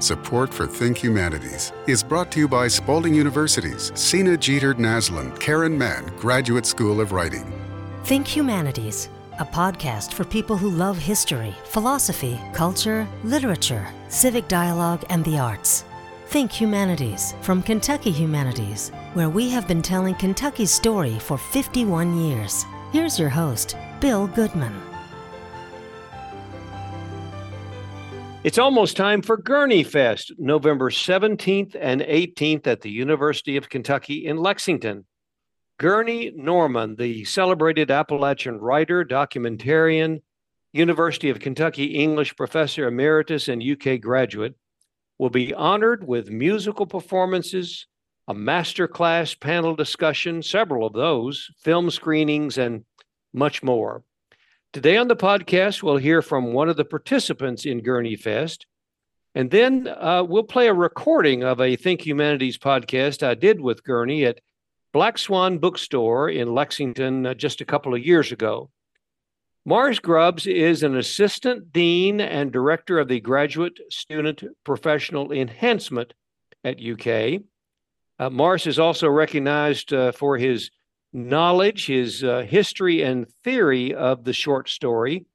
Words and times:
Support 0.00 0.54
for 0.54 0.64
Think 0.64 0.96
Humanities 0.96 1.72
is 1.88 2.04
brought 2.04 2.30
to 2.30 2.38
you 2.38 2.46
by 2.46 2.68
Spalding 2.68 3.14
University's 3.14 3.90
Sena 3.98 4.36
Jeter 4.36 4.72
Naslund 4.74 5.40
Karen 5.40 5.76
Mann 5.76 6.06
Graduate 6.16 6.64
School 6.64 7.00
of 7.00 7.10
Writing. 7.10 7.52
Think 8.04 8.28
Humanities, 8.28 9.08
a 9.40 9.44
podcast 9.44 10.12
for 10.12 10.24
people 10.24 10.56
who 10.56 10.70
love 10.70 10.96
history, 10.96 11.52
philosophy, 11.64 12.40
culture, 12.52 13.08
literature, 13.24 13.88
civic 14.08 14.46
dialogue, 14.46 15.04
and 15.10 15.24
the 15.24 15.36
arts. 15.36 15.84
Think 16.26 16.52
Humanities 16.52 17.34
from 17.40 17.60
Kentucky 17.60 18.12
Humanities, 18.12 18.92
where 19.14 19.28
we 19.30 19.50
have 19.50 19.66
been 19.66 19.82
telling 19.82 20.14
Kentucky's 20.14 20.70
story 20.70 21.18
for 21.18 21.36
51 21.36 22.16
years. 22.16 22.64
Here's 22.92 23.18
your 23.18 23.30
host, 23.30 23.76
Bill 23.98 24.28
Goodman. 24.28 24.87
It's 28.48 28.56
almost 28.56 28.96
time 28.96 29.20
for 29.20 29.36
Gurney 29.36 29.84
Fest, 29.84 30.32
November 30.38 30.88
17th 30.88 31.76
and 31.78 32.00
18th 32.00 32.66
at 32.66 32.80
the 32.80 32.90
University 32.90 33.58
of 33.58 33.68
Kentucky 33.68 34.24
in 34.24 34.38
Lexington. 34.38 35.04
Gurney 35.78 36.32
Norman, 36.34 36.96
the 36.96 37.26
celebrated 37.26 37.90
Appalachian 37.90 38.56
writer, 38.56 39.04
documentarian, 39.04 40.22
University 40.72 41.28
of 41.28 41.40
Kentucky 41.40 41.96
English 41.96 42.36
professor 42.36 42.88
emeritus, 42.88 43.48
and 43.48 43.62
UK 43.62 44.00
graduate, 44.00 44.54
will 45.18 45.28
be 45.28 45.52
honored 45.52 46.08
with 46.08 46.30
musical 46.30 46.86
performances, 46.86 47.86
a 48.28 48.34
masterclass 48.34 49.38
panel 49.38 49.76
discussion, 49.76 50.42
several 50.42 50.86
of 50.86 50.94
those, 50.94 51.50
film 51.62 51.90
screenings, 51.90 52.56
and 52.56 52.86
much 53.34 53.62
more. 53.62 54.04
Today 54.74 54.98
on 54.98 55.08
the 55.08 55.16
podcast, 55.16 55.82
we'll 55.82 55.96
hear 55.96 56.20
from 56.20 56.52
one 56.52 56.68
of 56.68 56.76
the 56.76 56.84
participants 56.84 57.64
in 57.64 57.82
Gurney 57.82 58.16
Fest. 58.16 58.66
And 59.34 59.50
then 59.50 59.88
uh, 59.88 60.24
we'll 60.28 60.42
play 60.42 60.68
a 60.68 60.74
recording 60.74 61.42
of 61.42 61.58
a 61.58 61.74
Think 61.74 62.04
Humanities 62.04 62.58
podcast 62.58 63.26
I 63.26 63.32
did 63.32 63.62
with 63.62 63.82
Gurney 63.82 64.26
at 64.26 64.40
Black 64.92 65.16
Swan 65.16 65.56
Bookstore 65.56 66.28
in 66.28 66.54
Lexington 66.54 67.24
uh, 67.24 67.32
just 67.32 67.62
a 67.62 67.64
couple 67.64 67.94
of 67.94 68.04
years 68.04 68.30
ago. 68.30 68.68
Morris 69.64 70.00
Grubbs 70.00 70.46
is 70.46 70.82
an 70.82 70.98
assistant 70.98 71.72
dean 71.72 72.20
and 72.20 72.52
director 72.52 72.98
of 72.98 73.08
the 73.08 73.20
Graduate 73.20 73.80
Student 73.88 74.44
Professional 74.64 75.32
Enhancement 75.32 76.12
at 76.62 76.78
UK. 76.78 77.40
Uh, 78.18 78.28
Morris 78.28 78.66
is 78.66 78.78
also 78.78 79.08
recognized 79.08 79.94
uh, 79.94 80.12
for 80.12 80.36
his 80.36 80.70
knowledge, 81.12 81.86
his 81.86 82.22
uh, 82.22 82.42
history 82.42 83.02
and 83.02 83.26
theory 83.44 83.94
of 83.94 84.24
the 84.24 84.32
short 84.32 84.68
story, 84.68 85.26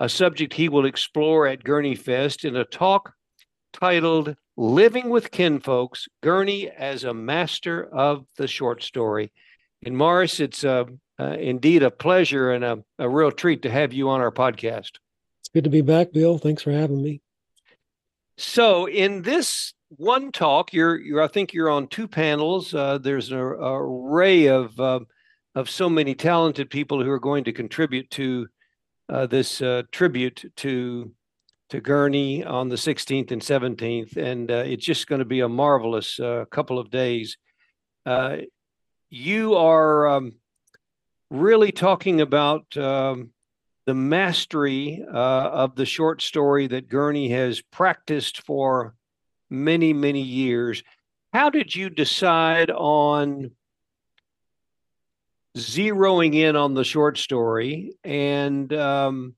a 0.00 0.08
subject 0.08 0.54
he 0.54 0.68
will 0.68 0.84
explore 0.84 1.46
at 1.46 1.64
Gurney 1.64 1.94
Fest 1.94 2.44
in 2.44 2.56
a 2.56 2.64
talk 2.64 3.12
titled 3.72 4.36
Living 4.56 5.08
with 5.08 5.30
Kinfolks 5.30 6.08
Gurney 6.22 6.68
as 6.70 7.04
a 7.04 7.14
Master 7.14 7.88
of 7.94 8.26
the 8.36 8.46
Short 8.46 8.82
Story. 8.82 9.32
And 9.84 9.96
Morris, 9.96 10.40
it's 10.40 10.64
uh, 10.64 10.84
uh, 11.18 11.36
indeed 11.38 11.82
a 11.82 11.90
pleasure 11.90 12.52
and 12.52 12.64
a, 12.64 12.84
a 12.98 13.08
real 13.08 13.32
treat 13.32 13.62
to 13.62 13.70
have 13.70 13.92
you 13.92 14.08
on 14.08 14.20
our 14.20 14.30
podcast. 14.30 14.92
It's 15.40 15.48
good 15.52 15.64
to 15.64 15.70
be 15.70 15.80
back, 15.80 16.12
Bill. 16.12 16.38
Thanks 16.38 16.62
for 16.62 16.72
having 16.72 17.02
me. 17.02 17.20
So, 18.36 18.86
in 18.86 19.22
this 19.22 19.72
one 19.88 20.32
talk, 20.32 20.72
you're, 20.72 20.98
you're 20.98 21.22
I 21.22 21.28
think 21.28 21.52
you're 21.52 21.70
on 21.70 21.86
two 21.86 22.08
panels. 22.08 22.74
Uh, 22.74 22.98
there's 22.98 23.30
an 23.30 23.38
array 23.38 24.46
of 24.46 24.78
uh, 24.80 25.00
of 25.54 25.68
so 25.68 25.88
many 25.88 26.14
talented 26.14 26.70
people 26.70 27.02
who 27.02 27.10
are 27.10 27.20
going 27.20 27.44
to 27.44 27.52
contribute 27.52 28.10
to 28.10 28.48
uh, 29.08 29.26
this 29.26 29.60
uh, 29.60 29.82
tribute 29.90 30.44
to 30.56 31.12
to 31.68 31.80
Gurney 31.80 32.44
on 32.44 32.68
the 32.68 32.76
16th 32.76 33.30
and 33.30 33.40
17th, 33.40 34.18
and 34.18 34.50
uh, 34.50 34.56
it's 34.56 34.84
just 34.84 35.06
going 35.06 35.20
to 35.20 35.24
be 35.24 35.40
a 35.40 35.48
marvelous 35.48 36.20
uh, 36.20 36.44
couple 36.50 36.78
of 36.78 36.90
days. 36.90 37.38
Uh, 38.04 38.38
you 39.08 39.54
are 39.54 40.06
um, 40.06 40.32
really 41.30 41.72
talking 41.72 42.20
about 42.20 42.76
um, 42.76 43.30
the 43.86 43.94
mastery 43.94 45.02
uh, 45.10 45.16
of 45.16 45.74
the 45.74 45.86
short 45.86 46.20
story 46.20 46.66
that 46.66 46.90
Gurney 46.90 47.30
has 47.30 47.62
practiced 47.62 48.42
for 48.42 48.94
many, 49.48 49.94
many 49.94 50.20
years. 50.20 50.82
How 51.32 51.48
did 51.48 51.74
you 51.74 51.88
decide 51.88 52.70
on 52.70 53.52
zeroing 55.56 56.34
in 56.34 56.56
on 56.56 56.74
the 56.74 56.84
short 56.84 57.18
story, 57.18 57.92
and 58.04 58.72
um, 58.72 59.34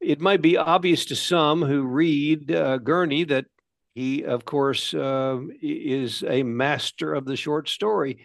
it 0.00 0.20
might 0.20 0.42
be 0.42 0.56
obvious 0.56 1.06
to 1.06 1.16
some 1.16 1.62
who 1.62 1.84
read 1.84 2.50
uh, 2.52 2.78
Gurney 2.78 3.24
that 3.24 3.46
he, 3.94 4.24
of 4.24 4.44
course, 4.44 4.92
uh, 4.92 5.38
is 5.62 6.22
a 6.24 6.42
master 6.42 7.14
of 7.14 7.24
the 7.24 7.36
short 7.36 7.68
story. 7.68 8.24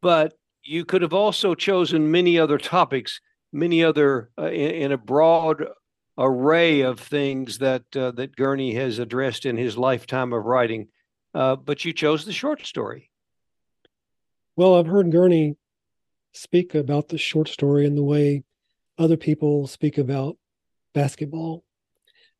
But 0.00 0.34
you 0.64 0.84
could 0.84 1.02
have 1.02 1.12
also 1.12 1.54
chosen 1.54 2.10
many 2.10 2.38
other 2.38 2.58
topics, 2.58 3.20
many 3.52 3.84
other 3.84 4.30
uh, 4.38 4.46
in, 4.46 4.70
in, 4.70 4.92
a 4.92 4.98
broad 4.98 5.64
array 6.18 6.80
of 6.80 6.98
things 6.98 7.58
that 7.58 7.84
uh, 7.94 8.10
that 8.12 8.36
Gurney 8.36 8.74
has 8.74 8.98
addressed 8.98 9.46
in 9.46 9.56
his 9.56 9.76
lifetime 9.78 10.32
of 10.32 10.44
writing. 10.44 10.88
Uh, 11.34 11.56
but 11.56 11.84
you 11.84 11.92
chose 11.92 12.24
the 12.24 12.32
short 12.32 12.66
story. 12.66 13.10
Well, 14.56 14.76
I've 14.76 14.86
heard 14.86 15.12
Gurney 15.12 15.56
speak 16.32 16.74
about 16.74 17.08
the 17.08 17.18
short 17.18 17.48
story 17.48 17.86
in 17.86 17.94
the 17.94 18.02
way 18.02 18.44
other 18.98 19.16
people 19.16 19.66
speak 19.66 19.98
about 19.98 20.36
basketball. 20.94 21.64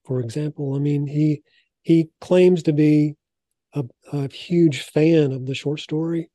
For 0.05 0.21
example 0.21 0.75
i 0.75 0.79
mean 0.79 1.07
he 1.07 1.43
he 1.83 2.11
claims 2.21 2.63
to 2.65 2.73
be 2.73 3.17
a, 3.75 3.85
a 4.13 4.33
huge 4.33 4.83
fan 4.83 5.33
of 5.33 5.47
the 5.47 5.55
short 5.55 5.81
story. 5.81 6.31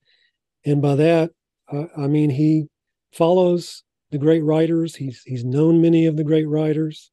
And 0.66 0.82
by 0.82 0.96
that 0.96 1.32
uh, 1.72 1.86
i 1.98 2.08
mean 2.08 2.30
he 2.30 2.68
follows 3.12 3.84
the 4.12 4.18
great 4.18 4.44
writers. 4.44 4.96
He's 4.96 5.22
he's 5.24 5.44
known 5.44 5.82
many 5.82 6.06
of 6.06 6.16
the 6.16 6.24
great 6.24 6.48
writers. 6.48 7.12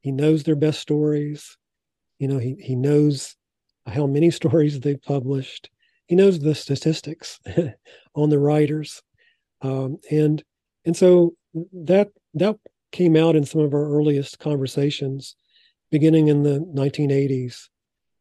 He 0.00 0.12
knows 0.12 0.42
their 0.42 0.56
best 0.56 0.80
stories. 0.80 1.56
You 2.18 2.28
know 2.28 2.38
he 2.38 2.56
he 2.60 2.76
knows 2.76 3.36
how 3.86 4.06
many 4.06 4.30
stories 4.40 4.80
they've 4.80 5.02
published. 5.02 5.70
He 6.06 6.16
knows 6.16 6.38
the 6.38 6.54
statistics 6.54 7.40
on 8.14 8.28
the 8.28 8.38
writers 8.38 9.02
um, 9.64 9.98
and 10.10 10.44
and 10.84 10.96
so 10.96 11.34
that 11.72 12.10
that 12.34 12.56
came 12.92 13.16
out 13.16 13.34
in 13.34 13.44
some 13.44 13.62
of 13.62 13.72
our 13.72 13.90
earliest 13.90 14.38
conversations, 14.38 15.34
beginning 15.90 16.28
in 16.28 16.42
the 16.42 16.60
1980s 16.60 17.68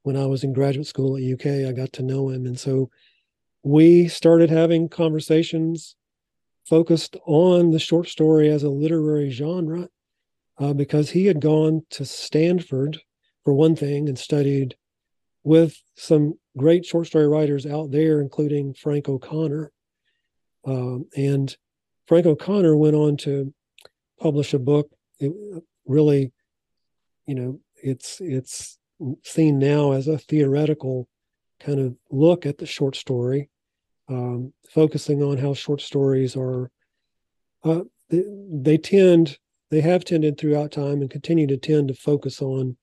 when 0.04 0.18
I 0.18 0.26
was 0.26 0.44
in 0.44 0.54
graduate 0.54 0.88
school 0.88 1.18
at 1.18 1.24
UK. 1.24 1.68
I 1.68 1.74
got 1.74 1.94
to 1.94 2.04
know 2.04 2.30
him, 2.30 2.46
and 2.46 2.58
so 2.58 2.90
we 3.62 4.08
started 4.08 4.50
having 4.50 4.88
conversations 4.90 5.96
focused 6.66 7.18
on 7.26 7.72
the 7.72 7.80
short 7.80 8.08
story 8.08 8.50
as 8.50 8.64
a 8.64 8.70
literary 8.70 9.30
genre 9.30 9.90
uh, 10.58 10.74
because 10.74 11.10
he 11.10 11.26
had 11.26 11.42
gone 11.42 11.82
to 11.90 12.06
Stanford 12.06 13.00
for 13.44 13.54
one 13.54 13.76
thing 13.76 14.08
and 14.08 14.18
studied 14.18 14.76
with 15.44 15.76
some 15.96 16.36
great 16.56 16.86
short 16.86 17.08
story 17.08 17.28
writers 17.28 17.66
out 17.66 17.92
there, 17.92 18.22
including 18.22 18.74
Frank 18.74 19.10
O'Connor. 19.10 19.73
Um, 20.66 21.06
and 21.16 21.56
Frank 22.08 22.26
O'Connor 22.26 22.76
went 22.76 22.96
on 22.96 23.18
to 23.18 23.54
publish 24.20 24.54
a 24.54 24.60
book. 24.60 24.90
It 25.20 25.34
really, 25.86 26.32
you 27.26 27.36
know, 27.36 27.60
it's 27.76 28.22
it's 28.22 28.78
seen 29.24 29.60
now 29.60 29.92
as 29.92 30.08
a 30.08 30.18
theoretical 30.18 31.08
kind 31.60 31.80
of 31.80 31.96
look 32.12 32.46
at 32.46 32.58
the 32.58 32.66
short 32.66 32.96
story, 32.96 33.50
um, 34.10 34.54
focusing 34.70 35.22
on 35.22 35.38
how 35.38 35.54
short 35.54 35.82
stories 35.82 36.36
are. 36.36 36.72
Uh, 37.64 37.82
they, 38.10 38.24
they 38.52 38.78
tend, 38.78 39.38
they 39.70 39.82
have 39.82 40.04
tended 40.04 40.38
throughout 40.38 40.72
time 40.72 41.02
and 41.02 41.10
continue 41.10 41.48
to 41.48 41.58
tend 41.58 41.88
to 41.88 41.94
focus 41.94 42.42
on 42.42 42.76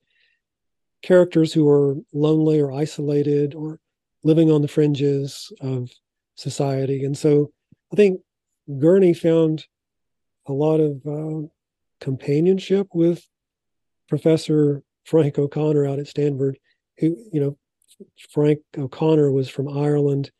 characters 1.02 1.52
who 1.52 1.68
are 1.68 1.96
lonely 2.12 2.60
or 2.60 2.72
isolated 2.72 3.54
or 3.54 3.78
living 4.22 4.50
on 4.50 4.62
the 4.62 4.68
fringes 4.68 5.52
of 5.60 5.90
society. 6.34 7.04
And 7.04 7.16
so 7.16 7.52
I 7.92 7.96
think 7.96 8.20
Gurney 8.78 9.14
found 9.14 9.64
a 10.46 10.52
lot 10.52 10.80
of 10.80 11.00
uh, 11.06 11.48
companionship 12.00 12.88
with 12.94 13.26
Professor 14.08 14.82
Frank 15.04 15.38
O'Connor 15.38 15.86
out 15.86 15.98
at 15.98 16.08
Stanford, 16.08 16.58
who, 16.98 17.16
you 17.32 17.40
know, 17.40 17.58
Frank 18.30 18.60
O'Connor 18.78 19.30
was 19.32 19.48
from 19.48 19.68
Ireland, 19.68 20.30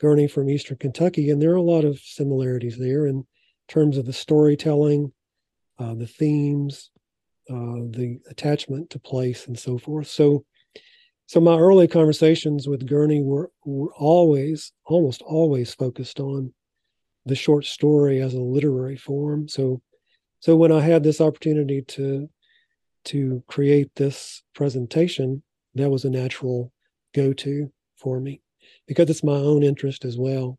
Gurney 0.00 0.28
from 0.28 0.48
Eastern 0.48 0.78
Kentucky, 0.78 1.30
and 1.30 1.40
there 1.40 1.52
are 1.52 1.56
a 1.56 1.62
lot 1.62 1.84
of 1.84 1.98
similarities 1.98 2.78
there 2.78 3.06
in 3.06 3.26
terms 3.68 3.98
of 3.98 4.06
the 4.06 4.12
storytelling, 4.12 5.12
uh, 5.78 5.94
the 5.94 6.06
themes, 6.06 6.90
uh, 7.50 7.84
the 7.90 8.20
attachment 8.30 8.90
to 8.90 8.98
place, 8.98 9.46
and 9.46 9.58
so 9.58 9.78
forth. 9.78 10.06
So, 10.06 10.44
so 11.26 11.40
my 11.40 11.58
early 11.58 11.88
conversations 11.88 12.68
with 12.68 12.86
Gurney 12.86 13.22
were, 13.22 13.50
were 13.64 13.92
always, 13.94 14.72
almost 14.86 15.22
always 15.22 15.74
focused 15.74 16.20
on 16.20 16.52
the 17.26 17.34
short 17.34 17.64
story 17.64 18.20
as 18.20 18.34
a 18.34 18.40
literary 18.40 18.96
form. 18.96 19.48
So, 19.48 19.80
so 20.40 20.56
when 20.56 20.72
I 20.72 20.80
had 20.80 21.02
this 21.02 21.20
opportunity 21.20 21.82
to 21.82 22.28
to 23.06 23.42
create 23.46 23.94
this 23.94 24.42
presentation, 24.54 25.42
that 25.74 25.90
was 25.90 26.04
a 26.04 26.10
natural 26.10 26.72
go 27.14 27.32
to 27.32 27.72
for 27.96 28.20
me 28.20 28.42
because 28.86 29.08
it's 29.08 29.24
my 29.24 29.32
own 29.32 29.62
interest 29.62 30.04
as 30.04 30.18
well. 30.18 30.58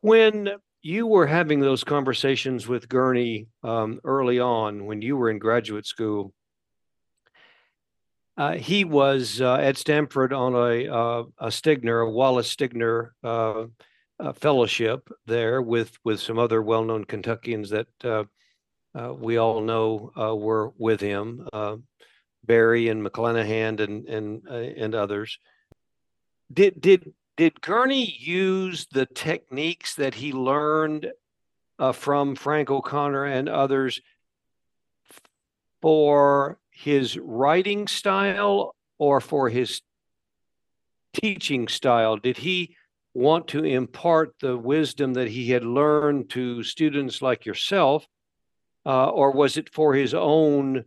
When 0.00 0.50
you 0.82 1.06
were 1.06 1.26
having 1.26 1.60
those 1.60 1.84
conversations 1.84 2.66
with 2.66 2.88
Gurney 2.88 3.46
um, 3.62 4.00
early 4.04 4.40
on, 4.40 4.86
when 4.86 5.02
you 5.02 5.16
were 5.16 5.30
in 5.30 5.38
graduate 5.38 5.86
school, 5.86 6.32
uh, 8.36 8.54
he 8.54 8.84
was 8.84 9.40
uh, 9.40 9.56
at 9.56 9.76
Stanford 9.76 10.32
on 10.32 10.54
a, 10.54 10.88
uh, 10.88 11.22
a 11.38 11.48
Stegner, 11.48 12.06
a 12.06 12.10
Wallace 12.10 12.54
Stegner 12.54 13.10
uh, 14.20 14.28
uh, 14.28 14.32
fellowship 14.32 15.08
there 15.26 15.60
with 15.62 15.98
with 16.04 16.20
some 16.20 16.38
other 16.38 16.62
well-known 16.62 17.04
Kentuckians 17.04 17.70
that 17.70 17.88
uh, 18.04 19.14
we 19.14 19.36
all 19.36 19.60
know 19.60 20.12
were 20.38 20.72
with 20.78 21.00
him, 21.00 21.48
Berry 22.44 22.88
and 22.88 23.04
McClanahan 23.04 23.80
and 23.80 24.08
and 24.08 24.46
and 24.46 24.94
others. 24.94 25.38
Did 26.52 26.80
did 26.80 27.12
did 27.36 27.60
Gurney 27.60 28.04
use 28.04 28.86
the 28.92 29.06
techniques 29.06 29.94
that 29.96 30.14
he 30.14 30.32
learned 30.32 31.10
from 31.94 32.36
Frank 32.36 32.70
O'Connor 32.70 33.24
and 33.24 33.48
others 33.48 34.00
for 35.80 36.58
his 36.70 37.18
writing 37.18 37.88
style 37.88 38.76
or 38.98 39.20
for 39.20 39.48
his 39.48 39.82
teaching 41.12 41.68
style? 41.68 42.16
Did 42.16 42.36
he 42.36 42.76
want 43.14 43.48
to 43.48 43.64
impart 43.64 44.34
the 44.40 44.56
wisdom 44.56 45.14
that 45.14 45.28
he 45.28 45.50
had 45.50 45.64
learned 45.64 46.30
to 46.30 46.62
students 46.62 47.20
like 47.20 47.44
yourself, 47.44 48.06
uh, 48.86 49.08
or 49.08 49.32
was 49.32 49.56
it 49.56 49.72
for 49.72 49.94
his 49.94 50.14
own 50.14 50.84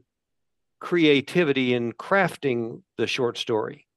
creativity 0.80 1.74
in 1.74 1.94
crafting 1.94 2.82
the 2.98 3.08
short 3.08 3.38
story? 3.38 3.88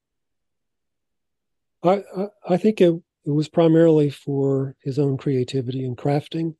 I, 1.83 2.03
I, 2.15 2.27
I 2.49 2.57
think 2.57 2.81
it, 2.81 2.93
it 3.25 3.31
was 3.31 3.49
primarily 3.49 4.09
for 4.09 4.75
his 4.83 4.99
own 4.99 5.17
creativity 5.17 5.85
in 5.85 5.95
crafting. 5.95 6.55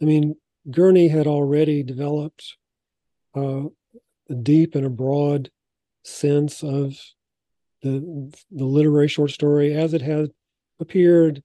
I 0.00 0.04
mean, 0.04 0.36
Gurney 0.70 1.08
had 1.08 1.26
already 1.26 1.82
developed 1.82 2.56
uh, 3.36 3.64
a 4.30 4.34
deep 4.34 4.74
and 4.74 4.86
a 4.86 4.90
broad 4.90 5.50
sense 6.04 6.62
of 6.62 6.98
the 7.82 8.32
the 8.50 8.64
literary 8.64 9.08
short 9.08 9.30
story 9.30 9.74
as 9.74 9.94
it 9.94 10.02
had 10.02 10.30
appeared 10.80 11.42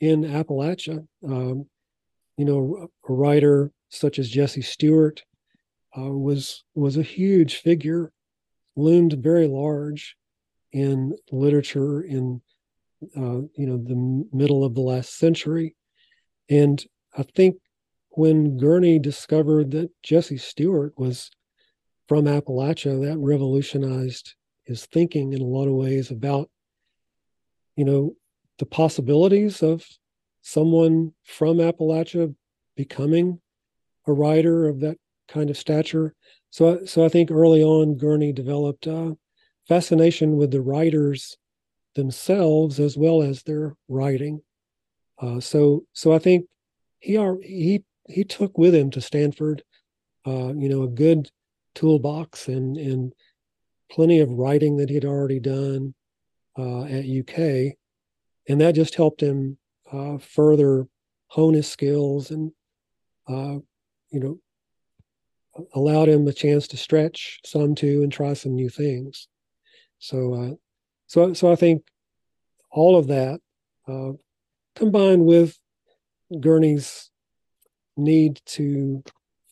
in 0.00 0.22
Appalachia. 0.22 1.06
Um, 1.24 1.66
you 2.36 2.44
know, 2.44 2.88
a 3.08 3.12
writer 3.12 3.70
such 3.88 4.18
as 4.18 4.28
Jesse 4.28 4.62
Stuart 4.62 5.22
uh, 5.96 6.10
was 6.10 6.64
was 6.74 6.96
a 6.96 7.02
huge 7.02 7.56
figure, 7.56 8.12
loomed 8.76 9.12
very 9.14 9.46
large 9.46 10.16
in 10.72 11.14
literature 11.30 12.02
in 12.02 12.40
uh, 13.16 13.42
you 13.56 13.66
know 13.66 13.76
the 13.76 14.26
middle 14.32 14.64
of 14.64 14.74
the 14.74 14.80
last 14.80 15.18
century, 15.18 15.76
and 16.48 16.84
I 17.16 17.22
think 17.22 17.56
when 18.10 18.58
Gurney 18.58 18.98
discovered 18.98 19.70
that 19.72 19.90
Jesse 20.02 20.36
Stuart 20.38 20.94
was 20.96 21.30
from 22.08 22.24
Appalachia, 22.24 23.00
that 23.06 23.18
revolutionized 23.18 24.34
his 24.64 24.86
thinking 24.86 25.32
in 25.32 25.40
a 25.40 25.46
lot 25.46 25.66
of 25.66 25.74
ways 25.74 26.10
about, 26.10 26.50
you 27.76 27.84
know, 27.84 28.14
the 28.58 28.66
possibilities 28.66 29.62
of 29.62 29.86
someone 30.42 31.12
from 31.24 31.58
Appalachia 31.58 32.34
becoming 32.76 33.40
a 34.06 34.12
writer 34.12 34.68
of 34.68 34.80
that 34.80 34.98
kind 35.28 35.50
of 35.50 35.56
stature. 35.56 36.14
So, 36.50 36.84
so 36.84 37.04
I 37.04 37.08
think 37.08 37.30
early 37.30 37.62
on, 37.62 37.96
Gurney 37.96 38.32
developed 38.32 38.86
a 38.86 39.16
fascination 39.68 40.36
with 40.36 40.50
the 40.50 40.60
writers 40.60 41.36
themselves 41.94 42.80
as 42.80 42.96
well 42.96 43.22
as 43.22 43.42
their 43.42 43.76
writing. 43.88 44.42
Uh, 45.20 45.40
so, 45.40 45.84
so 45.92 46.12
I 46.12 46.18
think 46.18 46.46
he 47.00 47.16
he 47.42 47.84
he 48.08 48.24
took 48.24 48.58
with 48.58 48.74
him 48.74 48.90
to 48.90 49.00
Stanford, 49.00 49.62
uh, 50.26 50.52
you 50.54 50.68
know, 50.68 50.82
a 50.82 50.88
good 50.88 51.30
toolbox 51.74 52.48
and 52.48 52.76
and 52.76 53.12
plenty 53.90 54.20
of 54.20 54.30
writing 54.30 54.76
that 54.78 54.90
he'd 54.90 55.04
already 55.04 55.38
done 55.38 55.94
uh, 56.58 56.84
at 56.84 57.04
UK, 57.04 57.76
and 58.48 58.60
that 58.60 58.74
just 58.74 58.94
helped 58.94 59.22
him 59.22 59.58
uh, 59.90 60.18
further 60.18 60.86
hone 61.28 61.54
his 61.54 61.68
skills 61.68 62.30
and 62.30 62.52
uh, 63.28 63.58
you 64.10 64.20
know 64.20 64.38
allowed 65.74 66.08
him 66.08 66.26
a 66.26 66.32
chance 66.32 66.66
to 66.68 66.76
stretch 66.76 67.40
some 67.44 67.74
too 67.74 68.02
and 68.02 68.12
try 68.12 68.32
some 68.32 68.54
new 68.54 68.68
things. 68.68 69.28
So 69.98 70.34
uh, 70.34 70.54
so 71.06 71.32
so 71.34 71.52
I 71.52 71.56
think 71.56 71.84
all 72.70 72.96
of 72.96 73.08
that 73.08 73.40
uh, 73.86 74.12
combined 74.74 75.24
with 75.26 75.58
Gurney's 76.40 77.10
need 77.96 78.40
to 78.46 79.02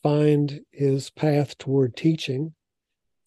find 0.01 0.61
his 0.71 1.09
path 1.11 1.57
toward 1.57 1.95
teaching. 1.95 2.53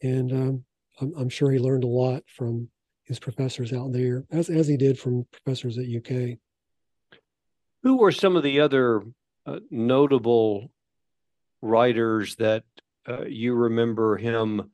And 0.03 0.33
um, 0.33 0.65
I'm, 1.01 1.13
I'm, 1.17 1.29
sure 1.29 1.51
he 1.53 1.59
learned 1.59 1.85
a 1.85 1.89
lot 1.89 2.25
from 2.27 2.69
his 3.05 3.19
professors 3.19 3.73
out 3.73 3.93
there, 3.93 4.25
as, 4.31 4.49
as 4.49 4.67
he 4.67 4.77
did 4.77 4.99
from 4.99 5.27
professors 5.31 5.79
at 5.79 5.85
UK. 5.85 6.39
Who 7.83 7.99
were 7.99 8.13
some 8.13 8.37
of 8.37 8.43
the 8.43 8.61
other 8.61 9.03
uh, 9.47 9.61
notable 9.71 10.71
writers 11.61 12.37
that 12.37 12.65
uh, 13.07 13.25
you 13.27 13.55
remember 13.55 14.17
him 14.17 14.71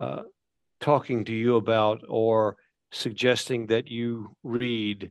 uh, 0.00 0.22
talking 0.80 1.24
to 1.26 1.32
you 1.32 1.56
about 1.56 2.02
or 2.08 2.56
suggesting 2.90 3.66
that 3.66 3.88
you 3.88 4.34
read 4.42 5.10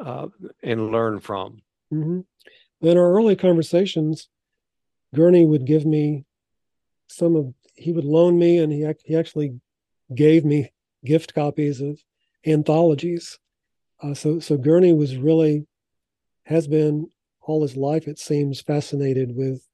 uh, 0.00 0.28
and 0.62 0.92
learn 0.92 1.18
from? 1.18 1.60
Mm-hmm. 1.92 2.20
In 2.86 2.98
our 2.98 3.12
early 3.12 3.34
conversations, 3.34 4.28
Gurney 5.14 5.44
would 5.44 5.66
give 5.66 5.84
me 5.84 6.24
some 7.08 7.34
of 7.34 7.54
he 7.74 7.92
would 7.92 8.04
loan 8.04 8.38
me 8.38 8.58
and 8.58 8.72
he 8.72 8.86
he 9.04 9.16
actually 9.16 9.58
gave 10.14 10.44
me 10.44 10.70
gift 11.04 11.34
copies 11.34 11.80
of 11.80 12.00
anthologies. 12.46 13.38
Uh, 14.02 14.14
so 14.14 14.38
so 14.38 14.56
Gurney 14.56 14.92
was 14.92 15.16
really 15.16 15.66
has 16.44 16.66
been 16.66 17.10
all 17.42 17.62
his 17.62 17.76
life 17.76 18.06
it 18.06 18.18
seems 18.18 18.60
fascinated 18.60 19.34
with 19.34 19.66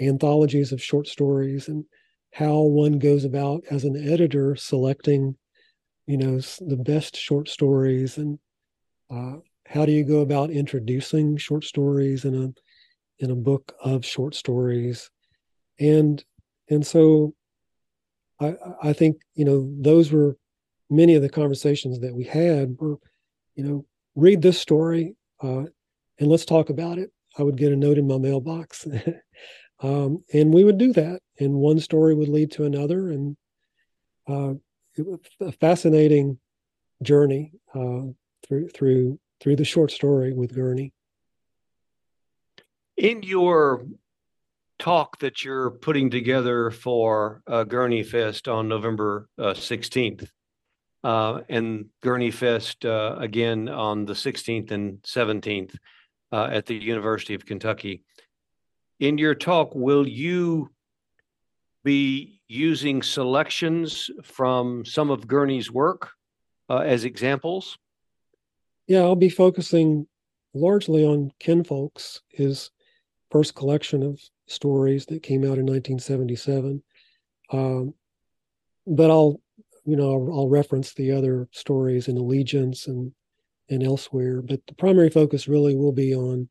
anthologies 0.00 0.72
of 0.72 0.82
short 0.82 1.06
stories 1.06 1.68
and 1.68 1.84
how 2.32 2.60
one 2.60 2.98
goes 2.98 3.24
about 3.24 3.62
as 3.70 3.84
an 3.84 3.96
editor 4.10 4.56
selecting 4.56 5.36
you 6.06 6.16
know 6.16 6.38
the 6.60 6.76
best 6.76 7.16
short 7.16 7.48
stories 7.48 8.18
and 8.18 8.38
uh, 9.10 9.36
how 9.66 9.86
do 9.86 9.92
you 9.92 10.04
go 10.04 10.20
about 10.20 10.50
introducing 10.50 11.36
short 11.36 11.64
stories 11.64 12.24
in 12.24 12.34
a 12.34 13.24
in 13.24 13.30
a 13.30 13.36
book 13.36 13.74
of 13.82 14.04
short 14.04 14.34
stories 14.34 15.10
and 15.78 16.24
and 16.70 16.86
so 16.86 17.34
i 18.40 18.54
i 18.82 18.92
think 18.92 19.16
you 19.34 19.44
know 19.44 19.68
those 19.80 20.12
were 20.12 20.36
many 20.90 21.14
of 21.14 21.22
the 21.22 21.28
conversations 21.28 22.00
that 22.00 22.14
we 22.14 22.24
had 22.24 22.76
were 22.78 22.96
you 23.54 23.64
know 23.64 23.84
read 24.14 24.42
this 24.42 24.58
story 24.58 25.16
uh, 25.42 25.64
and 26.18 26.28
let's 26.28 26.44
talk 26.44 26.70
about 26.70 26.98
it 26.98 27.10
i 27.38 27.42
would 27.42 27.56
get 27.56 27.72
a 27.72 27.76
note 27.76 27.98
in 27.98 28.06
my 28.06 28.18
mailbox 28.18 28.86
um, 29.80 30.22
and 30.32 30.52
we 30.52 30.64
would 30.64 30.78
do 30.78 30.92
that 30.92 31.20
and 31.40 31.52
one 31.54 31.80
story 31.80 32.14
would 32.14 32.28
lead 32.28 32.50
to 32.50 32.64
another 32.64 33.10
and 33.10 33.36
uh, 34.28 34.54
it 34.96 35.06
was 35.06 35.20
a 35.40 35.52
fascinating 35.52 36.38
journey 37.02 37.52
uh, 37.74 38.02
through 38.46 38.68
through 38.68 39.18
through 39.40 39.56
the 39.56 39.64
short 39.64 39.90
story 39.90 40.32
with 40.32 40.54
Gurney. 40.54 40.92
In 42.96 43.22
your 43.22 43.84
talk 44.84 45.18
that 45.18 45.42
you're 45.42 45.70
putting 45.70 46.10
together 46.10 46.70
for 46.70 47.40
uh, 47.46 47.64
Gurney 47.64 48.02
Fest 48.02 48.48
on 48.48 48.68
November 48.68 49.30
uh, 49.38 49.54
16th, 49.54 50.28
uh, 51.02 51.40
and 51.48 51.86
Gurney 52.02 52.30
Fest 52.30 52.84
uh, 52.84 53.16
again 53.18 53.70
on 53.70 54.04
the 54.04 54.12
16th 54.12 54.72
and 54.72 55.00
17th 55.00 55.74
uh, 56.32 56.48
at 56.52 56.66
the 56.66 56.74
University 56.74 57.32
of 57.32 57.46
Kentucky. 57.46 58.02
In 59.00 59.16
your 59.16 59.34
talk, 59.34 59.74
will 59.74 60.06
you 60.06 60.68
be 61.82 62.42
using 62.46 63.00
selections 63.02 64.10
from 64.22 64.84
some 64.84 65.10
of 65.10 65.26
Gurney's 65.26 65.70
work 65.70 66.10
uh, 66.68 66.80
as 66.80 67.06
examples? 67.06 67.78
Yeah, 68.86 69.00
I'll 69.00 69.16
be 69.16 69.30
focusing 69.30 70.06
largely 70.52 71.06
on 71.06 71.32
Kinfolks, 71.40 72.20
his 72.28 72.70
first 73.30 73.54
collection 73.54 74.02
of 74.02 74.20
stories 74.46 75.06
that 75.06 75.22
came 75.22 75.40
out 75.40 75.58
in 75.58 75.66
1977. 75.66 76.82
Um, 77.50 77.94
but 78.86 79.10
I'll, 79.10 79.40
you 79.84 79.96
know, 79.96 80.12
I'll, 80.12 80.38
I'll, 80.38 80.48
reference 80.48 80.92
the 80.92 81.12
other 81.12 81.48
stories 81.52 82.08
in 82.08 82.16
Allegiance 82.16 82.86
and 82.86 83.12
and 83.68 83.82
elsewhere. 83.82 84.42
But 84.42 84.60
the 84.66 84.74
primary 84.74 85.10
focus 85.10 85.48
really 85.48 85.74
will 85.74 85.92
be 85.92 86.14
on 86.14 86.48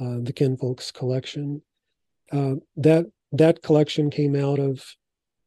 uh, 0.00 0.18
the 0.22 0.32
Kinfolks 0.32 0.92
collection. 0.92 1.62
Uh, 2.30 2.56
that 2.76 3.06
that 3.32 3.62
collection 3.62 4.10
came 4.10 4.36
out 4.36 4.58
of 4.58 4.84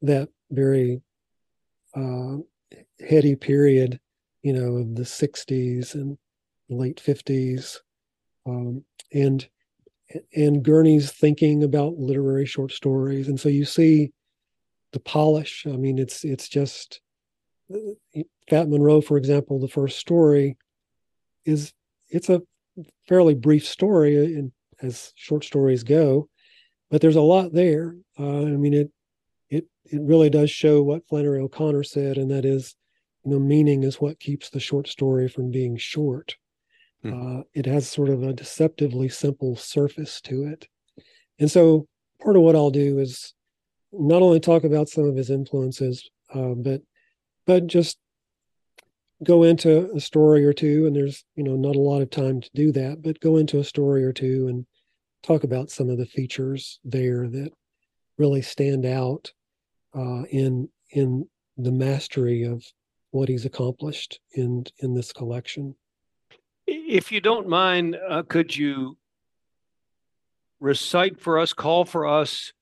that 0.01 0.29
very 0.49 1.01
uh, 1.95 2.37
heady 3.07 3.35
period, 3.35 3.99
you 4.41 4.53
know, 4.53 4.77
of 4.77 4.95
the 4.95 5.03
60s 5.03 5.95
and 5.95 6.17
late 6.69 7.01
50s. 7.03 7.77
Um, 8.45 8.83
and 9.13 9.47
and 10.35 10.63
Gurney's 10.63 11.11
thinking 11.11 11.63
about 11.63 11.97
literary 11.97 12.45
short 12.45 12.71
stories. 12.71 13.27
And 13.27 13.39
so 13.39 13.49
you 13.49 13.65
see 13.65 14.11
the 14.91 14.99
polish. 14.99 15.65
I 15.67 15.77
mean, 15.77 15.97
it's 15.97 16.23
it's 16.23 16.49
just 16.49 17.01
Fat 18.49 18.69
Monroe, 18.69 19.01
for 19.01 19.17
example, 19.17 19.59
the 19.59 19.67
first 19.67 19.97
story 19.97 20.57
is 21.45 21.73
it's 22.09 22.29
a 22.29 22.41
fairly 23.07 23.33
brief 23.33 23.67
story 23.67 24.15
in, 24.15 24.51
as 24.81 25.13
short 25.15 25.43
stories 25.43 25.83
go, 25.83 26.27
but 26.89 27.01
there's 27.01 27.15
a 27.15 27.21
lot 27.21 27.53
there. 27.53 27.95
Uh, 28.19 28.41
I 28.41 28.57
mean, 28.57 28.73
it 28.73 28.91
it 29.49 29.65
it 29.85 30.01
really 30.01 30.29
does 30.29 30.51
show 30.51 30.81
what 30.83 31.07
Flannery 31.07 31.39
O'Connor 31.39 31.83
said, 31.83 32.17
and 32.17 32.29
that 32.31 32.45
is, 32.45 32.75
you 33.23 33.31
know, 33.31 33.39
meaning 33.39 33.83
is 33.83 34.01
what 34.01 34.19
keeps 34.19 34.49
the 34.49 34.59
short 34.59 34.87
story 34.87 35.27
from 35.27 35.51
being 35.51 35.77
short. 35.77 36.35
Hmm. 37.03 37.39
Uh, 37.39 37.43
it 37.53 37.65
has 37.65 37.89
sort 37.89 38.09
of 38.09 38.23
a 38.23 38.33
deceptively 38.33 39.09
simple 39.09 39.55
surface 39.55 40.21
to 40.21 40.43
it, 40.45 40.67
and 41.39 41.49
so 41.49 41.87
part 42.21 42.35
of 42.35 42.43
what 42.43 42.55
I'll 42.55 42.71
do 42.71 42.99
is 42.99 43.33
not 43.91 44.21
only 44.21 44.39
talk 44.39 44.63
about 44.63 44.89
some 44.89 45.05
of 45.05 45.15
his 45.15 45.29
influences, 45.29 46.09
uh, 46.33 46.53
but 46.55 46.81
but 47.45 47.67
just 47.67 47.97
go 49.23 49.43
into 49.43 49.91
a 49.95 49.99
story 49.99 50.45
or 50.45 50.53
two 50.53 50.87
and 50.87 50.95
there's 50.95 51.23
you 51.35 51.43
know 51.43 51.55
not 51.55 51.75
a 51.75 51.79
lot 51.79 52.01
of 52.01 52.09
time 52.09 52.41
to 52.41 52.49
do 52.55 52.71
that 52.71 53.03
but 53.03 53.19
go 53.19 53.37
into 53.37 53.59
a 53.59 53.63
story 53.63 54.03
or 54.03 54.11
two 54.11 54.47
and 54.47 54.65
talk 55.21 55.43
about 55.43 55.69
some 55.69 55.89
of 55.89 55.97
the 55.99 56.05
features 56.05 56.79
there 56.83 57.27
that 57.27 57.51
really 58.17 58.41
stand 58.41 58.85
out 58.85 59.31
uh, 59.95 60.23
in 60.31 60.69
in 60.91 61.27
the 61.57 61.71
mastery 61.71 62.43
of 62.43 62.63
what 63.11 63.29
he's 63.29 63.45
accomplished 63.45 64.19
in 64.33 64.63
in 64.79 64.93
this 64.93 65.11
collection. 65.11 65.75
If 66.73 67.11
you 67.11 67.19
don't 67.19 67.49
mind, 67.49 67.97
uh, 68.09 68.23
could 68.23 68.55
you 68.55 68.97
recite 70.59 71.19
for 71.19 71.39
us, 71.39 71.51
call 71.51 71.83
for 71.83 72.07
us 72.07 72.53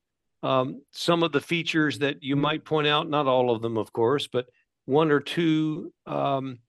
um, 0.42 0.82
some 0.92 1.22
of 1.22 1.32
the 1.32 1.42
features 1.42 2.00
that 2.00 2.24
you 2.24 2.36
might 2.36 2.66
point 2.66 2.88
out? 2.88 3.10
Not 3.10 3.28
all 3.28 3.52
of 3.52 3.62
them, 3.62 3.78
of 3.78 3.94
course, 3.94 4.28
but 4.28 4.50
one 4.86 5.12
or 5.12 5.20
two 5.20 5.94
um, 6.08 6.60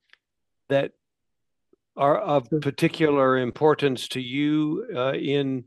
that 0.69 0.91
are 1.97 2.17
of 2.17 2.47
particular 2.61 3.37
importance 3.37 4.07
to 4.09 4.21
you 4.21 4.85
uh, 4.95 5.13
in 5.13 5.65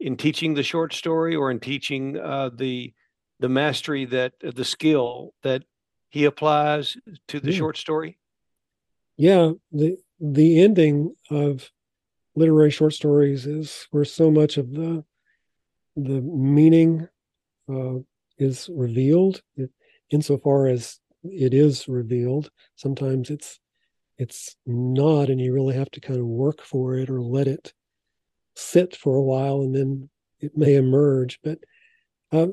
in 0.00 0.16
teaching 0.16 0.54
the 0.54 0.62
short 0.62 0.92
story 0.92 1.34
or 1.34 1.50
in 1.50 1.60
teaching 1.60 2.18
uh, 2.18 2.50
the 2.54 2.92
the 3.40 3.48
mastery 3.48 4.04
that 4.04 4.32
uh, 4.46 4.52
the 4.54 4.64
skill 4.64 5.34
that 5.42 5.64
he 6.08 6.24
applies 6.24 6.96
to 7.28 7.40
the 7.40 7.50
yeah. 7.50 7.58
short 7.58 7.76
story? 7.76 8.18
Yeah, 9.16 9.52
the 9.72 9.98
the 10.20 10.60
ending 10.60 11.14
of 11.30 11.70
literary 12.36 12.70
short 12.70 12.92
stories 12.94 13.46
is 13.46 13.86
where 13.90 14.04
so 14.04 14.30
much 14.30 14.56
of 14.56 14.72
the 14.72 15.04
the 15.96 16.20
meaning 16.20 17.08
uh, 17.72 17.94
is 18.38 18.68
revealed, 18.72 19.42
it, 19.56 19.70
insofar 20.10 20.66
as 20.66 20.98
it 21.22 21.54
is 21.54 21.86
revealed. 21.88 22.50
Sometimes 22.74 23.30
it's 23.30 23.60
it's 24.18 24.56
not, 24.66 25.28
and 25.28 25.40
you 25.40 25.52
really 25.52 25.74
have 25.74 25.90
to 25.92 26.00
kind 26.00 26.20
of 26.20 26.26
work 26.26 26.62
for 26.62 26.96
it 26.96 27.10
or 27.10 27.20
let 27.20 27.48
it 27.48 27.72
sit 28.56 28.96
for 28.96 29.16
a 29.16 29.22
while, 29.22 29.62
and 29.62 29.74
then 29.74 30.08
it 30.40 30.56
may 30.56 30.74
emerge. 30.74 31.38
But 31.42 31.58
uh, 32.32 32.48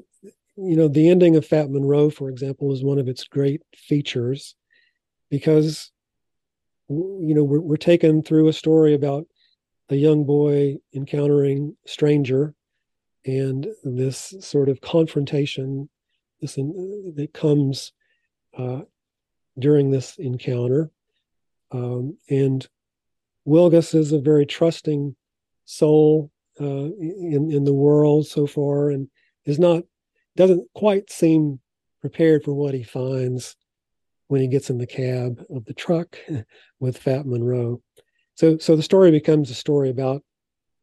you 0.56 0.76
know, 0.76 0.88
the 0.88 1.10
ending 1.10 1.36
of 1.36 1.46
Fat 1.46 1.70
Monroe, 1.70 2.10
for 2.10 2.30
example, 2.30 2.72
is 2.72 2.84
one 2.84 3.00
of 3.00 3.08
its 3.08 3.24
great 3.24 3.62
features 3.76 4.56
because 5.30 5.92
you 6.92 7.34
know 7.34 7.44
we're, 7.44 7.62
we're 7.62 7.78
taken 7.78 8.22
through 8.22 8.48
a 8.48 8.54
story 8.54 8.94
about 8.94 9.26
a 9.90 9.96
young 9.96 10.24
boy 10.24 10.78
encountering 10.94 11.76
a 11.86 11.90
stranger 11.90 12.54
and 13.26 13.68
this 13.84 14.34
sort 14.40 14.70
of 14.70 14.82
confrontation 14.82 15.90
this 16.42 16.58
in, 16.58 17.14
that 17.16 17.34
comes 17.34 17.94
uh, 18.58 18.82
during 19.60 19.92
this 19.92 20.18
encounter. 20.18 20.90
Um, 21.72 22.18
and 22.30 22.68
Wilgus 23.48 23.96
is 23.96 24.12
a 24.12 24.20
very 24.20 24.46
trusting 24.46 25.16
soul 25.66 26.32
uh, 26.60 26.66
in 26.66 27.50
in 27.52 27.64
the 27.64 27.74
world 27.74 28.28
so 28.28 28.46
far 28.46 28.90
and 28.90 29.08
is 29.46 29.58
not 29.58 29.84
doesn't 30.36 30.68
quite 30.74 31.10
seem 31.10 31.60
prepared 32.02 32.44
for 32.44 32.54
what 32.54 32.74
he 32.74 32.84
finds 32.84 33.56
when 34.32 34.40
he 34.40 34.48
gets 34.48 34.70
in 34.70 34.78
the 34.78 34.88
cab 34.88 35.44
of 35.54 35.66
the 35.66 35.74
truck 35.74 36.18
with 36.80 36.98
Fat 36.98 37.26
Monroe. 37.26 37.82
So, 38.36 38.58
so 38.60 38.78
the 38.78 38.82
story 38.82 39.12
becomes 39.12 39.52
a 39.52 39.54
story 39.54 39.90
about 39.90 40.24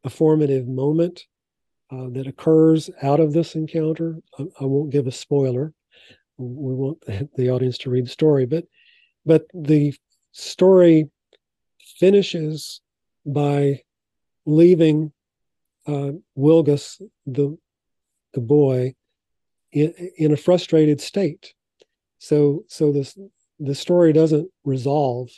a 0.04 0.10
formative 0.10 0.68
moment 0.68 1.22
uh, 1.90 2.10
that 2.10 2.26
occurs 2.26 2.90
out 3.02 3.20
of 3.20 3.32
this 3.32 3.54
encounter. 3.54 4.18
I, 4.38 4.42
I, 4.60 4.64
won't 4.66 4.90
give 4.90 5.06
a 5.06 5.10
spoiler. 5.10 5.72
We 6.36 6.74
want 6.74 7.02
the 7.36 7.48
audience 7.48 7.78
to 7.78 7.90
read 7.90 8.04
the 8.04 8.10
story, 8.10 8.44
but 8.44 8.64
but 9.24 9.46
the 9.54 9.94
story 10.32 11.08
finishes 11.98 12.82
by 13.24 13.80
leaving 14.44 15.10
uh, 15.86 16.10
Wilgus, 16.36 17.00
the 17.24 17.56
the 18.34 18.40
boy, 18.42 18.94
in, 19.72 19.94
in 20.18 20.32
a 20.32 20.36
frustrated 20.36 21.00
state. 21.00 21.54
So 22.18 22.64
so 22.68 22.92
this 22.92 23.16
the 23.58 23.74
story 23.74 24.12
doesn't 24.12 24.50
resolve 24.64 25.28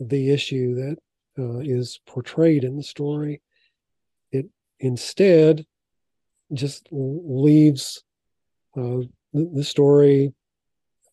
the 0.00 0.30
issue 0.30 0.74
that 0.74 0.96
uh, 1.38 1.58
is 1.58 2.00
portrayed 2.06 2.64
in 2.64 2.76
the 2.76 2.82
story. 2.82 3.40
It 4.32 4.46
instead 4.80 5.64
just 6.52 6.88
leaves 6.90 8.02
uh, 8.76 9.02
the, 9.32 9.50
the, 9.54 9.64
story 9.64 10.32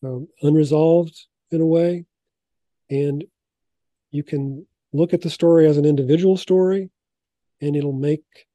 um, 0.02 0.28
unresolved 0.42 1.26
in 1.50 1.60
a 1.60 1.66
way, 1.66 2.04
and 2.90 3.24
you 4.10 4.22
can 4.22 4.66
look 4.92 5.12
at 5.12 5.20
the 5.20 5.30
story 5.30 5.66
as 5.66 5.76
an 5.76 5.84
individual 5.84 6.36
story, 6.36 6.90
and 7.60 7.76
it'll 7.76 7.92
make 7.92 8.46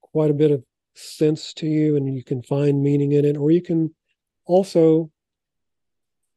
quite 0.00 0.30
a 0.30 0.34
bit 0.34 0.50
of 0.50 0.62
sense 0.94 1.54
to 1.54 1.66
you 1.66 1.96
and 1.96 2.14
you 2.14 2.22
can 2.22 2.42
find 2.42 2.82
meaning 2.82 3.12
in 3.12 3.24
it, 3.24 3.36
or 3.36 3.50
you 3.50 3.62
can 3.62 3.94
also 4.44 5.10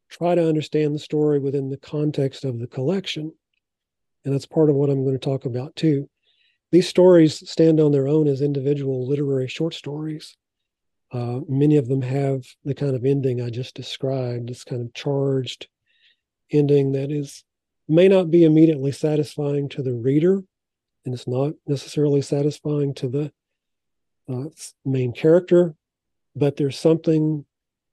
try 0.08 0.34
to 0.34 0.48
understand 0.48 0.94
the 0.94 1.00
story 1.00 1.38
within 1.38 1.70
the 1.70 1.76
context 1.76 2.44
of 2.44 2.58
the 2.58 2.66
collection. 2.66 3.32
And 4.24 4.34
that's 4.34 4.46
part 4.46 4.70
of 4.70 4.76
what 4.76 4.90
I'm 4.90 5.04
going 5.04 5.18
to 5.18 5.24
talk 5.24 5.44
about 5.44 5.74
too. 5.76 6.08
These 6.72 6.88
stories 6.88 7.48
stand 7.48 7.80
on 7.80 7.92
their 7.92 8.08
own 8.08 8.26
as 8.26 8.40
individual 8.40 9.06
literary 9.06 9.48
short 9.48 9.74
stories. 9.74 10.36
Uh, 11.12 11.40
many 11.48 11.76
of 11.76 11.88
them 11.88 12.02
have 12.02 12.44
the 12.64 12.74
kind 12.74 12.96
of 12.96 13.04
ending 13.04 13.40
I 13.40 13.50
just 13.50 13.74
described, 13.74 14.48
this 14.48 14.64
kind 14.64 14.82
of 14.82 14.92
charged 14.92 15.68
ending 16.50 16.92
that 16.92 17.10
is 17.10 17.44
may 17.88 18.08
not 18.08 18.30
be 18.30 18.44
immediately 18.44 18.90
satisfying 18.90 19.68
to 19.70 19.82
the 19.82 19.94
reader, 19.94 20.42
and 21.04 21.14
it's 21.14 21.28
not 21.28 21.54
necessarily 21.66 22.20
satisfying 22.20 22.94
to 22.94 23.08
the 23.08 23.32
uh, 24.28 24.48
main 24.84 25.12
character, 25.12 25.76
but 26.34 26.56
there's 26.56 26.78
something 26.78 27.44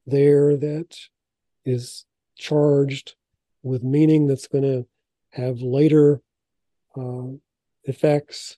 there 0.08 0.58
that 0.58 0.98
is 1.65 2.05
charged 2.38 3.15
with 3.62 3.84
meaning 3.84 4.27
that's 4.27 4.48
going 4.48 4.63
to 4.63 4.86
have 5.32 5.62
later 5.62 6.22
uh, 6.96 7.27
effects 7.86 8.58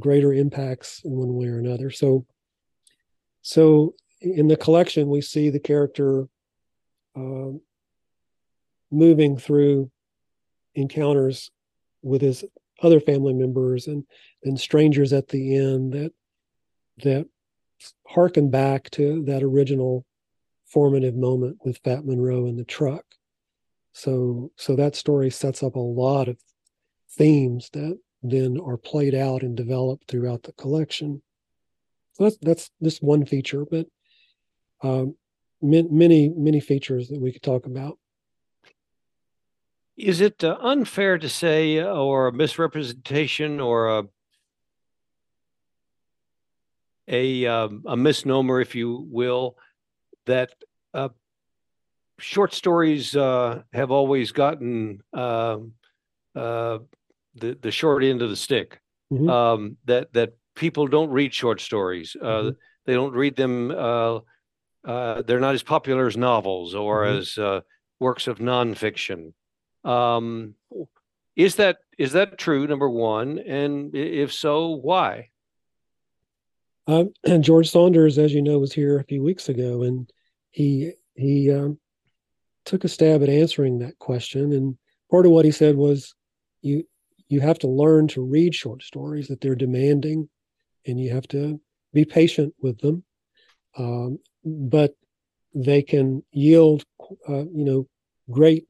greater 0.00 0.32
impacts 0.32 1.02
in 1.04 1.12
one 1.12 1.34
way 1.34 1.46
or 1.46 1.58
another. 1.58 1.90
So 1.90 2.26
so 3.42 3.94
in 4.20 4.48
the 4.48 4.56
collection 4.56 5.08
we 5.08 5.20
see 5.20 5.50
the 5.50 5.60
character 5.60 6.26
uh, 7.14 7.52
moving 8.90 9.36
through 9.36 9.90
encounters 10.74 11.50
with 12.02 12.22
his 12.22 12.44
other 12.82 13.00
family 13.00 13.32
members 13.32 13.86
and 13.86 14.04
and 14.44 14.58
strangers 14.58 15.12
at 15.12 15.28
the 15.28 15.56
end 15.56 15.92
that 15.92 16.12
that 17.02 17.26
harken 18.06 18.50
back 18.50 18.90
to 18.90 19.24
that 19.24 19.42
original 19.42 20.04
formative 20.66 21.14
moment 21.14 21.58
with 21.64 21.78
Fat 21.78 22.04
Monroe 22.04 22.46
in 22.46 22.56
the 22.56 22.64
truck. 22.64 23.04
So 23.92 24.52
so 24.56 24.76
that 24.76 24.96
story 24.96 25.30
sets 25.30 25.62
up 25.62 25.76
a 25.76 25.80
lot 25.80 26.28
of 26.28 26.38
themes 27.10 27.70
that 27.72 27.98
then 28.22 28.58
are 28.60 28.76
played 28.76 29.14
out 29.14 29.42
and 29.42 29.56
developed 29.56 30.08
throughout 30.08 30.42
the 30.42 30.52
collection. 30.52 31.22
So 32.14 32.24
that's 32.24 32.38
that's 32.42 32.70
just 32.82 33.02
one 33.02 33.24
feature, 33.24 33.64
but 33.64 33.86
um, 34.82 35.16
many 35.62 36.28
many 36.28 36.60
features 36.60 37.08
that 37.08 37.20
we 37.20 37.32
could 37.32 37.42
talk 37.42 37.66
about. 37.66 37.98
Is 39.96 40.20
it 40.20 40.44
uh, 40.44 40.58
unfair 40.60 41.16
to 41.16 41.28
say, 41.28 41.82
or 41.82 42.28
a 42.28 42.32
misrepresentation, 42.32 43.60
or 43.60 43.98
a 43.98 44.04
a 47.08 47.46
um, 47.46 47.82
a 47.86 47.96
misnomer, 47.96 48.60
if 48.60 48.74
you 48.74 49.06
will, 49.10 49.56
that 50.26 50.50
uh, 50.94 51.08
short 52.18 52.52
stories 52.54 53.16
uh, 53.16 53.62
have 53.72 53.90
always 53.90 54.32
gotten 54.32 55.02
um, 55.12 55.72
uh, 56.34 56.78
the 57.34 57.56
the 57.60 57.70
short 57.70 58.04
end 58.04 58.22
of 58.22 58.30
the 58.30 58.36
stick. 58.36 58.80
Mm-hmm. 59.12 59.28
Um, 59.30 59.76
that 59.84 60.12
that 60.14 60.34
people 60.54 60.86
don't 60.88 61.10
read 61.10 61.32
short 61.32 61.60
stories. 61.60 62.16
Uh, 62.20 62.26
mm-hmm. 62.26 62.48
They 62.86 62.94
don't 62.94 63.12
read 63.12 63.36
them. 63.36 63.70
Uh, 63.70 64.20
uh, 64.84 65.22
they're 65.22 65.40
not 65.40 65.54
as 65.54 65.62
popular 65.62 66.06
as 66.06 66.16
novels 66.16 66.74
or 66.74 67.04
mm-hmm. 67.04 67.18
as 67.18 67.38
uh, 67.38 67.60
works 68.00 68.26
of 68.26 68.38
nonfiction. 68.38 69.32
Um, 69.84 70.54
is 71.36 71.56
that 71.56 71.78
is 71.98 72.12
that 72.12 72.38
true? 72.38 72.66
Number 72.66 72.88
one, 72.88 73.38
and 73.38 73.94
if 73.94 74.32
so, 74.32 74.70
why? 74.70 75.30
Um, 76.86 77.12
and 77.24 77.44
George 77.44 77.70
Saunders, 77.70 78.18
as 78.18 78.32
you 78.32 78.42
know, 78.42 78.58
was 78.58 78.72
here 78.72 78.98
a 78.98 79.04
few 79.04 79.22
weeks 79.22 79.48
ago, 79.48 79.82
and 79.82 80.10
he 80.56 80.92
he 81.14 81.52
um, 81.52 81.78
took 82.64 82.84
a 82.84 82.88
stab 82.88 83.22
at 83.22 83.28
answering 83.28 83.78
that 83.80 83.98
question. 83.98 84.54
And 84.54 84.78
part 85.10 85.26
of 85.26 85.32
what 85.32 85.44
he 85.44 85.50
said 85.50 85.76
was, 85.76 86.14
you 86.62 86.84
you 87.28 87.40
have 87.40 87.58
to 87.58 87.68
learn 87.68 88.08
to 88.08 88.22
read 88.22 88.54
short 88.54 88.82
stories 88.82 89.28
that 89.28 89.42
they're 89.42 89.54
demanding, 89.54 90.30
and 90.86 90.98
you 90.98 91.12
have 91.12 91.28
to 91.28 91.60
be 91.92 92.06
patient 92.06 92.54
with 92.58 92.78
them. 92.78 93.04
Um, 93.76 94.18
but 94.44 94.94
they 95.54 95.82
can 95.82 96.22
yield, 96.32 96.84
uh, 97.28 97.44
you 97.52 97.64
know, 97.64 97.86
great 98.30 98.64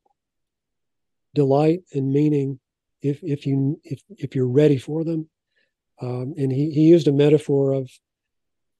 delight 1.37 1.83
and 1.93 2.13
meaning 2.13 2.59
if 3.01 3.23
if 3.23 3.47
you 3.47 3.81
if 3.85 4.01
if 4.19 4.35
you're 4.35 4.49
ready 4.49 4.79
for 4.79 5.05
them. 5.05 5.29
Um, 6.03 6.35
and 6.37 6.51
he 6.51 6.73
he 6.73 6.81
used 6.81 7.07
a 7.07 7.13
metaphor 7.13 7.75
of, 7.75 7.89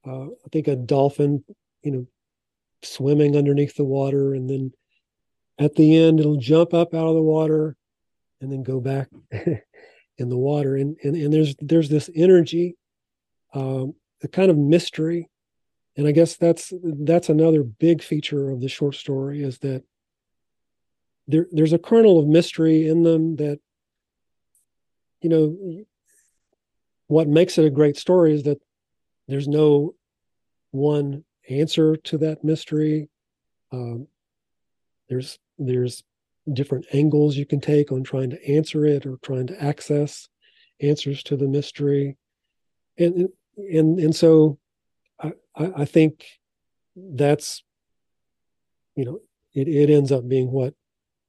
uh, 0.05 0.25
I 0.25 0.49
think 0.51 0.67
a 0.67 0.75
dolphin, 0.75 1.45
you 1.83 1.91
know, 1.91 2.07
swimming 2.83 3.35
underneath 3.35 3.75
the 3.75 3.85
water, 3.85 4.33
and 4.33 4.49
then 4.49 4.71
at 5.59 5.75
the 5.75 5.97
end 5.97 6.19
it'll 6.19 6.37
jump 6.37 6.73
up 6.73 6.93
out 6.93 7.07
of 7.07 7.15
the 7.15 7.21
water, 7.21 7.75
and 8.41 8.51
then 8.51 8.63
go 8.63 8.79
back 8.79 9.09
in 9.31 10.29
the 10.29 10.37
water. 10.37 10.75
And 10.75 10.97
and 11.03 11.15
and 11.15 11.33
there's 11.33 11.55
there's 11.59 11.89
this 11.89 12.09
energy, 12.15 12.75
um, 13.53 13.95
a 14.23 14.27
kind 14.27 14.51
of 14.51 14.57
mystery, 14.57 15.29
and 15.95 16.07
I 16.07 16.11
guess 16.11 16.35
that's 16.35 16.71
that's 16.81 17.29
another 17.29 17.63
big 17.63 18.03
feature 18.03 18.49
of 18.51 18.61
the 18.61 18.69
short 18.69 18.95
story 18.95 19.43
is 19.43 19.57
that 19.59 19.83
there 21.27 21.47
there's 21.51 21.73
a 21.73 21.79
kernel 21.79 22.19
of 22.19 22.27
mystery 22.27 22.87
in 22.87 23.03
them 23.03 23.35
that 23.37 23.59
you 25.21 25.29
know 25.29 25.85
what 27.07 27.27
makes 27.27 27.57
it 27.57 27.65
a 27.65 27.69
great 27.69 27.97
story 27.97 28.33
is 28.33 28.43
that 28.43 28.61
there's 29.27 29.47
no 29.47 29.95
one 30.71 31.23
answer 31.49 31.95
to 31.95 32.17
that 32.17 32.43
mystery 32.43 33.09
um, 33.71 34.07
there's 35.09 35.39
there's 35.57 36.03
different 36.53 36.85
angles 36.93 37.35
you 37.35 37.45
can 37.45 37.59
take 37.59 37.91
on 37.91 38.03
trying 38.03 38.29
to 38.29 38.49
answer 38.49 38.85
it 38.85 39.05
or 39.05 39.17
trying 39.21 39.47
to 39.47 39.63
access 39.63 40.29
answers 40.81 41.23
to 41.23 41.35
the 41.35 41.47
mystery 41.47 42.17
and 42.97 43.27
and 43.57 43.99
and 43.99 44.15
so 44.15 44.57
i 45.21 45.31
i 45.55 45.85
think 45.85 46.25
that's 46.95 47.63
you 48.95 49.05
know 49.05 49.19
it, 49.53 49.67
it 49.67 49.89
ends 49.89 50.11
up 50.11 50.27
being 50.27 50.51
what 50.51 50.73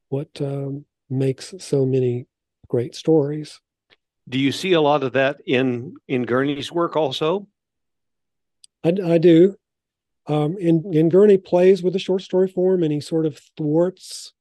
what 0.08 0.28
um, 0.40 0.84
makes 1.10 1.54
so 1.58 1.84
many 1.84 2.26
great 2.68 2.94
stories. 2.94 3.60
Do 4.28 4.38
you 4.38 4.52
see 4.52 4.72
a 4.72 4.80
lot 4.80 5.02
of 5.02 5.12
that 5.14 5.40
in 5.46 5.94
in 6.06 6.24
Gurney's 6.24 6.70
work 6.70 6.96
also? 6.96 7.46
I, 8.84 8.92
I 9.04 9.18
do. 9.18 9.56
Um, 10.28 10.56
and, 10.60 10.84
and 10.94 11.10
Gurney 11.10 11.38
plays 11.38 11.82
with 11.82 11.94
the 11.94 11.98
short 11.98 12.22
story 12.22 12.48
form 12.48 12.82
and 12.82 12.92
he 12.92 13.00
sort 13.00 13.24
of 13.26 13.40
thwarts, 13.56 14.34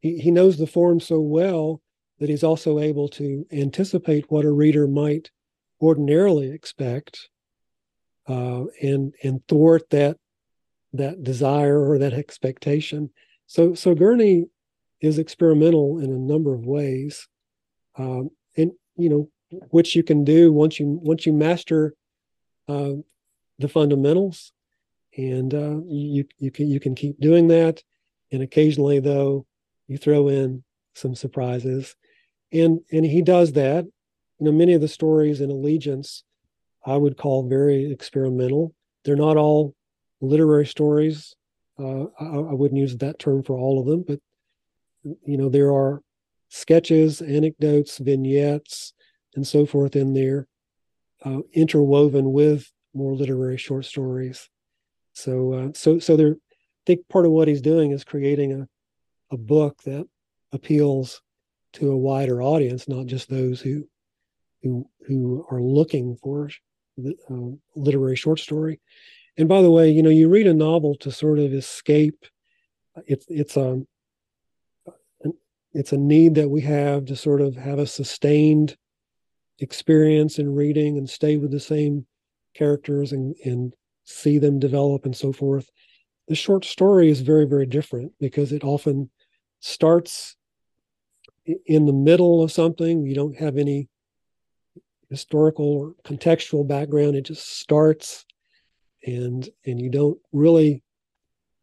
he, 0.00 0.18
he 0.18 0.30
knows 0.30 0.58
the 0.58 0.66
form 0.66 1.00
so 1.00 1.18
well 1.18 1.80
that 2.20 2.28
he's 2.28 2.44
also 2.44 2.78
able 2.78 3.08
to 3.08 3.46
anticipate 3.50 4.30
what 4.30 4.44
a 4.44 4.52
reader 4.52 4.86
might 4.86 5.30
ordinarily 5.80 6.50
expect 6.50 7.28
uh, 8.26 8.64
and 8.80 9.14
and 9.22 9.46
thwart 9.48 9.88
that 9.90 10.16
that 10.92 11.22
desire 11.22 11.78
or 11.86 11.98
that 11.98 12.12
expectation. 12.12 13.10
So 13.46 13.74
so 13.74 13.94
Gurney 13.94 14.46
is 15.00 15.18
experimental 15.18 15.98
in 15.98 16.10
a 16.10 16.18
number 16.18 16.54
of 16.54 16.64
ways, 16.64 17.28
um, 17.96 18.30
and 18.56 18.72
you 18.96 19.10
know 19.10 19.28
which 19.70 19.94
you 19.94 20.02
can 20.02 20.24
do 20.24 20.52
once 20.52 20.80
you 20.80 20.98
once 21.02 21.26
you 21.26 21.32
master 21.32 21.94
uh, 22.68 22.92
the 23.58 23.68
fundamentals, 23.68 24.52
and 25.16 25.54
uh, 25.54 25.80
you 25.86 26.24
you 26.38 26.50
can 26.50 26.68
you 26.68 26.80
can 26.80 26.94
keep 26.94 27.20
doing 27.20 27.48
that, 27.48 27.82
and 28.32 28.42
occasionally 28.42 29.00
though 29.00 29.46
you 29.86 29.98
throw 29.98 30.28
in 30.28 30.64
some 30.94 31.14
surprises, 31.14 31.96
and 32.52 32.80
and 32.92 33.04
he 33.04 33.22
does 33.22 33.52
that. 33.52 33.84
You 34.40 34.46
know, 34.46 34.52
many 34.52 34.74
of 34.74 34.80
the 34.80 34.88
stories 34.88 35.40
in 35.40 35.50
Allegiance 35.50 36.24
I 36.84 36.96
would 36.96 37.16
call 37.16 37.48
very 37.48 37.90
experimental. 37.90 38.74
They're 39.04 39.16
not 39.16 39.36
all 39.36 39.74
literary 40.20 40.66
stories. 40.66 41.34
Uh, 41.78 42.04
I, 42.20 42.24
I, 42.24 42.52
wouldn't 42.52 42.80
use 42.80 42.96
that 42.98 43.18
term 43.18 43.42
for 43.42 43.58
all 43.58 43.80
of 43.80 43.86
them, 43.86 44.04
but 44.06 44.20
you 45.02 45.36
know, 45.36 45.48
there 45.48 45.72
are 45.72 46.02
sketches, 46.48 47.20
anecdotes, 47.20 47.98
vignettes, 47.98 48.92
and 49.34 49.44
so 49.44 49.66
forth 49.66 49.96
in 49.96 50.14
there, 50.14 50.46
uh, 51.24 51.40
interwoven 51.52 52.32
with 52.32 52.70
more 52.94 53.14
literary 53.14 53.56
short 53.56 53.86
stories. 53.86 54.48
So, 55.14 55.52
uh, 55.54 55.68
so, 55.74 55.98
so 55.98 56.16
there. 56.16 56.36
I 56.36 56.86
think 56.86 57.08
part 57.08 57.24
of 57.24 57.32
what 57.32 57.48
he's 57.48 57.62
doing 57.62 57.92
is 57.92 58.04
creating 58.04 58.52
a, 58.52 58.68
a 59.32 59.38
book 59.38 59.82
that 59.84 60.06
appeals 60.52 61.22
to 61.72 61.90
a 61.90 61.96
wider 61.96 62.42
audience, 62.42 62.86
not 62.86 63.06
just 63.06 63.30
those 63.30 63.58
who, 63.58 63.88
who, 64.62 64.86
who 65.06 65.46
are 65.50 65.62
looking 65.62 66.16
for 66.16 66.50
the, 66.98 67.14
uh, 67.30 67.56
literary 67.74 68.16
short 68.16 68.38
story. 68.38 68.80
And 69.38 69.48
by 69.48 69.62
the 69.62 69.70
way, 69.70 69.90
you 69.90 70.02
know, 70.02 70.10
you 70.10 70.28
read 70.28 70.46
a 70.46 70.52
novel 70.52 70.94
to 70.96 71.10
sort 71.10 71.38
of 71.38 71.54
escape. 71.54 72.26
It's 73.06 73.26
it's 73.28 73.56
a 73.56 73.82
it's 75.72 75.92
a 75.92 75.96
need 75.96 76.36
that 76.36 76.48
we 76.48 76.60
have 76.60 77.06
to 77.06 77.16
sort 77.16 77.40
of 77.40 77.56
have 77.56 77.80
a 77.80 77.86
sustained 77.86 78.76
experience 79.58 80.38
in 80.38 80.54
reading 80.54 80.98
and 80.98 81.10
stay 81.10 81.36
with 81.36 81.50
the 81.50 81.60
same 81.60 82.06
characters 82.54 83.12
and, 83.12 83.34
and 83.44 83.74
see 84.04 84.38
them 84.38 84.58
develop 84.58 85.04
and 85.04 85.16
so 85.16 85.32
forth. 85.32 85.70
The 86.28 86.34
short 86.34 86.64
story 86.64 87.10
is 87.10 87.20
very, 87.20 87.46
very 87.46 87.66
different 87.66 88.12
because 88.18 88.52
it 88.52 88.64
often 88.64 89.10
starts 89.60 90.36
in 91.66 91.86
the 91.86 91.92
middle 91.92 92.42
of 92.42 92.52
something. 92.52 93.06
You 93.06 93.14
don't 93.14 93.36
have 93.36 93.56
any 93.56 93.88
historical 95.10 95.66
or 95.66 95.94
contextual 96.04 96.66
background. 96.66 97.16
It 97.16 97.22
just 97.22 97.58
starts 97.60 98.24
and 99.06 99.48
and 99.66 99.80
you 99.80 99.90
don't 99.90 100.18
really 100.32 100.82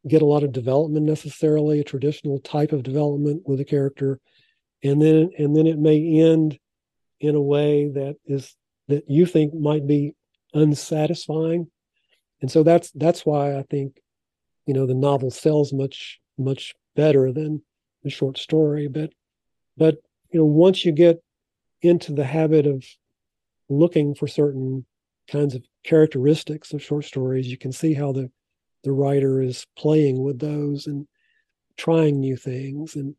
get 0.07 0.21
a 0.21 0.25
lot 0.25 0.43
of 0.43 0.51
development 0.51 1.05
necessarily, 1.05 1.79
a 1.79 1.83
traditional 1.83 2.39
type 2.39 2.71
of 2.71 2.83
development 2.83 3.43
with 3.45 3.59
a 3.59 3.65
character, 3.65 4.19
and 4.83 5.01
then 5.01 5.31
and 5.37 5.55
then 5.55 5.67
it 5.67 5.77
may 5.77 6.19
end 6.19 6.59
in 7.19 7.35
a 7.35 7.41
way 7.41 7.89
that 7.89 8.15
is 8.25 8.55
that 8.87 9.09
you 9.09 9.25
think 9.25 9.53
might 9.53 9.87
be 9.87 10.13
unsatisfying, 10.53 11.69
and 12.41 12.51
so 12.51 12.63
that's 12.63 12.91
that's 12.91 13.25
why 13.25 13.57
I 13.57 13.63
think 13.63 14.01
you 14.65 14.73
know 14.73 14.85
the 14.85 14.93
novel 14.93 15.31
sells 15.31 15.73
much 15.73 16.19
much 16.37 16.73
better 16.95 17.31
than 17.31 17.61
the 18.03 18.09
short 18.09 18.37
story. 18.37 18.87
But 18.87 19.11
but 19.77 19.97
you 20.31 20.39
know 20.39 20.45
once 20.45 20.85
you 20.85 20.91
get 20.91 21.21
into 21.81 22.13
the 22.13 22.25
habit 22.25 22.65
of 22.65 22.83
looking 23.69 24.15
for 24.15 24.27
certain 24.27 24.85
kinds 25.29 25.55
of 25.55 25.63
characteristics 25.83 26.73
of 26.73 26.83
short 26.83 27.05
stories, 27.05 27.47
you 27.47 27.57
can 27.57 27.71
see 27.71 27.93
how 27.93 28.11
the 28.11 28.29
the 28.83 28.91
writer 28.91 29.41
is 29.41 29.65
playing 29.77 30.23
with 30.23 30.39
those 30.39 30.87
and 30.87 31.07
trying 31.77 32.19
new 32.19 32.35
things 32.35 32.95
and 32.95 33.15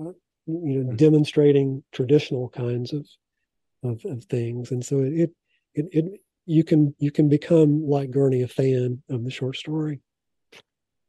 uh, 0.00 0.12
you 0.46 0.82
know 0.82 0.90
hmm. 0.90 0.96
demonstrating 0.96 1.82
traditional 1.92 2.48
kinds 2.48 2.92
of, 2.92 3.06
of 3.82 4.04
of, 4.04 4.24
things 4.24 4.70
and 4.70 4.84
so 4.84 5.00
it, 5.00 5.30
it 5.74 5.86
it 5.92 6.20
you 6.46 6.64
can 6.64 6.94
you 6.98 7.10
can 7.10 7.28
become 7.28 7.86
like 7.88 8.10
Gurney 8.10 8.42
a 8.42 8.48
fan 8.48 9.02
of 9.10 9.24
the 9.24 9.30
short 9.30 9.56
story. 9.56 10.00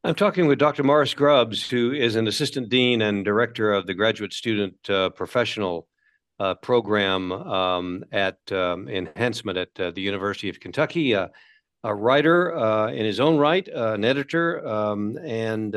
I'm 0.04 0.16
talking 0.16 0.46
with 0.46 0.60
Dr. 0.60 0.84
Morris 0.84 1.16
Grubbs, 1.16 1.68
who 1.68 1.92
is 1.92 2.16
an 2.16 2.28
assistant 2.28 2.70
dean 2.70 3.02
and 3.02 3.26
director 3.26 3.74
of 3.74 3.88
the 3.88 3.96
graduate 3.96 4.34
student 4.34 4.76
uh, 4.90 5.10
professional 5.10 5.88
uh, 6.40 6.54
program 6.56 7.32
um, 7.32 8.06
at 8.12 8.38
um, 8.52 8.88
enhancement 8.88 9.58
at 9.58 9.80
uh, 9.80 9.92
the 9.92 10.02
University 10.02 10.50
of 10.50 10.60
Kentucky. 10.60 11.16
Uh, 11.16 11.30
a 11.84 11.94
writer 11.94 12.56
uh, 12.56 12.88
in 12.92 13.06
his 13.06 13.20
own 13.20 13.38
right, 13.38 13.68
uh, 13.76 13.94
an 13.94 14.04
editor, 14.06 14.68
um, 14.68 15.18
and 15.24 15.76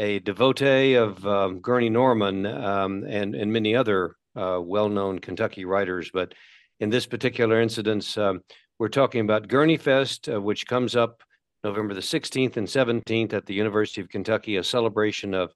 a 0.00 0.18
devotee 0.20 0.94
of 0.94 1.24
um, 1.26 1.60
Gurney 1.60 1.90
Norman 1.90 2.46
um, 2.46 3.04
and, 3.04 3.34
and 3.34 3.52
many 3.52 3.76
other 3.76 4.16
uh, 4.34 4.58
well 4.62 4.88
known 4.88 5.18
Kentucky 5.18 5.64
writers. 5.64 6.10
But 6.12 6.34
in 6.80 6.88
this 6.90 7.06
particular 7.06 7.60
incident, 7.60 8.16
um, 8.16 8.42
we're 8.80 8.88
talking 8.88 9.20
about 9.20 9.46
Gurney 9.46 9.76
Fest, 9.76 10.26
uh, 10.30 10.40
which 10.40 10.66
comes 10.66 10.96
up 10.96 11.22
November 11.62 11.92
the 11.92 12.00
16th 12.00 12.56
and 12.56 12.66
17th 12.66 13.34
at 13.34 13.44
the 13.44 13.52
University 13.52 14.00
of 14.00 14.08
Kentucky, 14.08 14.56
a 14.56 14.64
celebration 14.64 15.34
of, 15.34 15.52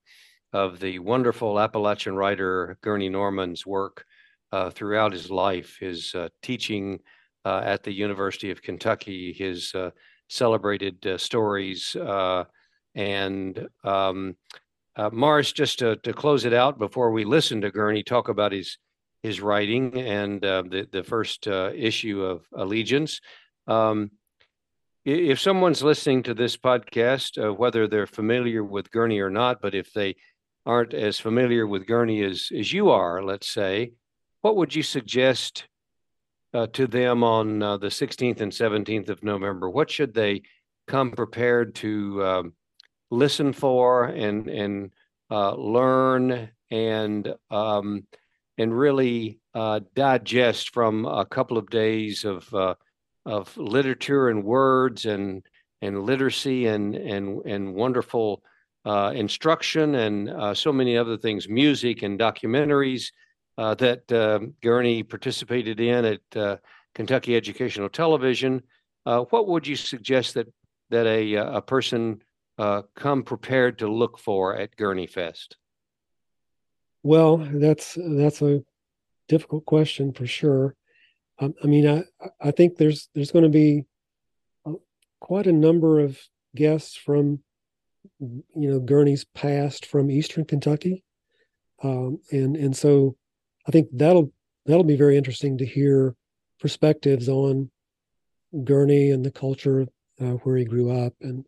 of 0.53 0.79
the 0.79 0.99
wonderful 0.99 1.59
Appalachian 1.59 2.17
writer 2.17 2.77
Gurney 2.83 3.09
Norman's 3.09 3.65
work 3.65 4.05
uh, 4.53 4.69
throughout 4.69 5.11
his 5.11 5.31
life, 5.31 5.79
his 5.81 6.15
uh, 6.15 6.29
teaching 6.43 7.01
uh, 7.47 7.63
at 7.65 7.83
the 7.83 7.93
University 7.93 8.51
of 8.51 8.61
Kentucky, 8.61 9.33
his 9.33 9.75
uh, 9.75 9.89
celebrated 10.29 11.07
uh, 11.07 11.17
stories. 11.17 11.97
And 12.95 13.67
um, 13.85 14.37
Morris, 15.13 15.51
just 15.51 15.79
to, 15.79 15.97
to 15.97 16.13
close 16.13 16.45
it 16.45 16.53
out 16.53 16.79
before 16.79 17.11
we 17.11 17.25
listen 17.25 17.63
to 17.63 17.71
Gurney 17.71 18.03
talk 18.03 18.29
about 18.29 18.53
his 18.53 18.77
his 19.25 19.41
writing 19.41 19.99
and 19.99 20.41
the, 20.43 20.87
the 20.93 21.03
first 21.03 21.47
issue 21.47 22.23
of 22.23 22.47
Allegiance. 22.53 23.21
Um, 23.67 24.11
if 25.05 25.39
someone's 25.39 25.83
listening 25.83 26.23
to 26.23 26.35
this 26.35 26.57
podcast, 26.57 27.43
uh, 27.43 27.53
whether 27.53 27.87
they're 27.87 28.07
familiar 28.07 28.65
with 28.65 28.91
Gurney 28.91 29.21
or 29.21 29.31
not, 29.31 29.61
but 29.61 29.75
if 29.75 29.93
they 29.93 30.17
aren't 30.65 30.95
as 30.95 31.19
familiar 31.21 31.67
with 31.67 31.87
Gurney 31.87 32.23
as, 32.23 32.49
as 32.57 32.73
you 32.73 32.89
are, 32.91 33.23
let's 33.23 33.51
say, 33.51 33.93
what 34.41 34.57
would 34.57 34.75
you 34.75 34.83
suggest 34.83 35.67
uh, 36.55 36.69
to 36.69 36.87
them 36.87 37.23
on 37.23 37.63
uh, 37.63 37.77
the 37.77 37.89
16th 37.89 38.41
and 38.41 38.51
17th 38.51 39.11
of 39.11 39.23
November? 39.23 39.69
What 39.69 39.91
should 39.91 40.15
they 40.15 40.43
come 40.87 41.11
prepared 41.11 41.75
to 41.77 42.25
um, 42.25 42.53
listen 43.11 43.53
for 43.53 44.05
and 44.05 44.49
and 44.49 44.93
uh, 45.31 45.55
learn 45.55 46.51
and 46.71 47.35
um, 47.51 48.07
and 48.59 48.77
really 48.77 49.39
uh, 49.55 49.81
digest 49.95 50.73
from 50.73 51.07
a 51.07 51.25
couple 51.25 51.59
of 51.59 51.71
days 51.71 52.25
of 52.25 52.53
uh, 52.55 52.75
of 53.27 53.57
literature 53.57 54.29
and 54.29 54.45
words 54.45 55.07
and 55.07 55.43
and 55.83 56.05
literacy 56.05 56.67
and 56.67 56.95
and 56.95 57.45
and 57.45 57.75
wonderful 57.75 58.43
uh, 58.85 59.13
instruction 59.15 59.95
and 59.95 60.29
uh, 60.29 60.55
so 60.55 60.73
many 60.73 60.97
other 60.97 61.17
things, 61.17 61.49
music 61.49 62.03
and 62.03 62.19
documentaries 62.19 63.11
uh, 63.57 63.75
that 63.75 64.11
uh, 64.13 64.41
Gurney 64.63 65.03
participated 65.03 65.81
in 65.81 66.05
at 66.05 66.37
uh, 66.37 66.57
Kentucky 66.95 67.37
Educational 67.37 67.89
Television. 67.89 68.63
What 69.05 69.49
would 69.49 69.67
you 69.67 69.77
suggest 69.77 70.35
that 70.35 70.49
that 70.91 71.07
a 71.07 71.35
a 71.35 71.63
person 71.63 72.23
come 72.95 73.23
prepared 73.23 73.79
to 73.79 73.89
look 73.89 74.19
for 74.19 74.57
at 74.57 74.77
Gurney 74.77 75.07
Fest? 75.07 75.57
Well, 77.05 77.37
that's 77.37 77.99
that's 78.01 78.41
a 78.41 78.65
difficult 79.29 79.67
question 79.67 80.13
for 80.15 80.27
sure. 80.27 80.75
Um, 81.39 81.55
I 81.63 81.67
mean, 81.67 81.87
I 81.87 82.03
I 82.41 82.51
think 82.51 82.77
there's 82.77 83.11
there's 83.15 83.31
going 83.31 83.45
to 83.45 83.51
be 83.51 83.85
a, 84.65 84.73
quite 85.21 85.47
a 85.47 85.53
number 85.53 86.01
of 86.01 86.19
guests 86.57 86.97
from 86.97 87.41
you 88.21 88.43
know 88.71 88.81
Gurney's 88.81 89.25
past 89.25 89.85
from 89.85 90.11
Eastern 90.11 90.47
Kentucky, 90.47 91.05
um, 91.83 92.21
and 92.33 92.57
and 92.57 92.75
so 92.75 93.17
I 93.69 93.71
think 93.71 93.89
that'll 93.93 94.33
that'll 94.65 94.83
be 94.83 94.97
very 94.97 95.19
interesting 95.19 95.59
to 95.59 95.67
hear 95.67 96.17
perspectives 96.59 97.29
on 97.29 97.71
Gurney 98.65 99.11
and 99.11 99.23
the 99.23 99.31
culture 99.31 99.87
uh, 100.23 100.37
where 100.43 100.57
he 100.57 100.65
grew 100.65 100.91
up, 100.91 101.13
and 101.21 101.45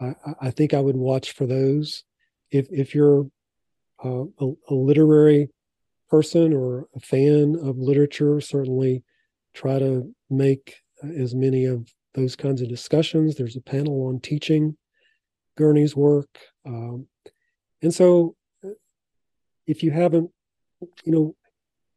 I, 0.00 0.14
I 0.40 0.50
think 0.50 0.72
I 0.72 0.80
would 0.80 0.96
watch 0.96 1.32
for 1.32 1.44
those. 1.44 2.04
If 2.50 2.68
if 2.70 2.94
you're 2.94 3.30
uh, 4.04 4.24
a, 4.40 4.52
a 4.70 4.74
literary 4.74 5.48
person 6.08 6.52
or 6.52 6.86
a 6.94 7.00
fan 7.00 7.56
of 7.60 7.78
literature, 7.78 8.40
certainly 8.40 9.02
try 9.54 9.78
to 9.78 10.14
make 10.30 10.76
as 11.02 11.34
many 11.34 11.64
of 11.64 11.92
those 12.14 12.36
kinds 12.36 12.62
of 12.62 12.68
discussions. 12.68 13.34
There's 13.34 13.56
a 13.56 13.60
panel 13.60 14.06
on 14.06 14.20
teaching 14.20 14.76
Gurney's 15.56 15.94
work. 15.94 16.28
Um, 16.64 17.06
and 17.82 17.92
so, 17.92 18.34
if 19.66 19.82
you 19.82 19.90
haven't, 19.90 20.30
you 21.04 21.12
know, 21.12 21.36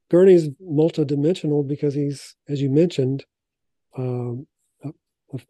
Gurney's 0.10 0.50
multidimensional 0.50 1.66
because 1.66 1.94
he's, 1.94 2.36
as 2.50 2.62
you 2.62 2.70
mentioned, 2.70 3.26
um, 3.98 4.46
a, 4.84 4.90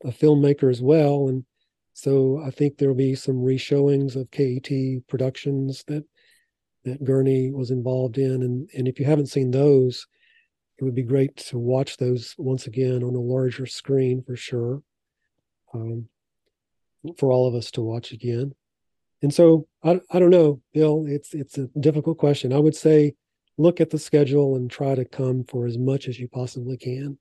a, 0.04 0.12
filmmaker 0.12 0.70
as 0.70 0.82
well. 0.82 1.30
And 1.30 1.46
so 1.94 2.42
I 2.46 2.52
think 2.52 2.78
there'll 2.78 2.96
be 2.96 3.16
some 3.16 3.38
reshowings 3.38 4.16
of 4.16 4.30
KET 4.30 5.08
productions 5.08 5.84
that 5.88 6.04
that 6.84 7.04
Gurney 7.04 7.52
was 7.52 7.72
involved 7.72 8.18
in. 8.18 8.44
And, 8.44 8.70
and 8.76 8.88
if 8.88 9.00
you 9.00 9.06
haven't 9.06 9.28
seen 9.28 9.52
those, 9.52 10.08
it 10.78 10.84
would 10.84 10.96
be 10.96 11.04
great 11.04 11.38
to 11.38 11.60
watch 11.60 11.98
those 11.98 12.34
once 12.38 12.68
again 12.68 13.04
on 13.04 13.16
a 13.16 13.20
larger 13.20 13.66
screen 13.66 14.24
for 14.24 14.36
sure. 14.36 14.82
Um, 15.74 16.08
for 17.18 17.32
all 17.32 17.48
of 17.48 17.56
us 17.56 17.72
to 17.72 17.82
watch 17.82 18.12
again. 18.12 18.54
And 19.22 19.34
so 19.34 19.68
I, 19.84 20.02
I 20.12 20.20
don't 20.20 20.30
know, 20.30 20.62
Bill, 20.74 21.06
it's 21.08 21.34
it's 21.34 21.58
a 21.58 21.68
difficult 21.80 22.18
question. 22.18 22.54
I 22.54 22.60
would 22.60 22.76
say 22.76 23.14
look 23.58 23.80
at 23.80 23.90
the 23.90 24.00
schedule 24.00 24.56
and 24.56 24.70
try 24.70 24.96
to 24.96 25.06
come 25.06 25.44
for 25.44 25.66
as 25.66 25.78
much 25.78 26.08
as 26.08 26.20
you 26.20 26.28
possibly 26.28 26.78
can. 26.78 27.18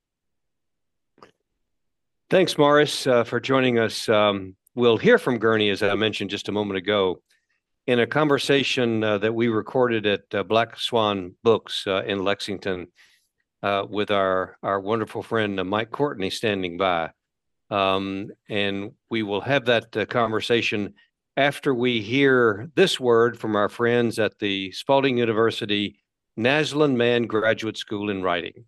Thanks, 2.30 2.56
Morris, 2.56 3.06
uh, 3.06 3.24
for 3.24 3.40
joining 3.40 3.78
us. 3.78 4.08
Um, 4.08 4.54
we'll 4.74 4.96
hear 4.96 5.18
from 5.18 5.38
Gurney, 5.38 5.68
as 5.70 5.82
I 5.82 5.94
mentioned 5.94 6.30
just 6.30 6.48
a 6.48 6.52
moment 6.52 6.78
ago, 6.78 7.20
in 7.86 8.00
a 8.00 8.06
conversation 8.06 9.02
uh, 9.02 9.18
that 9.18 9.34
we 9.34 9.48
recorded 9.48 10.06
at 10.06 10.22
uh, 10.34 10.42
Black 10.42 10.78
Swan 10.78 11.34
Books 11.42 11.86
uh, 11.86 12.02
in 12.04 12.24
Lexington 12.24 12.88
uh, 13.62 13.84
with 13.88 14.10
our 14.10 14.56
our 14.62 14.80
wonderful 14.80 15.22
friend 15.22 15.58
uh, 15.58 15.64
Mike 15.64 15.90
Courtney 15.90 16.30
standing 16.30 16.76
by, 16.76 17.10
um, 17.70 18.28
and 18.48 18.92
we 19.10 19.22
will 19.22 19.40
have 19.40 19.66
that 19.66 19.96
uh, 19.96 20.04
conversation 20.06 20.94
after 21.36 21.74
we 21.74 22.00
hear 22.00 22.70
this 22.74 22.98
word 23.00 23.38
from 23.38 23.56
our 23.56 23.68
friends 23.68 24.18
at 24.18 24.38
the 24.38 24.72
Spalding 24.72 25.18
University 25.18 25.98
Naslund 26.38 26.96
Mann 26.96 27.26
Graduate 27.26 27.76
School 27.76 28.10
in 28.10 28.22
Writing. 28.22 28.64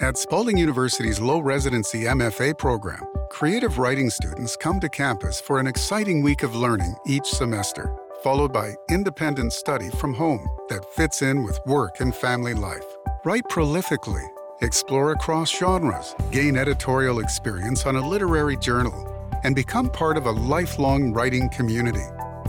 At 0.00 0.16
Spalding 0.16 0.56
University's 0.56 1.20
low 1.20 1.40
residency 1.40 2.04
MFA 2.04 2.56
program, 2.56 3.02
creative 3.28 3.78
writing 3.78 4.08
students 4.10 4.56
come 4.56 4.80
to 4.80 4.88
campus 4.88 5.40
for 5.40 5.60
an 5.60 5.66
exciting 5.66 6.22
week 6.22 6.42
of 6.42 6.54
learning 6.54 6.96
each 7.06 7.26
semester 7.26 7.94
followed 8.22 8.52
by 8.52 8.74
independent 8.90 9.52
study 9.52 9.88
from 9.90 10.14
home 10.14 10.46
that 10.68 10.84
fits 10.94 11.22
in 11.22 11.42
with 11.42 11.58
work 11.66 12.00
and 12.00 12.14
family 12.14 12.54
life. 12.54 12.84
Write 13.24 13.44
prolifically, 13.44 14.26
explore 14.60 15.12
across 15.12 15.50
genres, 15.50 16.14
gain 16.30 16.56
editorial 16.56 17.20
experience 17.20 17.86
on 17.86 17.96
a 17.96 18.08
literary 18.08 18.56
journal, 18.56 19.06
and 19.42 19.54
become 19.54 19.88
part 19.88 20.16
of 20.16 20.26
a 20.26 20.30
lifelong 20.30 21.12
writing 21.12 21.48
community. 21.48 22.04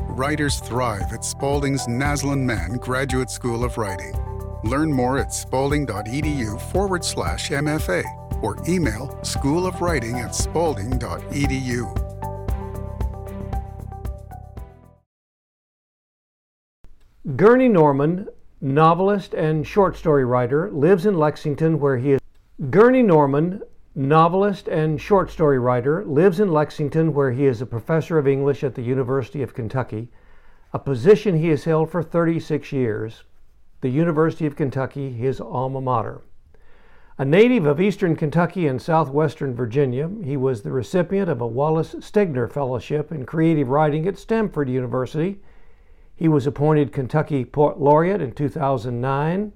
Writers 0.10 0.60
thrive 0.60 1.14
at 1.14 1.24
Spalding's 1.24 1.88
Naslund 1.88 2.42
Mann 2.42 2.78
Graduate 2.78 3.30
School 3.30 3.64
of 3.64 3.78
Writing. 3.78 4.14
Learn 4.64 4.94
more 4.94 5.18
at 5.18 5.34
spalding.edu 5.34 6.62
forward 6.72 7.04
slash 7.04 7.50
MFA 7.50 8.04
or 8.44 8.58
email 8.68 9.08
schoolofwriting 9.24 10.24
at 10.24 10.36
spalding.edu. 10.36 12.12
Gurney 17.36 17.70
Norman, 17.70 18.28
novelist 18.62 19.34
and 19.34 19.66
short 19.66 19.96
story 19.96 20.26
writer, 20.26 20.72
lives 20.72 21.06
in 21.06 21.18
Lexington 21.18 21.80
where 21.80 21.98
he 21.98 22.14
is 22.14 22.22
Gurney 22.70 23.02
Norman, 23.02 23.62
novelist 23.96 24.68
and 24.68 25.02
short 25.02 25.32
story 25.32 25.60
writer, 25.60 26.04
lives 26.06 26.40
in 26.40 26.52
Lexington 26.52 27.14
where 27.14 27.32
he 27.32 27.46
is 27.46 27.62
a 27.62 27.66
professor 27.66 28.18
of 28.18 28.28
English 28.28 28.64
at 28.64 28.76
the 28.76 28.82
University 28.82 29.42
of 29.42 29.54
Kentucky, 29.54 30.10
a 30.74 30.80
position 30.80 31.38
he 31.38 31.50
has 31.50 31.64
held 31.64 31.90
for 31.90 32.04
36 32.04 32.72
years. 32.72 33.24
The 33.82 33.90
University 33.90 34.46
of 34.46 34.56
Kentucky, 34.56 35.12
his 35.12 35.42
alma 35.42 35.82
mater. 35.82 36.22
A 37.18 37.26
native 37.26 37.66
of 37.66 37.82
eastern 37.82 38.16
Kentucky 38.16 38.68
and 38.68 38.82
southwestern 38.82 39.54
Virginia, 39.54 40.10
he 40.24 40.38
was 40.38 40.62
the 40.62 40.72
recipient 40.72 41.30
of 41.30 41.42
a 41.42 41.48
Wallace 41.48 41.94
Stegner 42.00 42.52
Fellowship 42.52 43.12
in 43.12 43.26
Creative 43.26 43.70
Writing 43.70 44.08
at 44.08 44.18
Stanford 44.18 44.70
University 44.70 45.40
he 46.22 46.28
was 46.28 46.46
appointed 46.46 46.94
Kentucky 46.94 47.44
Poet 47.44 47.80
Laureate 47.80 48.22
in 48.22 48.32
2009. 48.32 49.54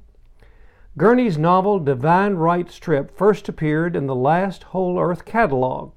Gurney's 0.98 1.38
novel 1.38 1.78
Divine 1.78 2.34
Right's 2.38 2.78
Trip 2.78 3.16
first 3.16 3.48
appeared 3.48 3.96
in 3.96 4.08
the 4.08 4.16
Last 4.16 4.64
Whole 4.64 5.00
Earth 5.00 5.26
catalog. 5.26 5.92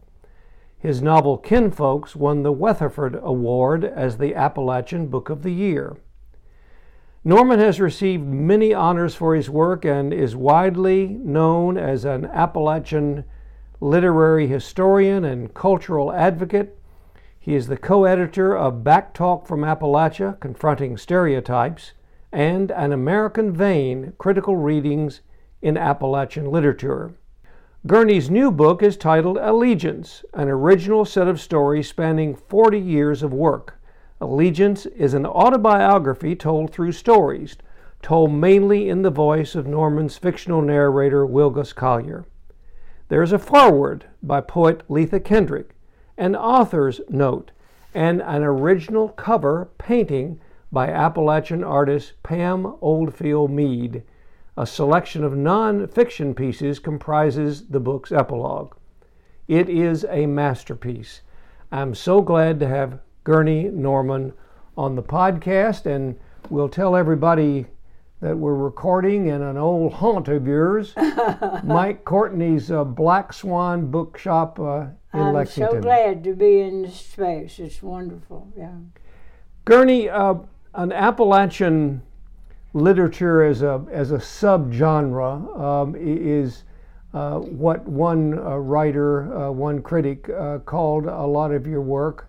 His 0.79 1.01
novel 1.01 1.39
Kinfolks 1.39 2.15
won 2.15 2.43
the 2.43 2.53
Weatherford 2.53 3.19
Award 3.23 3.83
as 3.83 4.19
the 4.19 4.35
Appalachian 4.35 5.07
Book 5.07 5.31
of 5.31 5.43
the 5.43 5.55
Year. 5.55 5.97
Norman 7.25 7.59
has 7.59 7.81
received 7.81 8.25
many 8.25 8.73
honors 8.73 9.15
for 9.15 9.35
his 9.35 9.51
work 9.51 9.85
and 9.85 10.13
is 10.13 10.37
widely 10.37 11.09
known 11.09 11.77
as 11.77 12.05
an 12.05 12.25
Appalachian 12.27 13.25
literary 13.81 14.47
historian 14.47 15.25
and 15.25 15.53
cultural 15.55 16.13
advocate 16.13 16.79
he 17.49 17.55
is 17.55 17.69
the 17.69 17.79
co 17.79 18.05
editor 18.05 18.55
of 18.55 18.85
Back 18.85 19.15
Talk 19.15 19.47
from 19.47 19.63
Appalachia 19.63 20.39
Confronting 20.39 20.99
Stereotypes 20.99 21.93
and 22.31 22.71
An 22.71 22.93
American 22.93 23.55
Vein 23.55 24.13
Critical 24.19 24.55
Readings 24.57 25.23
in 25.63 25.79
Appalachian 25.79 26.51
Literature. 26.51 27.15
Gurney's 27.87 28.29
new 28.29 28.51
book 28.51 28.83
is 28.83 28.99
titled 28.99 29.39
Allegiance, 29.39 30.27
an 30.35 30.51
original 30.51 31.07
set 31.07 31.27
of 31.27 31.41
stories 31.41 31.89
spanning 31.89 32.37
40 32.37 32.79
years 32.79 33.23
of 33.23 33.33
work. 33.33 33.78
Allegiance 34.21 34.85
is 34.87 35.15
an 35.15 35.25
autobiography 35.25 36.35
told 36.35 36.73
through 36.73 36.93
stories, 36.93 37.57
told 38.03 38.33
mainly 38.33 38.89
in 38.89 39.03
the 39.03 39.11
voice 39.11 39.55
of 39.55 39.67
Norman's 39.67 40.19
fictional 40.19 40.61
narrator 40.61 41.25
Wilgus 41.25 41.73
Collier. 41.73 42.25
There 43.09 43.23
is 43.23 43.33
a 43.33 43.39
foreword 43.39 44.07
by 44.23 44.41
poet 44.41 44.83
Leatha 44.89 45.21
Kendrick, 45.21 45.71
an 46.17 46.35
author's 46.35 47.01
note, 47.09 47.53
and 47.95 48.21
an 48.21 48.43
original 48.43 49.09
cover 49.11 49.71
painting 49.79 50.41
by 50.71 50.89
Appalachian 50.89 51.65
artist 51.65 52.15
Pam 52.23 52.77
Oldfield 52.81 53.51
Meade. 53.51 54.03
A 54.57 54.67
selection 54.67 55.23
of 55.23 55.37
non-fiction 55.37 56.35
pieces 56.35 56.81
comprises 56.81 57.69
the 57.69 57.81
book's 57.81 58.11
epilogue. 58.11 58.75
It 59.47 59.69
is 59.69 60.05
a 60.11 60.27
masterpiece. 60.27 61.23
I'm 61.71 61.95
so 61.95 62.21
glad 62.21 62.59
to 62.61 62.69
have 62.69 62.99
Gurney 63.29 63.65
Norman 63.65 64.33
on 64.75 64.97
the 64.97 65.03
podcast, 65.03 65.85
and 65.85 66.19
we'll 66.49 66.71
tell 66.71 66.97
everybody 66.97 67.67
that 68.23 68.35
we're 68.35 68.55
recording 68.55 69.27
in 69.27 69.43
an 69.43 69.59
old 69.59 69.93
haunt 69.93 70.29
of 70.29 70.47
yours, 70.47 70.95
Mike 71.63 72.07
Courtney's 72.07 72.71
uh, 72.71 72.85
Black 72.85 73.35
Swan 73.35 73.91
Bookshop 73.91 74.59
uh, 74.59 74.87
in 75.13 75.35
Lexington. 75.35 75.77
I'm 75.77 75.83
so 75.83 75.87
glad 75.87 76.25
to 76.25 76.35
be 76.35 76.61
in 76.61 76.81
this 76.81 76.97
space. 77.03 77.59
It's 77.59 77.83
wonderful. 77.83 78.51
Yeah. 78.57 78.73
Gurney, 79.67 80.09
uh, 80.09 80.37
an 80.73 80.91
Appalachian 80.91 82.01
literature 82.73 83.45
as 83.45 83.61
a 83.61 83.85
as 83.93 84.11
a 84.11 84.17
subgenre 84.17 85.61
um, 85.61 85.95
is 85.99 86.65
uh, 87.13 87.41
what 87.41 87.87
one 87.87 88.39
uh, 88.39 88.57
writer, 88.57 89.31
uh, 89.37 89.51
one 89.51 89.83
critic 89.83 90.31
uh, 90.31 90.61
called 90.61 91.05
a 91.05 91.27
lot 91.27 91.53
of 91.53 91.67
your 91.67 91.83
work. 91.83 92.28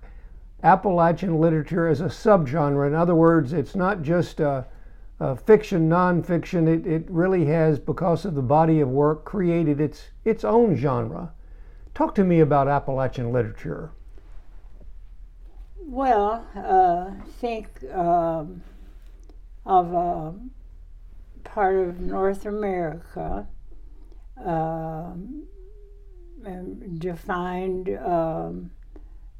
Appalachian 0.64 1.40
literature 1.40 1.88
as 1.88 2.02
a 2.02 2.06
subgenre. 2.06 2.88
In 2.88 2.94
other 2.94 3.16
words, 3.16 3.54
it's 3.54 3.76
not 3.76 4.02
just 4.02 4.42
uh, 4.42 4.64
uh, 5.20 5.36
fiction, 5.36 5.90
nonfiction. 5.90 6.68
It, 6.68 6.86
it 6.86 7.06
really 7.10 7.46
has, 7.46 7.80
because 7.80 8.26
of 8.26 8.36
the 8.36 8.42
body 8.42 8.80
of 8.80 8.90
work, 8.90 9.26
created 9.26 9.80
its 9.80 10.10
its 10.26 10.44
own 10.44 10.76
genre. 10.76 11.32
Talk 11.94 12.16
to 12.16 12.24
me 12.24 12.40
about 12.40 12.68
Appalachian 12.68 13.32
literature. 13.32 13.92
Well, 15.78 16.46
uh, 16.56 17.12
think 17.40 17.84
um, 17.94 18.62
of 19.66 19.94
a 19.94 20.34
part 21.44 21.76
of 21.76 22.00
North 22.00 22.46
America 22.46 23.48
um, 24.46 25.44
defined 27.00 27.90
um, 27.90 28.72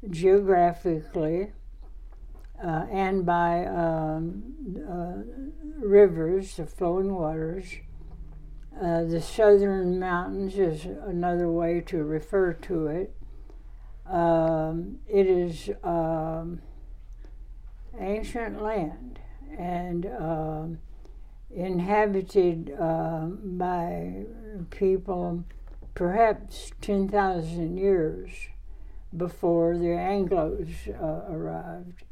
geographically 0.08 1.52
uh, 2.62 2.86
and 2.90 3.24
by 3.24 3.64
um, 3.66 4.42
uh, 4.88 5.22
rivers, 5.78 6.56
the 6.56 6.66
flowing 6.66 7.14
waters. 7.14 7.66
Uh, 8.80 9.04
the 9.04 9.20
southern 9.20 9.98
mountains 9.98 10.58
is 10.58 10.84
another 10.84 11.50
way 11.50 11.80
to 11.80 12.02
refer 12.02 12.52
to 12.52 12.86
it. 12.86 13.14
Um, 14.06 14.98
it 15.08 15.26
is 15.26 15.70
um, 15.84 16.60
ancient 17.98 18.62
land 18.62 19.18
and 19.58 20.06
um, 20.06 20.78
inhabited 21.50 22.74
uh, 22.78 23.26
by 23.26 24.24
people 24.70 25.44
perhaps 25.94 26.70
10,000 26.80 27.76
years 27.76 28.49
before 29.16 29.76
the 29.76 29.86
Anglos 29.86 30.88
uh, 30.88 31.32
arrived. 31.32 32.04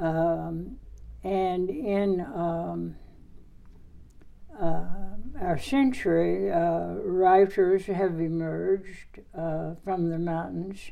Um, 0.00 0.78
and 1.22 1.70
in 1.70 2.20
um, 2.20 2.96
uh, 4.60 4.84
our 5.40 5.58
century, 5.58 6.50
uh, 6.50 6.94
writers 7.02 7.86
have 7.86 8.20
emerged 8.20 9.20
uh, 9.36 9.74
from 9.84 10.10
the 10.10 10.18
mountains, 10.18 10.90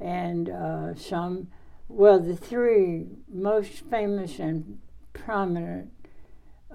and 0.00 0.48
uh, 0.48 0.94
some, 0.94 1.48
well, 1.88 2.18
the 2.18 2.36
three 2.36 3.06
most 3.28 3.80
famous 3.90 4.38
and 4.38 4.78
prominent 5.12 5.90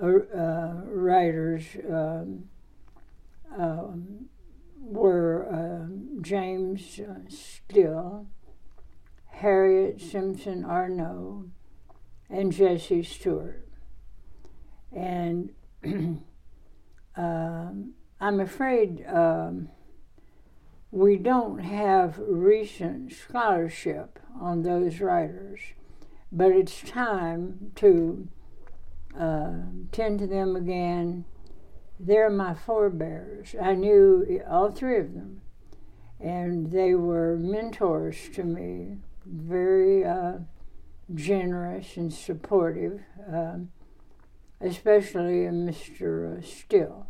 uh, 0.01 0.81
writers 0.85 1.63
um, 1.89 2.43
um, 3.57 4.29
were 4.87 5.47
um, 5.51 6.19
James 6.21 6.99
Still, 7.29 8.27
Harriette 9.35 10.01
Simpson 10.01 10.63
Arnow, 10.65 11.45
and 12.29 12.51
Jesse 12.51 13.03
Stuart. 13.03 13.67
And 14.91 15.51
um, 17.15 17.93
I'm 18.19 18.39
afraid 18.39 19.05
um, 19.07 19.69
we 20.91 21.17
don't 21.17 21.59
have 21.59 22.17
recent 22.17 23.11
scholarship 23.13 24.19
on 24.39 24.63
those 24.63 24.99
writers, 24.99 25.59
but 26.31 26.51
it's 26.51 26.81
time 26.81 27.71
to 27.75 28.27
uh, 29.17 29.53
tend 29.91 30.19
to 30.19 30.27
them 30.27 30.55
again. 30.55 31.25
They're 31.99 32.29
my 32.29 32.53
forebears. 32.53 33.55
I 33.59 33.73
knew 33.73 34.41
all 34.49 34.71
three 34.71 34.99
of 34.99 35.13
them, 35.13 35.41
and 36.19 36.71
they 36.71 36.93
were 36.93 37.37
mentors 37.37 38.29
to 38.33 38.43
me, 38.43 38.97
very 39.25 40.05
uh, 40.05 40.39
generous 41.13 41.97
and 41.97 42.13
supportive. 42.13 43.01
Um, 43.31 43.69
especially 44.61 45.45
Mr. 45.45 46.43
Still. 46.43 47.07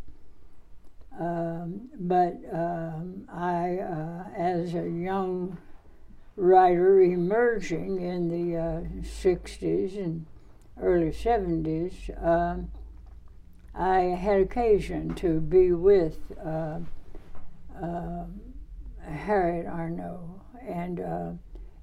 Um, 1.20 1.90
but 2.00 2.36
um, 2.52 3.28
I, 3.32 3.80
uh, 3.80 4.24
as 4.36 4.76
a 4.76 4.88
young 4.90 5.58
writer 6.36 7.02
emerging 7.02 8.00
in 8.02 8.30
the 8.30 8.58
uh, 8.58 8.82
60s 9.02 9.98
and 9.98 10.26
early 10.80 11.12
70s, 11.12 12.24
um, 12.24 12.70
I 13.78 14.00
had 14.00 14.42
occasion 14.42 15.14
to 15.16 15.40
be 15.40 15.72
with 15.72 16.18
uh, 16.44 16.80
um, 17.80 18.42
Harriette 19.06 19.72
Arnow 19.72 20.42
and 20.68 21.00
uh, 21.00 21.32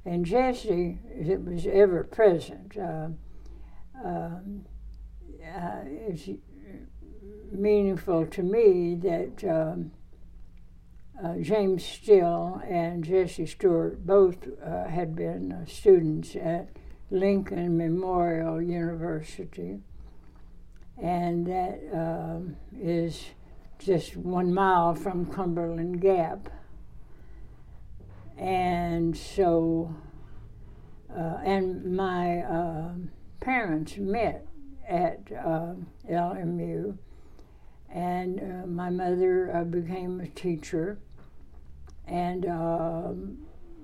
and 0.04 0.26
Jesse. 0.26 0.98
It 1.08 1.44
was 1.44 1.66
ever 1.66 2.04
present. 2.04 2.76
Uh, 2.76 3.08
um, 4.04 4.64
uh, 5.42 5.82
it's 5.86 6.28
meaningful 7.52 8.26
to 8.26 8.42
me 8.42 8.96
that 8.96 9.44
um, 9.48 9.92
uh, 11.22 11.36
James 11.40 11.84
Still 11.84 12.60
and 12.68 13.04
Jesse 13.04 13.46
Stuart 13.46 14.04
both 14.04 14.48
uh, 14.62 14.88
had 14.88 15.14
been 15.14 15.52
uh, 15.52 15.64
students 15.66 16.34
at 16.34 16.70
Lincoln 17.10 17.76
Memorial 17.76 18.60
University, 18.60 19.80
and 21.00 21.46
that 21.46 21.80
um, 21.92 22.56
is 22.80 23.24
just 23.78 24.16
one 24.16 24.52
mile 24.52 24.94
from 24.94 25.26
Cumberland 25.26 26.00
Gap. 26.00 26.48
And 28.38 29.16
so, 29.16 29.94
uh, 31.10 31.38
and 31.44 31.96
my 31.96 32.42
um, 32.42 33.10
parents 33.40 33.96
met 33.96 34.46
at 34.88 35.20
uh, 35.32 35.74
LMU. 36.10 36.96
And 37.90 38.40
uh, 38.40 38.66
my 38.66 38.90
mother 38.90 39.54
uh, 39.54 39.62
became 39.62 40.20
a 40.20 40.26
teacher, 40.26 40.98
and 42.08 42.44
um, 42.44 43.38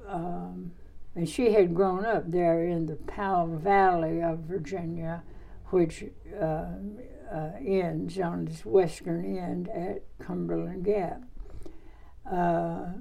um, 0.08 0.72
and 1.14 1.28
she 1.28 1.52
had 1.52 1.74
grown 1.74 2.04
up 2.04 2.28
there 2.28 2.64
in 2.64 2.86
the 2.86 2.96
Powell 2.96 3.56
Valley 3.56 4.20
of 4.20 4.40
Virginia, 4.40 5.22
which 5.72 6.04
uh, 6.40 6.66
uh, 7.32 7.50
ends 7.64 8.18
on 8.18 8.48
its 8.48 8.64
western 8.64 9.38
end 9.38 9.68
at 9.68 10.02
Cumberland 10.18 10.84
Gap. 10.84 11.22
Uh, 12.30 12.92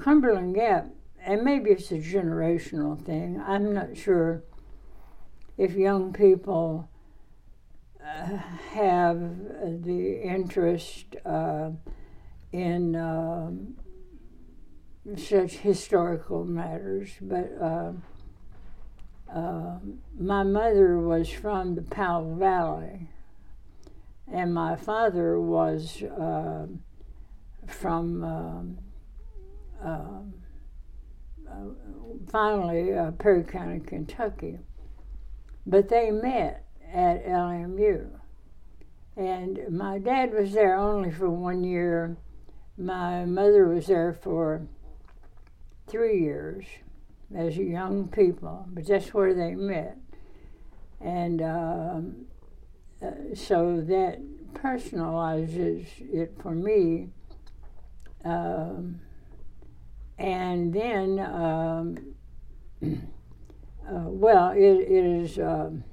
Cumberland 0.00 0.54
Gap, 0.54 0.86
and 1.24 1.42
maybe 1.42 1.70
it's 1.70 1.90
a 1.90 1.98
generational 1.98 3.00
thing. 3.00 3.42
I'm 3.46 3.72
not 3.72 3.96
sure 3.96 4.42
if 5.56 5.74
young 5.74 6.12
people 6.12 6.88
have 8.72 9.20
the 9.82 10.20
interest 10.22 11.16
uh, 11.24 11.70
in 12.52 12.94
um, 12.96 13.74
such 15.16 15.52
historical 15.52 16.44
matters, 16.44 17.10
but 17.20 17.50
uh, 19.34 19.38
uh, 19.38 19.78
my 20.18 20.42
mother 20.42 20.98
was 20.98 21.28
from 21.28 21.74
the 21.74 21.82
Powell 21.82 22.36
Valley, 22.36 23.08
and 24.32 24.54
my 24.54 24.76
father 24.76 25.40
was 25.40 26.02
uh, 26.02 26.66
from 27.66 28.24
um, 28.24 28.78
um, 29.82 30.34
uh, 31.50 32.26
finally 32.30 32.94
uh, 32.94 33.10
Perry 33.12 33.44
County, 33.44 33.80
Kentucky. 33.80 34.58
But 35.66 35.88
they 35.88 36.10
met 36.10 36.66
at 36.92 37.26
LMU. 37.26 38.10
And 39.16 39.60
my 39.70 39.98
dad 39.98 40.32
was 40.32 40.52
there 40.52 40.76
only 40.76 41.10
for 41.10 41.30
one 41.30 41.64
year. 41.64 42.16
My 42.76 43.24
mother 43.24 43.68
was 43.68 43.86
there 43.86 44.12
for 44.12 44.66
three 45.86 46.20
years 46.20 46.64
as 47.34 47.56
young 47.56 48.08
people, 48.08 48.66
but 48.68 48.86
that's 48.86 49.12
where 49.12 49.34
they 49.34 49.54
met. 49.54 49.98
And 51.00 51.42
um, 51.42 52.26
uh, 53.02 53.34
so 53.34 53.80
that 53.80 54.20
personalizes 54.54 55.86
it 56.12 56.34
for 56.40 56.52
me. 56.52 57.08
Um, 58.24 59.00
and 60.18 60.72
then, 60.72 61.18
um, 61.18 62.14
uh, 62.82 64.08
well, 64.08 64.50
it, 64.50 64.60
it 64.60 65.04
is 65.04 65.38
um, 65.38 65.84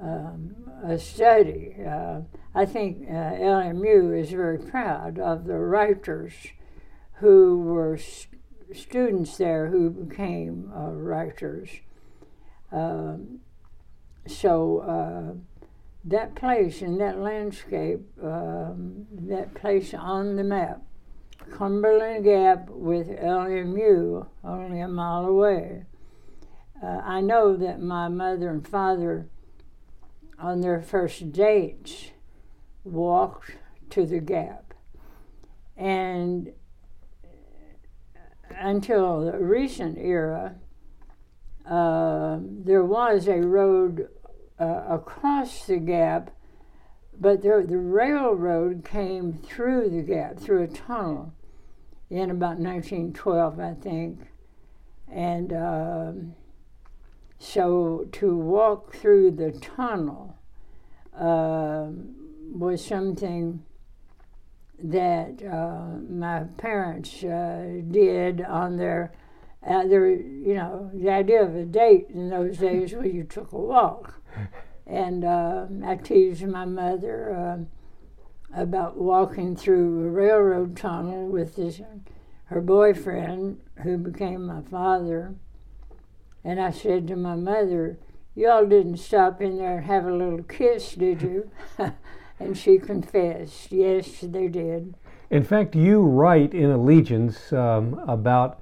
um 0.00 0.54
a 0.84 0.98
study. 0.98 1.74
Uh, 1.84 2.20
I 2.54 2.66
think 2.66 3.08
uh, 3.08 3.12
LMU 3.12 4.20
is 4.20 4.30
very 4.30 4.58
proud 4.58 5.18
of 5.18 5.44
the 5.44 5.58
writers 5.58 6.34
who 7.14 7.60
were 7.60 7.98
students 8.72 9.36
there 9.36 9.68
who 9.68 9.90
became 9.90 10.72
uh, 10.74 10.90
writers. 10.90 11.70
Um, 12.72 13.40
so 14.26 14.78
uh, 14.80 15.68
that 16.04 16.34
place 16.34 16.82
and 16.82 17.00
that 17.00 17.18
landscape, 17.18 18.00
um, 18.22 19.06
that 19.12 19.54
place 19.54 19.94
on 19.94 20.36
the 20.36 20.44
map, 20.44 20.82
Cumberland 21.50 22.24
Gap 22.24 22.68
with 22.70 23.08
LMU 23.08 24.26
only 24.42 24.80
a 24.80 24.88
mile 24.88 25.26
away. 25.26 25.84
Uh, 26.82 27.00
I 27.04 27.20
know 27.20 27.56
that 27.56 27.80
my 27.80 28.08
mother 28.08 28.50
and 28.50 28.66
father, 28.66 29.28
on 30.38 30.60
their 30.60 30.82
first 30.82 31.32
dates, 31.32 32.10
walked 32.82 33.56
to 33.90 34.04
the 34.04 34.20
gap. 34.20 34.74
And 35.76 36.52
until 38.58 39.24
the 39.24 39.38
recent 39.38 39.98
era, 39.98 40.56
uh, 41.66 42.38
there 42.40 42.84
was 42.84 43.28
a 43.28 43.40
road 43.40 44.08
uh, 44.60 44.84
across 44.88 45.66
the 45.66 45.78
gap, 45.78 46.30
but 47.18 47.42
there, 47.42 47.64
the 47.64 47.78
railroad 47.78 48.84
came 48.84 49.32
through 49.32 49.90
the 49.90 50.02
gap, 50.02 50.38
through 50.38 50.62
a 50.62 50.68
tunnel, 50.68 51.32
in 52.10 52.30
about 52.30 52.58
1912, 52.58 53.60
I 53.60 53.74
think. 53.74 54.20
And 55.10 55.52
um, 55.52 56.34
so 57.38 58.06
to 58.12 58.36
walk 58.36 58.94
through 58.94 59.32
the 59.32 59.52
tunnel 59.52 60.38
uh, 61.16 61.88
was 62.52 62.84
something 62.84 63.62
that 64.84 65.42
uh, 65.42 65.98
my 66.10 66.40
parents 66.58 67.24
uh, 67.24 67.80
did 67.90 68.42
on 68.42 68.76
their, 68.76 69.12
uh, 69.66 69.86
their, 69.86 70.10
you 70.10 70.54
know, 70.54 70.90
the 70.92 71.08
idea 71.08 71.42
of 71.42 71.56
a 71.56 71.64
date 71.64 72.08
in 72.10 72.28
those 72.28 72.58
days 72.58 72.92
was 72.92 73.06
you 73.06 73.24
took 73.24 73.52
a 73.52 73.58
walk. 73.58 74.20
And 74.86 75.24
uh, 75.24 75.66
I 75.86 75.96
teased 75.96 76.46
my 76.46 76.66
mother 76.66 77.34
uh, 78.54 78.60
about 78.60 78.98
walking 78.98 79.56
through 79.56 80.04
a 80.04 80.10
railroad 80.10 80.76
tunnel 80.76 81.28
with 81.28 81.56
this, 81.56 81.80
her 82.46 82.60
boyfriend, 82.60 83.60
who 83.82 83.96
became 83.96 84.46
my 84.46 84.60
father. 84.60 85.34
And 86.44 86.60
I 86.60 86.70
said 86.70 87.08
to 87.08 87.16
my 87.16 87.36
mother, 87.36 87.98
Y'all 88.34 88.66
didn't 88.66 88.98
stop 88.98 89.40
in 89.40 89.56
there 89.56 89.78
and 89.78 89.86
have 89.86 90.04
a 90.04 90.14
little 90.14 90.42
kiss, 90.42 90.92
did 90.94 91.22
you? 91.22 91.50
and 92.38 92.56
she 92.56 92.78
confessed, 92.78 93.70
yes, 93.72 94.20
they 94.20 94.48
did. 94.48 94.94
In 95.30 95.42
fact, 95.42 95.74
you 95.74 96.00
write 96.00 96.54
in 96.54 96.70
Allegiance 96.70 97.52
um, 97.52 98.00
about 98.06 98.60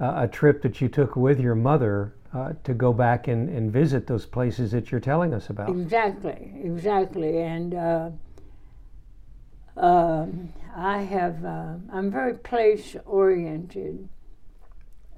uh, 0.00 0.14
a 0.16 0.28
trip 0.28 0.62
that 0.62 0.80
you 0.80 0.88
took 0.88 1.16
with 1.16 1.40
your 1.40 1.54
mother 1.54 2.14
uh, 2.34 2.52
to 2.64 2.74
go 2.74 2.92
back 2.92 3.28
and, 3.28 3.48
and 3.48 3.72
visit 3.72 4.06
those 4.06 4.26
places 4.26 4.72
that 4.72 4.90
you're 4.90 5.00
telling 5.00 5.32
us 5.32 5.50
about. 5.50 5.70
Exactly, 5.70 6.52
exactly. 6.62 7.38
And 7.38 7.74
uh, 7.74 8.10
uh, 9.76 10.26
I 10.76 10.98
have, 10.98 11.44
uh, 11.44 11.74
I'm 11.92 12.10
very 12.10 12.34
place 12.34 12.96
oriented. 13.06 14.08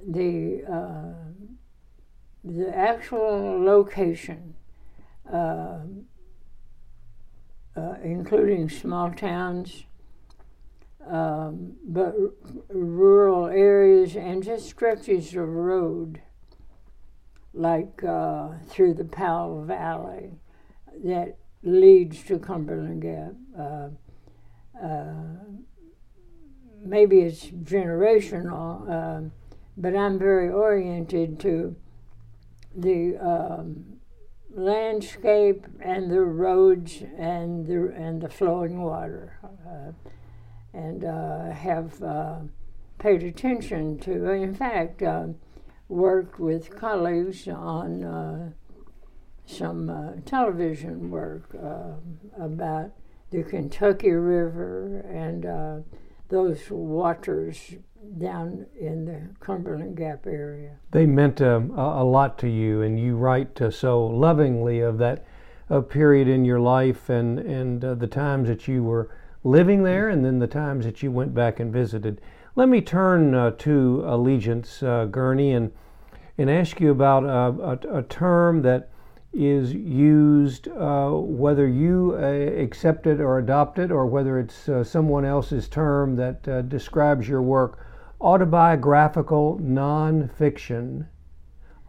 The, 0.06 0.62
uh, 0.70 1.14
the 2.44 2.76
actual 2.76 3.64
location, 3.64 4.54
uh, 7.76 7.94
including 8.02 8.68
small 8.68 9.12
towns, 9.12 9.84
um, 11.06 11.74
but 11.84 12.14
r- 12.18 12.30
rural 12.68 13.46
areas 13.46 14.16
and 14.16 14.42
just 14.42 14.68
stretches 14.68 15.34
of 15.34 15.48
road 15.48 16.20
like 17.52 18.02
uh, 18.04 18.48
through 18.68 18.94
the 18.94 19.04
Powell 19.04 19.62
Valley 19.64 20.32
that 21.04 21.36
leads 21.62 22.22
to 22.24 22.38
Cumberland 22.38 23.02
Gap. 23.02 23.32
Uh, 23.58 23.88
uh, 24.82 25.14
maybe 26.84 27.20
it's 27.20 27.46
generational, 27.46 28.88
um, 28.90 29.32
but 29.76 29.96
I'm 29.96 30.18
very 30.18 30.50
oriented 30.50 31.40
to 31.40 31.76
the 32.74 33.16
um, 33.16 33.95
landscape 34.56 35.66
and 35.80 36.10
the 36.10 36.22
roads 36.22 37.02
and 37.16 37.66
the 37.66 37.92
and 37.94 38.20
the 38.20 38.28
flowing 38.28 38.82
water, 38.82 39.38
uh, 39.44 39.92
and 40.72 41.04
uh, 41.04 41.50
have 41.52 42.02
uh, 42.02 42.38
paid 42.98 43.22
attention 43.22 43.98
to. 44.00 44.30
In 44.30 44.54
fact. 44.54 45.02
Um, 45.02 45.36
worked 45.88 46.38
with 46.38 46.76
colleagues 46.76 47.46
on 47.48 48.02
uh, 48.02 48.50
some 49.46 49.88
uh, 49.88 50.12
television 50.24 51.10
work 51.10 51.54
uh, 51.54 51.92
about 52.42 52.90
the 53.30 53.42
Kentucky 53.42 54.10
River 54.10 55.04
and 55.08 55.46
uh, 55.46 55.76
those 56.28 56.70
waters 56.70 57.74
down 58.18 58.66
in 58.78 59.04
the 59.04 59.20
Cumberland 59.40 59.96
Gap 59.96 60.26
area. 60.26 60.72
They 60.90 61.06
meant 61.06 61.40
um, 61.42 61.70
a, 61.76 62.02
a, 62.02 62.04
lot 62.04 62.38
to 62.38 62.48
you, 62.48 62.82
and 62.82 62.98
you 62.98 63.16
write 63.16 63.60
uh, 63.60 63.70
so 63.70 64.06
lovingly 64.06 64.80
of 64.80 64.98
that 64.98 65.24
uh, 65.70 65.80
period 65.80 66.28
in 66.28 66.44
your 66.44 66.60
life 66.60 67.08
and, 67.08 67.38
and 67.38 67.80
the 67.80 68.06
times 68.06 68.48
that 68.48 68.68
you 68.68 68.82
were 68.82 69.10
living 69.44 69.82
there 69.82 70.08
and 70.08 70.24
then 70.24 70.38
the 70.38 70.46
times 70.46 70.84
that 70.84 71.02
you 71.02 71.10
went 71.10 71.34
back 71.34 71.60
and 71.60 71.72
visited. 71.72 72.20
Let 72.56 72.68
me 72.68 72.80
turn 72.80 73.34
uh, 73.34 73.50
to 73.58 74.02
Allegiance, 74.06 74.82
uh, 74.82 75.06
Gurney, 75.06 75.52
and, 75.52 75.72
and 76.38 76.50
ask 76.50 76.80
you 76.80 76.90
about 76.90 77.24
uh, 77.24 77.78
a, 77.88 77.98
a, 77.98 78.02
term 78.04 78.62
that 78.62 78.88
is 79.32 79.72
used, 79.74 80.68
uh, 80.68 81.10
whether 81.10 81.68
you 81.68 82.16
uh, 82.18 82.24
accept 82.62 83.06
it 83.06 83.20
or 83.20 83.38
adopt 83.38 83.78
it, 83.78 83.92
or 83.92 84.06
whether 84.06 84.38
it's 84.38 84.68
uh, 84.68 84.82
someone 84.82 85.24
else's 85.24 85.68
term 85.68 86.16
that 86.16 86.68
describes 86.68 87.28
your 87.28 87.42
work 87.42 87.85
autobiographical 88.20 89.58
nonfiction. 89.62 91.06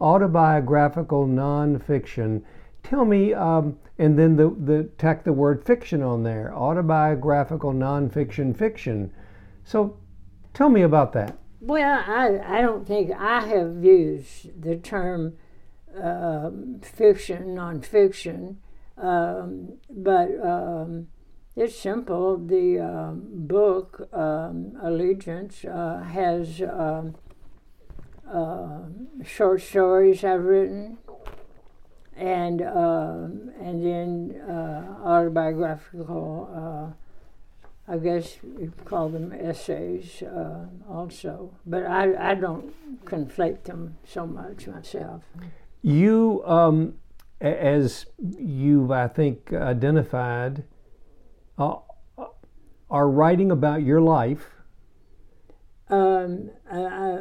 Autobiographical 0.00 1.26
nonfiction. 1.26 2.42
Tell 2.82 3.04
me, 3.04 3.34
um, 3.34 3.78
and 3.98 4.18
then 4.18 4.36
the, 4.36 4.50
the 4.50 4.84
tack 4.98 5.24
the 5.24 5.32
word 5.32 5.64
fiction 5.64 6.02
on 6.02 6.22
there 6.22 6.54
autobiographical 6.54 7.72
nonfiction 7.72 8.56
fiction. 8.56 9.12
So 9.64 9.98
Tell 10.58 10.70
me 10.70 10.82
about 10.82 11.12
that. 11.12 11.38
Well, 11.60 12.02
I, 12.04 12.58
I 12.58 12.62
don't 12.62 12.84
think 12.84 13.12
I 13.12 13.46
have 13.46 13.84
used 13.84 14.60
the 14.60 14.74
term 14.74 15.34
uh, 15.96 16.50
fiction, 16.82 17.54
nonfiction, 17.54 18.56
um, 18.96 19.74
but 19.88 20.30
um, 20.44 21.06
it's 21.58 21.78
simple. 21.78 22.36
The 22.38 22.80
um, 22.80 23.22
book, 23.32 24.08
um, 24.12 24.78
Allegiance, 24.82 25.64
uh, 25.64 26.02
has 26.02 26.62
um, 26.62 27.14
uh, 28.32 28.80
short 29.24 29.60
stories 29.60 30.24
I've 30.24 30.44
written, 30.44 30.98
and 32.16 32.62
um, 32.62 33.50
and 33.60 33.84
then 33.84 34.40
uh, 34.48 34.96
autobiographical 35.04 36.50
uh, 36.54 36.92
I 37.90 37.96
guess 37.96 38.36
you 38.42 38.70
call 38.84 39.08
them 39.08 39.32
essays 39.32 40.22
uh, 40.22 40.66
also, 40.90 41.54
but 41.64 41.86
I, 41.86 42.32
I 42.32 42.34
don't 42.34 42.74
conflate 43.06 43.64
them 43.64 43.96
so 44.04 44.26
much 44.26 44.66
myself. 44.66 45.22
You, 45.80 46.42
um, 46.44 46.96
as 47.40 48.04
you've, 48.38 48.90
I 48.90 49.08
think, 49.08 49.54
identified, 49.54 50.64
uh, 51.58 51.76
are 52.90 53.08
writing 53.08 53.50
about 53.50 53.82
your 53.82 54.00
life. 54.00 54.50
Um, 55.90 56.50
uh, 56.70 57.20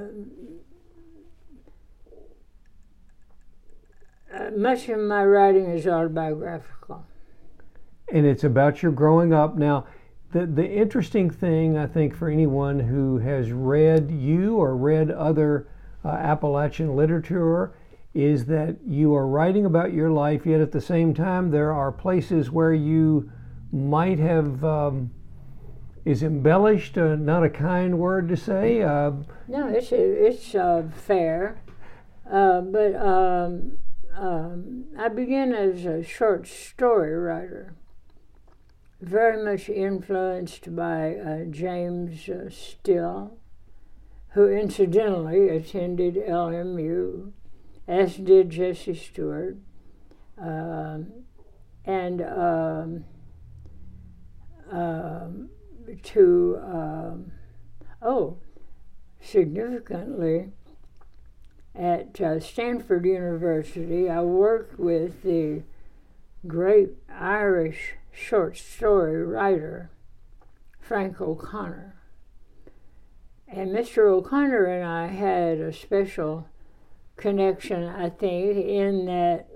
uh, 4.34 4.50
much 4.56 4.90
of 4.90 5.00
my 5.00 5.24
writing 5.24 5.66
is 5.72 5.88
autobiographical. 5.88 7.06
And 8.12 8.26
it's 8.26 8.44
about 8.44 8.82
your 8.82 8.92
growing 8.92 9.34
up. 9.34 9.58
Now, 9.58 9.86
the, 10.32 10.46
the 10.46 10.70
interesting 10.70 11.30
thing, 11.30 11.78
I 11.78 11.88
think, 11.88 12.16
for 12.16 12.30
anyone 12.30 12.80
who 12.80 13.18
has 13.20 13.52
read 13.52 14.12
you 14.12 14.58
or 14.58 14.76
read 14.76 15.12
other 15.12 15.68
uh, 16.04 16.10
Appalachian 16.10 16.96
literature 16.96 17.74
is 18.14 18.46
that 18.46 18.78
you 18.86 19.16
are 19.16 19.28
writing 19.28 19.66
about 19.66 19.94
your 19.94 20.10
life, 20.10 20.46
yet 20.46 20.60
at 20.60 20.72
the 20.72 20.82
same 20.82 21.14
time, 21.14 21.52
there 21.52 21.72
are 21.72 21.92
places 21.92 22.52
where 22.52 22.74
you 22.74 23.32
might 23.72 24.20
have. 24.20 24.64
Um, 24.64 25.12
is 26.08 26.24
embellished 26.24 26.98
uh, 26.98 27.16
not 27.16 27.44
a 27.44 27.50
kind 27.50 28.00
word 28.00 28.30
to 28.30 28.38
say? 28.38 28.82
Uh, 28.82 29.12
no, 29.50 29.68
it's 29.68 29.92
it's 29.92 30.56
uh, 30.56 30.84
fair, 30.96 31.60
uh, 32.32 32.62
but 32.62 32.96
um, 32.96 33.74
um, 34.16 34.86
I 34.98 35.10
began 35.10 35.54
as 35.54 35.84
a 35.86 36.02
short 36.02 36.48
story 36.48 37.14
writer, 37.14 37.76
very 39.02 39.44
much 39.44 39.68
influenced 39.68 40.74
by 40.74 41.16
uh, 41.16 41.44
James 41.50 42.30
uh, 42.30 42.50
Still, 42.50 43.38
who 44.30 44.48
incidentally 44.48 45.50
attended 45.50 46.16
LMU, 46.16 47.34
as 47.86 48.16
did 48.16 48.50
Jesse 48.50 48.96
Stuart, 48.96 49.58
um, 50.38 51.12
and. 51.84 52.22
Um, 54.72 55.50
to, 56.04 56.60
um, 56.62 57.32
oh, 58.02 58.38
significantly, 59.22 60.52
at 61.76 62.20
uh, 62.20 62.40
Stanford 62.40 63.06
University, 63.06 64.10
I 64.10 64.22
worked 64.22 64.80
with 64.80 65.24
the 65.24 65.64
great 66.46 66.90
Irish 67.10 67.94
short 68.12 68.58
story 68.58 69.24
writer, 69.24 69.90
Frank 70.80 71.22
O'Connor. 71.22 71.96
And 73.48 73.72
Mr. 73.72 74.10
O'Connor 74.10 74.66
and 74.66 74.86
I 74.86 75.08
had 75.08 75.60
a 75.60 75.72
special 75.72 76.48
connection, 77.16 77.84
I 77.84 78.10
think, 78.10 78.58
in 78.58 79.06
that 79.06 79.48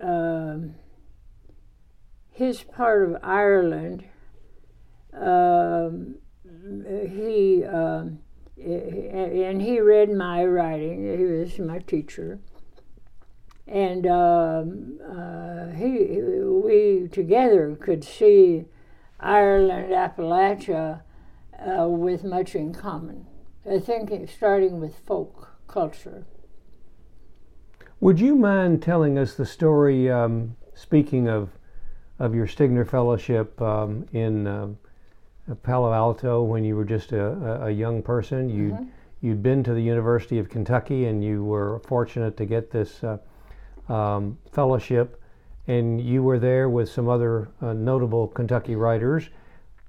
um, 0.00 0.76
his 2.34 2.62
part 2.62 3.08
of 3.08 3.16
Ireland 3.22 4.04
um, 5.12 6.16
he 7.10 7.64
um, 7.64 8.18
and 8.56 9.62
he 9.62 9.80
read 9.80 10.10
my 10.10 10.44
writing. 10.44 11.16
He 11.18 11.24
was 11.24 11.58
my 11.58 11.78
teacher, 11.78 12.40
and 13.66 14.06
um, 14.06 14.98
uh, 15.08 15.70
he 15.76 15.88
we 15.88 17.08
together 17.08 17.76
could 17.80 18.04
see 18.04 18.64
Ireland, 19.20 19.92
Appalachia, 19.92 21.02
uh, 21.58 21.88
with 21.88 22.24
much 22.24 22.54
in 22.54 22.74
common. 22.74 23.26
I 23.70 23.78
think 23.78 24.28
starting 24.28 24.80
with 24.80 24.98
folk 24.98 25.56
culture. 25.68 26.26
Would 28.00 28.20
you 28.20 28.34
mind 28.36 28.82
telling 28.82 29.16
us 29.16 29.34
the 29.34 29.46
story? 29.46 30.10
Um, 30.10 30.56
speaking 30.74 31.28
of 31.28 31.50
of 32.18 32.34
your 32.34 32.46
Stegner 32.46 32.88
Fellowship 32.88 33.60
um, 33.60 34.06
in 34.12 34.46
uh, 34.46 34.68
Palo 35.62 35.92
Alto 35.92 36.42
when 36.42 36.64
you 36.64 36.76
were 36.76 36.84
just 36.84 37.12
a, 37.12 37.64
a 37.64 37.70
young 37.70 38.02
person. 38.02 38.48
You 38.48 38.70
mm-hmm. 38.70 38.84
you'd 39.20 39.42
been 39.42 39.62
to 39.64 39.74
the 39.74 39.82
University 39.82 40.38
of 40.38 40.48
Kentucky 40.48 41.06
and 41.06 41.24
you 41.24 41.44
were 41.44 41.80
fortunate 41.80 42.36
to 42.36 42.46
get 42.46 42.70
this 42.70 43.02
uh, 43.04 43.18
um, 43.92 44.38
fellowship, 44.52 45.20
and 45.66 46.00
you 46.00 46.22
were 46.22 46.38
there 46.38 46.68
with 46.68 46.88
some 46.88 47.08
other 47.08 47.48
uh, 47.60 47.72
notable 47.72 48.28
Kentucky 48.28 48.76
writers. 48.76 49.28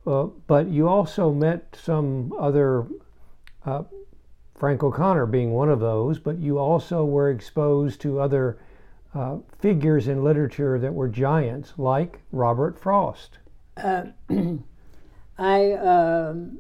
Uh, 0.06 0.26
but 0.48 0.68
you 0.68 0.88
also 0.88 1.32
met 1.32 1.76
some 1.82 2.32
other, 2.38 2.86
uh, 3.66 3.84
Frank 4.56 4.84
O'Connor 4.84 5.26
being 5.26 5.52
one 5.52 5.70
of 5.70 5.80
those. 5.80 6.20
But 6.20 6.38
you 6.38 6.60
also 6.60 7.04
were 7.04 7.32
exposed 7.32 8.02
to 8.02 8.20
other 8.20 8.60
uh, 9.16 9.38
figures 9.60 10.08
in 10.08 10.24
literature 10.24 10.78
that 10.78 10.94
were 10.94 11.08
giants, 11.08 11.74
like 11.78 12.20
Robert 12.32 12.78
Frost. 12.78 13.40
Uh, 13.78 14.06
I 15.38 15.72
um, 15.74 16.60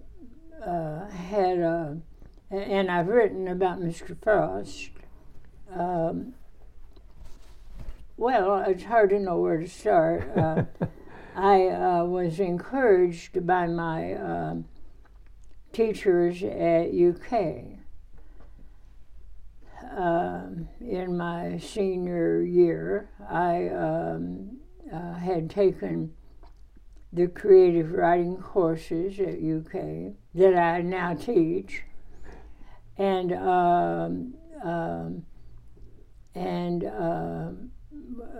uh, 0.65 1.07
had, 1.09 1.59
a, 1.59 1.97
and 2.49 2.89
I've 2.89 3.07
written 3.07 3.47
about 3.47 3.79
Mr. 3.79 4.17
Frost. 4.21 4.89
Um, 5.73 6.33
well, 8.17 8.63
it's 8.65 8.83
hard 8.83 9.09
to 9.09 9.19
know 9.19 9.37
where 9.37 9.59
to 9.59 9.67
start. 9.67 10.29
Uh, 10.35 10.63
I 11.35 11.67
uh, 11.67 12.05
was 12.05 12.39
encouraged 12.39 13.45
by 13.45 13.67
my 13.67 14.13
um, 14.13 14.65
teachers 15.73 16.41
at 16.41 16.93
UK 16.93 17.74
um, 19.95 20.67
in 20.81 21.17
my 21.17 21.57
senior 21.57 22.41
year. 22.41 23.09
I 23.29 23.69
um, 23.69 24.57
uh, 24.93 25.13
had 25.13 25.49
taken 25.49 26.13
the 27.13 27.27
creative 27.27 27.91
writing 27.91 28.37
courses 28.37 29.19
at 29.19 29.41
UK 29.41 30.13
that 30.35 30.55
I 30.57 30.81
now 30.81 31.13
teach, 31.13 31.83
and 32.97 33.31
um, 33.31 34.33
um, 34.61 35.25
and 36.35 36.83
uh, 36.83 37.51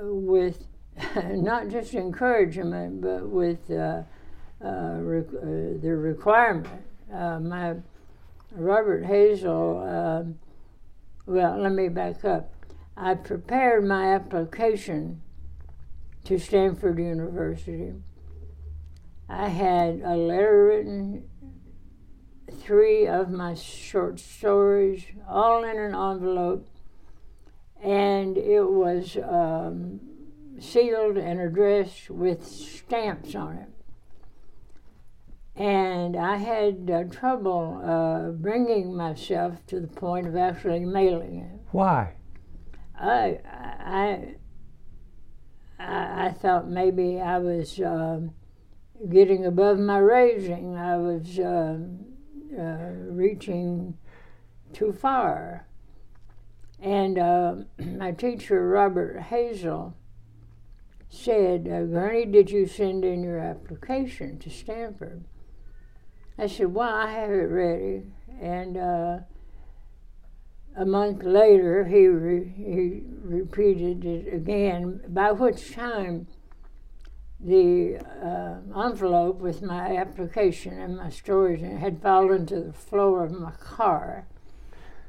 with 0.04 0.68
not 1.16 1.70
just 1.70 1.94
encouragement, 1.94 3.02
but 3.02 3.30
with 3.30 3.72
uh, 3.72 4.04
uh, 4.64 4.98
rec- 5.00 5.28
uh, 5.28 5.80
the 5.82 5.96
requirement. 5.96 6.68
Uh, 7.14 7.40
my 7.40 7.76
Robert 8.52 9.06
Hazel. 9.06 10.36
Well, 11.26 11.60
let 11.60 11.72
me 11.72 11.90
back 11.90 12.24
up. 12.24 12.54
I 12.96 13.16
prepared 13.16 13.86
my 13.86 14.14
application 14.14 15.22
to 16.26 16.40
Stanford 16.40 16.98
University 16.98 17.94
I 19.28 19.50
had 19.50 20.02
a 20.04 20.16
letter 20.16 20.66
written, 20.66 21.28
three 22.52 23.08
of 23.08 23.32
my 23.32 23.56
short 23.56 24.20
stories, 24.20 25.04
all 25.28 25.64
in 25.64 25.78
an 25.78 25.96
envelope, 25.96 26.68
and 27.82 28.38
it 28.38 28.70
was 28.70 29.18
um, 29.18 30.00
sealed 30.60 31.18
and 31.18 31.40
addressed 31.40 32.12
with 32.12 32.46
stamps 32.46 33.34
on 33.34 33.58
it. 33.58 33.75
And 35.56 36.18
I 36.18 36.36
had 36.38 36.92
uh, 36.92 37.04
trouble 37.06 37.82
uh, 37.84 38.32
bringing 38.32 38.96
myself 38.96 39.66
to 39.68 39.80
the 39.80 39.88
point 39.88 40.28
of 40.28 40.36
actually 40.36 40.82
mailing 40.82 41.40
it. 41.40 41.62
Why? 41.72 42.14
I, 43.00 43.40
I, 43.46 44.36
I, 45.80 46.26
I 46.26 46.32
thought 46.32 46.68
maybe 46.68 47.20
I 47.20 47.38
was. 47.40 47.80
Um, 47.80 48.34
getting 49.10 49.46
above 49.46 49.80
my 49.80 49.98
raising. 49.98 50.76
I 50.76 50.98
was 50.98 51.40
uh, 51.40 51.78
uh, 52.58 52.92
reaching 53.10 53.98
too 54.74 54.92
far. 54.92 55.68
And 56.82 57.18
uh, 57.18 57.56
my 57.80 58.12
teacher, 58.12 58.68
Robert 58.68 59.20
Hazel, 59.20 59.96
said, 61.10 61.68
uh, 61.68 61.84
Gurney, 61.86 62.26
did 62.26 62.50
you 62.50 62.66
send 62.68 63.06
in 63.06 63.24
your 63.24 63.40
application 63.40 64.40
to 64.40 64.50
Stanford? 64.50 65.26
I 66.38 66.48
said, 66.48 66.74
Well, 66.74 66.94
I 66.94 67.12
have 67.12 67.30
it 67.30 67.50
ready. 67.50 68.04
And 68.42 68.78
uh, 68.78 69.20
a 70.76 70.86
month 70.86 71.24
later, 71.24 71.86
he, 71.86 72.08
re- 72.08 72.54
he 72.56 73.02
repeated 73.22 74.04
it 74.04 74.34
again, 74.34 75.02
by 75.08 75.32
which 75.32 75.74
time 75.74 76.28
the 77.40 77.98
uh, 78.24 78.86
envelope 78.86 79.40
with 79.40 79.62
my 79.62 79.96
application 79.96 80.80
and 80.80 80.98
my 80.98 81.10
stories 81.10 81.62
had 81.62 82.02
fallen 82.02 82.46
to 82.48 82.60
the 82.60 82.74
floor 82.74 83.24
of 83.24 83.32
my 83.32 83.52
car. 83.52 84.26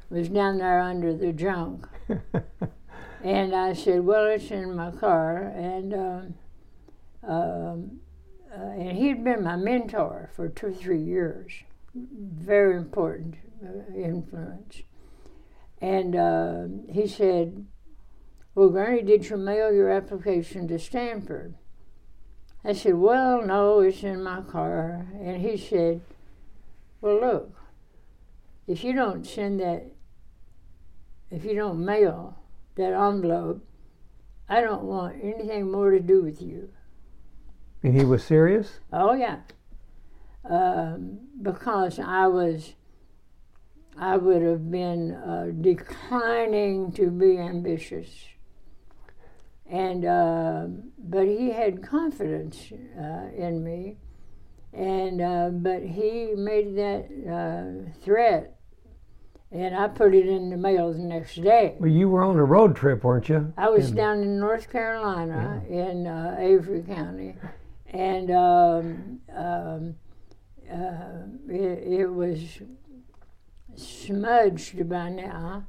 It 0.09 0.13
was 0.13 0.29
down 0.29 0.59
there 0.59 0.79
under 0.79 1.13
the 1.13 1.33
junk. 1.33 1.87
and 3.23 3.53
I 3.53 3.73
said, 3.73 4.05
Well, 4.05 4.27
it's 4.27 4.49
in 4.51 4.73
my 4.75 4.91
car. 4.91 5.51
And, 5.55 5.93
um, 5.93 6.33
um, 7.23 7.99
uh, 8.57 8.69
and 8.71 8.97
he'd 8.97 9.23
been 9.23 9.43
my 9.43 9.55
mentor 9.55 10.31
for 10.35 10.49
two 10.49 10.67
or 10.67 10.73
three 10.73 11.01
years. 11.01 11.51
Very 11.93 12.75
important 12.75 13.35
uh, 13.63 13.93
influence. 13.95 14.81
And 15.79 16.15
uh, 16.15 16.63
he 16.91 17.07
said, 17.07 17.67
Well, 18.55 18.69
Gurney, 18.69 19.03
did 19.03 19.29
you 19.29 19.37
mail 19.37 19.71
your 19.71 19.91
application 19.91 20.67
to 20.69 20.79
Stanford? 20.79 21.55
I 22.63 22.73
said, 22.73 22.95
Well, 22.95 23.45
no, 23.45 23.81
it's 23.81 24.03
in 24.03 24.23
my 24.23 24.41
car. 24.41 25.07
And 25.21 25.41
he 25.41 25.57
said, 25.57 26.01
Well, 26.99 27.19
look, 27.19 27.55
if 28.65 28.83
you 28.83 28.93
don't 28.93 29.25
send 29.25 29.59
that, 29.59 29.91
if 31.29 31.45
you 31.45 31.53
don't 31.53 31.83
mail 31.83 32.39
that 32.75 32.93
envelope, 32.93 33.63
I 34.49 34.61
don't 34.61 34.83
want 34.83 35.17
anything 35.21 35.71
more 35.71 35.91
to 35.91 35.99
do 35.99 36.23
with 36.23 36.41
you. 36.41 36.69
And 37.83 37.95
he 37.95 38.03
was 38.03 38.23
serious? 38.23 38.79
Oh, 38.91 39.13
yeah. 39.13 39.37
Um, 40.49 41.19
because 41.41 41.99
I 41.99 42.27
was, 42.27 42.73
I 43.97 44.17
would 44.17 44.41
have 44.41 44.71
been 44.71 45.13
uh, 45.13 45.51
declining 45.61 46.91
to 46.93 47.09
be 47.09 47.37
ambitious. 47.37 48.09
And, 49.69 50.05
uh, 50.05 50.65
but 50.97 51.27
he 51.27 51.51
had 51.51 51.83
confidence 51.83 52.71
uh, 52.97 53.27
in 53.35 53.63
me. 53.63 53.97
And, 54.73 55.21
uh, 55.21 55.49
but 55.51 55.83
he 55.83 56.33
made 56.35 56.75
that 56.77 57.09
uh, 57.27 57.91
threat 58.01 58.57
and 59.51 59.75
I 59.75 59.87
put 59.87 60.13
it 60.13 60.27
in 60.27 60.49
the 60.49 60.57
mail 60.57 60.91
the 60.91 60.99
next 60.99 61.41
day. 61.41 61.75
Well, 61.79 61.89
you 61.89 62.09
were 62.09 62.23
on 62.23 62.35
a 62.37 62.43
road 62.43 62.75
trip, 62.75 63.03
weren't 63.03 63.29
you? 63.29 63.53
I 63.57 63.69
was 63.69 63.91
down 63.91 64.21
in 64.21 64.39
North 64.39 64.69
Carolina 64.69 65.63
yeah. 65.69 65.89
in 65.89 66.07
uh, 66.07 66.35
Avery 66.37 66.83
County, 66.83 67.35
and 67.91 68.31
um, 68.31 69.19
um, 69.35 69.95
uh, 70.71 71.27
it, 71.49 72.01
it, 72.01 72.07
was 72.07 72.59
smudged 73.75 74.89
by 74.89 75.09
now, 75.09 75.65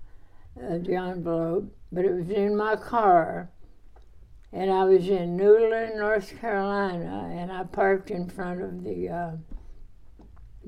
uh, 0.56 0.78
the 0.78 0.94
envelope, 0.96 1.72
but 1.92 2.04
it 2.04 2.12
was 2.12 2.30
in 2.30 2.56
my 2.56 2.76
car. 2.76 3.50
And 4.52 4.70
I 4.70 4.84
was 4.84 5.08
in 5.08 5.36
Newland, 5.36 5.98
North 5.98 6.40
Carolina, 6.40 7.30
and 7.30 7.52
I 7.52 7.64
parked 7.64 8.10
in 8.10 8.28
front 8.28 8.62
of 8.62 8.82
the 8.82 9.08
uh, 9.08 9.30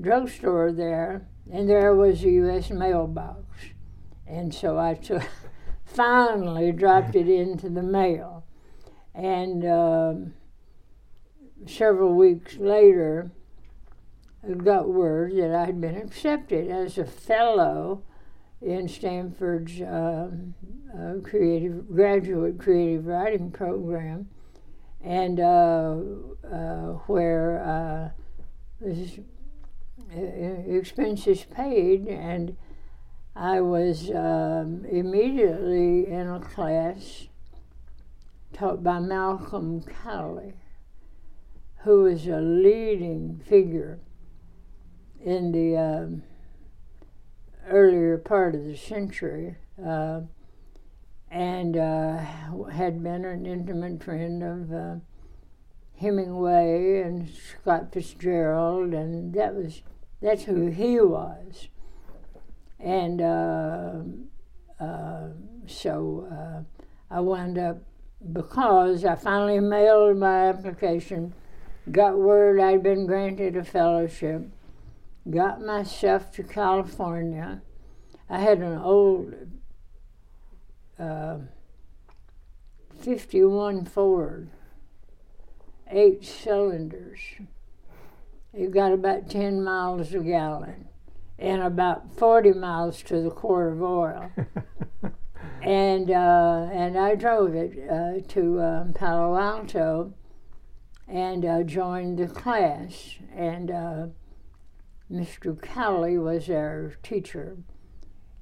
drugstore 0.00 0.70
there 0.70 1.26
and 1.52 1.68
there 1.68 1.94
was 1.94 2.22
a 2.22 2.30
U.S. 2.30 2.70
mailbox. 2.70 3.44
And 4.26 4.54
so 4.54 4.78
I 4.78 4.94
took, 4.94 5.22
finally 5.84 6.70
dropped 6.72 7.16
it 7.16 7.28
into 7.28 7.68
the 7.68 7.82
mail. 7.82 8.44
And 9.14 9.66
um, 9.66 10.34
several 11.66 12.14
weeks 12.14 12.56
later, 12.56 13.30
I 14.42 14.52
got 14.52 14.88
word 14.88 15.36
that 15.36 15.54
I 15.54 15.66
had 15.66 15.80
been 15.80 15.96
accepted 15.96 16.70
as 16.70 16.98
a 16.98 17.04
fellow 17.04 18.02
in 18.62 18.88
Stanford's 18.88 19.80
uh, 19.80 20.30
uh, 20.96 21.14
creative 21.22 21.88
graduate 21.88 22.58
creative 22.58 23.06
writing 23.06 23.50
program, 23.50 24.28
and 25.02 25.40
uh, 25.40 25.96
uh 26.44 26.92
where 27.06 27.62
uh, 27.64 28.10
this 28.80 29.18
expenses 30.12 31.44
paid, 31.44 32.08
and 32.08 32.56
I 33.36 33.60
was 33.60 34.10
um, 34.10 34.84
immediately 34.90 36.06
in 36.06 36.28
a 36.28 36.40
class 36.40 37.28
taught 38.52 38.82
by 38.82 38.98
Malcolm 38.98 39.82
Cowley, 39.82 40.54
who 41.84 42.02
was 42.02 42.26
a 42.26 42.40
leading 42.40 43.40
figure 43.48 43.98
in 45.24 45.52
the 45.52 45.76
um, 45.76 46.22
earlier 47.68 48.18
part 48.18 48.54
of 48.54 48.64
the 48.64 48.76
century. 48.76 49.56
Uh, 49.82 50.22
and 51.30 51.76
uh, 51.76 52.18
had 52.72 53.02
been 53.02 53.24
an 53.24 53.46
intimate 53.46 54.02
friend 54.02 54.42
of 54.42 54.72
uh, 54.72 54.96
Hemingway 55.96 57.02
and 57.02 57.30
Scott 57.30 57.92
Fitzgerald, 57.92 58.92
and 58.92 59.32
that 59.34 59.54
was 59.54 59.82
that's 60.20 60.44
who 60.44 60.66
he 60.66 60.98
was. 60.98 61.68
And 62.78 63.20
uh, 63.20 64.00
uh, 64.80 65.28
so 65.66 66.26
uh, 66.32 67.14
I 67.14 67.20
wound 67.20 67.58
up, 67.58 67.78
because 68.32 69.04
I 69.04 69.14
finally 69.14 69.60
mailed 69.60 70.16
my 70.16 70.48
application, 70.48 71.32
got 71.90 72.18
word 72.18 72.60
I'd 72.60 72.82
been 72.82 73.06
granted 73.06 73.56
a 73.56 73.64
fellowship, 73.64 74.48
got 75.28 75.60
myself 75.60 76.32
to 76.32 76.42
California. 76.42 77.62
I 78.28 78.40
had 78.40 78.58
an 78.58 78.78
old 78.78 79.34
uh, 80.98 81.38
51 83.00 83.84
Ford, 83.86 84.48
eight 85.90 86.24
cylinders 86.24 87.20
you 88.52 88.68
got 88.68 88.92
about 88.92 89.30
10 89.30 89.62
miles 89.62 90.12
a 90.12 90.18
gallon 90.18 90.88
and 91.38 91.62
about 91.62 92.16
40 92.16 92.52
miles 92.52 93.02
to 93.04 93.22
the 93.22 93.30
quart 93.30 93.72
of 93.72 93.82
oil. 93.82 94.30
and, 95.62 96.10
uh, 96.10 96.68
and 96.72 96.98
I 96.98 97.14
drove 97.14 97.54
it 97.54 97.88
uh, 97.88 98.20
to 98.32 98.60
um, 98.60 98.92
Palo 98.92 99.38
Alto 99.38 100.12
and 101.10 101.44
uh, 101.44 101.62
joined 101.64 102.18
the 102.18 102.28
class. 102.28 103.16
And 103.34 103.70
uh, 103.70 104.06
Mr. 105.10 105.60
Cowley 105.60 106.16
was 106.18 106.48
our 106.48 106.94
teacher. 107.02 107.56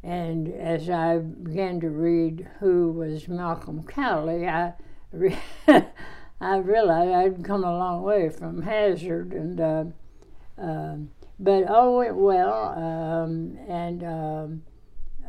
And 0.02 0.48
as 0.48 0.88
I 0.88 1.18
began 1.18 1.80
to 1.80 1.88
read 1.88 2.48
who 2.60 2.92
was 2.92 3.26
Malcolm 3.26 3.82
Cowley, 3.82 4.46
I 4.46 4.74
re- 5.10 5.38
I 6.40 6.58
realized 6.58 7.10
I'd 7.10 7.44
come 7.44 7.64
a 7.64 7.76
long 7.76 8.02
way 8.02 8.28
from 8.28 8.62
Hazard, 8.62 9.32
and 9.32 9.60
uh, 9.60 9.84
um, 10.56 11.10
but 11.40 11.66
all 11.66 11.96
went 11.96 12.16
well, 12.16 12.68
um, 12.78 13.58
and 13.68 14.04
um, 14.04 14.62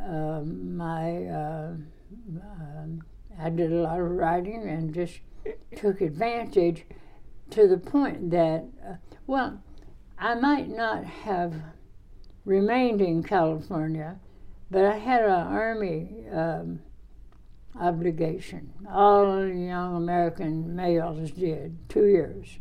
um 0.06 0.78
my 0.78 1.26
uh, 1.26 1.74
um, 2.44 3.02
I 3.40 3.50
did 3.50 3.74
a 3.74 3.82
lot 3.82 4.00
of 4.00 4.12
writing 4.12 4.70
and 4.70 4.94
just 4.94 5.20
took 5.76 6.02
advantage 6.02 6.86
to 7.52 7.68
the 7.68 7.78
point 7.78 8.32
that, 8.32 8.66
uh, 8.88 8.94
well, 9.28 9.62
I 10.18 10.36
might 10.36 10.70
not 10.70 11.04
have 11.04 11.54
remained 12.46 13.02
in 13.02 13.24
California, 13.24 14.20
but 14.70 14.86
I 14.86 14.98
had 14.98 15.24
an 15.24 15.32
army 15.32 16.26
um, 16.32 16.80
obligation. 17.80 18.74
All 18.92 19.46
young 19.46 19.96
American 19.96 20.76
males 20.76 21.32
did, 21.32 21.78
two 21.90 22.06
years. 22.06 22.60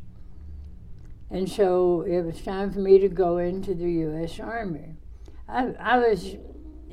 And 1.30 1.48
so 1.48 2.02
it 2.02 2.22
was 2.22 2.40
time 2.40 2.72
for 2.72 2.78
me 2.78 2.98
to 2.98 3.08
go 3.08 3.38
into 3.38 3.74
the 3.74 3.90
U.S. 3.90 4.40
Army. 4.40 4.96
I, 5.48 5.74
I 5.78 5.98
was 5.98 6.36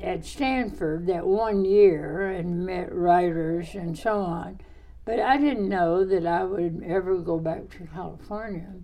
at 0.02 0.26
Stanford 0.26 1.06
that 1.06 1.26
one 1.26 1.64
year 1.64 2.28
and 2.28 2.66
met 2.66 2.94
writers 2.94 3.74
and 3.74 3.96
so 3.96 4.20
on, 4.20 4.60
but 5.06 5.20
I 5.20 5.38
didn't 5.38 5.68
know 5.68 6.04
that 6.04 6.26
I 6.26 6.44
would 6.44 6.82
ever 6.84 7.16
go 7.18 7.38
back 7.38 7.70
to 7.70 7.86
California. 7.94 8.74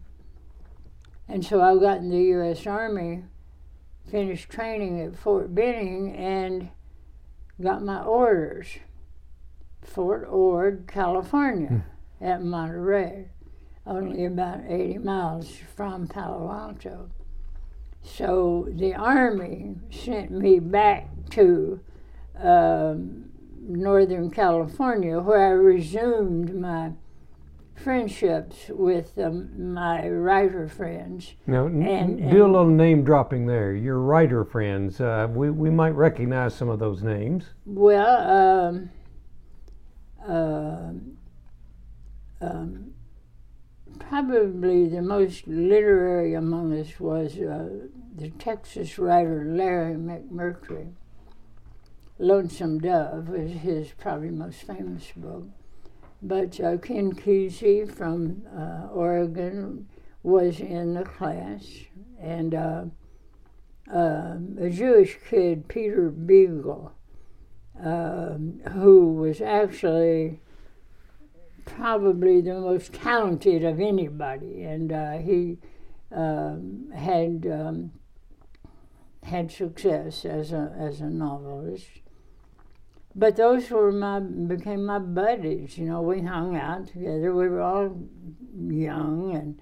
And 1.29 1.45
so 1.45 1.61
I 1.61 1.77
got 1.77 1.99
in 1.99 2.11
the 2.11 2.23
U.S. 2.37 2.67
Army, 2.67 3.25
finished 4.09 4.49
training 4.49 5.01
at 5.01 5.17
Fort 5.17 5.53
Benning, 5.55 6.15
and 6.15 6.71
got 7.61 7.83
my 7.83 8.03
orders. 8.03 8.69
Fort 9.83 10.27
Ord, 10.29 10.85
California, 10.87 11.69
mm. 11.69 11.83
at 12.21 12.43
Monterey, 12.43 13.29
only 13.85 14.25
about 14.25 14.61
80 14.69 14.99
miles 14.99 15.57
from 15.75 16.07
Palo 16.07 16.53
Alto. 16.53 17.11
So 18.01 18.69
the 18.71 18.95
Army 18.95 19.75
sent 19.91 20.31
me 20.31 20.61
back 20.61 21.09
to 21.31 21.81
um, 22.39 23.32
Northern 23.63 24.31
California, 24.31 25.21
where 25.21 25.47
I 25.47 25.51
resumed 25.51 26.55
my 26.55 26.93
friendships 27.75 28.69
with 28.69 29.19
um, 29.19 29.75
my 29.75 30.09
writer 30.09 30.69
friends. 30.69 31.35
Now, 31.47 31.67
and, 31.67 31.85
and, 32.21 32.31
do 32.31 32.45
a 32.45 32.47
little 32.47 32.67
name 32.67 33.05
dropping 33.05 33.47
there. 33.47 33.75
Your 33.75 33.99
writer 33.99 34.45
friends, 34.45 35.01
uh, 35.01 35.29
we, 35.31 35.51
we 35.51 35.71
might 35.71 35.91
recognize 35.91 36.55
some 36.55 36.69
of 36.69 36.79
those 36.79 37.03
names. 37.03 37.45
Well, 37.65 38.69
um, 38.69 38.91
uh, 40.29 40.93
um, 42.45 42.93
probably 43.99 44.89
the 44.89 45.03
most 45.03 45.47
literary 45.47 46.35
among 46.35 46.79
us 46.79 47.01
was 47.01 47.39
uh, 47.39 47.69
the 48.15 48.31
Texas 48.31 48.99
writer 48.99 49.45
Larry 49.47 49.95
McMurtry. 49.95 50.93
Lonesome 52.23 52.79
Dove 52.79 53.29
was 53.31 53.51
his 53.51 53.91
probably 53.99 54.31
most 54.31 54.63
famous 54.63 55.11
book. 55.17 55.45
But 56.23 56.61
uh, 56.61 56.77
Ken 56.77 57.15
Kesey 57.15 57.93
from 57.93 58.43
uh, 58.57 58.87
Oregon 58.93 59.89
was 60.23 60.61
in 60.61 60.95
the 60.95 61.03
class, 61.03 61.67
and 62.21 62.55
uh, 62.55 62.85
um, 63.93 64.57
a 64.61 64.71
Jewish 64.71 65.19
kid, 65.29 65.67
Peter 65.67 66.11
Beagle, 66.11 66.93
um, 67.83 68.61
who 68.71 69.15
was 69.15 69.41
actually 69.41 70.39
probably 71.65 72.41
the 72.41 72.55
most 72.55 72.93
talented 72.93 73.65
of 73.65 73.81
anybody, 73.81 74.63
and 74.63 74.93
uh, 74.93 75.19
he 75.19 75.59
um, 76.13 76.89
had 76.95 77.49
um, 77.53 77.91
had 79.25 79.51
success 79.51 80.25
as 80.25 80.53
a 80.53 80.73
as 80.79 81.01
a 81.01 81.11
novelist. 81.11 82.02
But 83.15 83.37
those 83.37 83.71
were 83.71 83.93
my 83.93 84.21
became 84.21 84.87
my 84.87 84.99
buddies. 84.99 85.77
You 85.77 85.87
know, 85.87 86.01
we 86.01 86.23
hung 86.23 86.57
out 86.57 86.89
together. 86.89 87.35
We 87.35 87.49
were 87.49 87.61
all 87.61 87.97
young 88.57 89.35
and 89.35 89.61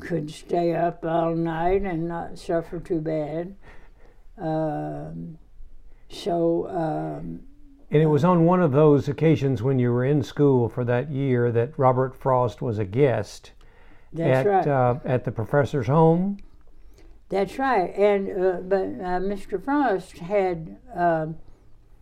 could 0.00 0.30
stay 0.30 0.74
up 0.74 1.04
all 1.04 1.34
night 1.34 1.82
and 1.82 2.08
not 2.08 2.38
suffer 2.38 2.80
too 2.80 3.00
bad. 3.00 3.56
Um, 4.40 5.38
so. 6.08 6.68
Um, 6.68 7.40
and 7.90 8.02
it 8.02 8.06
was 8.06 8.24
on 8.24 8.44
one 8.44 8.60
of 8.60 8.72
those 8.72 9.08
occasions 9.08 9.62
when 9.62 9.78
you 9.78 9.90
were 9.90 10.04
in 10.04 10.22
school 10.22 10.68
for 10.68 10.84
that 10.84 11.10
year 11.10 11.50
that 11.52 11.78
Robert 11.78 12.14
Frost 12.14 12.60
was 12.60 12.78
a 12.78 12.84
guest 12.84 13.52
at 14.18 14.46
right. 14.46 14.66
uh, 14.66 14.96
at 15.04 15.24
the 15.24 15.32
professor's 15.32 15.86
home. 15.86 16.38
That's 17.30 17.58
right. 17.58 17.94
And 17.94 18.30
uh, 18.30 18.60
but 18.60 18.82
uh, 18.82 19.20
Mr. 19.20 19.62
Frost 19.62 20.18
had 20.18 20.78
um, 20.94 21.36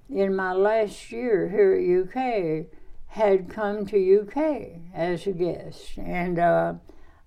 in 0.08 0.34
my 0.34 0.52
last 0.52 1.10
year 1.10 1.48
here 1.48 1.74
at 1.74 2.14
UK 2.14 2.66
had 3.08 3.48
come 3.48 3.86
to 3.86 4.20
UK 4.20 4.80
as 4.94 5.26
a 5.26 5.32
guest, 5.32 5.98
and 5.98 6.38
uh, 6.38 6.74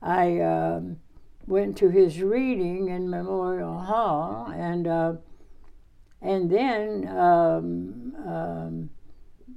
I 0.01 0.39
um, 0.39 0.97
went 1.47 1.77
to 1.77 1.89
his 1.89 2.21
reading 2.21 2.89
in 2.89 3.09
Memorial 3.09 3.79
Hall, 3.79 4.51
and 4.55 4.87
uh, 4.87 5.13
and 6.21 6.51
then 6.51 7.07
um, 7.07 8.15
um, 8.27 8.89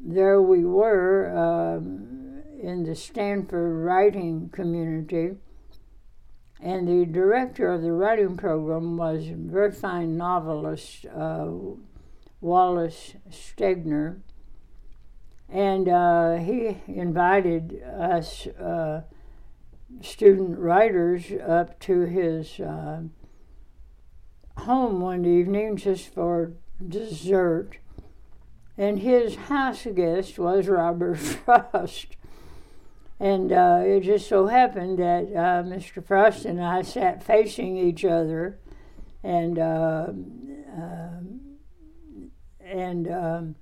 there 0.05 0.41
we 0.41 0.64
were 0.64 1.31
um, 1.37 2.43
in 2.61 2.85
the 2.85 2.95
Stanford 2.95 3.85
writing 3.85 4.49
community. 4.51 5.37
And 6.61 6.87
the 6.87 7.05
director 7.05 7.73
of 7.73 7.83
the 7.83 7.91
writing 7.91 8.37
program 8.37 8.97
was 8.97 9.27
a 9.29 9.35
very 9.35 9.73
fine 9.73 10.16
novelist, 10.16 11.07
uh, 11.07 11.49
Wallace 12.43 13.14
Stegner. 13.30 14.20
And 15.49 15.88
uh, 15.88 16.36
he 16.36 16.78
invited 16.88 17.82
us 17.82 18.47
uh, 18.47 19.03
student 20.01 20.59
writers 20.59 21.24
up 21.47 21.78
to 21.80 22.01
his 22.01 22.59
uh, 22.59 23.03
home 24.59 25.01
one 25.01 25.24
evening 25.24 25.76
just 25.76 26.12
for 26.12 26.53
dessert. 26.86 27.78
And 28.76 28.99
his 28.99 29.36
house 29.36 29.86
guest 29.95 30.38
was 30.38 30.66
Robert 30.66 31.18
Frost. 31.18 32.16
And 33.20 33.53
uh, 33.53 33.82
it 33.84 34.01
just 34.01 34.28
so 34.28 34.49
happened 34.49 34.99
that 34.99 35.26
uh, 35.26 35.62
Mr. 35.62 36.05
Frost 36.05 36.45
and 36.45 36.61
I 36.61 36.82
sat 36.82 37.22
facing 37.22 37.76
each 37.76 38.05
other, 38.05 38.59
and 39.22 39.61
uh, 39.61 40.09
and 42.73 43.09
um, 43.09 43.55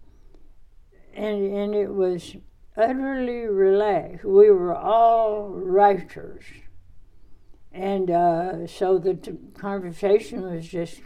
and 1.14 1.52
and 1.52 1.74
it 1.74 1.92
was 1.92 2.36
utterly 2.76 3.46
relaxed. 3.46 4.24
We 4.24 4.50
were 4.50 4.74
all 4.74 5.48
writers, 5.48 6.44
and 7.72 8.10
uh, 8.10 8.66
so 8.66 8.98
the 8.98 9.36
conversation 9.58 10.42
was 10.42 10.66
just 10.68 11.02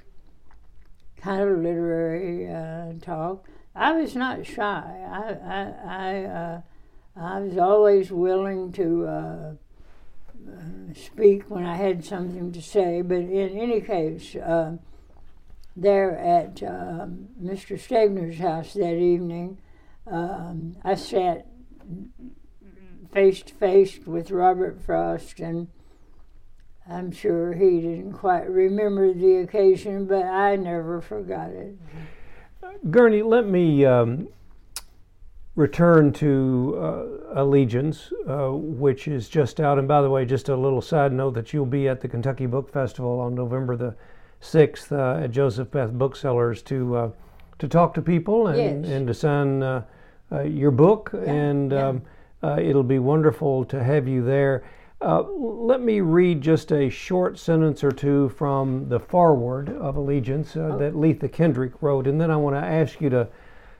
kind 1.17 1.41
of 1.41 1.59
literary 1.59 2.49
uh, 2.53 2.93
talk. 3.01 3.47
I 3.75 3.93
was 3.93 4.15
not 4.15 4.47
shy. 4.47 4.85
I 5.11 5.33
I. 5.55 5.75
I 5.87 6.25
uh, 6.25 6.61
I 7.17 7.39
was 7.39 7.57
always 7.57 8.11
willing 8.11 8.73
to 8.73 9.07
uh, 9.07 9.53
uh, 10.49 10.95
speak 10.95 11.49
when 11.49 11.65
I 11.65 11.77
had 11.77 12.05
something 12.05 12.51
to 12.51 12.61
say, 12.61 13.03
but 13.03 13.19
in 13.19 13.57
any 13.57 13.81
case, 13.81 14.35
uh, 14.35 14.79
there 15.77 16.16
at 16.16 16.62
um, 16.62 17.29
Mr. 17.43 17.79
Stegner's 17.79 18.39
house 18.39 18.75
that 18.75 18.97
evening, 18.97 19.59
um, 20.07 20.77
I 20.85 20.95
sat 20.95 21.47
face 23.12 23.43
to 23.43 23.55
face 23.55 23.99
with 24.07 24.31
Robert 24.31 24.81
Frost, 24.81 25.41
and 25.41 25.68
I'm 26.89 27.11
sure 27.12 27.55
he 27.55 27.81
didn't 27.81 28.12
quite 28.12 28.49
remember 28.49 29.12
the 29.12 29.37
occasion, 29.37 30.07
but 30.07 30.25
I 30.25 30.57
never 30.57 31.01
forgot 31.01 31.51
it. 31.51 31.77
Gurney, 32.91 33.22
let 33.22 33.47
me 33.47 33.85
um, 33.85 34.29
return 35.57 36.12
to 36.14 36.75
uh, 36.79 37.41
Allegiance, 37.41 38.12
uh, 38.29 38.51
which 38.51 39.09
is 39.09 39.29
just 39.29 39.61
out. 39.61 39.79
And 39.79 39.87
by 39.89 40.03
the 40.03 40.11
way, 40.11 40.25
just 40.25 40.49
a 40.49 40.57
little 40.57 40.83
side 40.83 41.12
note 41.12 41.35
that 41.35 41.53
you'll 41.53 41.66
be 41.66 41.89
at 41.89 42.01
the 42.01 42.09
Kentucky 42.09 42.47
Book 42.47 42.72
Festival 42.72 43.20
on 43.20 43.35
November 43.35 43.77
the 43.77 43.95
6th 44.45 44.92
uh, 44.92 45.24
at 45.24 45.30
Joseph 45.30 45.70
Beth 45.70 45.90
Booksellers 45.92 46.62
to 46.62 46.97
uh, 46.97 47.11
to 47.59 47.68
talk 47.68 47.95
to 47.95 48.03
people 48.03 48.49
and, 48.49 48.84
Yes. 48.84 48.92
and 48.92 49.07
to 49.07 49.14
sign 49.14 49.62
uh, 49.62 49.82
uh, 50.32 50.42
your 50.42 50.70
book. 50.70 51.12
and 51.26 51.72
yeah. 51.72 51.88
Um, 51.88 52.03
it'll 52.59 52.82
be 52.82 52.99
wonderful 52.99 53.64
to 53.64 53.82
have 53.82 54.07
you 54.07 54.22
there. 54.22 54.62
let 55.01 55.80
me 55.80 56.01
read 56.01 56.42
just 56.42 56.72
a 56.72 56.90
short 56.90 57.38
sentence 57.38 57.82
or 57.82 57.90
two 57.90 58.28
from 58.30 58.88
the 58.90 59.01
foreword 59.01 59.70
of 59.70 59.97
Allegiance 59.97 60.53
that 60.53 60.92
Leatha 60.95 61.28
Kendrick 61.28 61.72
wrote, 61.80 62.07
and 62.07 62.20
then 62.20 62.30
I 62.30 62.36
want 62.36 62.55
to 62.57 62.61
ask 62.62 63.01
you 63.01 63.09
to 63.11 63.28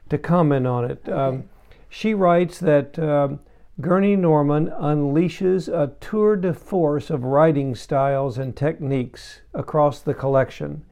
to 0.09 0.19
comment 0.19 0.67
on 0.67 0.85
it. 0.91 1.07
Um, 1.09 1.45
she 1.91 2.15
writes 2.15 2.59
that 2.61 2.99
um, 2.99 3.41
Gurney 3.81 4.15
Norman 4.15 4.69
unleashes 4.69 5.67
a 5.67 5.95
tour 5.99 6.37
de 6.37 6.55
force 6.55 7.11
of 7.11 7.25
writing 7.25 7.75
styles 7.75 8.39
and 8.39 8.55
techniques 8.55 9.41
across 9.53 10.01
the 10.01 10.15
collection 10.15 10.85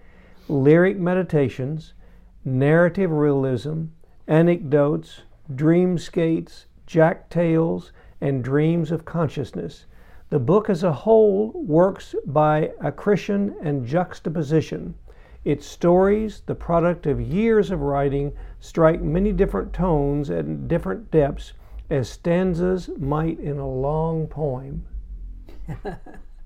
lyric 0.48 0.98
meditations, 0.98 1.92
narrative 2.44 3.12
realism, 3.12 3.84
anecdotes, 4.26 5.20
dreamscapes, 5.54 6.64
jack 6.84 7.30
tales, 7.30 7.92
and 8.20 8.42
dreams 8.42 8.90
of 8.90 9.04
consciousness. 9.04 9.86
The 10.30 10.40
book 10.40 10.68
as 10.68 10.82
a 10.82 10.92
whole 10.92 11.52
works 11.54 12.16
by 12.26 12.72
accretion 12.80 13.54
and 13.62 13.86
juxtaposition. 13.86 14.96
Its 15.44 15.66
stories, 15.66 16.42
the 16.46 16.56
product 16.56 17.06
of 17.06 17.20
years 17.20 17.70
of 17.70 17.80
writing, 17.80 18.32
strike 18.58 19.00
many 19.00 19.30
different 19.30 19.72
tones 19.72 20.30
and 20.30 20.66
different 20.66 21.12
depths 21.12 21.52
as 21.92 22.08
stanzas 22.08 22.88
might 22.98 23.38
in 23.38 23.58
a 23.58 23.68
long 23.68 24.26
poem. 24.26 24.86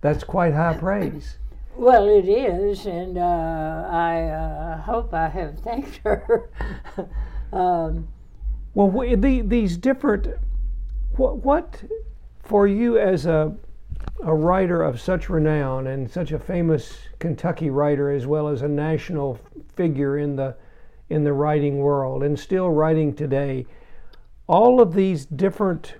That's 0.00 0.24
quite 0.24 0.52
high 0.52 0.76
praise. 0.76 1.38
Well, 1.76 2.08
it 2.08 2.28
is, 2.28 2.86
and 2.86 3.16
uh, 3.16 3.86
I 3.88 4.22
uh, 4.24 4.80
hope 4.82 5.14
I 5.14 5.28
have 5.28 5.60
thanked 5.60 6.00
her. 6.04 6.50
um, 7.52 8.08
Well, 8.74 8.90
the, 9.16 9.42
these 9.42 9.76
different, 9.76 10.28
what, 11.16 11.38
what 11.38 11.82
for 12.42 12.66
you 12.66 12.98
as 12.98 13.26
a, 13.26 13.54
a 14.24 14.34
writer 14.34 14.82
of 14.82 15.00
such 15.00 15.28
renown 15.28 15.86
and 15.86 16.10
such 16.10 16.32
a 16.32 16.38
famous 16.38 16.98
Kentucky 17.20 17.70
writer, 17.70 18.10
as 18.10 18.26
well 18.26 18.48
as 18.48 18.62
a 18.62 18.68
national 18.68 19.38
figure 19.74 20.18
in 20.18 20.36
the 20.36 20.56
in 21.08 21.22
the 21.22 21.32
writing 21.32 21.78
world, 21.78 22.24
and 22.24 22.36
still 22.36 22.68
writing 22.68 23.14
today, 23.14 23.64
all 24.46 24.80
of 24.80 24.94
these 24.94 25.26
different 25.26 25.94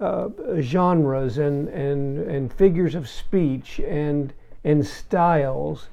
uh, 0.00 0.28
genres 0.60 1.38
and, 1.38 1.68
and 1.68 2.18
and 2.18 2.52
figures 2.52 2.94
of 2.94 3.08
speech 3.08 3.80
and 3.80 4.32
and 4.64 4.86
styles. 4.86 5.88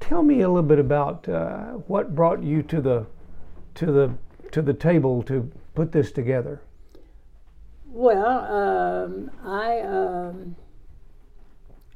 Tell 0.00 0.22
me 0.22 0.40
a 0.40 0.48
little 0.48 0.62
bit 0.62 0.78
about 0.78 1.28
uh, 1.28 1.64
what 1.86 2.14
brought 2.14 2.42
you 2.42 2.62
to 2.64 2.80
the 2.80 3.06
to 3.74 3.86
the 3.86 4.14
to 4.50 4.62
the 4.62 4.74
table 4.74 5.22
to 5.24 5.50
put 5.74 5.92
this 5.92 6.12
together. 6.12 6.60
well, 7.86 9.04
um, 9.06 9.30
I 9.44 9.80
um, 9.80 10.56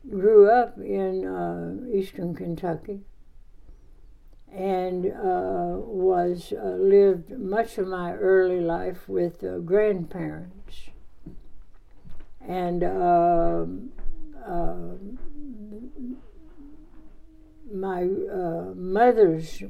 grew 0.09 0.49
up 0.51 0.78
in 0.78 1.26
uh, 1.26 1.97
eastern 1.97 2.34
Kentucky 2.34 3.01
and 4.53 5.07
uh, 5.07 5.76
was 5.76 6.53
uh, 6.53 6.76
lived 6.78 7.30
much 7.38 7.78
of 7.78 7.86
my 7.86 8.12
early 8.14 8.61
life 8.61 9.09
with 9.09 9.44
uh, 9.44 9.59
grandparents. 9.59 10.90
And 12.47 12.84
um, 12.84 13.90
um 14.47 15.18
my 17.72 18.05
uh, 18.05 18.72
mother's 18.76 19.62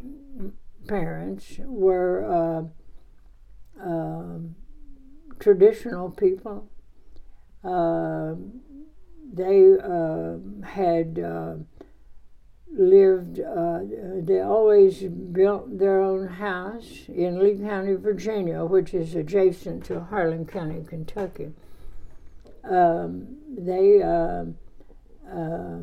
parents 0.87 1.59
were 1.65 2.71
uh, 3.81 3.83
um, 3.83 4.55
traditional 5.39 6.11
people. 6.11 6.69
They 9.33 9.77
had 10.65 11.19
uh, 11.19 11.55
lived, 12.77 13.41
uh, 13.41 13.81
they 14.21 14.41
always 14.41 15.03
built 15.03 15.79
their 15.79 16.01
own 16.01 16.27
house 16.27 17.05
in 17.09 17.43
Lee 17.43 17.59
County, 17.59 17.95
Virginia, 17.95 18.65
which 18.65 18.95
is 18.95 19.15
adjacent 19.15 19.85
to 19.87 20.01
Harlan 20.01 20.47
County, 20.47 20.85
Kentucky. 20.87 21.53
Um, 22.65 23.37
they, 23.49 24.03
uh, 24.03 24.45
uh, 25.33 25.79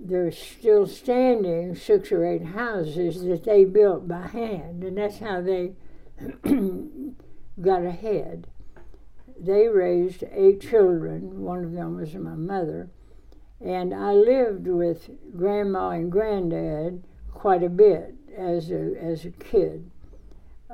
they're 0.00 0.32
still 0.32 0.86
standing 0.86 1.74
six 1.74 2.10
or 2.10 2.26
eight 2.26 2.44
houses 2.44 3.22
that 3.24 3.44
they 3.44 3.64
built 3.64 4.08
by 4.08 4.26
hand, 4.26 4.82
and 4.82 4.98
that's 4.98 5.18
how 5.18 5.40
they 5.40 5.72
got 7.60 7.84
ahead. 7.84 8.46
They 9.38 9.68
raised 9.68 10.24
eight 10.32 10.60
children. 10.60 11.42
One 11.42 11.64
of 11.64 11.72
them 11.72 11.96
was 11.96 12.14
my 12.14 12.34
mother 12.34 12.88
and 13.60 13.94
I 13.94 14.12
lived 14.12 14.66
with 14.66 15.10
grandma 15.36 15.90
and 15.90 16.10
granddad 16.10 17.02
quite 17.32 17.62
a 17.62 17.68
bit 17.68 18.14
as 18.36 18.70
a, 18.70 18.94
as 19.00 19.24
a 19.24 19.30
kid. 19.30 19.90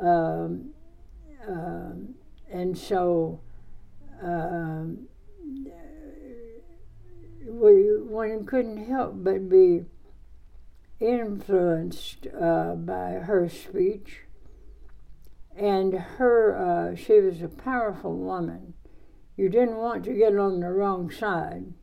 Um, 0.00 0.70
um, 1.46 2.14
and 2.50 2.76
so 2.76 3.40
um, 4.22 5.06
we, 7.46 8.00
one 8.02 8.44
couldn't 8.44 8.88
help 8.88 9.14
but 9.16 9.48
be 9.48 9.84
influenced 11.00 12.26
uh, 12.38 12.74
by 12.74 13.12
her 13.12 13.48
speech. 13.48 14.22
And 15.56 15.94
her, 15.94 16.56
uh, 16.56 16.96
she 16.96 17.20
was 17.20 17.42
a 17.42 17.48
powerful 17.48 18.16
woman. 18.16 18.74
You 19.36 19.48
didn't 19.48 19.76
want 19.76 20.04
to 20.04 20.14
get 20.14 20.36
on 20.36 20.60
the 20.60 20.70
wrong 20.70 21.10
side 21.10 21.74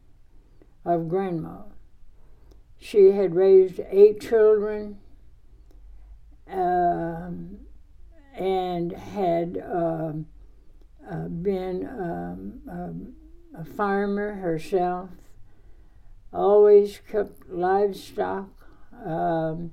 of 0.88 1.10
grandma. 1.10 1.64
She 2.80 3.12
had 3.12 3.36
raised 3.36 3.80
eight 3.90 4.22
children 4.22 5.00
um, 6.50 7.58
and 8.36 8.92
had 8.92 9.58
uh, 9.58 10.14
uh, 11.10 11.28
been 11.28 11.88
um, 11.88 12.62
um, 12.72 13.14
a 13.58 13.66
farmer 13.66 14.36
herself, 14.36 15.10
always 16.32 17.00
kept 17.10 17.50
livestock. 17.50 18.50
Um, 19.06 19.72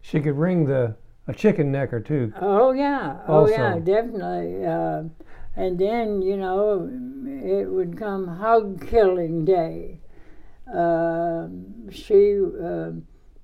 she 0.00 0.20
could 0.20 0.36
wring 0.36 0.66
the 0.66 0.96
a 1.28 1.32
chicken 1.34 1.70
neck 1.70 1.92
or 1.92 2.00
two. 2.00 2.32
Oh 2.40 2.72
yeah, 2.72 3.18
oh 3.28 3.40
also. 3.40 3.52
yeah, 3.52 3.78
definitely. 3.78 4.64
Uh, 4.64 5.04
and 5.54 5.78
then 5.78 6.22
you 6.22 6.36
know 6.36 6.90
it 7.26 7.68
would 7.68 7.96
come 7.96 8.26
hog 8.26 8.86
killing 8.88 9.44
day, 9.44 10.00
uh, 10.72 11.48
she 11.90 12.38
uh, 12.38 12.92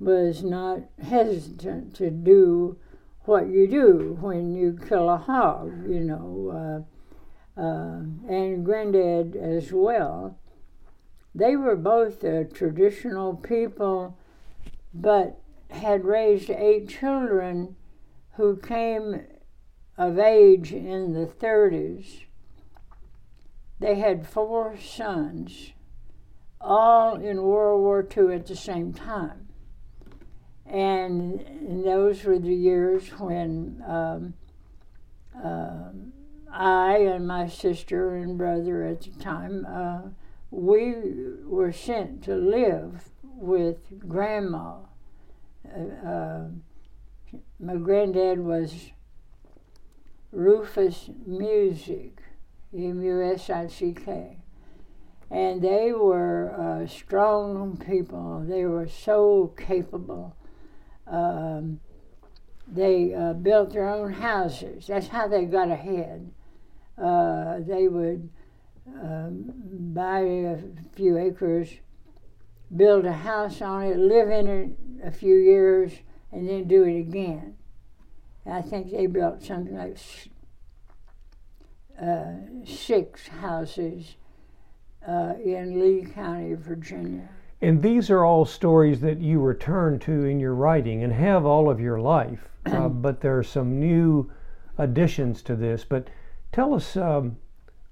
was 0.01 0.43
not 0.43 0.81
hesitant 1.03 1.95
to 1.97 2.11
do 2.11 2.79
what 3.25 3.49
you 3.49 3.67
do 3.67 4.17
when 4.21 4.55
you 4.55 4.79
kill 4.89 5.11
a 5.11 5.19
hog, 5.19 5.89
you 5.89 6.01
know, 6.01 6.85
uh, 7.59 7.61
uh 7.61 8.01
and 8.29 8.65
Granddad 8.65 9.37
as 9.37 9.73
well. 9.73 10.39
They 11.35 11.57
were 11.57 11.77
both 11.77 12.21
traditional 12.55 13.35
people, 13.35 14.17
but 14.95 15.41
had 15.71 16.05
raised 16.05 16.51
eight 16.51 16.89
children 16.89 17.77
who 18.37 18.57
came 18.57 19.21
of 19.99 20.19
age 20.19 20.73
in 20.73 21.13
the 21.13 21.27
30s. 21.27 22.25
They 23.81 23.97
had 23.97 24.27
four 24.27 24.77
sons 24.79 25.73
all 26.61 27.17
in 27.17 27.43
World 27.43 27.81
War 27.81 28.07
II 28.17 28.35
at 28.35 28.47
the 28.47 28.57
same 28.57 28.93
time. 28.93 29.49
And, 30.67 31.45
those 31.85 32.25
were 32.25 32.39
the 32.39 32.55
years 32.55 33.09
when 33.19 33.83
um, 33.87 34.35
uh, 35.43 35.91
I 36.53 36.99
and 36.99 37.27
my 37.27 37.47
sister 37.47 38.17
and 38.17 38.37
brother 38.37 38.85
at 38.85 39.03
the 39.03 39.11
time, 39.23 39.67
uh, 39.67 40.01
we 40.51 40.95
were 41.45 41.73
sent 41.73 42.23
to 42.25 42.35
live 42.35 43.11
with 43.23 44.09
grandma. 44.09 44.77
Uh, 45.67 46.07
uh 46.07 46.49
my 47.61 47.77
granddad 47.77 48.41
was 48.41 48.91
Rufus 50.33 51.11
Musick 51.27 52.23
M 52.75 53.03
U 53.03 53.23
S 53.23 53.51
I 53.51 53.67
C 53.67 53.93
K 53.93 54.38
and 55.31 55.61
they 55.61 55.93
were 55.93 56.55
uh, 56.59 56.87
strong 56.87 57.77
people. 57.77 58.45
They 58.47 58.65
were 58.65 58.89
so 58.89 59.55
capable. 59.59 60.35
Um, 61.07 61.81
they 62.67 63.15
uh, 63.15 63.35
built 63.35 63.73
their 63.73 63.89
own 63.89 64.13
houses. 64.13 64.87
That's 64.87 65.09
how 65.09 65.29
they 65.29 65.45
got 65.45 65.71
ahead. 65.71 66.31
Uh, 66.97 67.61
they 67.61 67.89
would 67.89 68.29
um, 68.87 69.53
buy 69.95 70.21
a 70.21 70.59
few 70.95 71.19
acres, 71.19 71.69
build 72.75 73.05
a 73.05 73.13
house 73.13 73.61
on 73.63 73.85
it, 73.85 73.97
live 73.97 74.31
in 74.31 74.47
it 74.47 75.07
a 75.07 75.11
few 75.11 75.37
years, 75.37 75.93
and 76.33 76.49
then 76.49 76.67
do 76.67 76.85
it 76.85 76.99
again. 76.99 77.57
I 78.47 78.63
think 78.63 78.91
they 78.91 79.07
built 79.07 79.43
something 79.43 79.77
like 79.77 79.99
uh, 82.01 82.65
six 82.65 83.29
houses 83.29 84.17
uh, 85.07 85.35
in 85.45 85.81
Lee 85.81 86.05
County, 86.05 86.55
Virginia. 86.55 87.29
And 87.61 87.83
these 87.83 88.09
are 88.09 88.25
all 88.25 88.45
stories 88.45 89.01
that 89.01 89.19
you 89.21 89.41
return 89.41 89.99
to 90.01 90.25
in 90.25 90.39
your 90.39 90.55
writing 90.55 91.03
and 91.03 91.13
have 91.13 91.45
all 91.45 91.69
of 91.69 91.81
your 91.81 92.01
life, 92.01 92.49
uh, 92.67 92.89
but 92.89 93.21
there 93.21 93.37
are 93.37 93.43
some 93.43 93.81
new 93.81 94.31
additions 94.77 95.43
to 95.43 95.57
this. 95.57 95.85
But 95.85 96.09
tell 96.53 96.73
us 96.73 96.97
um, 96.97 97.37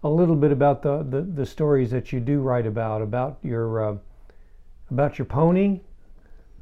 a 0.05 0.09
little 0.09 0.37
bit 0.37 0.53
about 0.53 0.83
the, 0.83 1.03
the, 1.03 1.23
the, 1.23 1.47
stories 1.47 1.91
that 1.91 2.13
you 2.13 2.21
do 2.21 2.41
write 2.41 2.67
about, 2.67 3.03
about 3.03 3.39
your, 3.43 3.91
uh, 3.91 3.97
about 4.91 5.19
your 5.19 5.27
pony, 5.27 5.81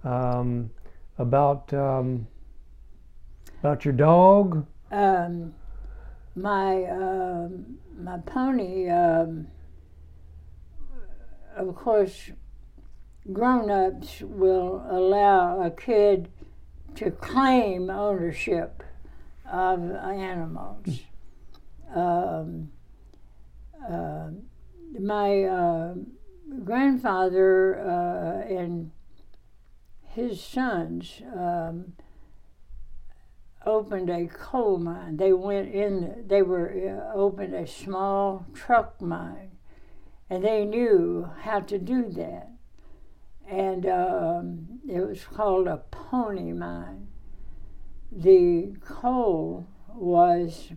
um, 0.02 0.70
about, 1.18 1.72
um, 1.74 2.26
about 3.60 3.84
your 3.84 3.92
dog. 3.92 4.66
Um, 4.90 5.52
my, 6.36 6.84
um, 6.84 7.76
my 7.98 8.18
pony 8.18 8.88
um, 8.88 9.46
of 11.56 11.74
course, 11.74 12.30
grown 13.32 13.70
ups 13.70 14.20
will 14.20 14.84
allow 14.88 15.62
a 15.62 15.70
kid 15.70 16.28
to 16.96 17.10
claim 17.10 17.90
ownership 17.90 18.82
of 19.50 19.90
animals. 19.90 21.00
Um, 21.94 22.70
uh, 23.88 24.30
my 24.98 25.44
uh, 25.44 25.94
grandfather 26.64 27.78
uh, 27.78 28.52
and 28.52 28.90
his 30.06 30.42
sons 30.42 31.22
um, 31.34 31.92
opened 33.66 34.10
a 34.10 34.26
coal 34.26 34.78
mine. 34.78 35.16
They 35.16 35.32
went 35.32 35.74
in, 35.74 36.24
they 36.26 36.42
were 36.42 36.70
uh, 37.12 37.16
opened 37.16 37.54
a 37.54 37.66
small 37.66 38.46
truck 38.54 39.00
mine 39.00 39.53
and 40.34 40.44
they 40.44 40.64
knew 40.64 41.30
how 41.42 41.60
to 41.60 41.78
do 41.78 42.08
that. 42.08 42.50
And 43.48 43.86
um, 43.86 44.80
it 44.88 44.98
was 44.98 45.22
called 45.22 45.68
a 45.68 45.76
pony 45.92 46.52
mine. 46.52 47.06
The 48.10 48.74
coal 48.80 49.68
was 49.94 50.72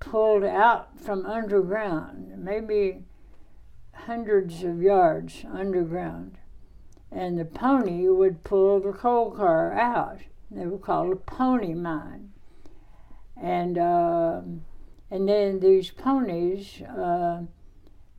pulled 0.00 0.42
out 0.42 0.98
from 0.98 1.26
underground, 1.26 2.32
maybe 2.36 3.04
hundreds 3.92 4.64
of 4.64 4.82
yards 4.82 5.44
underground. 5.48 6.38
And 7.12 7.38
the 7.38 7.44
pony 7.44 8.08
would 8.08 8.42
pull 8.42 8.80
the 8.80 8.92
coal 8.94 9.30
car 9.30 9.72
out. 9.74 10.18
They 10.50 10.66
were 10.66 10.78
called 10.78 11.12
a 11.12 11.16
pony 11.16 11.72
mine. 11.72 12.30
And, 13.40 13.78
uh, 13.78 14.40
and 15.08 15.28
then 15.28 15.60
these 15.60 15.92
ponies, 15.92 16.82
uh, 16.82 17.42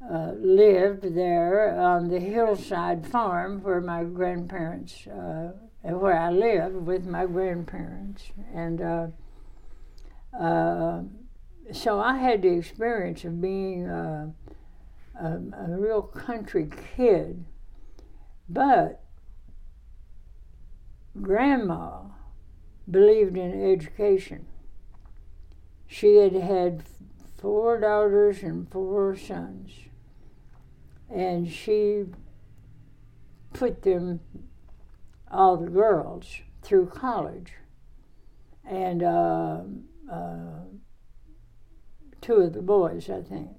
uh, 0.01 0.31
lived 0.39 1.15
there 1.15 1.77
on 1.77 2.07
the 2.07 2.19
hillside 2.19 3.05
farm 3.05 3.61
where 3.61 3.81
my 3.81 4.03
grandparents, 4.03 5.05
uh, 5.07 5.51
where 5.83 6.17
I 6.17 6.29
lived 6.29 6.75
with 6.75 7.05
my 7.05 7.25
grandparents. 7.25 8.31
And 8.53 8.81
uh, 8.81 9.07
uh 10.37 11.03
so 11.71 11.99
I 11.99 12.17
had 12.17 12.41
the 12.41 12.49
experience 12.49 13.23
of 13.25 13.41
being 13.41 13.87
a, 13.87 14.33
a, 15.19 15.27
a 15.27 15.77
real 15.77 16.01
country 16.01 16.67
kid. 16.95 17.45
But 18.47 19.03
grandma 21.21 22.05
believed 22.89 23.37
in 23.37 23.71
education. 23.71 24.47
She 25.85 26.15
had 26.15 26.33
had 26.33 26.83
four 27.37 27.79
daughters 27.79 28.41
and 28.41 28.67
four 28.71 29.15
sons 29.15 29.88
and 31.09 31.49
she 31.49 32.05
put 33.53 33.81
them 33.81 34.19
all 35.31 35.57
the 35.57 35.69
girls 35.69 36.41
through 36.61 36.87
college. 36.87 37.53
And 38.65 39.01
uh, 39.01 39.61
uh, 40.11 40.63
two 42.21 42.35
of 42.35 42.53
the 42.53 42.61
boys, 42.61 43.09
I 43.09 43.21
think, 43.21 43.49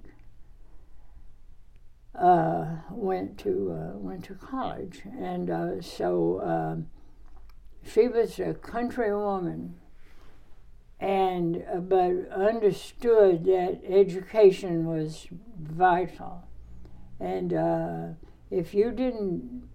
uh, 2.15 2.67
went 2.91 3.39
to 3.39 3.73
uh, 3.73 3.99
went 3.99 4.25
to 4.25 4.35
college, 4.35 5.03
and 5.19 5.51
uh, 5.51 5.81
so 5.81 6.41
um, 6.43 6.87
she 7.83 8.09
was 8.09 8.39
a 8.39 8.55
country 8.55 9.15
woman, 9.15 9.77
and 10.99 11.65
uh, 11.73 11.79
but 11.79 12.29
understood 12.31 13.45
that 13.45 13.81
education 13.89 14.87
was 14.87 15.29
vital, 15.59 16.45
and 17.21 17.53
uh, 17.53 18.07
if 18.51 18.75
you 18.75 18.91
didn't 18.91 19.69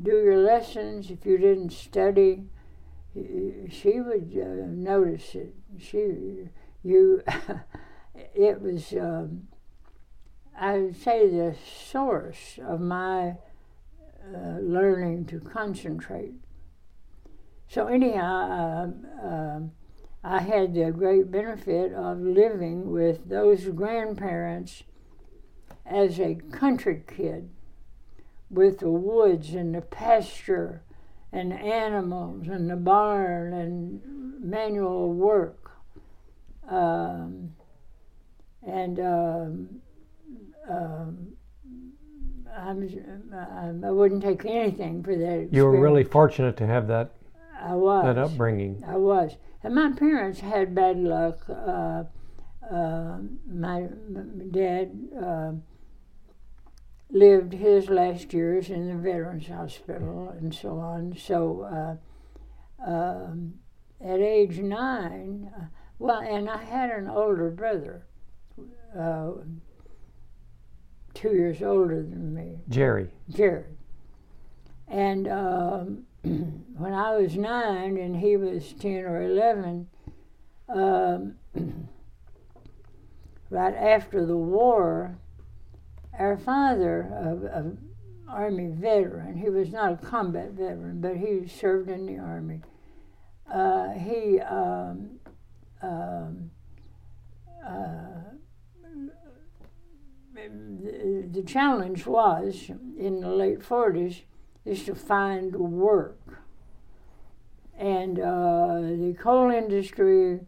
do 0.00 0.12
your 0.12 0.38
lessons, 0.38 1.10
if 1.10 1.26
you 1.26 1.38
didn't 1.38 1.72
study, 1.72 2.44
she 3.14 4.00
would 4.00 4.32
uh, 4.34 4.66
notice 4.68 5.34
it. 5.34 5.54
She, 5.78 6.48
you, 6.82 7.22
it 8.34 8.60
was. 8.60 8.92
Um, 8.92 9.48
I 10.60 10.78
would 10.78 10.96
say 10.96 11.28
the 11.28 11.54
source 11.64 12.58
of 12.66 12.80
my 12.80 13.36
uh, 14.34 14.58
learning 14.60 15.26
to 15.26 15.38
concentrate. 15.38 16.34
So 17.68 17.86
anyhow, 17.86 18.92
uh, 19.22 19.60
I 20.24 20.40
had 20.40 20.74
the 20.74 20.90
great 20.90 21.30
benefit 21.30 21.92
of 21.92 22.18
living 22.18 22.90
with 22.90 23.28
those 23.28 23.66
grandparents 23.66 24.82
as 25.88 26.20
a 26.20 26.36
country 26.52 27.02
kid, 27.06 27.50
with 28.50 28.78
the 28.78 28.90
woods 28.90 29.54
and 29.54 29.74
the 29.74 29.80
pasture 29.80 30.82
and 31.32 31.52
animals 31.52 32.48
and 32.48 32.70
the 32.70 32.76
barn 32.76 33.52
and 33.52 34.00
manual 34.40 35.12
work. 35.12 35.70
Um, 36.68 37.54
and 38.66 38.98
um, 39.00 39.68
um, 40.68 41.28
I'm, 42.56 42.88
I'm, 43.32 43.96
would 43.96 44.12
not 44.12 44.22
take 44.22 44.44
anything 44.44 45.02
for 45.02 45.14
that. 45.16 45.22
Experience. 45.22 45.52
You 45.52 45.64
were 45.64 45.80
really 45.80 46.04
fortunate 46.04 46.56
to 46.58 46.66
have 46.66 46.88
that. 46.88 47.12
I 47.60 47.74
was 47.74 48.04
that 48.04 48.18
upbringing. 48.18 48.82
I 48.86 48.96
was, 48.96 49.36
and 49.62 49.74
my 49.74 49.92
parents 49.92 50.40
had 50.40 50.74
bad 50.74 50.98
luck. 50.98 51.38
Uh, 51.48 52.04
uh, 52.70 53.18
my, 53.50 53.86
my, 54.10 54.22
dad 54.50 54.90
uh, 55.20 55.52
lived 57.10 57.52
his 57.52 57.88
last 57.88 58.32
years 58.32 58.70
in 58.70 58.88
the 58.88 58.94
Veterans 58.94 59.48
Hospital 59.48 60.34
and 60.38 60.54
so 60.54 60.78
on. 60.78 61.16
So, 61.16 61.62
uh, 61.62 62.86
um, 62.86 63.54
at 64.00 64.20
age 64.20 64.58
nine, 64.58 65.50
uh, 65.56 65.64
well, 65.98 66.20
and 66.20 66.48
I 66.48 66.62
had 66.62 66.90
an 66.90 67.08
older 67.08 67.50
brother 67.50 68.06
uh, 68.96 69.30
two 71.14 71.30
years 71.30 71.62
older 71.62 72.02
than 72.02 72.34
me. 72.34 72.60
Jerry. 72.68 73.08
Jerry. 73.30 73.64
And 74.86 75.28
um, 75.28 76.06
when 76.22 76.94
I 76.94 77.16
was 77.16 77.36
nine 77.36 77.96
and 77.96 78.16
he 78.16 78.36
was 78.36 78.72
10 78.74 79.04
or 79.04 79.22
11, 79.22 79.88
um, 80.68 81.34
right 83.50 83.74
after 83.74 84.24
the 84.24 84.36
war, 84.36 85.18
our 86.18 86.36
father, 86.36 87.02
a, 87.54 87.72
Army 88.30 88.68
veteran, 88.68 89.38
he 89.38 89.48
was 89.48 89.70
not 89.70 89.92
a 89.92 89.96
combat 89.96 90.50
veteran, 90.50 91.00
but 91.00 91.16
he 91.16 91.48
served 91.48 91.88
in 91.88 92.04
the 92.04 92.18
Army. 92.18 92.60
Uh, 93.50 93.92
he 93.92 94.38
um, 94.40 95.18
um, 95.80 96.50
uh, 97.66 98.28
the 100.34 101.42
challenge 101.46 102.06
was 102.06 102.70
in 102.98 103.20
the 103.20 103.28
late 103.28 103.60
40s 103.60 104.22
is 104.64 104.84
to 104.84 104.94
find 104.94 105.54
work. 105.56 106.42
And 107.76 108.18
uh, 108.18 108.80
the 108.80 109.16
coal 109.18 109.50
industry 109.50 110.40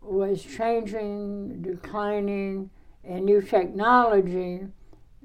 was 0.00 0.42
changing, 0.42 1.62
declining, 1.62 2.70
and 3.04 3.24
new 3.24 3.42
technology 3.42 4.66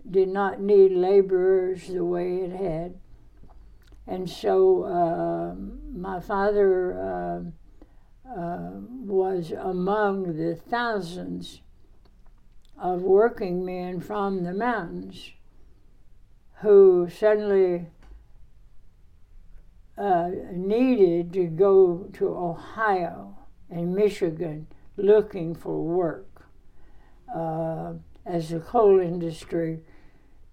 did 0.10 0.30
not 0.30 0.60
need 0.60 0.92
laborers 0.92 1.88
the 1.88 2.04
way 2.04 2.42
it 2.42 2.52
had. 2.52 2.96
And 4.06 4.30
so 4.30 4.84
uh, 4.84 5.56
my 5.92 6.20
father 6.20 6.94
uh, 7.00 8.30
uh 8.30 8.72
was 9.06 9.52
among 9.52 10.38
the 10.38 10.56
thousands 10.56 11.62
of 12.78 13.02
working 13.02 13.64
men 13.66 14.00
from 14.00 14.44
the 14.44 14.54
mountains 14.54 15.32
who 16.62 17.10
suddenly 17.10 17.88
uh, 19.98 20.32
needed 20.52 21.32
to 21.34 21.46
go 21.46 22.10
to 22.14 22.28
Ohio 22.28 23.38
and 23.70 23.94
Michigan 23.94 24.68
looking 24.98 25.54
for 25.54 25.84
work 25.84 26.46
uh, 27.34 27.94
as 28.26 28.50
the 28.50 28.60
coal 28.60 29.00
industry 29.00 29.82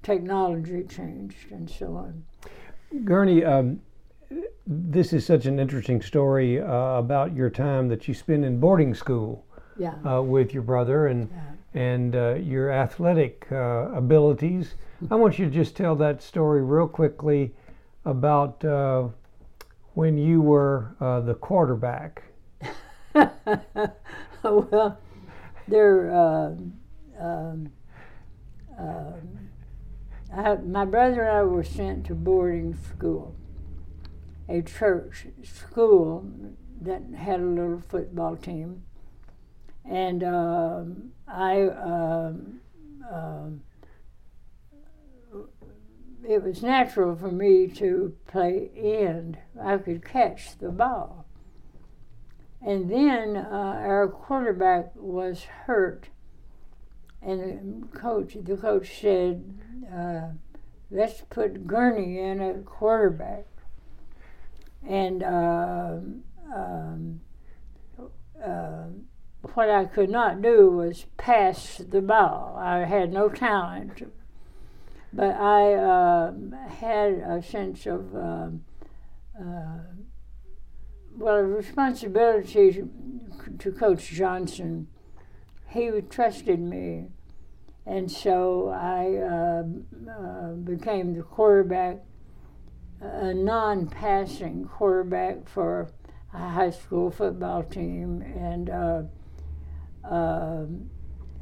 technology 0.02 0.84
changed 0.84 1.50
and 1.50 1.68
so 1.68 1.96
on. 1.96 2.24
Gurney, 3.04 3.44
um, 3.44 3.80
this 4.66 5.12
is 5.12 5.24
such 5.26 5.46
an 5.46 5.58
interesting 5.58 6.02
story 6.02 6.60
uh, 6.60 6.98
about 6.98 7.34
your 7.34 7.50
time 7.50 7.88
that 7.88 8.08
you 8.08 8.14
spent 8.14 8.44
in 8.44 8.60
boarding 8.60 8.94
school 8.94 9.44
yeah. 9.78 9.94
Uh, 10.04 10.20
with 10.20 10.52
your 10.52 10.62
brother 10.62 11.06
and 11.06 11.30
yeah 11.30 11.50
and 11.74 12.16
uh, 12.16 12.34
your 12.34 12.70
athletic 12.70 13.46
uh, 13.52 13.90
abilities. 13.92 14.74
I 15.10 15.14
want 15.14 15.38
you 15.38 15.46
to 15.46 15.50
just 15.50 15.76
tell 15.76 15.94
that 15.96 16.22
story 16.22 16.62
real 16.62 16.88
quickly 16.88 17.52
about 18.04 18.64
uh, 18.64 19.08
when 19.94 20.18
you 20.18 20.40
were 20.40 20.94
uh, 21.00 21.20
the 21.20 21.34
quarterback. 21.34 22.24
well, 24.42 24.98
there. 25.68 26.14
Um, 26.14 26.72
um, 27.18 27.72
um, 28.78 29.49
I, 30.32 30.54
my 30.56 30.84
brother 30.84 31.22
and 31.22 31.36
I 31.38 31.42
were 31.42 31.64
sent 31.64 32.06
to 32.06 32.14
boarding 32.14 32.76
school, 32.76 33.34
a 34.48 34.62
church 34.62 35.26
school 35.42 36.24
that 36.80 37.02
had 37.16 37.40
a 37.40 37.44
little 37.44 37.82
football 37.88 38.36
team 38.36 38.84
and 39.84 40.22
um, 40.22 41.12
I 41.26 41.62
um, 41.62 42.60
um, 43.10 43.62
it 46.26 46.42
was 46.42 46.62
natural 46.62 47.16
for 47.16 47.30
me 47.30 47.66
to 47.66 48.14
play 48.26 48.70
end. 48.76 49.38
I 49.60 49.78
could 49.78 50.04
catch 50.04 50.58
the 50.58 50.68
ball. 50.68 51.26
And 52.62 52.90
then 52.90 53.36
uh, 53.36 53.48
our 53.48 54.06
quarterback 54.06 54.92
was 54.94 55.44
hurt, 55.64 56.10
and 57.22 57.88
the 57.90 57.98
coach, 57.98 58.36
the 58.38 58.56
coach 58.56 59.00
said, 59.00 59.58
uh, 59.86 60.30
"Let's 60.90 61.22
put 61.30 61.66
Gurney 61.66 62.18
in 62.18 62.40
at 62.40 62.64
quarterback." 62.64 63.46
And 64.86 65.22
um, 65.22 66.22
um, 66.54 67.20
um 68.42 69.04
what 69.54 69.70
I 69.70 69.86
could 69.86 70.10
not 70.10 70.42
do 70.42 70.70
was 70.70 71.06
pass 71.16 71.78
the 71.78 72.02
ball. 72.02 72.56
I 72.58 72.84
had 72.84 73.12
no 73.12 73.28
talent, 73.28 74.02
but 75.12 75.34
I 75.34 75.74
uh, 75.74 76.32
had 76.68 77.12
a 77.14 77.42
sense 77.42 77.86
of 77.86 78.14
uh, 78.14 78.48
uh, 79.40 79.78
well, 81.16 81.36
a 81.36 81.42
responsibility 81.42 82.72
to, 82.72 82.90
to 83.58 83.72
Coach 83.72 84.10
Johnson. 84.10 84.88
He 85.68 85.90
trusted 86.08 86.60
me, 86.60 87.08
and 87.86 88.10
so 88.10 88.68
I 88.68 89.16
uh, 89.16 89.64
uh, 90.10 90.52
became 90.52 91.14
the 91.14 91.22
quarterback, 91.22 91.98
a 93.00 93.34
non-passing 93.34 94.66
quarterback 94.66 95.48
for 95.48 95.90
a 96.32 96.48
high 96.48 96.70
school 96.70 97.10
football 97.10 97.62
team, 97.62 98.22
and 98.22 98.70
uh, 98.70 99.02
um, 100.04 100.90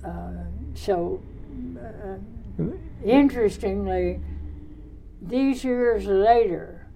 uh, 0.05 0.31
so, 0.75 1.21
uh, 1.79 2.65
interestingly, 3.05 4.21
these 5.21 5.65
years 5.65 6.07
later, 6.07 6.87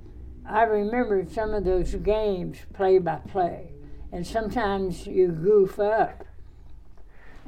I 0.49 0.62
remember 0.62 1.24
some 1.30 1.55
of 1.55 1.64
those 1.64 1.95
games 1.97 2.59
play 2.72 2.99
by 2.99 3.16
play, 3.16 3.70
and 4.12 4.26
sometimes 4.26 5.07
you 5.07 5.28
goof 5.28 5.78
up 5.78 6.24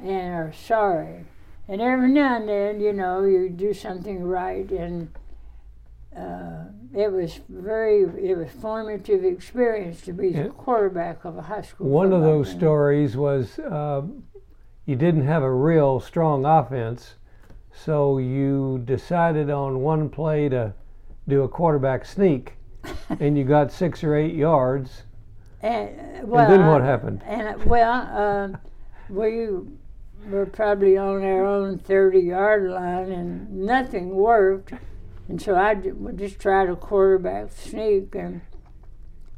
and 0.01 0.33
are 0.33 0.53
sorry. 0.53 1.25
And 1.67 1.81
every 1.81 2.09
now 2.09 2.35
and 2.37 2.47
then, 2.47 2.79
you 2.79 2.93
know, 2.93 3.23
you 3.23 3.49
do 3.49 3.73
something 3.73 4.23
right, 4.23 4.69
and 4.69 5.09
uh, 6.15 6.65
it 6.93 7.11
was 7.11 7.39
very 7.49 8.03
it 8.03 8.37
was 8.37 8.49
formative 8.61 9.25
experience 9.25 10.01
to 10.01 10.13
be 10.13 10.31
the 10.31 10.49
quarterback 10.49 11.25
of 11.25 11.37
a 11.37 11.41
high 11.41 11.63
school. 11.63 11.87
One 11.87 12.13
of 12.13 12.21
those 12.21 12.49
team. 12.49 12.59
stories 12.59 13.17
was 13.17 13.57
uh, 13.59 14.03
you 14.85 14.95
didn't 14.95 15.25
have 15.25 15.41
a 15.41 15.51
real 15.51 15.99
strong 15.99 16.45
offense, 16.45 17.15
so 17.73 18.19
you 18.19 18.81
decided 18.85 19.49
on 19.49 19.79
one 19.81 20.09
play 20.09 20.47
to 20.49 20.73
do 21.27 21.41
a 21.41 21.49
quarterback 21.49 22.05
sneak, 22.05 22.53
and 23.19 23.35
you 23.37 23.43
got 23.43 23.71
six 23.71 24.03
or 24.03 24.15
eight 24.15 24.35
yards. 24.35 25.03
And, 25.63 26.27
well, 26.27 26.43
and 26.43 26.53
then 26.53 26.67
what 26.67 26.81
I- 26.81 26.85
happened? 26.85 27.23
And 27.25 27.65
well, 27.65 27.91
um, 28.15 28.57
we 29.09 29.47
were 30.29 30.45
probably 30.45 30.97
on 30.97 31.23
our 31.23 31.45
own 31.45 31.77
thirty-yard 31.77 32.69
line, 32.69 33.11
and 33.11 33.51
nothing 33.51 34.15
worked. 34.15 34.73
And 35.27 35.41
so 35.41 35.55
I 35.55 35.73
would 35.73 36.17
just 36.17 36.39
tried 36.39 36.69
a 36.69 36.75
quarterback 36.75 37.51
sneak 37.51 38.13
and 38.13 38.41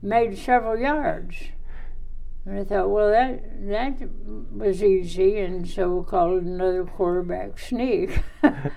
made 0.02 0.38
several 0.38 0.78
yards. 0.78 1.36
And 2.46 2.60
I 2.60 2.64
thought, 2.64 2.90
well, 2.90 3.12
that 3.12 3.68
that 3.68 4.10
was 4.52 4.84
easy, 4.84 5.40
and 5.40 5.68
so 5.68 5.90
we'll 5.90 6.04
call 6.04 6.38
it 6.38 6.44
another 6.44 6.86
quarterback 6.86 7.60
sneak. 7.60 8.22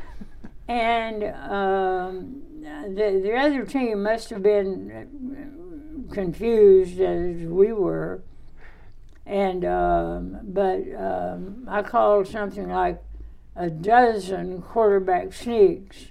and 0.69 1.25
um, 1.25 2.43
the 2.63 3.21
the 3.23 3.37
other 3.37 3.65
team 3.65 4.03
must 4.03 4.31
have 4.31 4.43
been 4.43 6.09
confused 6.13 7.01
as 7.01 7.47
we 7.47 7.73
were. 7.73 8.23
And 9.27 9.65
um, 9.65 10.39
but 10.43 10.83
um, 10.97 11.67
I 11.69 11.83
called 11.83 12.27
something 12.27 12.69
like 12.69 13.03
a 13.55 13.71
dozen 13.71 14.63
quarterback 14.63 15.33
sneaks, 15.33 16.07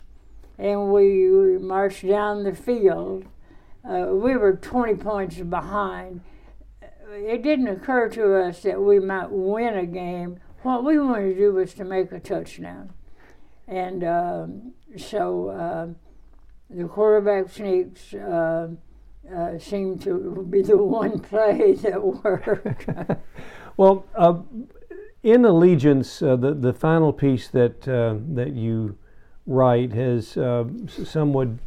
and 0.57 0.91
we, 0.93 1.57
marched 1.57 2.07
down 2.07 2.43
the 2.43 2.55
field. 2.55 3.25
Uh, 3.83 4.07
we 4.11 4.37
were 4.37 4.53
20 4.53 4.95
points 4.95 5.37
behind. 5.37 6.21
It 7.11 7.41
didn't 7.41 7.67
occur 7.67 8.09
to 8.09 8.35
us 8.35 8.61
that 8.63 8.81
we 8.81 8.99
might 8.99 9.31
win 9.31 9.75
a 9.75 9.85
game. 9.85 10.39
What 10.61 10.83
we 10.83 10.99
wanted 10.99 11.33
to 11.33 11.35
do 11.35 11.53
was 11.53 11.73
to 11.75 11.83
make 11.83 12.11
a 12.11 12.19
touchdown. 12.19 12.93
And 13.67 14.03
um, 14.03 14.73
so 14.97 15.49
um 15.51 15.95
the 16.69 16.87
quarterback 16.87 17.49
sneaks 17.49 18.13
uh, 18.13 18.69
uh, 19.35 19.59
seemed 19.59 20.01
to 20.03 20.45
be 20.49 20.61
the 20.61 20.77
one 20.77 21.19
play 21.31 21.73
that 21.73 22.03
worked. 22.03 22.87
Well, 23.77 24.05
uh, 24.13 24.39
in 25.23 25.45
Allegiance, 25.45 26.21
uh, 26.21 26.35
the 26.35 26.53
the 26.53 26.73
final 26.73 27.13
piece 27.13 27.47
that 27.47 27.87
uh, 27.87 28.15
that 28.35 28.51
you 28.51 28.97
write 29.47 29.93
has 29.93 30.35
uh, 30.35 30.65
some 30.87 31.31
would 31.31 31.59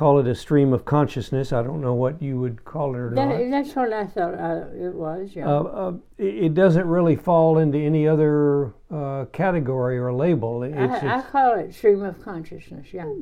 call 0.00 0.18
it 0.18 0.26
a 0.26 0.34
stream 0.34 0.72
of 0.72 0.84
consciousness. 0.84 1.52
I 1.52 1.62
don't 1.62 1.80
know 1.82 1.92
what 1.92 2.22
you 2.22 2.40
would 2.40 2.64
call 2.64 2.94
it 2.94 2.98
or 2.98 3.10
not. 3.10 3.50
that's 3.50 3.76
what 3.76 3.92
I 3.92 4.06
thought 4.06 4.34
uh, 4.34 4.64
it 4.74 4.94
was, 4.94 5.30
yeah. 5.34 5.46
Uh, 5.46 5.62
uh, 5.62 5.92
it 6.16 6.54
doesn't 6.54 6.86
really 6.86 7.16
fall 7.16 7.58
into 7.58 7.78
any 7.78 8.08
other 8.08 8.72
uh, 8.90 9.26
category 9.32 9.98
or 9.98 10.10
label. 10.12 10.62
It's, 10.62 10.74
I, 11.02 11.18
I 11.18 11.22
call 11.22 11.58
it 11.58 11.74
stream 11.74 12.02
of 12.02 12.22
consciousness, 12.22 12.86
yeah. 12.92 13.12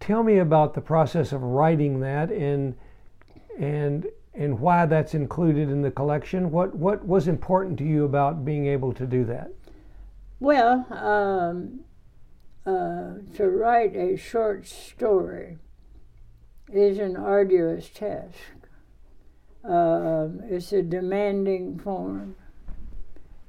Tell 0.00 0.22
me 0.22 0.38
about 0.38 0.74
the 0.74 0.80
process 0.80 1.32
of 1.32 1.42
writing 1.42 2.00
that 2.00 2.30
and 2.30 2.76
and 3.58 4.06
and 4.34 4.60
why 4.60 4.84
that's 4.84 5.14
included 5.14 5.70
in 5.70 5.82
the 5.82 5.90
collection. 5.90 6.50
What 6.50 6.74
what 6.74 7.06
was 7.06 7.28
important 7.28 7.78
to 7.78 7.84
you 7.84 8.04
about 8.04 8.44
being 8.44 8.66
able 8.66 8.92
to 8.94 9.06
do 9.06 9.24
that? 9.24 9.50
Well, 10.38 10.86
um, 10.90 11.80
uh, 12.66 13.14
to 13.36 13.48
write 13.48 13.96
a 13.96 14.16
short 14.16 14.66
story 14.66 15.58
is 16.72 16.98
an 16.98 17.16
arduous 17.16 17.88
task. 17.88 18.36
Um 19.64 20.42
it's 20.48 20.72
a 20.72 20.82
demanding 20.82 21.78
form. 21.78 22.36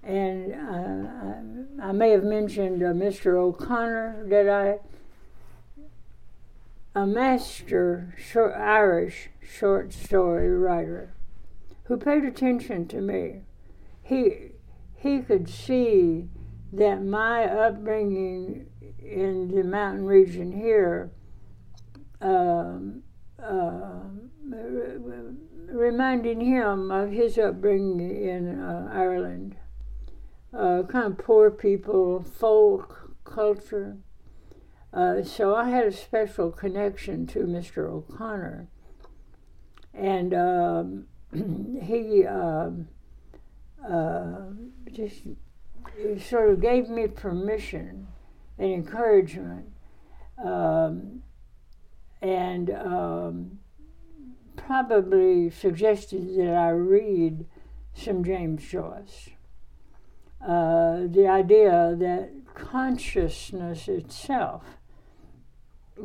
And 0.07 0.53
uh, 0.53 1.83
I, 1.83 1.91
may 1.91 2.11
have 2.11 2.23
mentioned 2.23 2.81
uh, 2.81 2.87
Mr. 2.87 3.35
O'Connor 3.35 4.25
that 4.29 4.47
I, 4.47 4.79
a 6.97 7.05
master 7.05 8.15
short, 8.17 8.55
Irish 8.55 9.29
short 9.39 9.93
story 9.93 10.49
writer 10.49 11.13
who 11.83 11.95
paid 11.95 12.25
attention 12.25 12.87
to 12.87 13.01
me. 13.01 13.43
He, 14.01 14.53
he 14.95 15.19
could 15.19 15.47
see 15.47 16.27
that 16.73 17.03
my 17.03 17.43
upbringing 17.43 18.65
in 18.99 19.53
the 19.53 19.63
mountain 19.63 20.07
region 20.07 20.51
here 20.51 21.11
um, 22.19 23.03
uh, 23.37 23.99
reminding 25.69 26.41
him 26.41 26.89
of 26.89 27.11
his 27.11 27.37
upbringing 27.37 27.99
in 28.09 28.59
uh, 28.59 28.89
Ireland. 28.91 29.55
Uh, 30.51 30.81
kind 30.89 31.13
of 31.13 31.19
poor 31.19 31.51
people, 31.51 32.23
folk 32.23 33.15
culture. 33.23 33.97
Uh, 34.97 35.21
so 35.21 35.55
I 35.55 35.69
had 35.69 35.85
a 35.85 35.91
special 35.91 36.49
connection 36.49 37.27
to 37.27 37.41
Mr. 37.41 37.87
O'Connor. 37.87 38.67
And 39.93 40.33
um, 40.33 41.05
he 41.83 42.25
um, 42.25 42.87
uh, 43.87 44.39
just 44.91 45.21
sort 46.27 46.49
of 46.49 46.61
gave 46.61 46.89
me 46.89 47.05
permission 47.05 48.07
and 48.57 48.73
encouragement 48.73 49.67
um, 50.43 51.21
and 52.19 52.71
um, 52.71 53.59
probably 54.55 55.51
suggested 55.51 56.35
that 56.39 56.55
I 56.55 56.69
read 56.69 57.45
some 57.93 58.23
James 58.23 58.63
Joyce. 58.67 59.29
Uh, 60.41 61.01
the 61.05 61.27
idea 61.27 61.95
that 61.99 62.31
consciousness 62.55 63.87
itself 63.87 64.76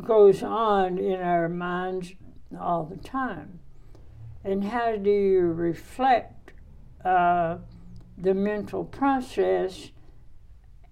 goes 0.01 0.43
on 0.43 0.99
in 0.99 1.21
our 1.21 1.49
minds 1.49 2.13
all 2.59 2.85
the 2.85 2.97
time. 2.97 3.61
And 4.45 4.65
how 4.65 4.97
do 4.97 5.11
you 5.11 5.41
reflect 5.41 6.53
uh, 7.05 7.59
the 8.19 8.35
mental 8.35 8.85
process 8.85 9.91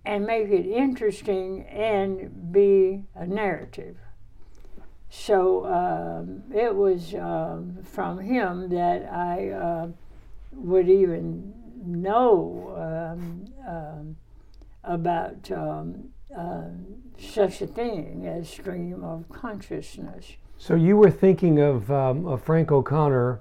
and 0.04 0.24
make 0.26 0.48
it 0.48 0.66
interesting 0.66 1.66
and 1.66 2.52
be 2.52 3.02
a 3.14 3.26
narrative? 3.26 3.96
So 5.08 5.66
um, 5.66 6.44
it 6.54 6.74
was 6.74 7.14
um, 7.14 7.78
from 7.82 8.20
him 8.20 8.68
that 8.70 9.12
I 9.12 9.50
uh, 9.50 9.88
would 10.52 10.88
even 10.88 11.52
know 11.84 12.74
um, 12.76 13.44
um, 13.66 14.16
about 14.84 15.50
um, 15.50 16.10
uh, 16.36 16.68
such 17.20 17.60
a 17.62 17.66
thing 17.66 18.26
as 18.26 18.48
stream 18.48 19.04
of 19.04 19.28
consciousness. 19.28 20.32
So 20.58 20.74
you 20.74 20.96
were 20.96 21.10
thinking 21.10 21.58
of, 21.58 21.90
um, 21.90 22.26
of 22.26 22.42
Frank 22.42 22.70
O'Connor 22.70 23.40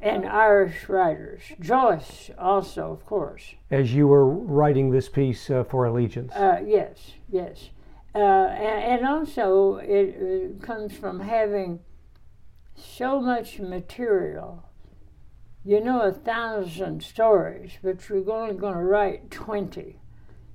And 0.00 0.26
Irish 0.26 0.88
writers, 0.88 1.40
Joyce 1.60 2.30
also, 2.38 2.92
of 2.92 3.06
course. 3.06 3.54
as 3.70 3.94
you 3.94 4.06
were 4.06 4.26
writing 4.26 4.90
this 4.90 5.08
piece 5.08 5.48
uh, 5.50 5.64
for 5.64 5.86
Allegiance. 5.86 6.34
Uh, 6.34 6.60
yes, 6.64 7.12
yes. 7.30 7.70
Uh, 8.14 8.18
and, 8.18 9.00
and 9.00 9.06
also, 9.06 9.76
it, 9.76 10.16
uh 10.60 10.64
comes 10.66 10.92
from 10.96 11.20
having 11.20 11.80
so 12.74 13.20
much 13.20 13.58
material. 13.58 14.62
You 15.64 15.80
know, 15.82 16.02
a 16.02 16.12
thousand 16.12 17.02
stories, 17.02 17.72
but 17.82 18.08
you're 18.08 18.30
only 18.30 18.54
going 18.54 18.74
to 18.74 18.80
write 18.80 19.30
20. 19.30 19.98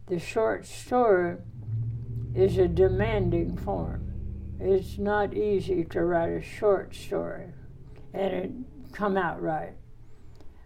The 0.08 0.20
short 0.20 0.66
story 0.66 1.38
is 2.36 2.58
a 2.58 2.68
demanding 2.68 3.58
form. 3.58 4.08
It's 4.60 4.98
not 4.98 5.34
easy 5.34 5.84
to 5.86 6.04
write 6.04 6.32
a 6.32 6.42
short 6.42 6.96
story 6.96 7.54
and 8.14 8.34
it 8.34 8.52
come 8.92 9.18
out 9.18 9.42
right. 9.42 9.74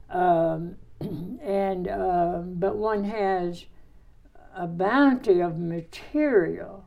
Um, 0.10 0.76
and 1.42 1.88
um, 1.88 2.56
but 2.56 2.76
one 2.76 3.04
has 3.06 3.66
a 4.56 4.68
bounty 4.68 5.42
of 5.42 5.60
material, 5.60 6.86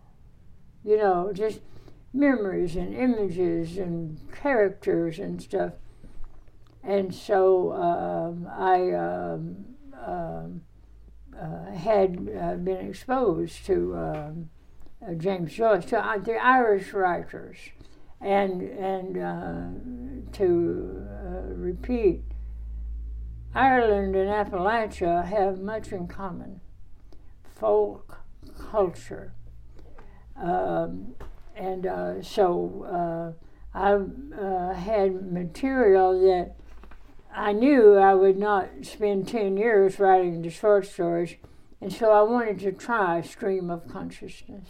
you 0.85 0.97
know, 0.97 1.31
just 1.33 1.61
memories 2.15 2.77
and 2.77 2.95
images 2.95 3.77
and 3.77 4.19
characters 4.33 5.19
and 5.19 5.43
stuff. 5.43 5.73
And 6.83 7.15
so 7.15 7.73
um, 7.73 8.49
I 8.51 8.93
um, 8.93 9.65
um, 10.07 10.63
uh, 11.39 11.73
had 11.73 12.29
uh, 12.41 12.55
been 12.55 12.89
exposed 12.89 13.67
to 13.67 14.49
uh, 15.07 15.15
James 15.15 15.53
Joyce, 15.53 15.85
to 15.87 16.05
uh, 16.05 16.19
the 16.19 16.35
Irish 16.37 16.93
writers, 16.93 17.57
and 18.21 18.63
and 18.63 19.17
uh, 19.17 20.33
to 20.37 21.07
uh, 21.09 21.55
repeat, 21.55 22.23
Ireland 23.55 24.17
and 24.17 24.29
Appalachia 24.29 25.25
have 25.25 25.61
much 25.61 25.93
in 25.93 26.09
common 26.09 26.61
folk 27.55 28.19
culture. 28.59 29.33
Um, 30.37 31.15
and 31.57 31.87
uh, 31.87 32.23
so 32.23 33.35
I 33.75 34.75
had 34.75 35.33
material 35.33 36.21
that 36.21 36.55
I 37.35 37.53
knew 37.53 37.97
I 37.97 38.15
would 38.15 38.39
not 38.39 38.69
spend 38.83 39.29
10 39.29 39.57
years 39.57 40.01
writing 40.01 40.43
the 40.43 40.51
short 40.51 40.87
stories, 40.87 41.37
and 41.81 41.93
so 41.93 42.11
I 42.11 42.23
wanted 42.23 42.59
to 42.61 42.73
try 42.73 43.21
Stream 43.21 43.71
of 43.71 43.87
Consciousness. 43.87 44.67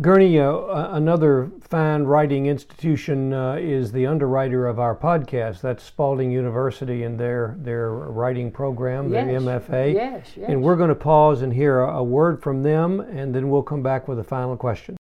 Gurney, 0.00 0.38
uh, 0.38 0.94
another 0.94 1.50
fine 1.60 2.04
writing 2.04 2.46
institution 2.46 3.34
uh, 3.34 3.56
is 3.60 3.92
the 3.92 4.06
underwriter 4.06 4.66
of 4.66 4.78
our 4.78 4.94
podcast. 4.94 5.60
That's 5.60 5.82
Spalding 5.82 6.30
University 6.30 7.02
and 7.02 7.18
their 7.18 7.56
their 7.58 7.90
writing 7.90 8.50
program, 8.50 9.12
yes. 9.12 9.26
their 9.26 9.40
MFA. 9.40 9.92
Yes, 9.92 10.30
yes. 10.36 10.48
And 10.48 10.62
we're 10.62 10.76
going 10.76 10.88
to 10.88 10.94
pause 10.94 11.42
and 11.42 11.52
hear 11.52 11.80
a, 11.80 11.98
a 11.98 12.02
word 12.02 12.42
from 12.42 12.62
them, 12.62 13.00
and 13.00 13.34
then 13.34 13.50
we'll 13.50 13.64
come 13.64 13.82
back 13.82 14.08
with 14.08 14.18
a 14.18 14.24
final 14.24 14.56
question. 14.56 14.96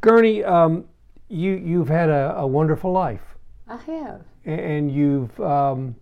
Gurney, 0.00 0.42
um, 0.44 0.86
you 1.28 1.52
you've 1.52 1.88
had 1.88 2.08
a, 2.08 2.36
a, 2.38 2.46
wonderful 2.46 2.90
life. 2.90 3.36
I 3.68 3.76
have. 3.76 4.22
And 4.46 4.90
you've 4.90 5.38
um, 5.40 5.94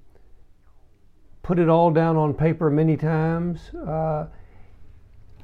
put 1.42 1.58
it 1.58 1.68
all 1.68 1.90
down 1.90 2.16
on 2.16 2.32
paper 2.32 2.70
many 2.70 2.96
times. 2.96 3.70
Uh, 3.74 4.26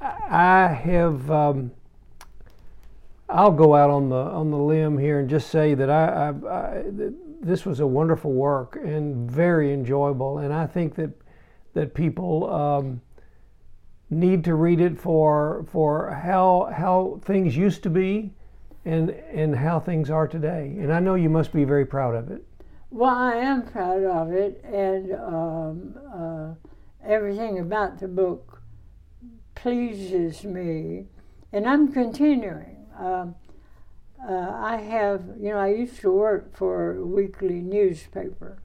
I 0.00 0.68
have. 0.68 1.30
Um, 1.30 1.72
I'll 3.28 3.52
go 3.52 3.74
out 3.74 3.90
on 3.90 4.08
the 4.08 4.16
on 4.16 4.50
the 4.50 4.58
limb 4.58 4.98
here 4.98 5.18
and 5.18 5.28
just 5.28 5.50
say 5.50 5.74
that 5.74 5.90
I, 5.90 6.04
I, 6.04 6.28
I, 6.28 6.82
this 7.40 7.66
was 7.66 7.80
a 7.80 7.86
wonderful 7.86 8.32
work 8.32 8.78
and 8.84 9.28
very 9.28 9.72
enjoyable, 9.72 10.38
and 10.38 10.52
I 10.52 10.66
think 10.66 10.94
that 10.94 11.10
that 11.72 11.94
people 11.94 12.52
um, 12.52 13.00
need 14.10 14.44
to 14.44 14.54
read 14.54 14.80
it 14.80 14.96
for 14.96 15.66
for 15.72 16.10
how 16.10 16.70
how 16.72 17.18
things 17.24 17.56
used 17.56 17.82
to 17.82 17.90
be 17.90 18.30
and 18.84 19.10
and 19.10 19.56
how 19.56 19.80
things 19.80 20.10
are 20.10 20.28
today. 20.28 20.76
And 20.78 20.92
I 20.92 21.00
know 21.00 21.14
you 21.14 21.30
must 21.30 21.52
be 21.52 21.64
very 21.64 21.86
proud 21.86 22.14
of 22.14 22.30
it. 22.30 22.44
Well, 22.90 23.14
I 23.14 23.34
am 23.34 23.62
proud 23.62 24.04
of 24.04 24.32
it, 24.32 24.64
and 24.64 25.12
um, 25.14 25.94
uh, 26.14 26.54
everything 27.04 27.58
about 27.58 27.98
the 27.98 28.08
book 28.08 28.62
pleases 29.54 30.44
me, 30.44 31.06
and 31.52 31.66
I'm 31.66 31.92
continuing. 31.92 32.86
Um, 32.98 33.34
uh, 34.26 34.32
I 34.32 34.76
have, 34.76 35.22
you 35.38 35.50
know, 35.50 35.58
I 35.58 35.68
used 35.68 36.00
to 36.00 36.10
work 36.12 36.56
for 36.56 36.96
a 36.96 37.04
weekly 37.04 37.60
newspaper. 37.60 38.58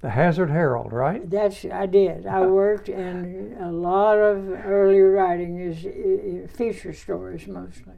The 0.00 0.10
Hazard 0.10 0.50
Herald, 0.50 0.92
right? 0.92 1.28
That's 1.28 1.64
I 1.64 1.86
did. 1.86 2.26
I 2.26 2.46
worked 2.46 2.88
in 2.88 3.56
a 3.60 3.72
lot 3.72 4.18
of 4.18 4.50
early 4.50 5.00
writing 5.00 5.58
is 5.58 6.50
feature 6.50 6.92
stories 6.92 7.46
mostly. 7.46 7.94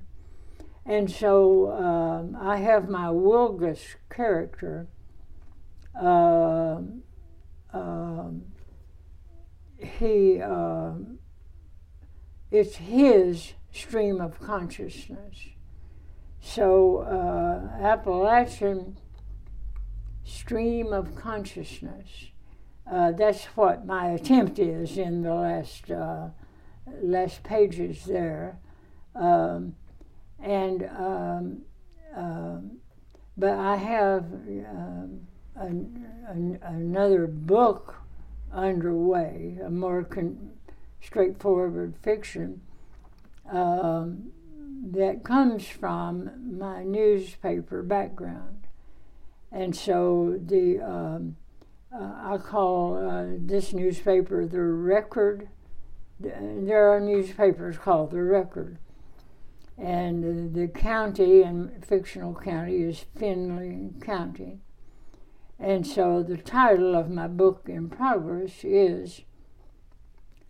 And 0.87 1.11
so 1.11 1.71
um, 1.73 2.37
I 2.41 2.57
have 2.57 2.89
my 2.89 3.09
Wilgus 3.09 3.97
character. 4.09 4.89
Uh, 6.01 6.81
he, 10.01 10.41
uh, 10.41 10.93
it's 12.51 12.77
his 12.77 13.53
stream 13.73 14.21
of 14.21 14.41
consciousness. 14.41 15.37
So, 16.41 16.99
uh, 16.99 17.83
Appalachian 17.83 18.97
stream 20.25 20.93
of 20.93 21.15
consciousness. 21.15 22.31
Uh, 22.91 23.13
that's 23.13 23.45
what 23.57 23.87
my 23.87 24.11
attempt 24.11 24.59
is 24.59 24.99
in 24.99 25.23
the 25.23 25.35
last 25.35 25.91
uh, 25.91 26.29
last 27.03 27.43
pages 27.43 28.05
there. 28.05 28.59
Um, 29.15 29.77
and 30.43 30.89
um, 30.97 31.63
um, 32.17 32.79
but 33.37 33.59
I 33.59 33.77
have 33.77 34.25
um, 34.25 35.21
an, 35.55 36.07
an, 36.29 36.59
another 36.63 37.27
book 37.27 37.97
underway, 38.53 39.59
a 39.65 39.71
more 39.71 40.05
con- 40.05 40.51
straightforward 41.01 41.95
fiction 42.03 42.61
um, 43.51 44.31
that 44.91 45.25
comes 45.25 45.67
from 45.67 46.59
my 46.59 46.83
newspaper 46.83 47.83
background, 47.83 48.67
and 49.53 49.75
so 49.75 50.39
the 50.45 50.81
uh, 50.81 51.19
I 51.93 52.39
call 52.39 52.97
uh, 52.97 53.37
this 53.39 53.73
newspaper 53.73 54.47
the 54.47 54.63
Record. 54.63 55.49
There 56.19 56.95
are 56.95 57.01
newspapers 57.01 57.79
called 57.79 58.11
the 58.11 58.23
Record 58.23 58.79
and 59.81 60.55
the 60.55 60.69
county 60.69 61.43
and 61.43 61.85
fictional 61.85 62.35
county 62.35 62.83
is 62.83 63.07
Findlay 63.19 63.91
County. 64.01 64.59
And 65.59 65.87
so 65.87 66.23
the 66.23 66.37
title 66.37 66.95
of 66.95 67.11
my 67.11 67.29
book 67.29 67.63
in 67.67 67.89
progress 67.89 68.63
is 68.63 69.23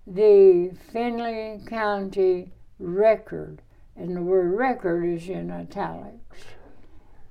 The 0.06 0.72
Findlay 0.92 1.60
County 1.66 2.52
Record, 2.78 3.62
and 3.96 4.16
the 4.16 4.22
word 4.22 4.52
record 4.52 5.04
is 5.04 5.28
in 5.28 5.50
italics. 5.50 6.38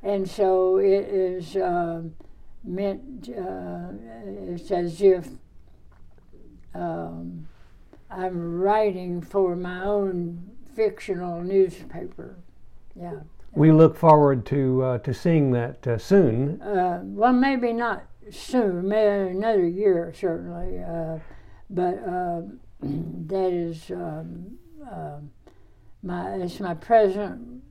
And 0.01 0.29
so 0.29 0.77
it 0.77 1.07
is 1.07 1.57
uh, 1.57 2.03
meant, 2.63 3.29
uh, 3.29 3.89
it's 4.25 4.71
as 4.71 5.01
if 5.01 5.27
um, 6.73 7.47
I'm 8.09 8.59
writing 8.61 9.21
for 9.21 9.55
my 9.55 9.83
own 9.83 10.48
fictional 10.75 11.41
newspaper. 11.41 12.37
Yeah. 12.95 13.19
We 13.53 13.71
look 13.71 13.97
forward 13.97 14.45
to 14.47 14.83
uh, 14.83 14.97
to 14.99 15.13
seeing 15.13 15.51
that 15.51 15.85
uh, 15.87 15.97
soon. 15.97 16.61
Uh, 16.61 17.01
well, 17.03 17.33
maybe 17.33 17.73
not 17.73 18.05
soon, 18.29 18.87
maybe 18.87 19.31
another 19.31 19.67
year 19.67 20.13
certainly, 20.15 20.83
uh, 20.83 21.17
but 21.69 21.97
uh, 22.07 22.41
that 22.81 23.51
is 23.51 23.89
um, 23.91 24.57
uh, 24.89 25.17
my 26.03 26.35
it's 26.35 26.59
my 26.59 26.75
present 26.75 27.63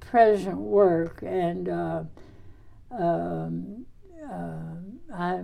present 0.00 0.56
work, 0.56 1.22
and 1.22 1.68
um, 1.68 2.08
I 5.14 5.42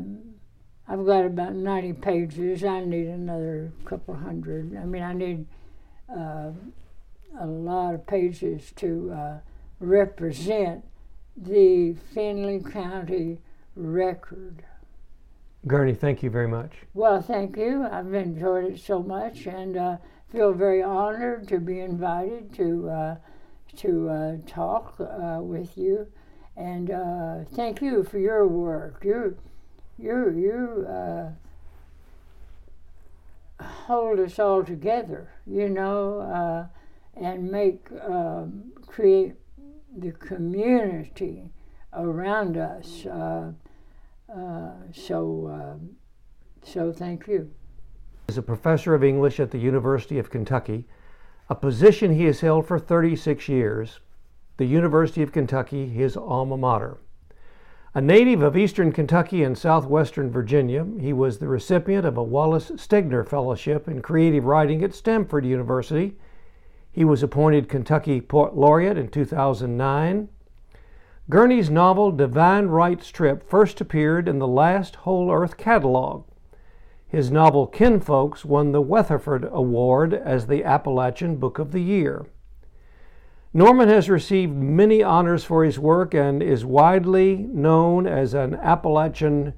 I've 0.88 1.06
got 1.06 1.26
about 1.26 1.54
ninety 1.54 1.92
pages. 1.92 2.64
I 2.64 2.80
need 2.80 3.06
another 3.06 3.70
couple 3.84 4.14
hundred. 4.14 4.76
I 4.76 4.84
mean, 4.86 5.02
I 5.02 5.12
need 5.12 5.46
a 7.38 7.46
lot 7.46 7.94
of 7.94 8.06
pages 8.06 8.72
to 8.76 9.12
uh, 9.12 9.38
represent 9.80 10.84
the 11.36 11.94
Findlay 12.14 12.60
County 12.60 13.38
record. 13.74 14.64
Gurney, 15.66 15.94
thank 15.94 16.22
you 16.22 16.30
very 16.30 16.48
much. 16.48 16.72
Well, 16.92 17.22
thank 17.22 17.56
you. 17.56 17.86
I've 17.90 18.12
enjoyed 18.12 18.64
it 18.64 18.80
so 18.80 19.02
much 19.02 19.46
and 19.46 19.76
uh, 19.76 19.96
feel 20.30 20.52
very 20.52 20.82
honored 20.82 21.48
to 21.48 21.58
be 21.58 21.80
invited 21.80 22.52
to 22.54 22.88
uh, 22.88 23.16
to 23.76 24.08
uh, 24.08 24.36
talk 24.46 24.94
uh, 25.00 25.38
with 25.40 25.76
you. 25.76 26.06
And 26.56 26.90
uh, 26.90 27.44
thank 27.54 27.80
you 27.80 28.04
for 28.04 28.18
your 28.18 28.46
work. 28.46 29.02
You 29.04 29.36
you 29.98 30.30
you 30.30 30.86
hold 33.60 34.20
us 34.20 34.38
all 34.38 34.62
together. 34.62 35.32
You 35.46 35.68
know 35.68 36.68
and 37.16 37.50
make 37.50 37.88
um, 38.08 38.72
create 38.86 39.34
the 39.96 40.12
community 40.12 41.50
around 41.92 42.56
us. 42.56 43.06
Uh, 43.06 43.52
uh, 44.34 44.72
so, 44.92 45.48
um, 45.52 45.90
so 46.62 46.92
thank 46.92 47.26
you. 47.26 47.50
As 48.28 48.38
a 48.38 48.42
professor 48.42 48.94
of 48.94 49.04
English 49.04 49.38
at 49.38 49.50
the 49.50 49.58
University 49.58 50.18
of 50.18 50.30
Kentucky, 50.30 50.86
a 51.50 51.54
position 51.54 52.14
he 52.14 52.24
has 52.24 52.40
held 52.40 52.66
for 52.66 52.78
36 52.78 53.48
years. 53.48 54.00
the 54.56 54.64
University 54.64 55.20
of 55.20 55.32
Kentucky, 55.32 55.88
his 55.88 56.16
alma 56.16 56.56
mater. 56.56 56.98
A 57.92 58.00
native 58.00 58.40
of 58.40 58.56
eastern 58.56 58.92
Kentucky 58.92 59.42
and 59.42 59.58
southwestern 59.58 60.30
Virginia, 60.30 60.86
he 61.00 61.12
was 61.12 61.38
the 61.38 61.48
recipient 61.48 62.06
of 62.06 62.16
a 62.16 62.22
Wallace 62.22 62.70
Stegner 62.76 63.26
Fellowship 63.26 63.88
in 63.88 64.00
Creative 64.00 64.44
Writing 64.44 64.82
at 64.84 64.94
Stanford 64.94 65.44
University. 65.44 66.16
He 66.94 67.04
was 67.04 67.24
appointed 67.24 67.68
Kentucky 67.68 68.20
Poet 68.20 68.54
Laureate 68.54 68.96
in 68.96 69.08
2009. 69.08 70.28
Gurney's 71.28 71.68
novel 71.68 72.12
Divine 72.12 72.66
Right's 72.66 73.08
Trip 73.08 73.50
first 73.50 73.80
appeared 73.80 74.28
in 74.28 74.38
the 74.38 74.46
Last 74.46 74.94
Whole 74.96 75.32
Earth 75.32 75.56
catalog. 75.56 76.24
His 77.08 77.32
novel 77.32 77.66
Kinfolks 77.66 78.44
won 78.44 78.70
the 78.70 78.80
Weatherford 78.80 79.48
Award 79.50 80.14
as 80.14 80.46
the 80.46 80.62
Appalachian 80.62 81.34
Book 81.34 81.58
of 81.58 81.72
the 81.72 81.82
Year. 81.82 82.26
Norman 83.52 83.88
has 83.88 84.08
received 84.08 84.54
many 84.54 85.02
honors 85.02 85.42
for 85.42 85.64
his 85.64 85.80
work 85.80 86.14
and 86.14 86.44
is 86.44 86.64
widely 86.64 87.48
known 87.50 88.06
as 88.06 88.34
an 88.34 88.54
Appalachian 88.54 89.52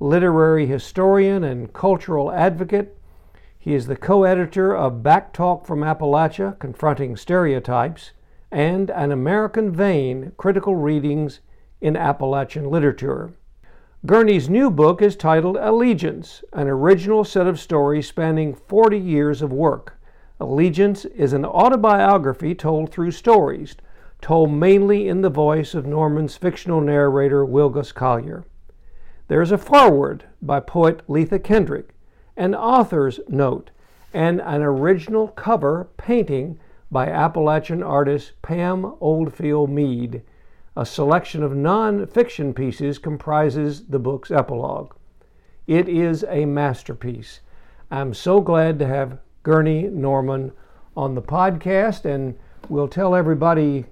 literary 0.00 0.66
historian 0.66 1.44
and 1.44 1.72
cultural 1.72 2.30
advocate. 2.30 2.98
He 3.64 3.74
is 3.74 3.86
the 3.86 3.96
co 3.96 4.24
editor 4.24 4.76
of 4.76 5.02
Back 5.02 5.32
Talk 5.32 5.64
from 5.64 5.80
Appalachia 5.80 6.58
Confronting 6.58 7.16
Stereotypes 7.16 8.10
and 8.52 8.90
An 8.90 9.10
American 9.10 9.72
Vein 9.72 10.32
Critical 10.36 10.76
Readings 10.76 11.40
in 11.80 11.96
Appalachian 11.96 12.68
Literature. 12.68 13.32
Gurney's 14.04 14.50
new 14.50 14.70
book 14.70 15.00
is 15.00 15.16
titled 15.16 15.56
Allegiance, 15.56 16.44
an 16.52 16.68
original 16.68 17.24
set 17.24 17.46
of 17.46 17.58
stories 17.58 18.06
spanning 18.06 18.54
40 18.54 18.98
years 18.98 19.40
of 19.40 19.50
work. 19.50 19.98
Allegiance 20.38 21.06
is 21.06 21.32
an 21.32 21.46
autobiography 21.46 22.54
told 22.54 22.92
through 22.92 23.12
stories, 23.12 23.76
told 24.20 24.52
mainly 24.52 25.08
in 25.08 25.22
the 25.22 25.30
voice 25.30 25.72
of 25.72 25.86
Norman's 25.86 26.36
fictional 26.36 26.82
narrator, 26.82 27.46
Wilgus 27.46 27.94
Collier. 27.94 28.44
There 29.28 29.40
is 29.40 29.52
a 29.52 29.56
foreword 29.56 30.26
by 30.42 30.60
poet 30.60 31.00
Leatha 31.08 31.38
Kendrick, 31.38 31.93
an 32.36 32.54
author's 32.54 33.20
note, 33.28 33.70
and 34.12 34.40
an 34.40 34.62
original 34.62 35.28
cover 35.28 35.88
painting 35.96 36.58
by 36.90 37.08
Appalachian 37.08 37.82
artist 37.82 38.32
Pam 38.42 38.94
Oldfield 39.00 39.70
Meade. 39.70 40.22
A 40.76 40.84
selection 40.84 41.42
of 41.42 41.54
non 41.54 42.06
fiction 42.06 42.52
pieces 42.52 42.98
comprises 42.98 43.86
the 43.86 43.98
book's 43.98 44.30
epilogue. 44.30 44.94
It 45.66 45.88
is 45.88 46.24
a 46.28 46.44
masterpiece. 46.44 47.40
I'm 47.90 48.12
so 48.12 48.40
glad 48.40 48.78
to 48.80 48.86
have 48.86 49.18
Gurney 49.42 49.84
Norman 49.84 50.52
on 50.96 51.14
the 51.14 51.22
podcast, 51.22 52.04
and 52.04 52.36
we'll 52.68 52.88
tell 52.88 53.14
everybody 53.14 53.86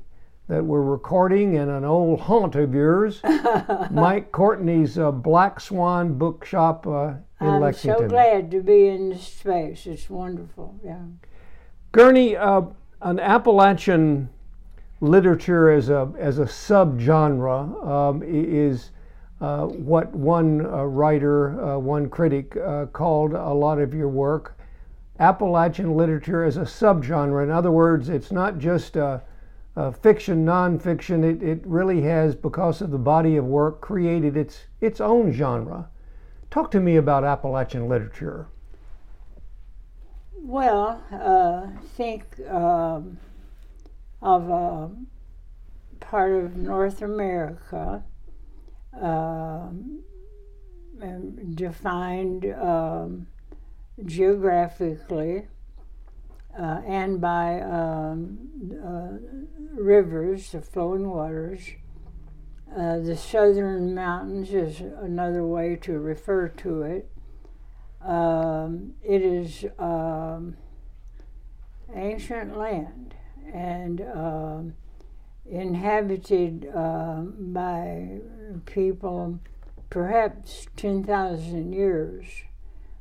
that 0.48 0.64
we're 0.64 0.82
recording 0.82 1.54
in 1.54 1.68
an 1.68 1.84
old 1.84 2.20
haunt 2.20 2.54
of 2.54 2.74
yours, 2.74 3.20
Mike 3.90 4.32
Courtney's 4.32 4.98
uh, 4.98 5.10
Black 5.10 5.60
Swan 5.60 6.14
Bookshop 6.14 6.86
uh, 6.86 7.14
in 7.40 7.48
I'm 7.48 7.60
Lexington. 7.60 8.02
so 8.02 8.08
glad 8.08 8.50
to 8.50 8.60
be 8.60 8.88
in 8.88 9.10
this 9.10 9.26
space. 9.26 9.86
It's 9.86 10.10
wonderful. 10.10 10.78
Yeah. 10.84 11.02
Gurney, 11.92 12.36
uh, 12.36 12.62
an 13.00 13.18
Appalachian 13.18 14.28
literature 15.00 15.70
as 15.70 15.88
a 15.88 16.12
as 16.18 16.38
a 16.38 16.44
subgenre 16.44 17.86
um, 17.86 18.22
is 18.24 18.90
uh, 19.40 19.66
what 19.66 20.12
one 20.14 20.64
uh, 20.66 20.84
writer, 20.84 21.60
uh, 21.60 21.78
one 21.78 22.08
critic 22.08 22.56
uh, 22.56 22.86
called 22.86 23.32
a 23.32 23.52
lot 23.52 23.80
of 23.80 23.92
your 23.92 24.08
work 24.08 24.56
Appalachian 25.18 25.96
literature 25.96 26.44
as 26.44 26.56
a 26.56 26.62
subgenre. 26.62 27.42
In 27.42 27.50
other 27.50 27.70
words, 27.70 28.08
it's 28.08 28.32
not 28.32 28.58
just 28.58 28.96
uh, 28.96 29.20
uh, 29.76 29.90
fiction, 29.90 30.44
nonfiction. 30.44 31.24
It, 31.24 31.42
it 31.42 31.66
really 31.66 32.02
has, 32.02 32.34
because 32.34 32.80
of 32.80 32.90
the 32.90 32.98
body 32.98 33.36
of 33.36 33.44
work, 33.44 33.80
created 33.80 34.36
its 34.36 34.66
its 34.80 35.00
own 35.00 35.32
genre. 35.32 35.88
Talk 36.50 36.70
to 36.72 36.80
me 36.80 36.96
about 36.96 37.24
Appalachian 37.24 37.88
literature. 37.88 38.48
Well, 40.34 41.02
uh, 41.12 41.68
think 41.96 42.24
um, 42.50 43.18
of 44.20 44.50
a 44.50 44.90
part 46.00 46.32
of 46.32 46.56
North 46.56 47.00
America 47.00 48.02
um, 49.00 50.02
defined 51.54 52.46
um, 52.60 53.26
geographically 54.04 55.46
uh, 56.58 56.80
and 56.86 57.20
by 57.20 57.60
um, 57.60 58.38
uh, 58.84 59.61
rivers, 59.76 60.52
the 60.52 60.60
flowing 60.60 61.08
waters. 61.08 61.62
Uh, 62.74 62.98
the 62.98 63.16
southern 63.16 63.94
mountains 63.94 64.52
is 64.52 64.80
another 64.80 65.44
way 65.44 65.76
to 65.76 65.98
refer 65.98 66.48
to 66.48 66.82
it. 66.82 67.10
Um, 68.02 68.94
it 69.02 69.22
is 69.22 69.66
um, 69.78 70.56
ancient 71.94 72.56
land 72.56 73.14
and 73.52 74.00
um, 74.00 74.74
inhabited 75.44 76.70
uh, 76.74 77.20
by 77.20 78.20
people 78.64 79.38
perhaps 79.90 80.66
10,000 80.76 81.72
years 81.72 82.24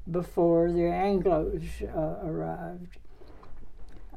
before 0.10 0.72
the 0.72 0.80
Anglos 0.80 1.81
uh, 1.84 2.27
arrived. 2.27 2.98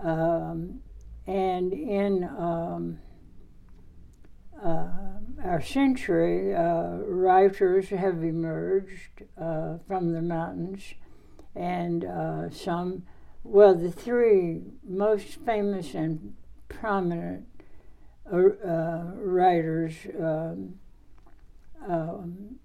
Um, 0.03 0.81
and 1.27 1.73
in 1.73 2.25
um, 2.25 2.99
uh, 4.63 4.89
our 5.43 5.61
century, 5.61 6.55
uh, 6.55 6.99
writers 7.07 7.89
have 7.91 8.23
emerged 8.23 9.25
uh, 9.41 9.79
from 9.87 10.13
the 10.13 10.23
mountains, 10.23 10.95
and 11.55 12.05
uh, 12.05 12.51
some, 12.51 13.05
well, 13.43 13.75
the 13.75 13.91
three 13.91 14.63
most 14.83 15.39
famous 15.45 15.95
and 15.95 16.35
prominent 16.69 17.47
uh, 18.33 19.13
writers 19.17 19.95
um, 20.19 20.75
um, 21.87 22.57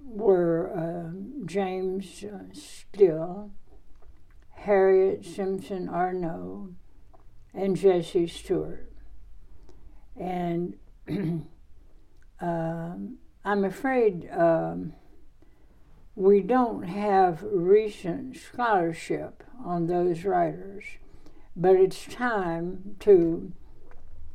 were 0.00 0.70
uh, 0.74 1.44
James 1.44 2.24
uh, 2.24 2.44
Still, 2.52 3.50
Harriette 4.60 5.24
Simpson 5.24 5.88
Arnow, 5.88 6.74
and 7.58 7.76
Jesse 7.76 8.26
Stuart. 8.26 8.90
And 10.16 10.76
um, 12.40 13.18
I'm 13.44 13.64
afraid 13.64 14.30
um, 14.30 14.92
we 16.14 16.40
don't 16.40 16.84
have 16.84 17.42
recent 17.42 18.36
scholarship 18.36 19.42
on 19.64 19.86
those 19.86 20.24
writers, 20.24 20.84
but 21.56 21.76
it's 21.76 22.04
time 22.06 22.96
to 23.00 23.52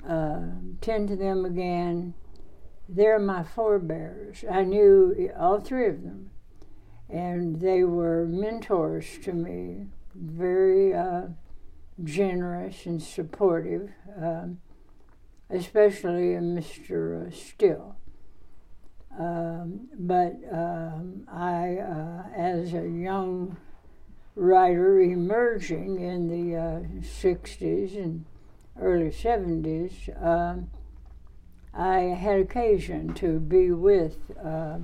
uh, 0.07 0.41
tend 0.81 1.07
to 1.07 1.15
them 1.15 1.45
again 1.45 2.13
they're 2.89 3.17
my 3.17 3.43
forebears. 3.43 4.43
I 4.49 4.63
knew 4.63 5.31
all 5.39 5.61
three 5.61 5.87
of 5.87 6.03
them, 6.03 6.31
and 7.09 7.61
they 7.61 7.83
were 7.83 8.25
mentors 8.25 9.17
to 9.23 9.31
me, 9.31 9.87
very 10.13 10.93
uh, 10.93 11.27
generous 12.01 12.85
and 12.85 13.01
supportive, 13.01 13.89
um, 14.17 14.59
especially 15.49 16.35
Mr. 16.35 17.27
Uh, 17.27 17.31
Still. 17.31 17.95
Um, 19.19 19.89
but 19.97 20.33
um, 20.51 21.27
I, 21.31 21.77
uh, 21.77 22.23
as 22.35 22.73
a 22.73 22.87
young 22.87 23.57
writer 24.35 24.99
emerging 24.99 25.99
in 25.99 26.27
the 26.27 26.57
60s 27.01 27.95
uh, 27.95 28.01
and 28.01 28.25
early 28.79 29.11
70s, 29.11 30.09
I 31.73 31.99
had 32.01 32.39
occasion 32.39 33.15
to 33.15 33.39
be 33.39 33.71
with 33.71 34.17
uh, 34.43 34.77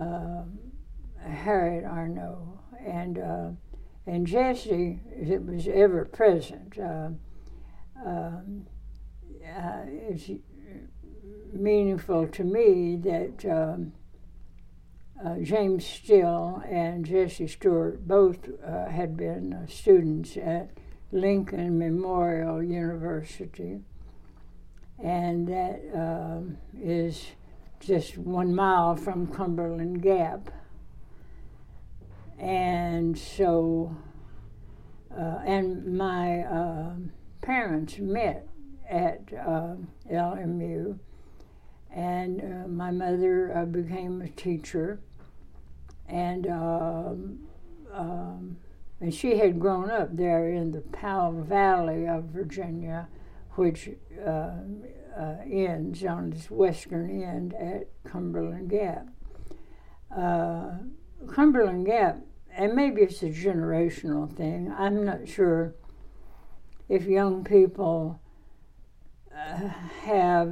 uh, 0.00 0.42
Harriette 1.22 1.84
Arnow 1.84 2.58
and 2.84 3.18
uh, 3.18 3.48
and 4.06 4.26
Jesse. 4.26 5.00
It 5.10 5.44
was 5.44 5.68
ever 5.68 6.04
present. 6.04 6.78
Uh, 6.78 7.10
uh, 8.04 8.40
it's 9.86 10.30
meaningful 11.52 12.26
to 12.28 12.44
me 12.44 12.96
that 12.96 13.44
um, 13.50 13.92
uh, 15.24 15.36
James 15.42 15.86
Still 15.86 16.62
and 16.68 17.04
Jesse 17.04 17.46
Stuart 17.46 18.06
both 18.08 18.48
had 18.90 19.16
been 19.16 19.66
students 19.68 20.36
at 20.36 20.70
Lincoln 21.12 21.78
Memorial 21.78 22.62
University 22.62 23.80
and 25.02 25.48
that 25.48 25.80
um, 25.94 26.56
is 26.80 27.26
just 27.80 28.16
one 28.16 28.54
mile 28.54 28.96
from 28.96 29.26
Cumberland 29.26 30.02
Gap. 30.02 30.50
And 32.42 33.16
so, 33.16 33.96
uh, 35.16 35.38
and 35.46 35.96
my 35.96 36.40
uh, 36.40 36.94
parents 37.40 37.98
met 38.00 38.48
at 38.90 39.20
uh, 39.32 39.76
LMU, 40.10 40.98
and 41.94 42.40
uh, 42.40 42.68
my 42.68 42.90
mother 42.90 43.56
uh, 43.56 43.64
became 43.64 44.20
a 44.22 44.28
teacher, 44.28 44.98
and 46.08 46.48
um, 46.48 47.38
um, 47.92 48.56
and 49.00 49.14
she 49.14 49.38
had 49.38 49.60
grown 49.60 49.88
up 49.88 50.16
there 50.16 50.48
in 50.48 50.72
the 50.72 50.80
Powell 50.80 51.44
Valley 51.44 52.08
of 52.08 52.24
Virginia, 52.24 53.06
which 53.52 53.88
uh, 54.26 54.50
ends 55.48 56.04
on 56.04 56.32
its 56.32 56.50
western 56.50 57.22
end 57.22 57.54
at 57.54 57.86
Cumberland 58.10 58.68
Gap. 58.68 59.06
Cumberland 61.28 61.86
Gap, 61.86 62.18
and 62.56 62.74
maybe 62.74 63.02
it's 63.02 63.22
a 63.22 63.30
generational 63.30 64.30
thing. 64.30 64.72
I'm 64.76 65.04
not 65.04 65.28
sure 65.28 65.74
if 66.88 67.04
young 67.06 67.44
people 67.44 68.20
uh, 69.34 69.68
have 70.04 70.50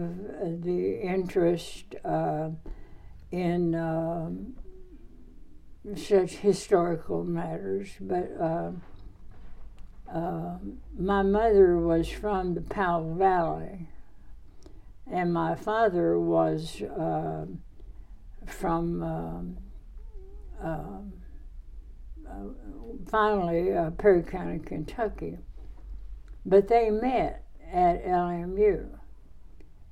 the 0.62 1.01
interest 1.02 1.94
uh, 2.05 2.51
in 3.31 3.74
um, 3.74 4.55
such 5.97 6.31
historical 6.32 7.24
matters, 7.24 7.90
but 8.01 8.31
uh, 8.40 8.70
uh, 10.12 10.59
my 10.98 11.22
mother 11.22 11.78
was 11.78 12.09
from 12.09 12.55
the 12.55 12.60
Powell 12.62 13.14
Valley, 13.14 13.89
and 15.10 15.32
my 15.32 15.55
father 15.55 16.18
was 16.18 16.82
uh, 16.82 17.47
from 18.47 19.02
um, 19.02 19.59
um, 20.62 21.12
finally 23.11 23.73
uh, 23.73 23.90
Perry 23.90 24.23
County, 24.23 24.59
Kentucky. 24.59 25.39
But 26.44 26.69
they 26.69 26.90
met 26.90 27.44
at 27.73 28.05
LMU. 28.05 28.89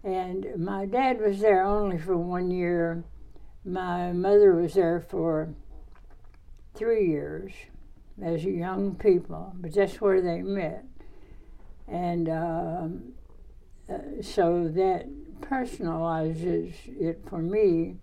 And 0.04 0.46
my 0.56 0.86
dad 0.86 1.20
was 1.20 1.40
there 1.40 1.64
only 1.64 1.98
for 1.98 2.16
one 2.16 2.50
year. 2.50 3.04
My 3.64 4.12
mother 4.12 4.54
was 4.54 4.74
there 4.74 5.00
for 5.00 5.54
three 6.74 7.08
years 7.08 7.52
as 8.22 8.44
young 8.44 8.94
people, 8.94 9.52
but 9.56 9.74
that's 9.74 10.00
where 10.00 10.20
they 10.20 10.42
met. 10.42 10.84
And 11.86 12.28
um, 12.28 13.12
uh, 13.88 14.22
so 14.22 14.68
that 14.68 15.06
personalizes 15.40 16.74
it 16.86 17.20
for 17.28 17.38
me. 17.38 17.96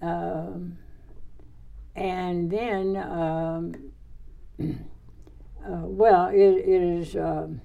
Um, 0.00 0.78
and 1.98 2.48
then, 2.48 2.96
um, 2.96 3.74
uh, 4.60 5.82
well, 5.82 6.28
it, 6.28 6.38
it 6.38 6.82
is 6.82 7.16
um, 7.16 7.60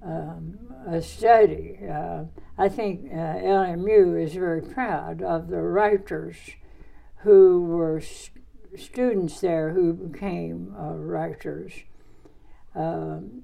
um, 0.00 0.58
a 0.86 1.02
study. 1.02 1.80
Uh, 1.90 2.24
I 2.56 2.68
think 2.68 3.10
uh, 3.10 3.16
LMU 3.16 4.22
is 4.22 4.34
very 4.34 4.62
proud 4.62 5.22
of 5.22 5.48
the 5.48 5.60
writers 5.60 6.36
who 7.22 7.64
were 7.64 8.00
st- 8.00 8.38
students 8.76 9.40
there 9.40 9.70
who 9.70 9.92
became 9.92 10.72
uh, 10.78 10.92
writers. 10.92 11.72
Um, 12.76 13.42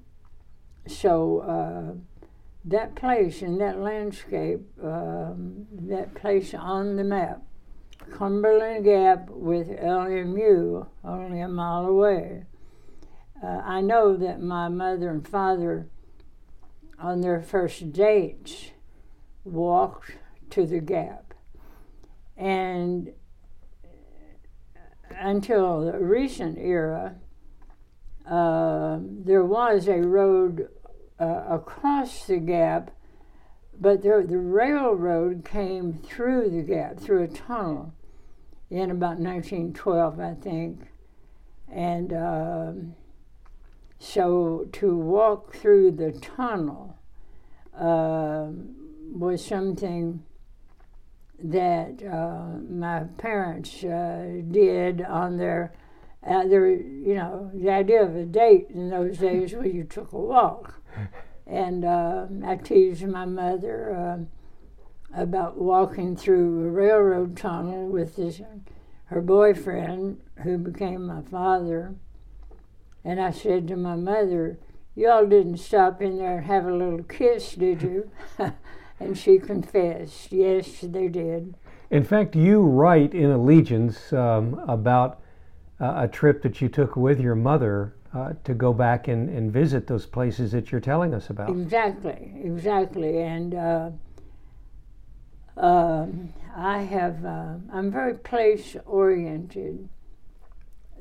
so 0.87 1.39
uh, 1.39 2.27
that 2.63 2.95
place 2.95 3.41
and 3.41 3.59
that 3.59 3.79
landscape, 3.79 4.61
um, 4.81 5.67
that 5.73 6.15
place 6.15 6.53
on 6.53 6.95
the 6.95 7.03
map, 7.03 7.41
Cumberland 8.11 8.85
Gap 8.85 9.29
with 9.29 9.69
LMU 9.69 10.87
only 11.03 11.41
a 11.41 11.47
mile 11.47 11.85
away. 11.85 12.43
Uh, 13.43 13.61
I 13.65 13.81
know 13.81 14.15
that 14.17 14.41
my 14.41 14.67
mother 14.69 15.09
and 15.09 15.27
father, 15.27 15.87
on 16.99 17.21
their 17.21 17.41
first 17.41 17.91
dates, 17.91 18.71
walked 19.43 20.17
to 20.51 20.65
the 20.65 20.79
Gap. 20.79 21.33
And 22.37 23.13
until 25.17 25.85
the 25.85 25.99
recent 25.99 26.57
era, 26.57 27.15
uh, 28.29 28.99
there 29.01 29.43
was 29.43 29.87
a 29.87 30.01
road 30.01 30.69
uh, 31.19 31.43
across 31.49 32.25
the 32.25 32.37
gap, 32.37 32.91
but 33.79 34.01
there, 34.01 34.25
the 34.25 34.37
railroad 34.37 35.45
came 35.45 35.93
through 35.93 36.49
the 36.49 36.61
gap, 36.61 36.99
through 36.99 37.23
a 37.23 37.27
tunnel, 37.27 37.93
in 38.71 38.89
about 38.89 39.19
1912, 39.19 40.19
I 40.19 40.33
think. 40.33 40.79
And 41.69 42.13
um, 42.13 42.95
so 43.99 44.67
to 44.71 44.97
walk 44.97 45.53
through 45.53 45.91
the 45.91 46.13
tunnel 46.13 46.97
uh, 47.77 48.47
was 49.13 49.45
something 49.45 50.23
that 51.43 52.01
uh, 52.01 52.59
my 52.69 53.01
parents 53.17 53.83
uh, 53.83 54.41
did 54.49 55.01
on 55.01 55.37
their, 55.37 55.73
uh, 56.25 56.47
their, 56.47 56.69
you 56.69 57.15
know, 57.15 57.51
the 57.53 57.69
idea 57.69 58.01
of 58.03 58.15
a 58.15 58.25
date 58.25 58.67
in 58.69 58.89
those 58.89 59.17
days 59.17 59.53
was 59.53 59.67
you 59.67 59.83
took 59.83 60.11
a 60.13 60.19
walk. 60.19 60.81
And 61.47 61.83
uh, 61.83 62.27
I 62.45 62.55
teased 62.55 63.05
my 63.05 63.25
mother 63.25 63.93
uh, 63.93 64.40
about 65.13 65.57
walking 65.57 66.15
through 66.15 66.67
a 66.67 66.71
railroad 66.71 67.37
tunnel 67.37 67.87
with 67.87 68.15
this, 68.15 68.41
her 69.05 69.21
boyfriend, 69.21 70.21
who 70.43 70.57
became 70.57 71.05
my 71.05 71.21
father. 71.21 71.95
And 73.03 73.19
I 73.19 73.31
said 73.31 73.67
to 73.67 73.75
my 73.75 73.95
mother, 73.95 74.57
Y'all 74.93 75.25
didn't 75.25 75.57
stop 75.57 76.01
in 76.01 76.17
there 76.17 76.37
and 76.37 76.45
have 76.45 76.65
a 76.65 76.75
little 76.75 77.03
kiss, 77.03 77.53
did 77.53 77.81
you? 77.81 78.11
And 79.01 79.17
she 79.17 79.39
confessed, 79.39 80.31
yes, 80.31 80.81
they 80.81 81.07
did. 81.07 81.55
In 81.89 82.03
fact, 82.03 82.35
you 82.35 82.61
write 82.61 83.15
in 83.15 83.31
Allegiance 83.31 84.13
um, 84.13 84.61
about 84.67 85.21
uh, 85.79 85.93
a 85.97 86.07
trip 86.07 86.43
that 86.43 86.61
you 86.61 86.69
took 86.69 86.95
with 86.95 87.19
your 87.19 87.33
mother 87.33 87.95
uh, 88.13 88.33
to 88.43 88.53
go 88.53 88.73
back 88.73 89.07
and, 89.07 89.27
and 89.29 89.51
visit 89.51 89.87
those 89.87 90.05
places 90.05 90.51
that 90.51 90.71
you're 90.71 90.79
telling 90.79 91.15
us 91.15 91.31
about. 91.31 91.49
Exactly, 91.49 92.31
exactly. 92.43 93.23
And 93.23 93.55
uh, 93.55 93.89
um, 95.61 96.33
I 96.55 96.79
have, 96.79 97.23
uh, 97.23 97.55
I'm 97.71 97.91
very 97.91 98.15
place 98.15 98.75
oriented. 98.85 99.87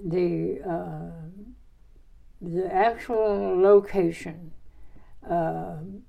The, 0.02 0.60
uh, 0.66 1.10
the 2.40 2.72
actual 2.72 3.60
location 3.60 4.52
um, 5.28 6.02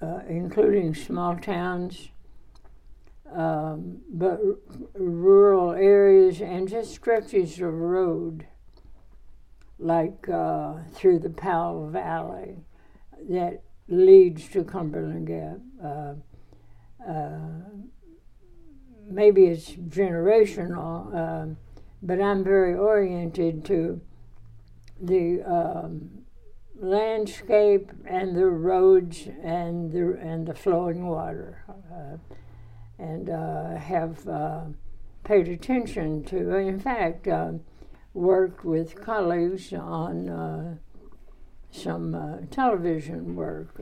uh, 0.00 0.20
including 0.28 0.94
small 0.94 1.36
towns, 1.36 2.10
um, 3.32 3.98
but 4.10 4.40
r- 4.44 4.56
rural 4.94 5.72
areas 5.72 6.40
and 6.40 6.68
just 6.68 6.94
stretches 6.94 7.60
of 7.60 7.72
road, 7.72 8.46
like 9.78 10.28
uh, 10.28 10.74
through 10.92 11.18
the 11.18 11.30
Powell 11.30 11.88
Valley, 11.88 12.58
that 13.28 13.62
leads 13.88 14.48
to 14.48 14.64
Cumberland 14.64 15.26
Gap. 15.26 15.58
Uh, 17.08 17.38
maybe 19.08 19.46
it's 19.46 19.70
generational, 19.70 21.14
um, 21.14 21.56
but 22.02 22.20
I'm 22.20 22.44
very 22.44 22.74
oriented 22.74 23.64
to 23.66 24.00
the 25.00 25.42
um, 25.42 26.24
landscape 26.78 27.90
and 28.04 28.36
the 28.36 28.46
roads 28.46 29.26
and 29.42 29.90
the 29.90 30.18
and 30.20 30.46
the 30.46 30.54
flowing 30.54 31.06
water, 31.06 31.64
uh, 31.68 32.18
and 33.02 33.30
uh, 33.30 33.76
have 33.76 34.28
uh, 34.28 34.64
paid 35.24 35.48
attention 35.48 36.24
to. 36.24 36.56
In 36.56 36.78
fact, 36.78 37.26
uh, 37.26 37.52
worked 38.12 38.64
with 38.64 39.00
colleagues 39.00 39.72
on 39.72 40.28
uh, 40.28 40.76
some 41.70 42.48
television 42.50 43.34
work 43.34 43.80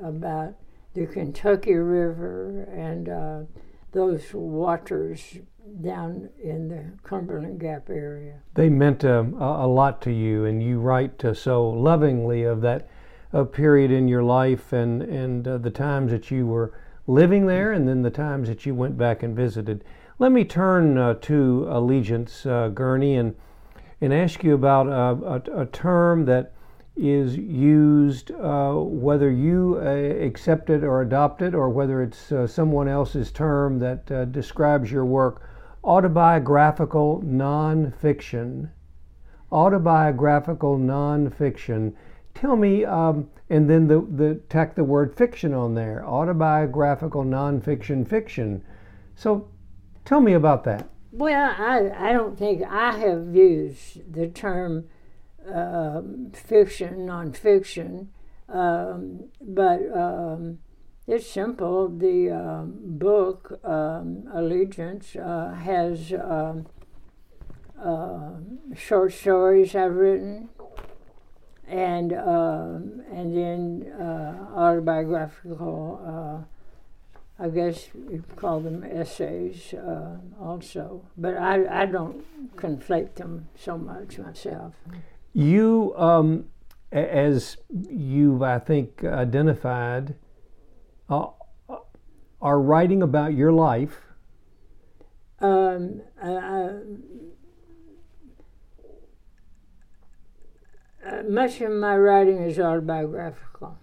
about 0.00 0.54
the 0.96 1.06
Kentucky 1.06 1.74
River 1.74 2.68
and 2.74 3.46
those 3.92 4.34
waters 4.34 5.38
down 5.82 6.28
in 6.42 6.68
the 6.68 6.84
Cumberland 7.02 7.60
Gap 7.60 7.88
area. 7.90 8.34
They 8.54 8.68
meant 8.68 9.04
um, 9.04 9.34
a, 9.40 9.64
a, 9.64 9.66
lot 9.66 10.00
to 10.02 10.12
you, 10.12 10.44
and 10.44 10.62
you 10.62 10.78
write 10.78 11.24
uh, 11.24 11.34
so 11.34 11.68
lovingly 11.68 12.44
of 12.44 12.60
that 12.60 12.88
uh, 13.32 13.44
period 13.44 13.90
in 13.90 14.08
your 14.08 14.22
life 14.22 14.72
and, 14.72 15.02
and 15.02 15.46
uh, 15.46 15.58
the 15.58 15.70
times 15.70 16.12
that 16.12 16.30
you 16.30 16.46
were 16.46 16.72
living 17.06 17.46
there 17.46 17.72
and 17.72 17.88
then 17.88 18.02
the 18.02 18.10
times 18.10 18.48
that 18.48 18.66
you 18.66 18.74
went 18.74 18.96
back 18.96 19.22
and 19.22 19.34
visited. 19.34 19.84
Let 20.18 20.32
me 20.32 20.44
turn 20.44 20.96
uh, 20.98 21.14
to 21.14 21.66
allegiance, 21.70 22.46
uh, 22.46 22.68
Gurney, 22.68 23.16
and, 23.16 23.34
and 24.00 24.14
ask 24.14 24.42
you 24.42 24.54
about 24.54 24.88
uh, 24.88 25.40
a, 25.52 25.62
a 25.62 25.66
term 25.66 26.24
that 26.26 26.52
is 26.96 27.36
used, 27.36 28.30
uh, 28.30 28.72
whether 28.72 29.30
you 29.30 29.78
uh, 29.82 29.88
accept 30.24 30.70
it 30.70 30.82
or 30.82 31.02
adopt 31.02 31.42
it, 31.42 31.54
or 31.54 31.68
whether 31.68 32.02
it's 32.02 32.32
uh, 32.32 32.46
someone 32.46 32.88
else's 32.88 33.30
term 33.30 33.78
that 33.78 34.32
describes 34.32 34.90
your 34.90 35.04
work 35.04 35.42
autobiographical 35.84 37.22
nonfiction. 37.22 38.70
Autobiographical 39.52 40.78
nonfiction. 40.78 41.94
tell 42.34 42.56
me, 42.56 42.84
um, 42.84 43.28
and 43.48 43.70
then 43.70 43.86
the, 43.86 44.00
the 44.16 44.34
tack 44.48 44.74
the 44.74 44.82
word 44.82 45.14
fiction 45.14 45.54
on 45.54 45.74
there 45.74 46.04
autobiographical, 46.04 47.24
nonfiction, 47.24 48.06
fiction. 48.06 48.64
So 49.14 49.48
tell 50.04 50.20
me 50.20 50.32
about 50.32 50.64
that. 50.64 50.88
Well, 51.12 51.54
I, 51.56 51.90
I 51.96 52.12
don't 52.12 52.36
think 52.36 52.62
I 52.62 52.98
have 52.98 53.34
used 53.34 54.12
the 54.12 54.26
term 54.28 54.86
uh, 55.52 56.02
fiction, 56.32 57.06
nonfiction, 57.06 58.08
um, 58.48 59.24
but 59.40 59.80
um, 59.94 60.58
it's 61.06 61.26
simple. 61.26 61.88
The 61.88 62.30
um, 62.30 62.74
book, 62.80 63.60
um, 63.64 64.28
Allegiance, 64.32 65.16
uh, 65.16 65.54
has 65.54 66.12
um, 66.12 66.66
uh, 67.80 68.30
short 68.74 69.12
stories 69.12 69.74
I've 69.74 69.94
written, 69.94 70.48
and 71.66 72.12
um, 72.12 73.02
and 73.12 73.36
then 73.36 73.92
uh, 73.92 74.48
autobiographical. 74.54 76.00
Uh, 76.04 76.52
I 77.38 77.50
guess 77.50 77.88
you 77.94 78.24
call 78.36 78.60
them 78.60 78.82
essays 78.82 79.74
uh, 79.74 80.16
also, 80.40 81.04
but 81.18 81.36
I, 81.36 81.82
I 81.82 81.84
don't 81.84 82.24
conflate 82.56 83.16
them 83.16 83.48
so 83.54 83.76
much 83.76 84.18
myself. 84.18 84.72
You, 85.36 85.92
um, 85.98 86.46
as 86.90 87.58
you've, 87.70 88.40
I 88.40 88.58
think 88.58 89.04
identified, 89.04 90.14
uh, 91.10 91.26
are 92.40 92.58
writing 92.58 93.02
about 93.02 93.34
your 93.34 93.52
life. 93.52 94.00
Um, 95.40 96.00
I, 96.22 96.70
Uh, 101.06 101.22
much 101.28 101.60
of 101.60 101.70
my 101.70 101.96
writing 101.96 102.38
is 102.38 102.58
autobiographical. 102.58 103.78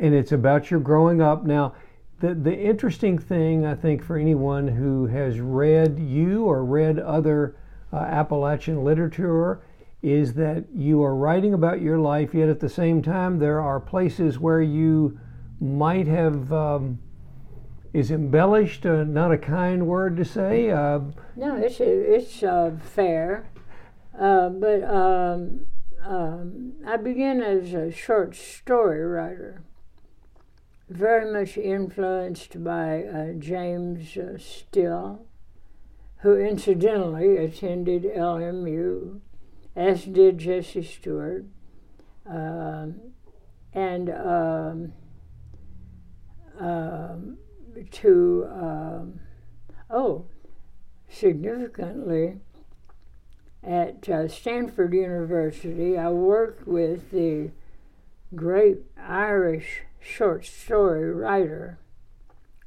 And 0.00 0.14
it's 0.14 0.30
about 0.30 0.70
your 0.70 0.78
growing 0.78 1.20
up. 1.20 1.44
Now, 1.44 1.74
the, 2.20 2.34
the 2.34 2.56
interesting 2.56 3.18
thing, 3.18 3.66
I 3.66 3.74
think, 3.74 4.04
for 4.04 4.16
anyone 4.16 4.68
who 4.68 5.06
has 5.06 5.40
read 5.40 5.98
you 5.98 6.44
or 6.44 6.64
read 6.64 7.00
other 7.00 7.56
uh, 7.92 7.96
Appalachian 7.96 8.84
literature 8.84 9.62
is 10.02 10.34
that 10.34 10.64
you 10.74 11.02
are 11.02 11.14
writing 11.14 11.54
about 11.54 11.80
your 11.80 11.98
life, 11.98 12.34
yet 12.34 12.48
at 12.48 12.60
the 12.60 12.68
same 12.68 13.02
time, 13.02 13.38
there 13.38 13.60
are 13.60 13.78
places 13.78 14.38
where 14.38 14.62
you 14.62 15.18
might 15.60 16.06
have. 16.06 16.52
Um, 16.52 16.98
is 17.92 18.10
embellished 18.10 18.86
uh, 18.86 19.04
not 19.04 19.32
a 19.32 19.38
kind 19.38 19.86
word 19.86 20.16
to 20.16 20.24
say? 20.24 20.70
Uh, 20.70 21.00
no, 21.36 21.56
it's 21.56 21.76
it's 21.78 22.42
uh, 22.42 22.72
fair, 22.82 23.50
uh, 24.18 24.48
but 24.48 24.82
um, 24.84 25.66
um, 26.04 26.72
I 26.86 26.96
began 26.96 27.42
as 27.42 27.74
a 27.74 27.92
short 27.92 28.34
story 28.34 29.04
writer, 29.04 29.62
very 30.88 31.30
much 31.30 31.56
influenced 31.58 32.64
by 32.64 33.04
uh, 33.04 33.32
James 33.38 34.16
uh, 34.16 34.38
Still, 34.38 35.26
who 36.18 36.36
incidentally 36.36 37.36
attended 37.36 38.04
LMU, 38.04 39.20
as 39.74 40.04
did 40.04 40.38
Jesse 40.38 40.82
Stuart. 40.82 41.46
Um, 42.26 43.00
and 43.74 44.10
um, 44.10 44.92
um 46.58 47.38
to, 47.90 48.46
um, 48.50 49.20
oh, 49.90 50.26
significantly, 51.08 52.38
at 53.62 54.08
uh, 54.08 54.28
Stanford 54.28 54.92
University, 54.92 55.96
I 55.96 56.10
worked 56.10 56.66
with 56.66 57.10
the 57.10 57.50
great 58.34 58.78
Irish 58.98 59.82
short 60.00 60.44
story 60.44 61.12
writer, 61.12 61.78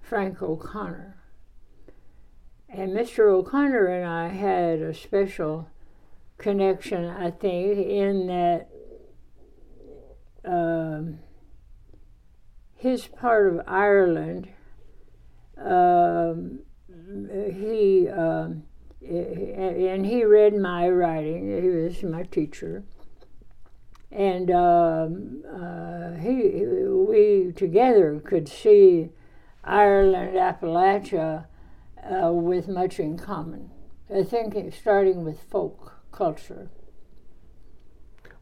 Frank 0.02 0.42
O'Connor. 0.42 1.18
And 2.70 2.92
Mr. 2.92 3.30
O'Connor 3.30 3.88
and 3.88 4.08
I 4.08 4.30
had 4.30 4.80
a 4.80 4.94
special 4.94 5.68
connection, 6.38 7.06
I 7.06 7.32
think, 7.32 7.78
in 7.78 8.28
that 8.28 8.70
um, 10.44 11.20
his 12.76 13.08
part 13.08 13.54
of 13.54 13.62
Ireland, 13.68 14.50
um, 15.58 16.60
he. 17.28 18.08
Um, 18.10 18.64
and 19.08 20.06
he 20.06 20.24
read 20.24 20.56
my 20.56 20.90
writing. 20.90 21.62
He 21.62 21.70
was 21.70 22.02
my 22.04 22.24
teacher, 22.24 22.84
and 24.12 24.50
um, 24.50 25.44
uh, 25.48 26.14
he 26.14 26.32
we 26.34 27.52
together 27.56 28.20
could 28.24 28.48
see 28.48 29.10
Ireland, 29.64 30.36
Appalachia, 30.36 31.46
uh, 32.04 32.32
with 32.32 32.68
much 32.68 33.00
in 33.00 33.18
common. 33.18 33.70
I 34.14 34.24
think 34.24 34.74
starting 34.74 35.24
with 35.24 35.40
folk 35.40 35.95
culture. 36.16 36.70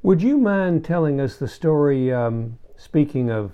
Would 0.02 0.22
you 0.22 0.38
mind 0.38 0.86
telling 0.86 1.20
us 1.20 1.38
the 1.38 1.48
story? 1.48 2.14
Um, 2.14 2.60
speaking 2.76 3.30
of 3.30 3.52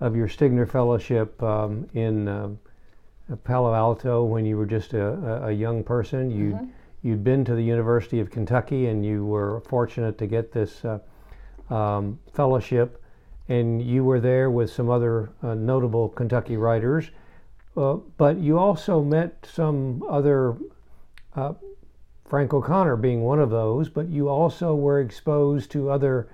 of 0.00 0.16
your 0.16 0.26
Stegner 0.26 0.68
Fellowship 0.68 1.40
um, 1.42 1.88
in 1.94 2.26
uh, 2.26 2.48
Palo 3.44 3.72
Alto 3.72 4.24
when 4.24 4.44
you 4.44 4.56
were 4.56 4.66
just 4.66 4.94
a, 4.94 5.46
a 5.46 5.52
young 5.52 5.84
person. 5.84 6.30
You 6.30 6.54
mm-hmm. 6.54 6.66
you'd 7.02 7.22
been 7.22 7.44
to 7.44 7.54
the 7.54 7.62
University 7.62 8.18
of 8.18 8.30
Kentucky 8.30 8.88
and 8.88 9.06
you 9.06 9.24
were 9.24 9.60
fortunate 9.60 10.18
to 10.18 10.26
get 10.26 10.52
this 10.52 10.84
uh, 10.84 10.98
um, 11.72 12.18
fellowship, 12.32 13.02
and 13.48 13.80
you 13.80 14.04
were 14.04 14.20
there 14.20 14.50
with 14.50 14.70
some 14.70 14.90
other 14.90 15.30
uh, 15.42 15.54
notable 15.54 16.08
Kentucky 16.08 16.56
writers. 16.56 17.10
Uh, 17.76 17.94
but 18.18 18.38
you 18.38 18.58
also 18.58 19.02
met 19.02 19.46
some 19.50 20.02
other, 20.10 20.56
uh, 21.36 21.54
Frank 22.32 22.54
O'Connor 22.54 22.96
being 22.96 23.20
one 23.20 23.38
of 23.38 23.50
those. 23.50 23.90
But 23.90 24.08
you 24.08 24.30
also 24.30 24.74
were 24.74 25.02
exposed 25.02 25.70
to 25.72 25.90
other 25.90 26.30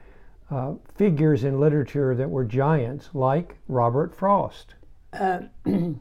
uh, 0.49 0.75
figures 0.95 1.43
in 1.43 1.59
literature 1.59 2.15
that 2.15 2.31
were 2.31 2.45
giants, 2.45 3.09
like 3.15 3.57
Robert 3.66 4.15
Frost. 4.15 4.77
Uh, 5.12 5.41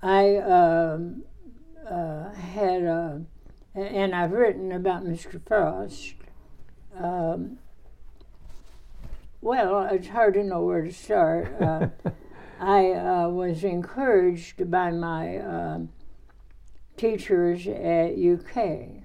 I 0.00 0.36
um, 0.36 1.24
uh, 1.90 2.32
had, 2.34 2.82
a, 2.84 3.22
and 3.74 4.14
I've 4.14 4.30
written 4.30 4.70
about 4.70 5.04
Mr. 5.04 5.44
Frost. 5.44 6.14
Um, 6.96 7.58
well, 9.40 9.88
it's 9.90 10.06
hard 10.06 10.34
to 10.34 10.44
know 10.44 10.62
where 10.62 10.84
to 10.84 10.92
start. 10.92 11.52
Uh, 11.60 11.88
I 12.60 12.92
uh, 12.92 13.28
was 13.30 13.64
encouraged 13.64 14.70
by 14.70 14.92
my 14.92 15.38
um, 15.38 15.88
teachers 16.96 17.66
at 17.66 18.16
UK 18.16 19.02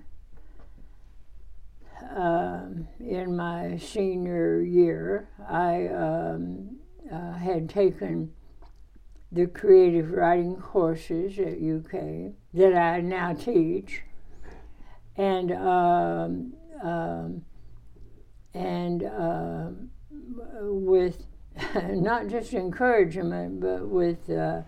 um, 2.15 2.87
in 2.99 3.35
my 3.35 3.77
senior 3.77 4.61
year. 4.61 5.29
I 5.47 5.87
um, 5.87 6.77
uh, 7.11 7.33
had 7.33 7.69
taken 7.69 8.31
the 9.31 9.47
creative 9.47 10.11
writing 10.11 10.55
courses 10.55 11.39
at 11.39 11.53
UK 11.53 12.33
that 12.53 12.75
I 12.75 13.01
now 13.01 13.33
teach, 13.33 14.01
and 15.15 15.51
um, 15.51 16.53
um, 16.81 17.45
and 18.53 19.03
um, 19.03 19.89
with 20.61 21.25
not 21.75 22.27
just 22.27 22.53
encouragement, 22.53 23.61
but 23.61 23.87
with 23.87 24.29
uh, 24.29 24.61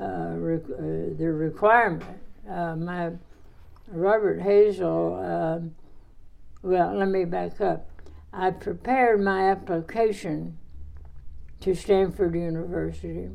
uh, 0.00 0.34
rec- 0.36 0.70
uh, 0.70 1.16
the 1.18 1.30
requirement. 1.30 2.04
Uh, 2.48 2.76
my 2.76 3.10
Robert 3.88 4.40
Hazel. 4.40 5.70
Well, 6.62 6.96
let 6.96 7.08
me 7.08 7.24
back 7.24 7.60
up. 7.60 7.90
I 8.32 8.50
prepared 8.50 9.20
my 9.20 9.50
application 9.50 10.58
to 11.60 11.74
Stanford 11.74 12.34
University 12.34 13.30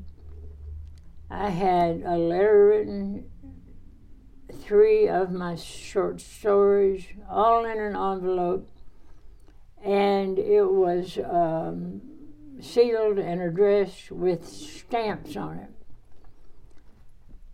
I 1.34 1.50
had 1.50 2.04
a 2.06 2.16
letter 2.16 2.68
written, 2.68 3.26
three 4.62 5.10
of 5.10 5.32
my 5.32 5.56
short 5.56 6.22
stories, 6.22 7.06
all 7.28 7.66
in 7.66 7.80
an 7.80 7.96
envelope, 7.96 8.70
and 9.84 10.38
it 10.38 10.72
was 10.72 11.18
um, 11.18 12.02
sealed 12.62 13.18
and 13.18 13.42
addressed 13.42 14.12
with 14.12 14.48
stamps 14.48 15.36
on 15.36 15.58
it. 15.58 15.73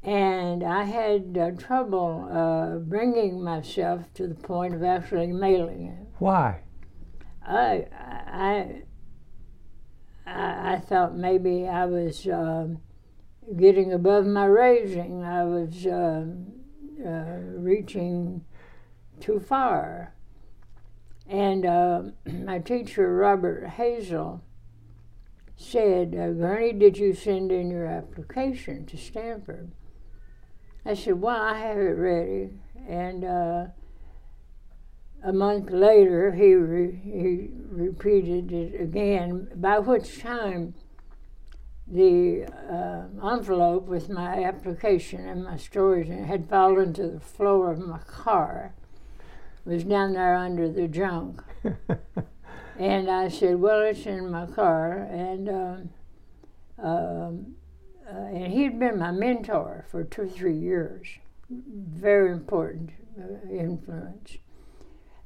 And 0.02 0.64
I 0.64 0.84
had 0.86 1.38
uh, 1.38 1.52
trouble 1.52 2.30
uh, 2.32 2.80
bringing 2.80 3.44
myself 3.44 4.12
to 4.14 4.28
the 4.28 4.36
point 4.36 4.74
of 4.74 4.84
actually 4.84 5.28
mailing 5.28 5.88
it. 5.88 6.08
Why? 6.20 6.62
I, 7.46 7.86
I, 8.28 8.82
I, 10.26 10.74
I 10.74 10.80
thought 10.80 11.16
maybe 11.16 11.68
I 11.68 11.86
was. 11.86 12.28
Um, 12.28 12.80
getting 13.56 13.94
above 13.94 14.26
my 14.26 14.46
raising. 14.46 15.24
I 15.24 15.44
was 15.44 15.86
uh, 15.86 16.26
uh, 17.06 17.38
reaching 17.56 18.44
too 19.20 19.40
far. 19.40 20.14
And 21.28 21.66
uh, 21.66 22.04
my 22.26 22.60
teacher, 22.60 23.16
Robert 23.16 23.68
Hazel, 23.68 24.44
said, 25.56 26.16
uh, 26.16 26.32
Gurney, 26.32 26.74
did 26.74 26.98
you 26.98 27.14
send 27.14 27.52
in 27.52 27.70
your 27.70 27.86
application 27.86 28.86
to 28.88 28.98
Stanford? 28.98 29.72
I 30.86 30.94
said, 30.94 31.22
Well, 31.22 31.40
I 31.40 31.58
have 31.58 31.78
it 31.78 31.98
ready. 31.98 32.50
And 32.88 33.24
uh, 33.24 33.66
a 35.24 35.34
month 35.34 35.70
later, 35.70 36.32
he, 36.32 36.54
re- 36.56 37.00
he 37.04 37.50
repeated 37.70 38.52
it 38.52 38.82
again, 38.82 39.50
by 39.56 39.80
which 39.80 40.22
time 40.22 40.74
the 41.88 42.46
uh, 42.46 43.32
envelope 43.32 43.88
with 43.88 44.10
my 44.10 44.44
application 44.44 45.28
and 45.28 45.44
my 45.44 45.58
stories 45.58 46.08
had 46.08 46.48
fallen 46.48 46.94
to 46.94 47.08
the 47.08 47.20
floor 47.20 47.72
of 47.72 47.80
my 47.80 48.00
car. 48.00 48.74
It 49.66 49.70
was 49.70 49.84
down 49.84 50.14
there 50.14 50.36
under 50.36 50.72
the 50.72 50.88
junk. 50.88 51.44
and 52.80 53.10
I 53.10 53.28
said, 53.28 53.60
Well, 53.60 53.82
it's 53.82 54.06
in 54.06 54.32
my 54.32 54.46
car. 54.46 55.08
And, 55.12 55.50
um, 55.50 55.90
um, 56.82 57.56
uh, 58.12 58.26
and 58.34 58.52
he'd 58.52 58.80
been 58.80 58.98
my 58.98 59.12
mentor 59.12 59.86
for 59.90 60.04
two 60.04 60.24
or 60.24 60.28
three 60.28 60.58
years. 60.58 61.08
Very 61.50 62.32
important 62.32 62.92
uh, 63.20 63.48
influence. 63.50 64.38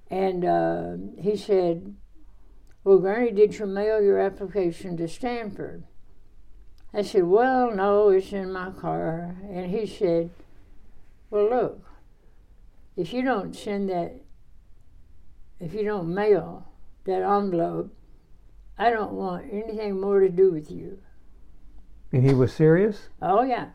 And 0.09 0.45
uh, 0.45 1.21
he 1.21 1.37
said, 1.37 1.95
Well, 2.83 2.99
Gurney, 2.99 3.31
did 3.31 3.57
you 3.57 3.65
mail 3.65 4.01
your 4.01 4.19
application 4.19 4.97
to 4.97 5.07
Stanford? 5.07 5.83
I 6.93 7.01
said, 7.01 7.23
Well, 7.23 7.71
no, 7.71 8.09
it's 8.09 8.31
in 8.33 8.51
my 8.51 8.71
car. 8.71 9.35
And 9.49 9.71
he 9.71 9.87
said, 9.87 10.29
Well, 11.29 11.49
look, 11.49 11.85
if 12.95 13.13
you 13.13 13.23
don't 13.23 13.55
send 13.55 13.89
that, 13.89 14.19
if 15.59 15.73
you 15.73 15.83
don't 15.83 16.13
mail 16.13 16.67
that 17.05 17.21
envelope, 17.21 17.95
I 18.77 18.89
don't 18.89 19.13
want 19.13 19.45
anything 19.51 19.99
more 19.99 20.19
to 20.19 20.29
do 20.29 20.51
with 20.51 20.69
you. 20.69 20.99
And 22.13 22.25
he 22.25 22.33
was 22.33 22.53
serious? 22.53 23.09
Oh, 23.21 23.43
yeah. 23.43 23.69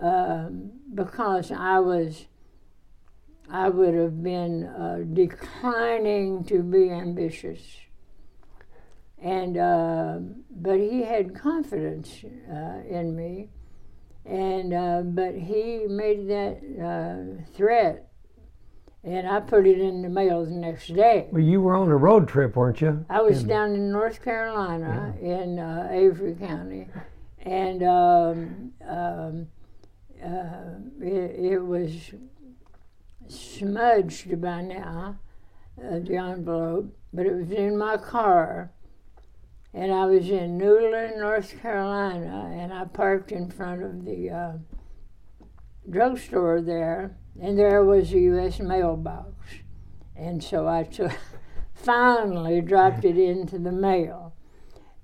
Um, 0.00 0.72
because 0.92 1.52
I 1.52 1.78
was, 1.78 2.26
I 3.48 3.68
would 3.68 3.94
have 3.94 4.22
been 4.22 4.64
uh, 4.64 5.04
declining 5.12 6.44
to 6.44 6.62
be 6.62 6.90
ambitious 6.90 7.60
and 9.18 9.56
uh, 9.56 10.18
but 10.50 10.78
he 10.78 11.02
had 11.02 11.34
confidence 11.34 12.24
uh, 12.50 12.80
in 12.88 13.16
me, 13.16 13.48
and 14.24 14.72
uh, 14.72 15.02
but 15.02 15.34
he 15.34 15.86
made 15.88 16.28
that 16.28 16.60
uh, 16.78 17.42
threat, 17.56 18.08
and 19.02 19.26
I 19.26 19.40
put 19.40 19.66
it 19.66 19.80
in 19.80 20.02
the 20.02 20.08
mail 20.08 20.44
the 20.44 20.50
next 20.50 20.94
day. 20.94 21.28
Well, 21.32 21.42
you 21.42 21.60
were 21.60 21.74
on 21.74 21.88
a 21.88 21.96
road 21.96 22.28
trip, 22.28 22.56
weren't 22.56 22.80
you? 22.80 23.04
I 23.08 23.22
was 23.22 23.42
in, 23.42 23.48
down 23.48 23.74
in 23.74 23.90
North 23.90 24.22
Carolina 24.22 25.14
yeah. 25.20 25.42
in 25.42 25.58
uh, 25.58 25.88
Avery 25.90 26.34
County, 26.34 26.88
and 27.46 27.82
um, 27.82 28.72
um, 28.86 29.46
uh, 30.22 30.74
it, 31.00 31.52
it, 31.52 31.58
was 31.58 32.12
smudged 33.28 34.40
by 34.40 34.60
now, 34.62 35.18
the 35.76 36.16
envelope, 36.16 36.96
but 37.12 37.26
it 37.26 37.34
was 37.34 37.50
in 37.50 37.78
my 37.78 37.96
car 37.96 38.70
and 39.76 39.92
I 39.92 40.06
was 40.06 40.30
in 40.30 40.56
Newland, 40.56 41.18
North 41.18 41.60
Carolina, 41.60 42.50
and 42.56 42.72
I 42.72 42.86
parked 42.86 43.30
in 43.30 43.50
front 43.50 43.82
of 43.82 44.06
the 44.06 44.30
uh, 44.30 44.52
drugstore 45.90 46.62
there, 46.62 47.14
and 47.38 47.58
there 47.58 47.84
was 47.84 48.10
a 48.14 48.18
U.S. 48.18 48.58
mailbox, 48.58 49.34
and 50.16 50.42
so 50.42 50.66
I 50.66 50.84
took, 50.84 51.12
finally 51.74 52.62
dropped 52.62 53.04
it 53.04 53.18
into 53.18 53.58
the 53.58 53.70
mail, 53.70 54.32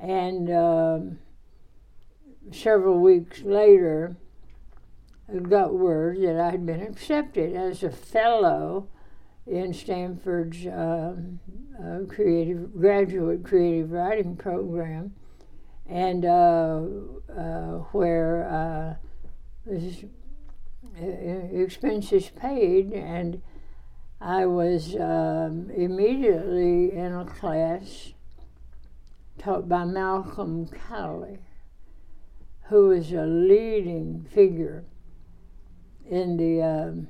and 0.01 0.51
um, 0.51 1.19
several 2.51 2.98
weeks 2.98 3.43
later, 3.43 4.16
I 5.28 5.39
got 5.39 5.74
word 5.74 6.20
that 6.23 6.39
I 6.39 6.51
had 6.51 6.66
been 6.66 6.82
accepted 6.82 7.55
as 7.55 7.82
a 7.82 7.90
fellow 7.90 8.89
in 9.47 9.73
Stanford's 9.73 10.66
um, 10.66 11.40
uh, 11.82 12.01
creative 12.09 12.78
graduate 12.78 13.43
creative 13.43 13.90
writing 13.90 14.36
program, 14.36 15.14
and 15.89 16.24
uh, 16.24 16.82
uh, 17.36 17.78
where 17.93 18.48
uh, 18.48 18.94
was 19.64 20.05
expenses 21.01 22.31
paid, 22.31 22.93
and 22.93 23.40
I 24.20 24.47
was 24.47 24.94
um, 24.97 25.70
immediately 25.74 26.93
in 26.93 27.12
a 27.12 27.24
class 27.24 28.12
taught 29.39 29.69
by 29.69 29.85
Malcolm 29.85 30.69
Cowley, 30.69 31.39
who 32.64 32.89
was 32.89 33.12
a 33.12 33.26
leading 33.26 34.26
figure 34.30 34.84
in 36.09 36.36
the 36.36 36.62
um, 36.62 37.09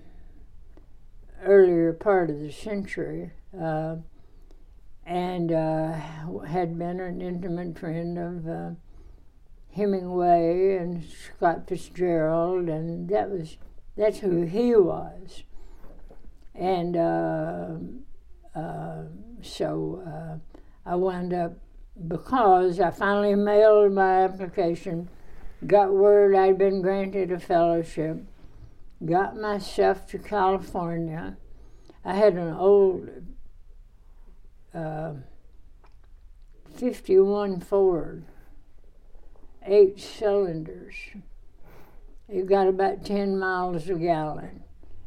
earlier 1.43 1.93
part 1.93 2.31
of 2.31 2.39
the 2.41 2.53
century, 2.53 3.33
uh, 3.59 3.97
and 5.05 5.53
uh, 5.53 5.93
had 6.47 6.79
been 6.79 7.01
an 7.01 7.21
intimate 7.21 7.79
friend 7.79 8.19
of 8.19 8.49
uh, 8.49 8.71
Hemingway 9.75 10.77
and 10.77 11.05
Scott 11.05 11.67
Fitzgerald, 11.67 12.69
and 12.69 13.09
that 13.09 13.31
was 13.31 13.57
that's 13.97 14.19
who 14.19 14.43
he 14.43 14.75
was. 14.75 15.43
And 16.55 16.97
uh, 16.97 17.75
uh, 18.55 19.03
so 19.41 20.03
uh, 20.07 20.39
I 20.89 20.95
wound 20.95 21.33
up 21.33 21.55
because 22.09 22.81
I 22.81 22.91
finally 22.91 23.35
mailed 23.35 23.93
my 23.93 24.25
application, 24.25 25.09
got 25.67 25.93
word 25.93 26.35
I'd 26.35 26.59
been 26.59 26.83
granted 26.83 27.31
a 27.31 27.39
fellowship 27.39 28.25
got 29.05 29.37
myself 29.37 30.07
to 30.09 30.19
California. 30.19 31.37
I 32.05 32.15
had 32.15 32.35
an 32.35 32.55
old 32.55 33.09
uh, 34.75 35.15
51 36.77 37.61
Ford, 37.61 38.25
eight 39.67 40.01
cylinders. 40.01 40.95
It 42.29 42.47
got 42.47 42.69
about 42.69 43.05
10 43.05 43.39
miles 43.39 43.89
a 43.89 43.95
gallon 43.95 44.63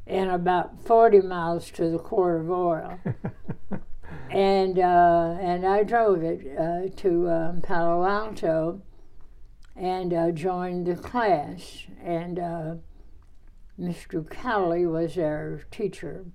and 0.06 0.30
about 0.30 0.86
40 0.86 1.22
miles 1.22 1.72
to 1.72 1.90
the 1.90 1.98
quart 1.98 2.42
of 2.42 2.52
oil. 2.52 3.00
and, 4.30 4.78
uh, 4.78 5.38
and 5.42 5.66
I 5.66 5.84
drove 5.84 6.22
it 6.22 6.58
uh, 6.58 6.90
to 7.02 7.30
um, 7.30 7.62
Palo 7.62 8.06
Alto 8.06 8.82
and 9.76 10.14
uh, 10.14 10.32
joined 10.32 10.88
the 10.88 10.96
class. 10.96 11.84
And 12.04 12.40
uh, 12.40 12.76
Mr. 13.80 14.28
Cowley 14.30 14.86
was 14.86 15.18
our 15.18 15.62
teacher. 15.72 16.26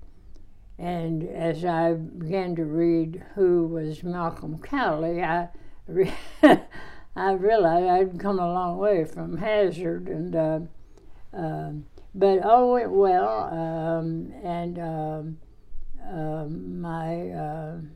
And 0.79 1.29
as 1.29 1.65
I 1.65 1.93
began 1.93 2.57
to 2.57 2.65
read 2.65 3.25
who 3.35 3.67
was 3.67 4.03
Malcolm 4.03 4.59
Cowley, 4.59 5.23
I, 5.23 5.49
re- 5.87 6.15
I 7.17 7.33
realized 7.33 7.87
I'd 7.87 8.21
come 8.21 8.39
a 8.39 8.53
long 8.53 8.79
way 8.79 9.05
from 9.05 9.39
Hazard. 9.39 10.09
And, 10.09 10.37
uh, 10.37 10.61
uh, 11.37 11.73
but 12.15 12.43
all 12.43 12.73
went 12.73 12.91
well. 12.91 13.45
Um, 13.53 14.33
and 14.43 14.79
um, 14.79 15.39
uh, 16.07 16.45
my, 16.47 17.31
um, 17.33 17.91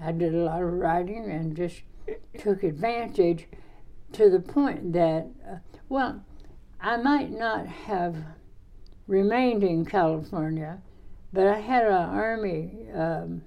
I 0.00 0.12
did 0.12 0.34
a 0.34 0.38
lot 0.38 0.62
of 0.62 0.72
writing 0.72 1.30
and 1.30 1.56
just 1.56 1.82
took 2.38 2.62
advantage 2.62 3.48
to 4.12 4.30
the 4.30 4.40
point 4.40 4.92
that, 4.92 5.28
uh, 5.48 5.56
well, 5.88 6.24
I 6.80 6.96
might 6.96 7.30
not 7.30 7.66
have 7.66 8.16
remained 9.06 9.64
in 9.64 9.84
California, 9.84 10.80
but 11.32 11.46
I 11.46 11.60
had 11.60 11.84
an 11.84 11.92
Army 11.92 12.86
um, 12.94 13.42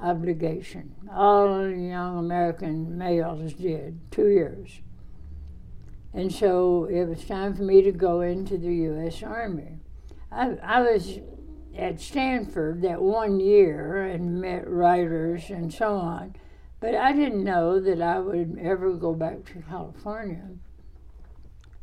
obligation. 0.00 0.94
All 1.12 1.68
young 1.68 2.18
American 2.18 2.96
males 2.96 3.54
did, 3.54 3.98
two 4.10 4.28
years. 4.28 4.80
And 6.14 6.32
so 6.32 6.84
it 6.84 7.04
was 7.04 7.24
time 7.24 7.54
for 7.54 7.62
me 7.62 7.82
to 7.82 7.92
go 7.92 8.22
into 8.22 8.56
the 8.56 8.74
U.S. 8.74 9.22
Army. 9.22 9.80
I, 10.32 10.56
I 10.62 10.80
was 10.80 11.18
at 11.76 12.00
Stanford 12.00 12.82
that 12.82 13.00
one 13.00 13.40
year 13.40 14.04
and 14.04 14.40
met 14.40 14.68
writers 14.68 15.50
and 15.50 15.72
so 15.72 15.94
on, 15.94 16.34
but 16.80 16.94
I 16.94 17.12
didn't 17.12 17.44
know 17.44 17.80
that 17.80 18.00
I 18.00 18.18
would 18.18 18.58
ever 18.60 18.92
go 18.94 19.14
back 19.14 19.44
to 19.46 19.62
California. 19.68 20.48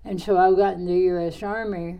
And 0.03 0.21
so 0.21 0.37
I 0.37 0.51
got 0.51 0.75
in 0.75 0.85
the 0.85 0.93
U.S. 0.93 1.41
Army, 1.41 1.99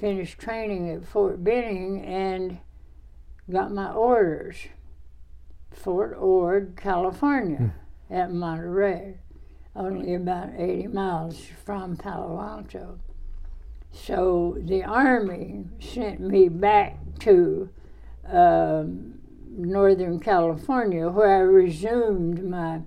finished 0.00 0.38
training 0.38 0.90
at 0.90 1.04
Fort 1.04 1.42
Benning, 1.42 2.04
and 2.04 2.58
got 3.50 3.72
my 3.72 3.90
orders. 3.90 4.56
Fort 5.72 6.16
Ord, 6.18 6.76
California, 6.76 7.72
hmm. 8.08 8.14
at 8.14 8.32
Monterey, 8.32 9.18
only 9.76 10.14
about 10.14 10.50
80 10.56 10.88
miles 10.88 11.46
from 11.64 11.96
Palo 11.96 12.40
Alto. 12.40 12.98
So 13.92 14.56
the 14.60 14.84
Army 14.84 15.64
sent 15.80 16.20
me 16.20 16.48
back 16.48 16.98
to 17.20 17.68
um, 18.26 19.17
Northern 19.50 20.20
California, 20.20 21.08
where 21.08 21.36
I 21.36 21.40
resumed 21.40 22.44
my 22.44 22.82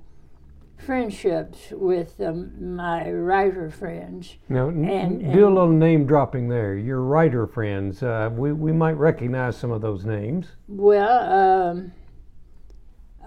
friendships 0.77 1.71
with 1.71 2.19
um, 2.19 2.75
my 2.75 3.11
writer 3.11 3.69
friends. 3.69 4.35
Now, 4.49 4.69
And- 4.69 4.85
and, 5.21 5.33
do 5.33 5.47
a 5.47 5.49
little 5.49 5.69
name 5.69 6.05
dropping 6.05 6.49
there. 6.49 6.75
Your 6.75 7.01
writer 7.01 7.45
friends, 7.45 8.01
uh, 8.01 8.31
we, 8.33 8.51
we 8.51 8.71
might 8.71 8.97
recognize 8.97 9.57
some 9.57 9.71
of 9.71 9.81
those 9.81 10.05
names. 10.05 10.47
Well, 10.67 11.69
um, 11.69 11.91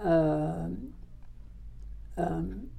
um 0.03 0.93
um, 2.17 2.69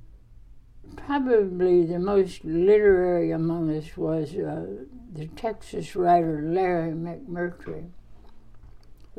probably 0.96 1.84
the 1.84 1.98
most 1.98 2.44
literary 2.44 3.30
among 3.30 3.74
us 3.76 3.96
was 3.96 4.34
uh, 4.34 4.66
the 5.12 5.26
Texas 5.28 5.94
writer 5.94 6.42
Larry 6.42 6.92
McMurtry. 6.92 7.90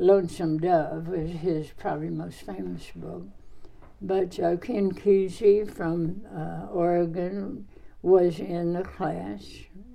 Lonesome 0.00 0.58
Dove 0.58 1.08
was 1.08 1.30
his 1.30 1.72
probably 1.76 2.08
most 2.08 2.42
famous 2.42 2.92
book. 2.94 3.26
But 4.00 4.38
uh, 4.38 4.56
Ken 4.56 4.92
Kesey 4.92 5.68
from 5.68 6.22
uh, 6.32 6.66
Oregon 6.70 7.66
was 8.00 8.38
in 8.38 8.74
the 8.74 8.84
class, 8.84 9.44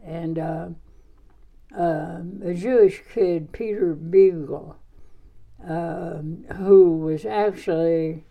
and 0.04 0.38
uh, 0.38 0.68
um, 1.74 2.42
a 2.44 2.54
Jewish 2.54 3.02
kid, 3.14 3.54
Peter 3.54 3.94
Beagle, 3.94 4.76
um, 5.66 6.44
who 6.58 6.98
was 6.98 7.26
actually 7.26 8.26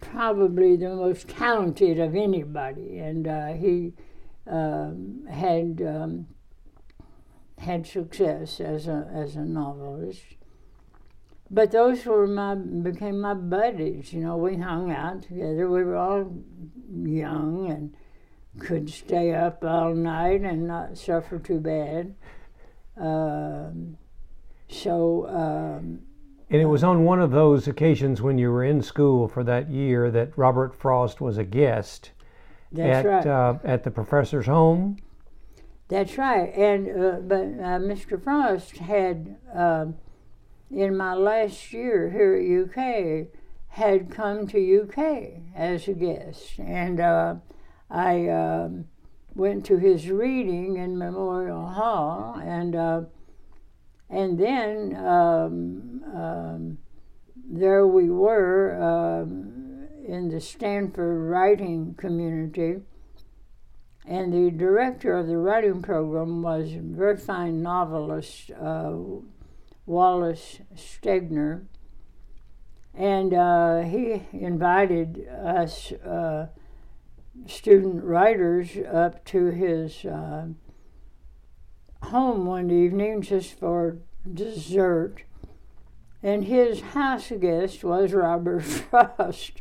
probably 0.00 0.76
the 0.76 0.94
most 0.94 1.28
talented 1.28 1.98
of 1.98 2.14
anybody, 2.14 2.98
and 2.98 3.26
uh, 3.26 3.54
he 3.54 3.92
um, 4.46 5.26
had 5.28 5.82
um, 5.82 6.28
had 7.58 7.88
success 7.88 8.60
as 8.60 8.86
a 8.86 9.10
as 9.12 9.34
a 9.34 9.40
novelist. 9.40 10.36
But 11.50 11.70
those 11.70 12.04
were 12.06 12.26
my 12.26 12.54
became 12.54 13.20
my 13.20 13.34
buddies. 13.34 14.12
You 14.12 14.20
know, 14.20 14.36
we 14.36 14.56
hung 14.56 14.90
out 14.90 15.22
together. 15.22 15.68
We 15.68 15.84
were 15.84 15.96
all 15.96 16.32
young 16.92 17.70
and 17.70 17.94
could 18.58 18.88
stay 18.90 19.34
up 19.34 19.64
all 19.64 19.94
night 19.94 20.40
and 20.42 20.66
not 20.66 20.96
suffer 20.96 21.38
too 21.38 21.60
bad. 21.60 22.14
Um, 22.96 23.96
so. 24.68 25.26
Um, 25.28 26.00
And 26.50 26.62
it 26.62 26.66
was 26.66 26.84
on 26.84 27.04
one 27.04 27.20
of 27.20 27.30
those 27.30 27.68
occasions 27.68 28.22
when 28.22 28.38
you 28.38 28.50
were 28.50 28.64
in 28.64 28.80
school 28.82 29.28
for 29.28 29.44
that 29.44 29.70
year 29.70 30.10
that 30.10 30.36
Robert 30.36 30.74
Frost 30.74 31.20
was 31.20 31.36
a 31.36 31.44
guest 31.44 32.12
that's 32.72 33.06
at 33.06 33.08
right. 33.08 33.26
uh, 33.26 33.54
at 33.64 33.84
the 33.84 33.90
professor's 33.90 34.46
home. 34.46 34.96
That's 35.88 36.16
right. 36.16 36.52
And 36.54 36.88
uh, 36.88 37.18
but 37.20 37.42
uh, 37.42 37.78
Mr. 37.78 38.22
Frost 38.22 38.78
had 38.78 39.36
um 39.52 39.96
in 40.74 40.96
my 40.96 41.14
last 41.14 41.72
year 41.72 42.10
here 42.10 42.34
at 42.34 42.70
UK 42.70 43.28
had 43.68 44.10
come 44.10 44.46
to 44.48 44.82
UK 44.82 45.54
as 45.54 45.88
a 45.88 45.92
guest, 45.92 46.58
and 46.58 47.00
uh, 47.00 47.36
I 47.90 48.28
um, 48.28 48.86
went 49.34 49.64
to 49.66 49.78
his 49.78 50.08
reading 50.10 50.76
in 50.76 50.98
Memorial 50.98 51.66
Hall, 51.66 52.40
and 52.42 52.74
uh, 52.74 53.02
and 54.10 54.38
then 54.38 54.94
um, 54.96 56.02
um, 56.14 56.78
there 57.36 57.86
we 57.86 58.10
were 58.10 58.80
um, 58.80 59.88
in 60.06 60.28
the 60.28 60.40
Stanford 60.40 61.30
writing 61.30 61.94
community. 61.94 62.80
And 64.06 64.32
the 64.34 64.50
director 64.50 65.16
of 65.16 65.28
the 65.28 65.38
writing 65.38 65.80
program 65.80 66.42
was 66.42 66.74
a 66.74 66.80
very 66.80 67.16
fine 67.16 67.62
novelist, 67.62 68.50
uh, 68.50 68.92
Wallace 69.86 70.60
Stegner. 70.76 71.66
And 72.94 73.34
uh, 73.34 73.80
he 73.80 74.22
invited 74.32 75.28
us 75.28 75.92
uh, 75.92 76.48
student 77.46 78.04
writers 78.04 78.76
up 78.90 79.24
to 79.26 79.46
his 79.46 80.04
uh, 80.04 80.46
home 82.02 82.46
one 82.46 82.70
evening 82.70 83.22
just 83.22 83.58
for 83.58 83.98
dessert. 84.32 85.24
And 86.22 86.44
his 86.44 86.80
house 86.80 87.32
guest 87.38 87.84
was 87.84 88.12
Robert 88.12 88.60
Frost. 88.62 89.60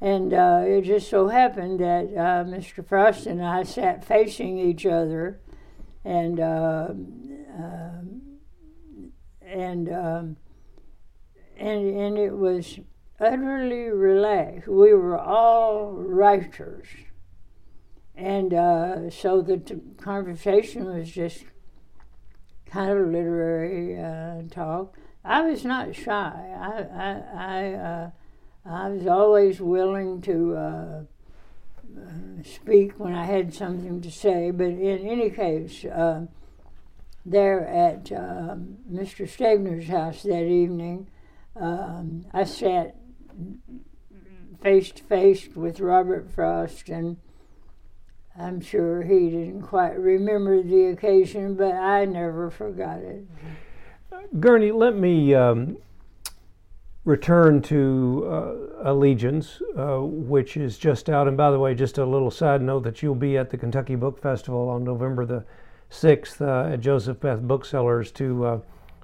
And 0.00 0.32
uh, 0.32 0.62
it 0.64 0.82
just 0.82 1.10
so 1.10 1.28
happened 1.28 1.80
that 1.80 2.04
uh, 2.16 2.44
Mr. 2.44 2.86
Frost 2.86 3.26
and 3.26 3.44
I 3.44 3.64
sat 3.64 4.02
facing 4.02 4.58
each 4.58 4.86
other, 4.86 5.38
and 6.06 6.40
uh, 6.40 6.86
um, 6.90 8.22
and 9.50 9.88
um, 9.92 10.36
and 11.56 11.96
and 11.96 12.18
it 12.18 12.36
was 12.36 12.78
utterly 13.18 13.90
relaxed. 13.90 14.68
We 14.68 14.94
were 14.94 15.18
all 15.18 15.92
writers, 15.92 16.86
and 18.14 18.54
uh, 18.54 19.10
so 19.10 19.42
the 19.42 19.58
t- 19.58 19.80
conversation 20.00 20.86
was 20.86 21.10
just 21.10 21.44
kind 22.66 22.90
of 22.90 23.08
literary 23.08 24.00
uh, 24.00 24.42
talk. 24.50 24.96
I 25.24 25.42
was 25.42 25.64
not 25.64 25.94
shy. 25.94 26.56
I 26.60 26.82
I. 27.04 27.22
I 27.34 27.72
uh, 27.74 28.10
I 28.64 28.88
was 28.90 29.06
always 29.06 29.60
willing 29.60 30.20
to 30.22 30.54
uh, 30.54 31.02
uh, 31.96 32.42
speak 32.44 32.92
when 33.00 33.14
I 33.14 33.24
had 33.24 33.54
something 33.54 34.02
to 34.02 34.10
say, 34.10 34.50
but 34.50 34.66
in 34.66 34.98
any 35.08 35.30
case, 35.30 35.84
uh, 35.86 36.26
there 37.30 37.66
at 37.66 38.10
um, 38.12 38.78
Mr. 38.90 39.28
Stegner's 39.28 39.88
house 39.88 40.22
that 40.22 40.44
evening, 40.44 41.08
um, 41.56 42.26
I 42.32 42.44
sat 42.44 42.96
face 44.62 44.90
to 44.92 45.02
face 45.04 45.48
with 45.54 45.80
Robert 45.80 46.30
Frost, 46.30 46.88
and 46.88 47.16
I'm 48.38 48.60
sure 48.60 49.02
he 49.02 49.30
didn't 49.30 49.62
quite 49.62 49.98
remember 49.98 50.62
the 50.62 50.86
occasion, 50.86 51.54
but 51.54 51.74
I 51.74 52.04
never 52.04 52.50
forgot 52.50 52.98
it. 52.98 53.26
Gurney, 54.38 54.70
let 54.70 54.96
me 54.96 55.34
um, 55.34 55.78
return 57.04 57.62
to 57.62 58.26
uh, 58.28 58.90
Allegiance, 58.90 59.60
uh, 59.76 59.98
which 60.00 60.56
is 60.56 60.78
just 60.78 61.08
out. 61.08 61.26
And 61.26 61.36
by 61.36 61.50
the 61.50 61.58
way, 61.58 61.74
just 61.74 61.98
a 61.98 62.04
little 62.04 62.30
side 62.30 62.62
note 62.62 62.84
that 62.84 63.02
you'll 63.02 63.14
be 63.14 63.36
at 63.36 63.50
the 63.50 63.56
Kentucky 63.56 63.96
Book 63.96 64.20
Festival 64.20 64.68
on 64.68 64.84
November 64.84 65.24
the 65.24 65.44
6th 65.90 66.40
uh, 66.40 66.72
at 66.72 66.80
Joseph 66.80 67.20
Beth 67.20 67.40
Booksellers 67.40 68.10
to 68.12 68.44
uh, 68.44 68.58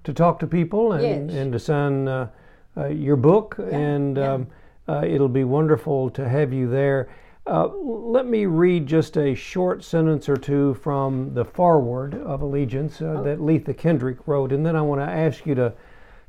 to 0.05 0.13
talk 0.13 0.39
to 0.39 0.47
people 0.47 0.93
and, 0.93 1.31
Yes. 1.31 1.37
and 1.39 1.53
to 1.53 1.59
sign 1.59 2.07
uh, 2.09 2.29
uh, 2.77 2.87
your 2.87 3.17
book. 3.17 3.59
and 3.73 4.17
yeah. 4.17 4.33
Um, 4.35 4.47
uh, 4.89 5.03
it'll 5.05 5.29
be 5.29 5.43
wonderful 5.43 6.11
to 6.11 6.29
have 6.29 6.53
you 6.53 6.69
there. 6.71 7.09
Uh, 7.45 7.69
let 7.83 8.27
me 8.27 8.47
read 8.47 8.87
just 8.87 9.17
a 9.19 9.35
short 9.35 9.83
sentence 9.83 10.29
or 10.29 10.37
two 10.37 10.75
from 10.75 11.35
the 11.35 11.45
foreword 11.45 12.15
of 12.15 12.41
Allegiance 12.41 13.03
uh, 13.03 13.21
that 13.23 13.41
Leatha 13.41 13.75
Kendrick 13.75 14.19
wrote, 14.27 14.53
and 14.53 14.65
then 14.65 14.77
I 14.77 14.83
want 14.83 15.01
to 15.01 15.07
ask 15.07 15.45
you 15.45 15.55
to 15.57 15.73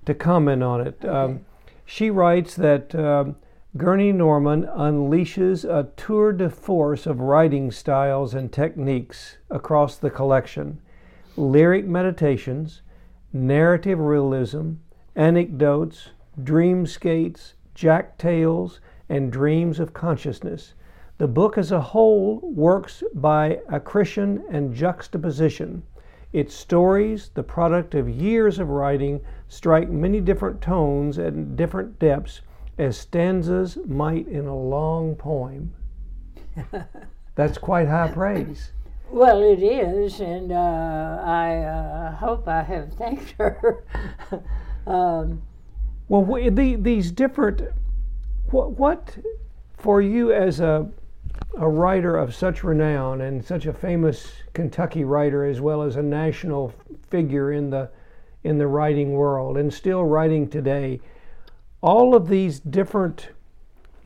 to 0.05 0.13
comment 0.15 0.63
on 0.63 0.81
it. 0.88 1.05
Um, 1.05 1.41
she 1.85 2.09
writes 2.09 2.55
that 2.55 2.95
um, 2.95 3.35
Gurney 3.78 4.12
Norman 4.12 4.64
unleashes 4.64 5.64
a 5.64 5.90
tour 5.95 6.34
de 6.34 6.49
force 6.49 7.06
of 7.06 7.20
writing 7.20 7.70
styles 7.70 8.34
and 8.34 8.52
techniques 8.52 9.38
across 9.52 9.98
the 9.98 10.10
collection 10.10 10.82
lyric 11.36 11.86
meditations, 11.86 12.82
narrative 13.32 13.99
realism, 13.99 14.72
anecdotes, 15.16 16.10
dreamscapes, 16.41 17.54
jack 17.76 18.18
tales, 18.18 18.80
and 19.10 19.32
streams 19.32 19.80
of 19.80 19.94
consciousness. 19.94 20.74
The 21.20 21.28
book 21.28 21.56
as 21.58 21.72
a 21.72 21.82
whole 21.82 22.40
works 22.41 23.04
by 23.14 23.60
accretion 23.70 24.44
and 24.49 24.74
juxtaposition. 24.74 25.84
Its 26.34 26.56
stories, 26.56 27.30
the 27.36 27.44
product 27.44 27.94
of 27.94 28.10
years 28.10 28.58
of 28.58 28.70
writing, 28.70 29.22
strike 29.48 29.90
many 29.90 30.20
different 30.20 30.62
tones 30.62 31.20
and 31.20 31.56
different 31.56 31.99
depths 31.99 32.41
as 32.78 32.98
stanzas 32.98 33.78
might 33.86 34.28
in 34.28 34.45
a 34.45 34.56
long 34.56 35.16
poem. 35.16 35.74
That's 37.36 37.58
quite 37.58 37.88
high 37.88 38.10
praise. 38.10 38.72
Well, 39.10 39.41
it 39.41 39.64
is, 39.64 40.20
and 40.20 40.52
uh, 40.52 41.22
I 41.24 41.58
uh, 41.58 42.16
hope 42.16 42.48
I 42.48 42.62
have 42.64 42.94
thanked 42.94 43.36
her. 43.38 43.84
um, 44.88 45.41
Well, 46.10 46.26
wh- 46.26 46.54
the, 46.54 46.76
these 46.76 47.12
different, 47.12 47.62
what, 48.52 48.72
what 48.72 49.18
for 49.78 50.02
you 50.02 50.34
as 50.34 50.60
a, 50.60 50.90
a 51.58 51.70
writer 51.70 52.18
of 52.18 52.36
such 52.36 52.64
renown 52.64 53.22
and 53.22 53.44
such 53.44 53.66
a 53.66 53.74
famous 53.74 54.32
Kentucky 54.54 55.04
writer, 55.04 55.45
as 55.45 55.62
well 55.62 55.84
as 55.84 55.95
a 55.95 56.04
national 56.04 56.74
figure 57.10 57.52
in 57.54 57.70
the 57.70 57.90
in 58.44 58.58
the 58.58 58.68
writing 58.68 59.12
world, 59.12 59.58
and 59.58 59.74
still 59.74 60.06
writing 60.06 60.48
today, 60.48 61.02
all 61.82 62.16
of 62.16 62.28
these 62.28 62.60
different 62.60 63.30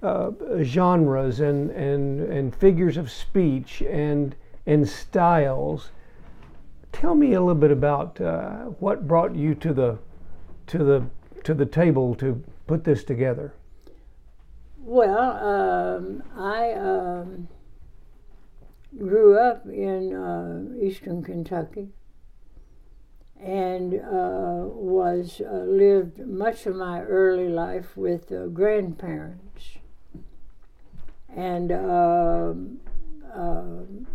uh, 0.03 0.31
genres 0.63 1.39
and, 1.39 1.69
and 1.71 2.21
and 2.21 2.55
figures 2.55 2.97
of 2.97 3.11
speech 3.11 3.81
and 3.81 4.35
and 4.65 4.87
styles. 4.87 5.91
Tell 6.91 7.15
me 7.15 7.33
a 7.33 7.39
little 7.39 7.55
bit 7.55 7.71
about 7.71 8.19
uh, 8.19 8.65
what 8.79 9.07
brought 9.07 9.35
you 9.35 9.55
to 9.55 9.73
the 9.73 9.99
to 10.67 10.79
the 10.79 11.05
to 11.43 11.53
the 11.53 11.65
table 11.65 12.15
to 12.15 12.43
put 12.67 12.83
this 12.83 13.03
together? 13.03 13.53
Well, 14.79 15.19
um, 15.19 16.23
I 16.35 16.71
um, 16.73 17.47
grew 18.97 19.37
up 19.37 19.65
in 19.67 20.13
uh, 20.13 20.83
eastern 20.83 21.23
Kentucky 21.23 21.89
and 23.41 23.95
uh, 23.95 24.67
was 24.67 25.41
uh, 25.41 25.63
lived 25.67 26.19
much 26.19 26.65
of 26.67 26.75
my 26.75 27.01
early 27.01 27.49
life 27.49 27.97
with 27.97 28.31
uh, 28.31 28.45
grandparents 28.47 29.77
and 31.35 31.71
um, 31.71 32.79
um, 33.33 34.05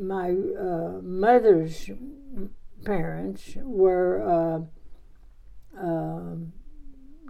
my 0.00 0.30
uh, 0.30 1.00
mother's 1.02 1.90
parents 2.84 3.56
were 3.56 4.66
uh, 5.76 5.80
um, 5.80 6.52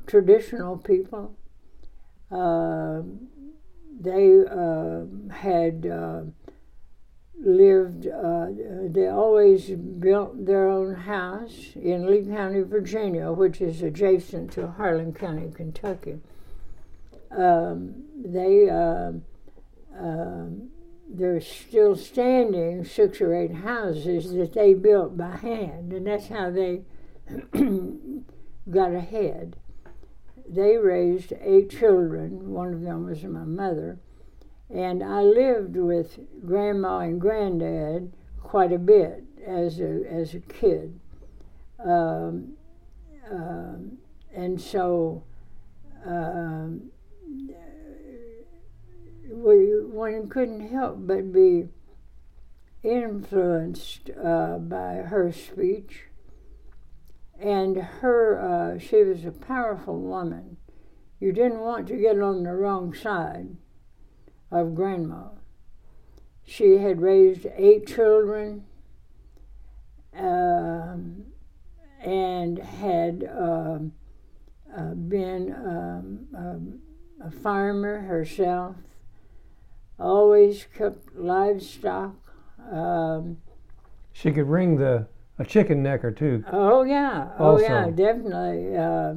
traditional 0.07 0.77
people. 0.79 1.35
They 4.03 4.45
had 5.31 5.83
lived, 7.43 8.07
uh, 8.07 8.47
they 8.89 9.09
always 9.09 9.71
built 9.71 10.45
their 10.45 10.69
own 10.69 10.95
house 10.95 11.73
in 11.75 12.07
Lee 12.07 12.25
County, 12.25 12.61
Virginia, 12.63 13.33
which 13.33 13.61
is 13.61 13.83
adjacent 13.83 14.53
to 14.53 14.69
Harlan 14.69 15.13
County, 15.13 15.51
Kentucky. 15.55 16.21
Um, 17.31 18.05
they 18.17 18.69
um, 18.69 19.23
um, 19.99 20.71
there's 21.09 21.47
still 21.47 21.97
standing 21.97 22.85
six 22.85 23.21
or 23.21 23.35
eight 23.35 23.53
houses 23.53 24.33
that 24.33 24.53
they 24.53 24.75
built 24.75 25.17
by 25.17 25.37
hand, 25.37 25.93
and 25.93 26.07
that's 26.07 26.29
how 26.29 26.51
they 26.51 26.83
got 28.71 28.93
ahead. 28.93 29.57
They 30.49 30.77
raised 30.77 31.33
eight 31.41 31.71
children, 31.71 32.51
one 32.51 32.73
of 32.73 32.81
them 32.83 33.07
was 33.07 33.23
my 33.25 33.45
mother, 33.45 33.99
and 34.73 35.03
I 35.03 35.23
lived 35.23 35.77
with 35.77 36.21
grandma 36.47 37.01
and 37.01 37.21
granddad 37.21 38.13
quite 38.41 38.73
a 38.73 38.79
bit 38.79 39.25
as 39.45 39.81
a, 39.81 40.03
as 40.09 40.35
a 40.35 40.41
kid. 40.41 41.01
Um, 41.85 42.55
um, 43.31 43.99
and 44.33 44.61
so 44.61 45.25
um, 46.07 46.91
we, 49.29 49.85
one 49.85 50.29
couldn't 50.29 50.69
help 50.69 50.99
but 51.01 51.33
be 51.33 51.69
influenced 52.83 54.11
uh, 54.23 54.59
by 54.59 54.97
her 54.97 55.33
speech. 55.33 56.05
And 57.41 57.77
her, 57.77 58.39
uh, 58.39 58.79
she 58.79 59.03
was 59.03 59.25
a 59.25 59.33
powerful 59.33 59.99
woman. 59.99 60.59
You 61.19 61.33
didn't 61.33 61.61
want 61.61 61.89
to 61.89 61.97
get 61.97 62.21
on 62.21 62.45
the 62.45 62.53
wrong 62.53 62.95
side 62.95 63.57
of 64.51 64.75
grandma. 64.75 65.29
She 66.45 66.79
had 66.79 67.01
raised 67.01 67.47
eight 67.57 67.87
children 67.87 68.65
um, 70.17 71.25
and 72.01 72.59
had 72.59 73.29
um, 73.31 73.93
uh, 74.77 74.95
been 74.95 75.55
um, 75.55 76.27
um 76.37 76.81
a 77.23 77.31
farmer 77.31 78.01
herself 78.01 78.77
always 79.99 80.67
kept 80.77 81.15
livestock. 81.15 82.17
Um, 82.73 83.39
she 84.13 84.33
could 84.33 84.47
wring 84.47 84.77
the 84.79 85.07
a 85.39 85.45
chicken 85.45 85.83
neck 85.83 86.05
or 86.05 86.11
two. 86.11 86.45
Oh 86.51 86.83
yeah, 86.83 87.31
oh 87.39 87.59
yeah, 87.59 87.91
definitely. 87.91 88.77
Uh, 88.77 89.15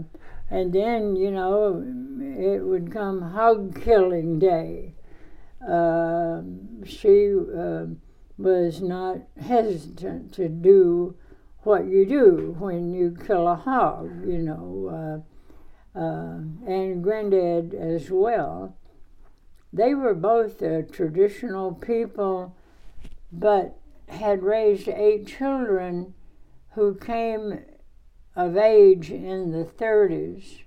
and 0.49 0.71
then 0.71 1.15
you 1.15 1.31
know 1.31 1.83
it 2.19 2.59
would 2.59 2.91
come 2.91 3.21
hog 3.21 3.81
killing 3.83 4.39
day. 4.39 4.93
Uh, 5.67 6.41
she 6.85 7.33
uh, 7.33 7.85
was 8.37 8.81
not 8.81 9.17
hesitant 9.39 10.33
to 10.33 10.49
do 10.49 11.15
what 11.63 11.85
you 11.85 12.05
do 12.05 12.55
when 12.59 12.93
you 12.93 13.17
kill 13.25 13.47
a 13.47 13.55
hog, 13.55 14.27
you 14.27 14.39
know, 14.39 15.23
uh, 15.95 15.99
uh, 15.99 16.39
and 16.67 17.03
granddad 17.03 17.73
as 17.73 18.09
well. 18.11 18.75
They 19.71 19.95
were 19.95 20.13
both 20.13 20.61
uh, 20.61 20.81
traditional 20.91 21.73
people, 21.73 22.55
but 23.31 23.79
had 24.09 24.43
raised 24.43 24.87
eight 24.87 25.27
children 25.27 26.13
who 26.71 26.95
came 26.95 27.59
of 28.35 28.57
age 28.57 29.11
in 29.11 29.51
the 29.51 29.63
30s. 29.63 30.63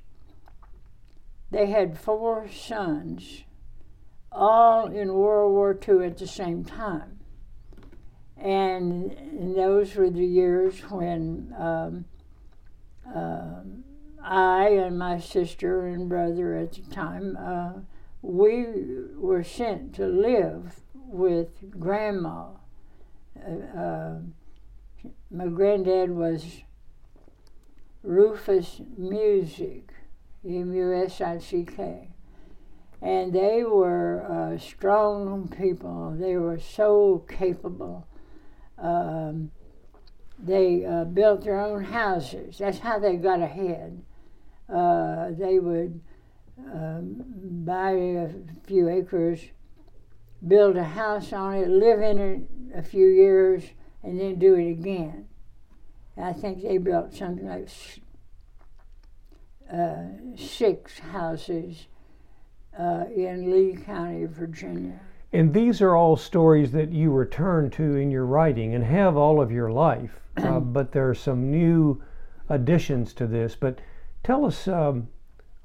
They 1.51 1.67
had 1.67 1.99
four 1.99 2.49
sons, 2.49 3.45
all 4.33 4.87
in 4.87 5.15
World 5.15 5.53
War 5.53 5.79
II 5.89 6.07
at 6.07 6.19
the 6.19 6.27
same 6.27 6.65
time. 6.65 7.19
And, 8.37 9.17
those 9.57 9.95
were 9.95 10.11
the 10.11 10.25
years 10.25 10.81
when 10.91 11.55
um, 11.59 12.05
um, 13.15 13.85
I 14.23 14.69
and 14.69 14.99
my 14.99 15.19
sister 15.19 15.87
and 15.87 16.09
brother 16.09 16.55
at 16.57 16.73
the 16.73 16.83
time 16.83 17.37
uh, 17.39 17.73
we 18.23 18.67
were 19.15 19.45
sent 19.45 19.95
to 19.95 20.07
live 20.07 20.81
with 20.95 21.79
grandma. 21.79 22.49
Uh, 23.37 23.79
uh, 23.79 24.19
my 25.31 25.47
granddad 25.47 26.11
was 26.11 26.63
Rufus 28.03 28.81
Musick, 28.99 29.93
M 30.45 30.75
U 30.75 30.93
S 30.93 31.21
I 31.21 31.39
C 31.39 31.65
K. 31.65 32.09
And 33.03 33.33
they 33.33 33.63
were 33.63 34.25
uh, 34.55 34.59
strong 34.59 35.49
people. 35.49 36.17
They 36.19 36.37
were 36.37 36.59
so 36.59 37.25
capable. 37.29 38.07
Um, 38.79 39.51
they 40.39 40.85
uh, 40.85 41.05
built 41.05 41.45
their 41.45 41.61
own 41.61 41.85
houses. 41.85 42.59
That's 42.59 42.79
how 42.79 42.99
they 42.99 43.17
got 43.17 43.41
ahead. 43.41 44.03
Uh, 44.69 45.31
they 45.31 45.59
would 45.59 46.01
um, 46.59 47.25
buy 47.65 47.91
a 47.93 48.31
few 48.67 48.89
acres, 48.89 49.41
build 50.47 50.77
a 50.77 50.85
house 50.85 51.33
on 51.33 51.55
it, 51.55 51.69
live 51.69 52.01
in 52.01 52.19
it 52.19 52.41
a 52.75 52.83
few 52.83 53.07
years, 53.07 53.63
and 54.03 54.19
then 54.21 54.39
do 54.39 54.55
it 54.55 54.71
again. 54.71 55.29
I 56.17 56.33
think 56.33 56.63
they 56.63 56.79
built 56.79 57.15
something 57.15 57.47
like 57.47 57.69
uh, 59.73 60.37
six 60.37 60.99
houses 60.99 61.87
uh, 62.79 63.05
in 63.15 63.51
Lee 63.51 63.77
County, 63.77 64.27
Virginia. 64.27 65.01
And 65.33 65.53
these 65.53 65.83
are 65.83 65.97
all 65.97 66.17
stories 66.17 66.73
that 66.73 66.93
you 66.93 67.11
return 67.11 67.71
to 67.71 67.97
in 67.97 68.11
your 68.11 68.25
writing 68.25 68.75
and 68.75 68.85
have 68.85 69.17
all 69.17 69.41
of 69.41 69.51
your 69.51 69.71
life, 69.71 70.21
uh, 70.37 70.61
but 70.61 70.93
there 70.93 71.09
are 71.09 71.15
some 71.15 71.51
new 71.51 72.03
additions 72.49 73.13
to 73.15 73.27
this. 73.27 73.57
But 73.57 73.81
tell 74.23 74.45
us 74.45 74.69
um, 74.69 75.09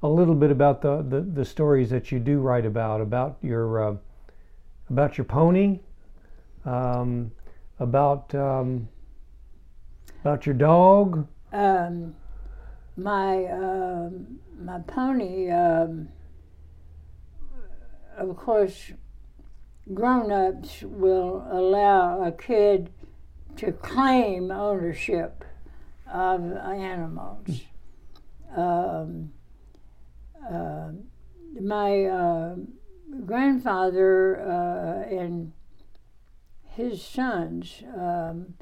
a 0.02 0.08
little 0.08 0.34
bit 0.34 0.50
about 0.50 0.82
the, 0.82 1.02
the, 1.02 1.20
the 1.20 1.44
stories 1.44 1.90
that 1.90 2.10
you 2.10 2.18
do 2.18 2.40
write 2.40 2.66
about, 2.66 3.00
about 3.00 3.38
your, 3.40 3.90
uh, 3.90 3.96
about 4.90 5.16
your 5.16 5.24
pony, 5.24 5.80
um, 6.64 7.30
about, 7.78 8.34
um, 8.34 8.88
about 10.22 10.44
your 10.44 10.54
dog? 10.54 11.26
Um, 11.52 12.14
my, 12.96 13.46
um, 13.46 14.38
my 14.60 14.80
pony, 14.80 15.50
um, 15.50 16.08
of 18.16 18.36
course, 18.36 18.92
grown-ups 19.92 20.82
will 20.82 21.46
allow 21.50 22.22
a 22.22 22.32
kid 22.32 22.90
to 23.56 23.72
claim 23.72 24.50
ownership 24.50 25.44
of 26.12 26.52
animals. 26.52 27.62
Um, 28.54 29.32
uh, 30.50 30.92
my 31.60 32.04
uh, 32.04 32.56
grandfather 33.26 34.40
uh, 34.40 35.08
and 35.08 35.52
his 36.64 37.02
sons 37.02 37.82
um, 37.94 38.54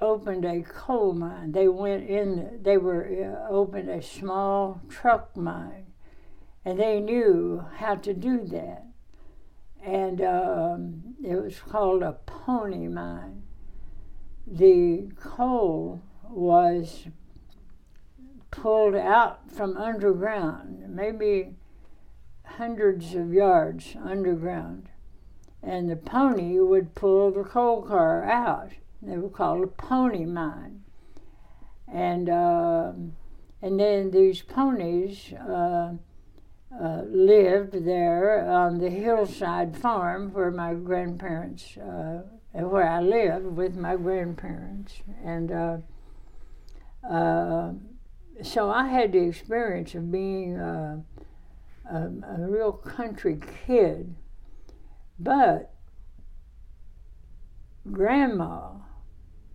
opened 0.00 0.44
a 0.44 0.62
coal 0.62 1.12
mine. 1.12 1.52
They 1.52 1.68
went 1.68 2.08
in, 2.08 2.60
they 2.62 2.76
were 2.76 3.04
uh, 3.48 3.52
opened 3.52 3.88
a 3.88 4.02
small 4.02 4.80
truck 4.88 5.36
mine, 5.36 5.85
and 6.66 6.80
they 6.80 6.98
knew 6.98 7.64
how 7.76 7.94
to 7.94 8.12
do 8.12 8.44
that. 8.44 8.84
And 9.84 10.20
um, 10.20 11.14
it 11.24 11.40
was 11.40 11.60
called 11.60 12.02
a 12.02 12.14
pony 12.26 12.88
mine. 12.88 13.44
The 14.48 15.12
coal 15.14 16.02
was 16.28 17.04
pulled 18.50 18.96
out 18.96 19.48
from 19.48 19.76
underground, 19.76 20.82
maybe 20.88 21.54
hundreds 22.44 23.14
of 23.14 23.32
yards 23.32 23.94
underground. 24.02 24.88
And 25.62 25.88
the 25.88 25.94
pony 25.94 26.58
would 26.58 26.96
pull 26.96 27.30
the 27.30 27.44
coal 27.44 27.82
car 27.82 28.24
out. 28.24 28.72
They 29.00 29.16
were 29.16 29.28
called 29.30 29.62
a 29.62 29.68
pony 29.68 30.24
mine. 30.24 30.82
and 31.86 32.28
um, 32.28 33.12
and 33.62 33.78
then 33.78 34.10
these 34.10 34.42
ponies 34.42 35.32
uh, 35.32 35.92
uh, 36.80 37.02
lived 37.08 37.84
there 37.84 38.46
on 38.48 38.78
the 38.78 38.90
hillside 38.90 39.76
farm 39.76 40.32
where 40.32 40.50
my 40.50 40.74
grandparents, 40.74 41.76
uh, 41.78 42.22
where 42.52 42.88
I 42.88 43.00
lived 43.00 43.46
with 43.46 43.76
my 43.76 43.96
grandparents, 43.96 44.94
and 45.24 45.50
uh, 45.50 45.76
uh, 47.08 47.72
so 48.42 48.70
I 48.70 48.88
had 48.88 49.12
the 49.12 49.20
experience 49.20 49.94
of 49.94 50.12
being 50.12 50.56
a, 50.56 51.02
a, 51.90 51.96
a 51.96 52.46
real 52.48 52.72
country 52.72 53.40
kid, 53.66 54.14
but 55.18 55.72
grandma 57.90 58.72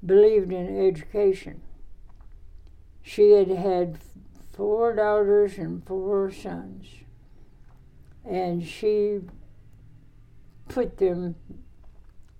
believed 0.03 0.51
in 0.51 0.87
education. 0.87 1.61
She 3.03 3.31
had 3.31 3.49
had 3.49 3.99
four 4.53 4.95
daughters 4.95 5.57
and 5.57 5.85
four 5.85 6.31
sons, 6.31 6.85
and 8.25 8.65
she 8.65 9.19
put 10.67 10.97
them, 10.97 11.35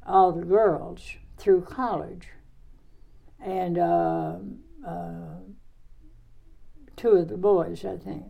all 0.06 0.32
the 0.32 0.46
girls, 0.46 1.16
through 1.38 1.62
college. 1.62 2.30
And 3.40 3.78
uh, 3.78 4.36
uh, 4.88 5.40
two 6.96 7.10
of 7.10 7.28
the 7.28 7.38
boys, 7.38 7.84
I 7.84 7.98
think, 7.98 8.26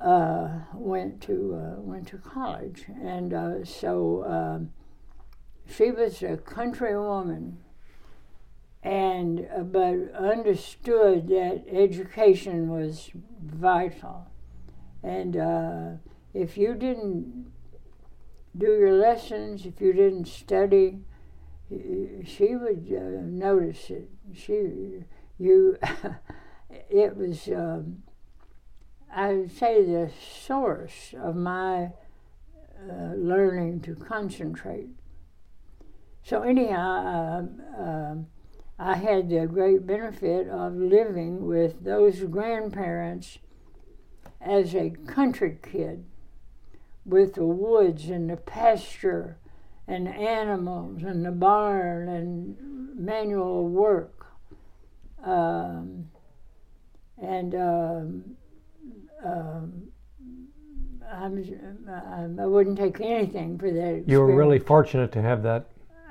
uh, 0.00 0.48
went 0.74 1.20
to 1.22 1.54
uh, 1.54 1.80
went 1.80 2.08
to 2.08 2.18
college, 2.18 2.84
and 3.02 3.34
uh, 3.34 3.64
so 3.64 4.24
um, 4.24 4.70
she 5.68 5.90
was 5.90 6.22
a 6.22 6.38
country 6.38 6.98
woman, 6.98 7.58
and 8.82 9.46
uh, 9.54 9.62
but 9.62 10.12
understood 10.14 11.28
that 11.28 11.64
education 11.70 12.68
was 12.68 13.10
vital, 13.42 14.26
and 15.02 15.36
uh, 15.36 15.90
if 16.34 16.56
you 16.56 16.74
didn't 16.74 17.52
do 18.56 18.66
your 18.66 18.92
lessons, 18.92 19.66
if 19.66 19.80
you 19.80 19.92
didn't 19.92 20.26
study, 20.26 21.00
she 21.70 22.56
would 22.56 22.86
uh, 22.90 23.22
notice 23.22 23.90
it. 23.90 24.08
She, 24.34 25.04
you, 25.38 25.78
it 26.90 27.16
was. 27.16 27.48
Um, 27.48 28.02
I 29.12 29.32
would 29.32 29.56
say 29.56 29.84
the 29.84 30.10
source 30.20 31.14
of 31.20 31.34
my 31.34 31.90
uh, 32.88 33.12
learning 33.16 33.80
to 33.80 33.96
concentrate. 33.96 34.90
So 36.22 36.42
anyhow, 36.42 37.48
uh, 37.76 38.14
I 38.78 38.94
had 38.94 39.28
the 39.28 39.46
great 39.46 39.86
benefit 39.86 40.48
of 40.48 40.74
living 40.74 41.46
with 41.46 41.82
those 41.82 42.20
grandparents 42.24 43.38
as 44.40 44.74
a 44.74 44.90
country 45.06 45.58
kid, 45.62 46.04
with 47.04 47.34
the 47.34 47.46
woods 47.46 48.08
and 48.08 48.30
the 48.30 48.36
pasture 48.36 49.38
and 49.86 50.08
animals 50.08 51.02
and 51.02 51.24
the 51.24 51.30
barn 51.30 52.08
and 52.08 52.56
manual 52.96 53.66
work. 53.68 54.26
Um, 55.24 56.10
and 57.20 57.54
um, 57.54 58.24
um, 59.24 59.82
I'm, 61.12 62.38
I 62.38 62.46
wouldn't 62.46 62.78
take 62.78 63.00
anything 63.00 63.58
for 63.58 63.70
that. 63.70 63.78
Experience. 63.78 64.08
You 64.08 64.20
were 64.20 64.34
really 64.34 64.58
fortunate 64.58 65.12
to 65.12 65.22
have 65.22 65.42
that. 65.42 65.66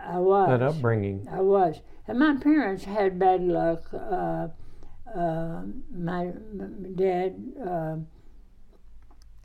I 0.06 0.20
was 0.20 0.50
that 0.50 0.62
upbringing. 0.62 1.28
I 1.32 1.42
was, 1.42 1.82
and 2.08 2.20
my 2.20 2.36
parents 2.36 2.84
had 2.86 3.20
bad 3.20 3.42
luck. 3.42 3.84
Uh, 3.94 4.48
uh, 5.16 5.62
my, 5.96 6.32
my, 6.54 6.68
dad 6.96 7.36
uh, 7.66 7.96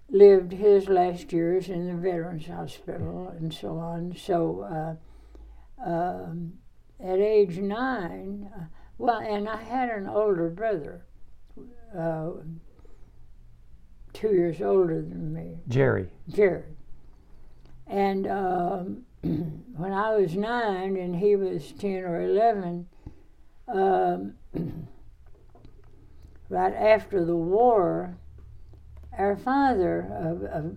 lived 0.09 0.53
his 0.53 0.89
last 0.89 1.33
years 1.33 1.69
in 1.69 1.87
the 1.87 1.95
Veterans 1.95 2.47
Hospital 2.47 3.33
and 3.37 3.53
so 3.53 3.79
on. 3.79 4.15
So, 4.17 4.99
uh, 5.81 5.85
um, 5.85 6.55
at 7.01 7.19
age 7.19 7.59
nine, 7.59 8.51
uh, 8.57 8.65
well, 8.99 9.19
and 9.19 9.49
I 9.49 9.63
had 9.63 9.91
an 9.91 10.07
older 10.07 10.49
brother 10.49 11.05
uh, 11.97 12.31
two 14.13 14.31
years 14.31 14.61
older 14.63 15.03
than 15.03 15.33
me. 15.33 15.59
Jerry. 15.69 16.09
Jerry. 16.29 16.65
And 17.87 18.27
um, 18.27 19.03
when 19.23 19.93
I 19.93 20.17
was 20.17 20.35
nine 20.37 20.97
and 20.97 21.17
he 21.17 21.37
was 21.37 21.73
10 21.73 22.05
or 22.05 22.23
11, 22.23 22.87
um, 23.69 24.35
right 26.49 26.75
after 26.75 27.25
the 27.25 27.37
war, 27.37 28.17
our 29.19 29.36
father, 29.36 30.01
an 30.53 30.77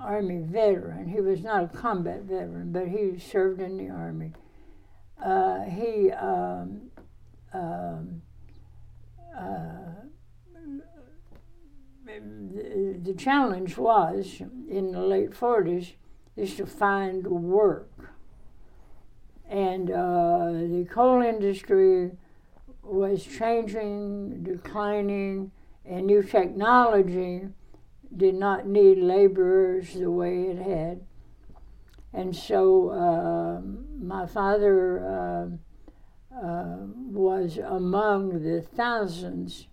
Army 0.00 0.40
veteran, 0.40 1.08
he 1.08 1.20
was 1.20 1.42
not 1.42 1.64
a 1.64 1.68
combat 1.68 2.22
veteran, 2.22 2.72
but 2.72 2.88
he 2.88 3.18
served 3.18 3.60
in 3.60 3.76
the 3.76 3.88
Army. 3.88 4.32
Uh, 5.24 5.64
he 5.64 6.10
um, 6.12 6.90
um, 7.52 8.22
uh, 9.36 9.86
the, 12.06 12.98
the 13.02 13.14
challenge 13.14 13.76
was 13.76 14.40
in 14.70 14.92
the 14.92 15.00
late 15.00 15.30
40s 15.30 15.92
is 16.36 16.54
to 16.56 16.66
find 16.66 17.26
work. 17.26 18.14
And 19.48 19.90
uh, 19.90 20.52
the 20.52 20.86
coal 20.90 21.22
industry 21.22 22.12
was 22.82 23.24
changing, 23.24 24.42
declining, 24.42 25.50
and 25.84 26.06
new 26.06 26.22
technology 26.22 27.48
did 28.14 28.34
not 28.34 28.66
need 28.66 28.98
laborers 28.98 29.94
the 29.94 30.10
way 30.10 30.44
it 30.44 30.58
had. 30.58 31.00
And 32.12 32.34
so 32.34 32.90
uh, 32.90 33.60
my 33.98 34.26
father 34.26 35.04
uh, 35.04 35.46
uh 36.36 36.76
was 37.10 37.56
among 37.58 38.42
the 38.42 38.60
thousands 38.60 39.68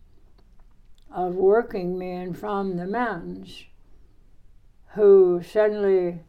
of 1.11 1.35
working 1.35 1.97
men 1.97 2.33
from 2.33 2.77
the 2.77 2.87
mountains 2.87 3.65
who 4.95 5.41
suddenly 5.43 6.19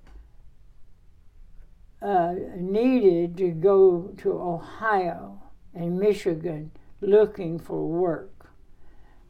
uh, 2.03 2.35
needed 2.57 3.37
to 3.37 3.51
go 3.51 4.13
to 4.19 4.33
Ohio 4.33 5.41
and 5.75 5.99
Michigan 5.99 6.71
looking 7.01 7.59
for 7.59 7.87
work 7.87 8.51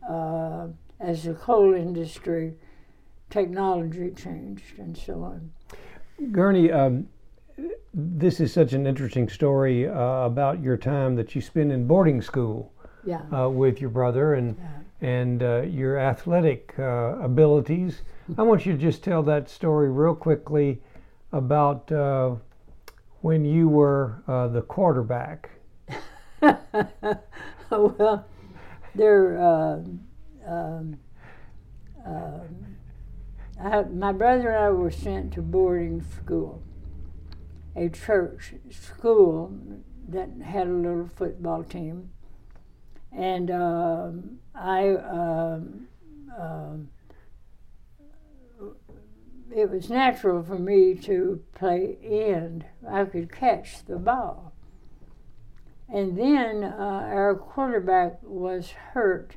uh, 0.09 0.69
as 1.01 1.25
the 1.25 1.35
coal 1.35 1.75
industry 1.75 2.55
technology 3.35 4.11
changed 4.13 4.79
and 4.79 4.97
so 4.97 5.23
on. 5.23 5.51
Gurney, 6.33 6.71
um, 6.71 7.09
this 7.93 8.41
is 8.41 8.53
such 8.53 8.73
an 8.73 8.87
interesting 8.87 9.29
story 9.29 9.89
uh, 9.89 9.93
about 10.25 10.63
your 10.63 10.77
time 10.77 11.17
that 11.17 11.35
you 11.35 11.41
spent 11.41 11.73
in 11.73 11.87
boarding 11.87 12.23
school 12.23 12.73
yeah. 13.05 13.21
Uh, 13.31 13.51
with 13.51 13.83
your 13.83 13.91
brother 13.91 14.33
and 14.33 14.57
yeah 14.59 14.85
and 15.05 15.43
uh, 15.43 15.61
your 15.63 15.99
athletic 15.99 16.75
uh, 16.79 17.19
abilities. 17.21 18.01
I 18.39 18.43
want 18.43 18.65
you 18.65 18.73
to 18.73 18.79
just 18.79 19.05
tell 19.05 19.23
that 19.25 19.51
story 19.51 19.91
real 19.91 20.15
quickly 20.15 20.81
about 21.33 21.93
uh, 21.93 22.37
when 23.21 23.45
you 23.45 23.69
were 23.69 24.23
uh, 24.27 24.49
the 24.49 24.63
quarterback. 24.63 25.51
well, 27.71 28.27
there. 28.95 29.39
Um, 30.47 30.99
I, 33.61 33.83
my 33.83 34.13
brother 34.13 34.51
and 34.51 34.65
I 34.65 34.71
were 34.71 34.91
sent 34.91 35.33
to 35.35 35.43
boarding 35.43 36.03
school, 36.03 36.63
a 37.77 37.89
church 37.89 38.55
school 38.71 39.57
that 40.09 40.31
had 40.43 40.67
a 40.67 40.73
little 40.73 41.09
football 41.09 41.63
team 41.65 42.11
and 43.17 43.51
um, 43.51 44.39
I, 44.55 44.89
um, 44.91 45.87
it 49.55 49.71
was 49.71 49.89
natural 49.89 50.43
for 50.43 50.59
me 50.59 50.95
to 50.97 51.43
play 51.55 51.97
end. 52.03 52.65
I 52.89 53.05
could 53.05 53.33
catch 53.33 53.85
the 53.85 53.99
ball. 53.99 54.53
And 55.89 56.19
then 56.19 56.65
uh, 56.65 57.09
our 57.13 57.37
quarterback 57.37 58.19
was 58.23 58.71
hurt, 58.71 59.37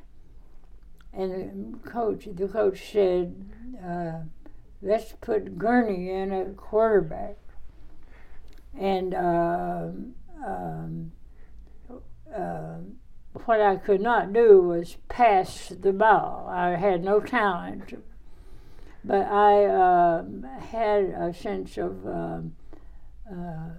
and 1.12 1.74
the 1.74 1.88
coach, 1.88 2.26
the 2.32 2.48
coach 2.48 2.90
said, 2.90 3.48
uh, 3.84 4.22
"Let's 4.82 5.12
put 5.20 5.58
Gurney 5.58 6.10
in 6.10 6.32
at 6.32 6.56
quarterback." 6.56 7.36
And 8.78 9.14
um, 9.14 10.14
um, 10.46 11.12
um 12.34 12.96
what 13.44 13.60
I 13.60 13.76
could 13.76 14.00
not 14.00 14.32
do 14.32 14.62
was 14.62 14.96
pass 15.08 15.68
the 15.68 15.92
ball. 15.92 16.48
I 16.50 16.76
had 16.76 17.04
no 17.04 17.20
talent, 17.20 18.02
but 19.04 19.26
I 19.26 19.64
uh, 19.64 20.24
had 20.58 21.04
a 21.04 21.32
sense 21.32 21.76
of 21.78 22.06
uh, 22.06 22.40
uh, 23.30 23.70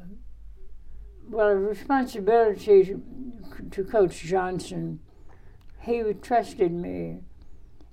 well, 1.30 1.50
responsibility 1.50 2.96
to 3.72 3.84
Coach 3.84 4.22
Johnson, 4.22 5.00
he 5.82 6.04
trusted 6.22 6.72
me. 6.72 7.20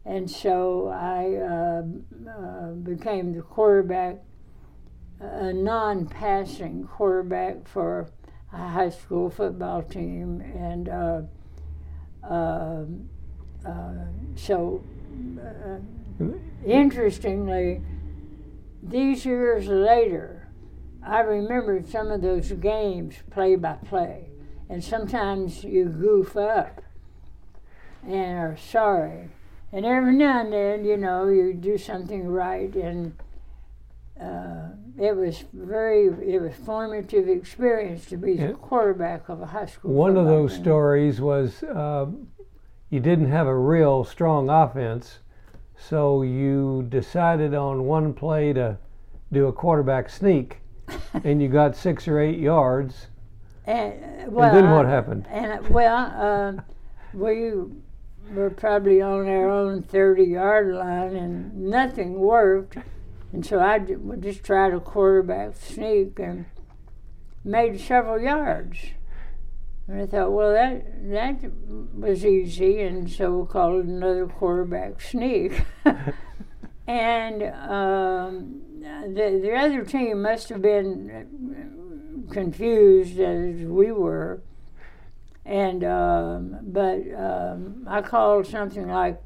And 0.07 0.31
so 0.31 0.89
I 0.89 1.35
uh, 1.35 1.83
uh, 2.31 2.71
became 2.75 3.35
the 3.35 3.43
quarterback, 3.43 4.19
a 5.19 5.53
non 5.53 6.07
passing 6.07 6.85
quarterback 6.85 7.67
for 7.67 8.09
a 8.53 8.69
high 8.69 8.91
school 8.91 9.31
football 9.31 9.83
team. 9.83 10.41
And 10.41 10.89
uh, 10.89 11.23
um, 12.23 13.09
uh 13.65 13.95
so, 14.37 14.85
uh, 15.43 16.25
interestingly, 16.65 17.83
these 18.81 19.27
years 19.27 19.67
later, 19.67 20.49
I 21.05 21.21
remember 21.21 21.83
some 21.85 22.13
of 22.13 22.23
those 22.23 22.53
games 22.53 23.17
play 23.31 23.57
by 23.57 23.75
play. 23.75 24.29
And 24.69 24.85
sometimes 24.85 25.65
you 25.65 25.87
goof 25.87 26.37
up 26.37 26.83
and 28.05 28.39
are 28.39 28.57
sorry. 28.57 29.31
And 29.73 29.85
every 29.85 30.15
now 30.15 30.41
and 30.41 30.53
then, 30.53 30.85
you 30.85 30.97
know, 30.97 31.29
you 31.29 31.53
do 31.53 31.77
something 31.77 32.27
right. 32.29 32.75
And 32.75 33.17
uh, 34.21 34.69
it 34.99 35.15
was 35.17 35.45
very, 35.53 36.07
it 36.07 36.41
was 36.41 36.55
formative 36.55 37.29
experience 37.29 38.07
to 38.07 38.17
be 38.17 38.37
the 38.37 38.55
quarterback 38.55 39.29
of 39.29 39.43
a 39.43 39.47
high 39.47 39.67
school. 39.67 39.93
One 39.93 40.17
of 40.17 40.27
those 40.27 40.55
team. 40.55 40.63
stories 40.63 41.21
was 41.21 41.63
uh, 41.65 42.07
you 42.91 43.01
didn't 43.01 43.31
have 43.31 43.47
a 43.47 43.57
real 43.57 44.05
strong 44.05 44.49
offense, 44.49 45.19
so 45.77 46.23
you 46.23 46.87
decided 46.89 47.53
on 47.53 47.85
one 47.85 48.15
play 48.15 48.53
to 48.53 48.79
do 49.33 49.49
a 49.49 49.53
quarterback 49.53 50.09
sneak, 50.09 50.61
and 51.25 51.43
you 51.43 51.49
got 51.49 51.77
six 51.77 52.09
or 52.09 52.19
eight 52.21 52.39
yards. 52.39 53.09
And, 53.67 54.33
well, 54.33 54.55
then 54.55 54.71
what 54.71 54.87
I- 54.87 54.91
happened? 54.91 55.27
And 55.29 55.69
well, 55.69 56.13
uh, 56.17 56.63
we 57.13 57.53
were 58.33 58.51
probably 58.51 59.01
on 59.01 59.29
our 59.29 59.51
own 59.51 59.83
thirty-yard 59.83 60.75
line, 60.75 61.17
and 61.17 61.55
nothing 61.55 62.15
worked. 62.15 62.79
And 63.33 63.45
so 63.45 63.61
I 63.61 63.79
just 63.79 64.45
tried 64.45 64.73
a 64.73 64.81
quarterback 64.81 65.57
sneak 65.57 66.19
and 66.19 66.47
made 67.45 67.81
several 67.81 68.21
yards. 68.21 68.79
And 69.89 70.03
I 70.03 70.07
thought, 70.07 70.33
well, 70.33 70.53
that 70.53 71.11
that 71.11 71.53
was 71.95 72.25
easy, 72.25 72.81
and 72.81 73.11
so 73.11 73.39
we 73.39 73.47
called 73.47 73.85
it 73.85 73.87
another 73.87 74.27
quarterback 74.27 75.01
sneak. 75.01 75.63
and 76.87 77.43
um, 77.43 78.63
the 78.81 79.39
the 79.43 79.55
other 79.55 79.85
team 79.85 80.23
must 80.23 80.49
have 80.49 80.63
been 80.63 82.27
confused 82.31 83.21
as 83.21 83.61
we 83.65 83.93
were. 83.93 84.43
And 85.47 85.85
um, 85.85 86.59
but 86.63 87.03
um, 87.17 87.87
I 87.89 88.03
called 88.03 88.49
something 88.49 88.89
like 88.89 89.23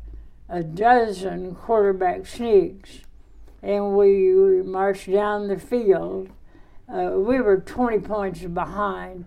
a 0.50 0.62
dozen 0.62 1.54
quarterback 1.54 2.26
sneaks, 2.26 3.00
and 3.62 3.96
we, 3.96 4.62
marched 4.62 5.10
down 5.10 5.48
the 5.48 5.58
field. 5.58 6.28
Uh, 6.92 7.12
we 7.12 7.40
were 7.40 7.58
20 7.58 8.00
points 8.00 8.40
behind. 8.40 9.24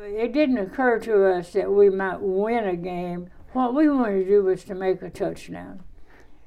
It 0.00 0.32
didn't 0.32 0.58
occur 0.58 1.00
to 1.00 1.26
us 1.26 1.52
that 1.54 1.72
we 1.72 1.90
might 1.90 2.20
win 2.20 2.68
a 2.68 2.76
game. 2.76 3.30
What 3.52 3.74
we 3.74 3.88
wanted 3.88 4.24
to 4.24 4.26
do 4.26 4.44
was 4.44 4.62
to 4.64 4.74
make 4.74 5.02
a 5.02 5.10
touchdown. 5.10 5.82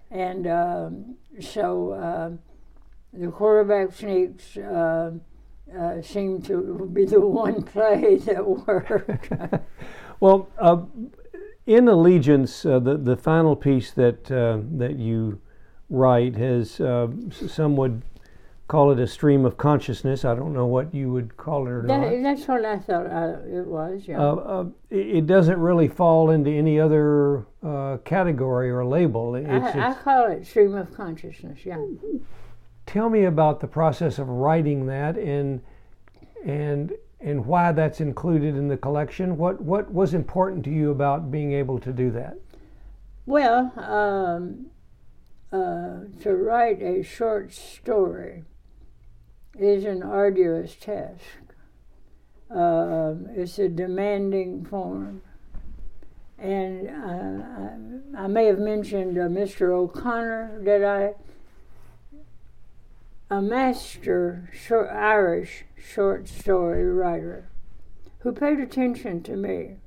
And 0.09 0.47
um, 0.47 1.15
so 1.41 1.91
uh, 1.91 2.29
the 3.11 3.31
quarterback 3.31 3.93
sneaks 3.93 4.55
uh, 4.55 5.11
uh, 5.77 6.01
seemed 6.01 6.45
to 6.45 6.89
be 6.93 7.05
the 7.05 7.19
one 7.21 7.63
play 7.73 8.17
that 8.17 8.45
worked. 8.47 9.31
Well, 10.21 10.49
uh, 10.57 10.81
in 11.65 11.87
Allegiance, 11.87 12.65
uh, 12.65 12.79
the 12.79 12.97
the 12.97 13.15
final 13.15 13.55
piece 13.55 13.91
that 13.91 14.29
uh, 14.29 14.59
that 14.77 14.97
you 14.97 15.39
write 15.89 16.35
has 16.35 16.81
uh, 16.81 17.07
some 17.31 17.77
would 17.77 18.01
call 18.69 18.91
it 18.91 18.99
a 18.99 19.07
stream 19.07 19.45
of 19.45 19.57
consciousness. 19.57 20.23
I 20.23 20.35
don't 20.35 20.53
know 20.53 20.67
what 20.67 20.93
you 20.93 21.11
would 21.11 21.35
call 21.35 21.65
it 21.65 21.71
or 21.71 21.81
not. 21.81 22.21
that's 22.21 22.47
what 22.47 22.63
I 22.63 22.77
thought 22.77 23.07
uh, 23.07 23.39
it 23.47 23.65
was, 23.65 24.07
yeah. 24.07 24.19
Uh, 24.21 24.35
uh, 24.35 24.65
it 24.91 25.25
doesn't 25.25 25.59
really 25.59 25.87
fall 25.87 26.29
into 26.29 26.51
any 26.51 26.79
other 26.79 27.47
uh, 27.63 27.97
category 28.05 28.69
or 28.69 28.85
label. 28.85 29.35
It's, 29.35 29.75
I, 29.75 29.89
I 29.89 29.93
call 29.95 30.27
it 30.27 30.45
stream 30.45 30.75
of 30.75 30.93
consciousness, 30.93 31.65
yeah. 31.65 31.83
Tell 32.89 33.09
me 33.09 33.25
about 33.25 33.59
the 33.59 33.67
process 33.67 34.17
of 34.17 34.27
writing 34.27 34.87
that 34.87 35.15
and 35.15 35.61
and 36.43 36.93
and 37.19 37.45
why 37.45 37.71
that's 37.71 38.01
included 38.01 38.55
in 38.55 38.67
the 38.67 38.77
collection. 38.77 39.37
What 39.37 39.61
what 39.61 39.93
was 39.93 40.15
important 40.15 40.63
to 40.65 40.71
you 40.71 40.89
about 40.89 41.29
being 41.29 41.53
able 41.53 41.77
to 41.79 41.93
do 41.93 42.09
that? 42.11 42.37
Well, 43.27 43.71
um, 43.77 44.71
uh, 45.51 46.05
to 46.23 46.35
write 46.35 46.81
a 46.81 47.03
short 47.03 47.53
story 47.53 48.43
is 49.59 49.85
an 49.85 50.01
arduous 50.01 50.73
task. 50.73 51.21
Um, 52.49 53.27
it's 53.35 53.59
a 53.59 53.69
demanding 53.69 54.65
form. 54.65 55.21
And 56.39 56.89
uh, 56.89 58.17
I, 58.17 58.23
I 58.23 58.27
may 58.27 58.45
have 58.45 58.59
mentioned 58.59 59.17
uh, 59.17 59.23
Mr. 59.23 59.73
O'Connor 59.73 60.61
that 60.63 60.83
I, 60.83 61.13
a 63.29 63.41
master 63.41 64.49
short, 64.53 64.89
Irish 64.89 65.65
short 65.77 66.27
story 66.27 66.85
writer 66.85 67.49
who 68.19 68.31
paid 68.31 68.59
attention 68.59 69.23
to 69.23 69.35
me. 69.35 69.77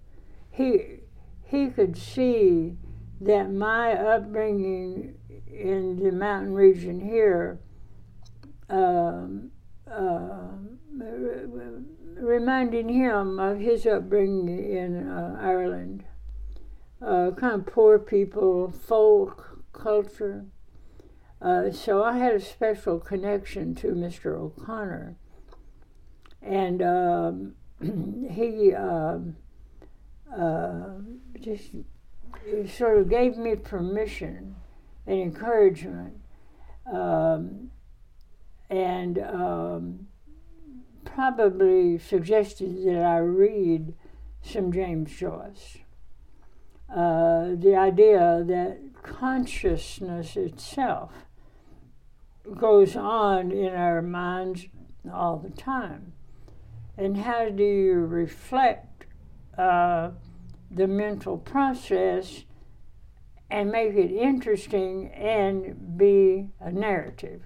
He, 0.51 1.01
he 1.45 1.69
could 1.69 1.97
see 1.97 2.77
that 3.21 3.53
my 3.53 3.93
upbringing 3.93 5.15
in 5.47 6.03
the 6.03 6.13
mountain 6.13 6.55
region 6.55 7.01
here 7.01 7.61
um, 8.71 9.51
uh, 9.91 10.49
reminding 12.17 12.89
him 12.89 13.39
of 13.39 13.59
his 13.59 13.87
upbringing 13.87 14.49
in 14.49 15.09
uh, 15.09 15.39
Ireland. 15.41 16.05
Uh, 17.01 17.33
kind 17.33 17.55
of 17.55 17.67
poor 17.67 17.99
people, 17.99 18.71
folk 18.71 19.59
culture. 19.73 20.47
Uh, 21.43 21.73
so 21.73 22.05
I 22.05 22.19
had 22.19 22.35
a 22.35 22.41
special 22.41 23.01
connection 23.01 23.75
to 23.77 23.89
Mr. 23.89 24.37
O'Connor. 24.39 25.17
And 26.41 26.83
um, 26.83 27.55
he 28.31 28.73
um, 28.73 29.37
uh, 30.37 30.91
just 31.41 31.71
sort 32.69 32.99
of 32.99 33.09
gave 33.09 33.37
me 33.37 33.57
permission 33.57 34.55
and 35.05 35.21
encouragement 35.21 36.15
um, 36.91 37.73
and 38.71 39.19
um, 39.19 40.07
probably 41.05 41.99
suggested 41.99 42.85
that 42.87 43.03
I 43.03 43.19
read 43.19 43.95
some 44.43 44.73
James 44.73 45.11
Joyce. 45.11 45.79
Uh, 46.89 47.57
the 47.57 47.75
idea 47.77 48.45
that 48.47 48.79
consciousness 49.03 50.37
itself 50.37 51.13
goes 52.59 52.97
on 52.97 53.53
in 53.53 53.75
our 53.75 54.03
minds 54.03 54.67
all 55.13 55.39
the 55.39 55.51
time. 55.51 56.13
And 56.97 57.17
how 57.17 57.49
do 57.49 57.63
you 57.63 58.01
reflect 58.01 59.07
uh, 59.57 60.11
the 60.71 60.87
mental 60.87 61.39
process 61.39 62.45
and 63.51 63.71
make 63.71 63.95
it 63.95 64.11
interesting 64.11 65.09
and 65.13 65.97
be 65.97 66.49
a 66.61 66.71
narrative? 66.71 67.43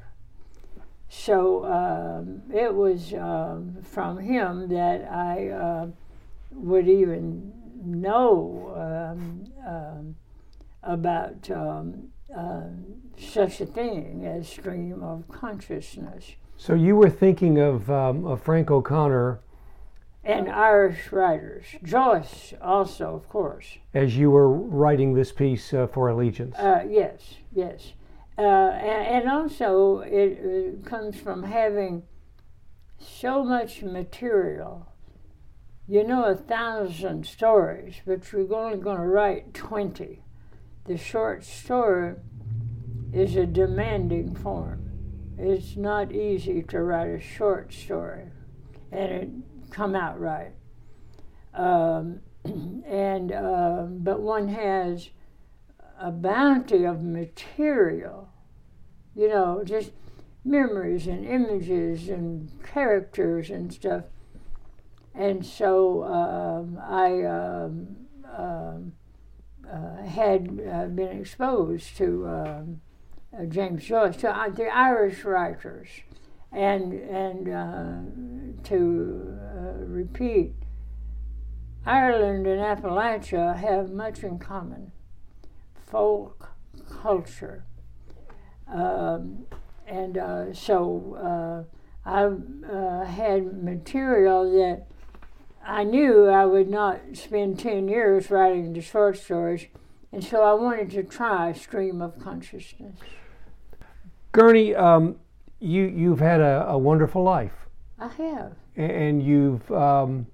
So 1.08 1.64
um, 1.64 2.42
it 2.52 2.74
was 2.74 3.14
um, 3.14 3.76
from 3.82 4.18
him 4.18 4.68
that 4.68 5.08
I 5.10 5.48
uh, 5.48 5.86
would 6.52 6.88
even 6.88 7.52
know 7.84 8.72
um, 8.76 9.52
um, 9.66 10.16
about 10.82 11.48
uh, 11.50 11.82
such 13.18 13.60
a 13.60 13.66
thing 13.66 14.24
as 14.24 14.48
stream 14.48 15.02
of 15.02 15.28
consciousness. 15.28 16.32
So 16.56 16.74
you 16.74 16.96
were 16.96 17.10
thinking 17.10 17.58
of, 17.58 17.90
um, 17.90 18.24
of 18.24 18.42
Frank 18.42 18.70
O'Connor 18.70 19.40
And 20.24 20.48
Irish 20.48 21.12
writers, 21.12 21.64
Joyce 21.82 22.54
also, 22.60 23.14
of 23.14 23.28
course. 23.28 23.78
as 23.94 24.16
you 24.16 24.30
were 24.30 24.50
writing 24.50 25.14
this 25.14 25.32
piece 25.32 25.72
uh, 25.72 25.86
for 25.86 26.08
Allegiance. 26.08 26.56
Uh, 26.56 26.84
yes, 26.88 27.34
yes. 27.52 27.92
Uh, 28.38 28.42
and, 28.42 29.22
and 29.22 29.30
also, 29.30 30.00
it, 30.00 30.38
it 30.42 30.84
comes 30.84 31.16
from 31.18 31.44
having 31.44 32.02
so 32.98 33.44
much 33.44 33.82
material. 33.82 34.88
You 35.88 36.02
know, 36.04 36.24
a 36.24 36.34
thousand 36.34 37.26
stories, 37.26 37.94
but 38.04 38.32
you're 38.32 38.52
only 38.52 38.78
going 38.78 38.96
to 38.96 39.06
write 39.06 39.54
20. 39.54 40.22
The 40.86 40.96
short 40.96 41.44
story 41.44 42.16
is 43.12 43.36
a 43.36 43.46
demanding 43.46 44.34
form. 44.34 44.90
It's 45.38 45.76
not 45.76 46.12
easy 46.12 46.62
to 46.64 46.82
write 46.82 47.10
a 47.10 47.20
short 47.20 47.72
story 47.72 48.30
and 48.90 49.12
it 49.12 49.30
come 49.70 49.94
out 49.94 50.18
right. 50.18 50.52
Um, 51.54 52.20
and 52.86 53.32
uh, 53.32 53.86
but 53.88 54.20
one 54.20 54.48
has 54.48 55.10
a 55.98 56.10
bounty 56.10 56.84
of 56.84 57.02
material, 57.02 58.28
you 59.14 59.28
know, 59.28 59.62
just 59.64 59.92
memories 60.44 61.06
and 61.06 61.26
images 61.26 62.08
and 62.08 62.50
characters 62.62 63.50
and 63.50 63.72
stuff. 63.72 64.04
And 65.14 65.44
so 65.44 66.04
um, 66.04 66.78
I 66.82 67.22
um, 67.24 67.96
um 68.36 68.92
uh, 69.70 70.02
had 70.02 70.60
uh, 70.70 70.84
been 70.86 71.18
exposed 71.18 71.96
to 71.96 72.28
um, 72.28 72.80
James 73.44 73.84
Joyce, 73.84 74.16
to 74.18 74.34
uh, 74.34 74.48
the 74.48 74.68
Irish 74.68 75.24
writers, 75.24 75.88
and 76.52 76.92
and 76.92 77.48
uh, 77.48 78.68
to 78.68 79.38
uh, 79.38 79.84
repeat, 79.84 80.54
Ireland 81.84 82.46
and 82.46 82.60
Appalachia 82.60 83.56
have 83.56 83.90
much 83.90 84.24
in 84.24 84.38
common 84.38 84.92
folk 85.86 86.50
culture. 87.02 87.64
Um, 88.66 89.46
and 89.86 90.18
uh, 90.18 90.52
so 90.52 91.14
uh, 92.06 92.08
I 92.08 92.24
uh, 92.24 93.04
had 93.04 93.62
material 93.62 94.50
that 94.52 94.86
I 95.64 95.84
knew 95.84 96.26
I 96.26 96.44
would 96.44 96.68
not 96.68 97.00
spend 97.14 97.58
10 97.58 97.88
years 97.88 98.30
writing 98.30 98.72
the 98.72 98.80
short 98.80 99.18
stories, 99.18 99.66
and 100.12 100.22
so 100.22 100.42
I 100.42 100.54
wanted 100.54 100.90
to 100.92 101.02
try 101.02 101.52
stream 101.52 102.00
of 102.00 102.18
consciousness. 102.18 102.98
Gurney, 104.36 104.74
um, 104.74 105.16
you, 105.60 105.84
you've 105.84 106.20
had 106.20 106.42
a, 106.42 106.66
a, 106.68 106.76
wonderful 106.76 107.22
life. 107.22 107.54
I 107.98 108.08
have. 108.08 108.52
And 108.76 109.22
you've 109.22 109.72
um, 109.72 110.26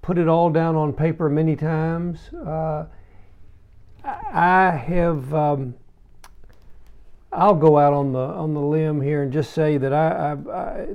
put 0.00 0.16
it 0.16 0.28
all 0.28 0.48
down 0.48 0.76
on 0.76 0.92
paper 0.92 1.28
many 1.28 1.56
times. 1.56 2.32
Uh, 2.32 2.86
I 4.04 4.70
have. 4.70 5.34
Um, 5.34 5.74
I'll 7.32 7.56
go 7.56 7.78
out 7.78 7.92
on 7.92 8.12
the 8.12 8.20
on 8.20 8.54
the 8.54 8.60
limb 8.60 9.00
here 9.00 9.24
and 9.24 9.32
just 9.32 9.54
say 9.54 9.76
that 9.78 9.92
I, 9.92 10.36
I, 10.46 10.52
I, 10.52 10.86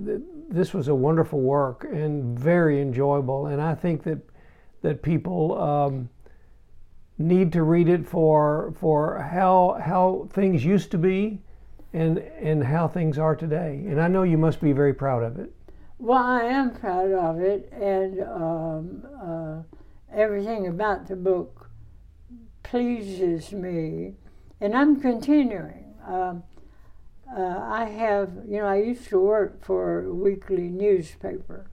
this 0.50 0.74
was 0.74 0.88
a 0.88 0.96
wonderful 0.96 1.42
work 1.42 1.86
and 1.92 2.40
very 2.40 2.80
enjoyable, 2.82 3.48
and 3.48 3.62
I 3.62 3.76
think 3.76 4.04
that 4.04 4.20
that 4.84 5.02
people 5.02 5.60
um, 5.60 6.10
need 7.18 7.52
to 7.54 7.64
read 7.64 7.90
it 7.90 8.08
for 8.08 8.74
for 8.80 9.20
how 9.20 9.82
how 9.84 10.30
things 10.32 10.64
used 10.64 10.92
to 10.92 10.98
be, 10.98 11.42
and 11.94 12.18
and 12.18 12.64
how 12.64 12.88
things 12.88 13.18
are 13.18 13.36
today. 13.36 13.84
And 13.88 14.02
I 14.02 14.08
know 14.08 14.24
you 14.24 14.38
must 14.38 14.62
be 14.62 14.72
very 14.72 14.94
proud 14.94 15.24
of 15.24 15.40
it. 15.40 15.52
Well, 16.00 16.24
I 16.24 16.44
am 16.44 16.76
proud 16.76 17.12
of 17.12 17.40
it, 17.40 17.72
and 17.74 18.22
um, 18.22 19.04
uh, 19.20 19.62
everything 20.14 20.68
about 20.68 21.08
the 21.08 21.16
book 21.16 21.70
pleases 22.62 23.52
me, 23.52 24.14
and 24.62 24.76
I'm 24.76 25.00
continuing. 25.00 25.96
Um, 26.06 26.44
uh, 27.36 27.60
I 27.62 27.86
have, 27.86 28.32
you 28.48 28.60
know, 28.60 28.66
I 28.66 28.78
used 28.78 29.10
to 29.10 29.20
work 29.20 29.64
for 29.64 30.06
a 30.06 30.14
weekly 30.14 30.70
newspaper. 30.70 31.68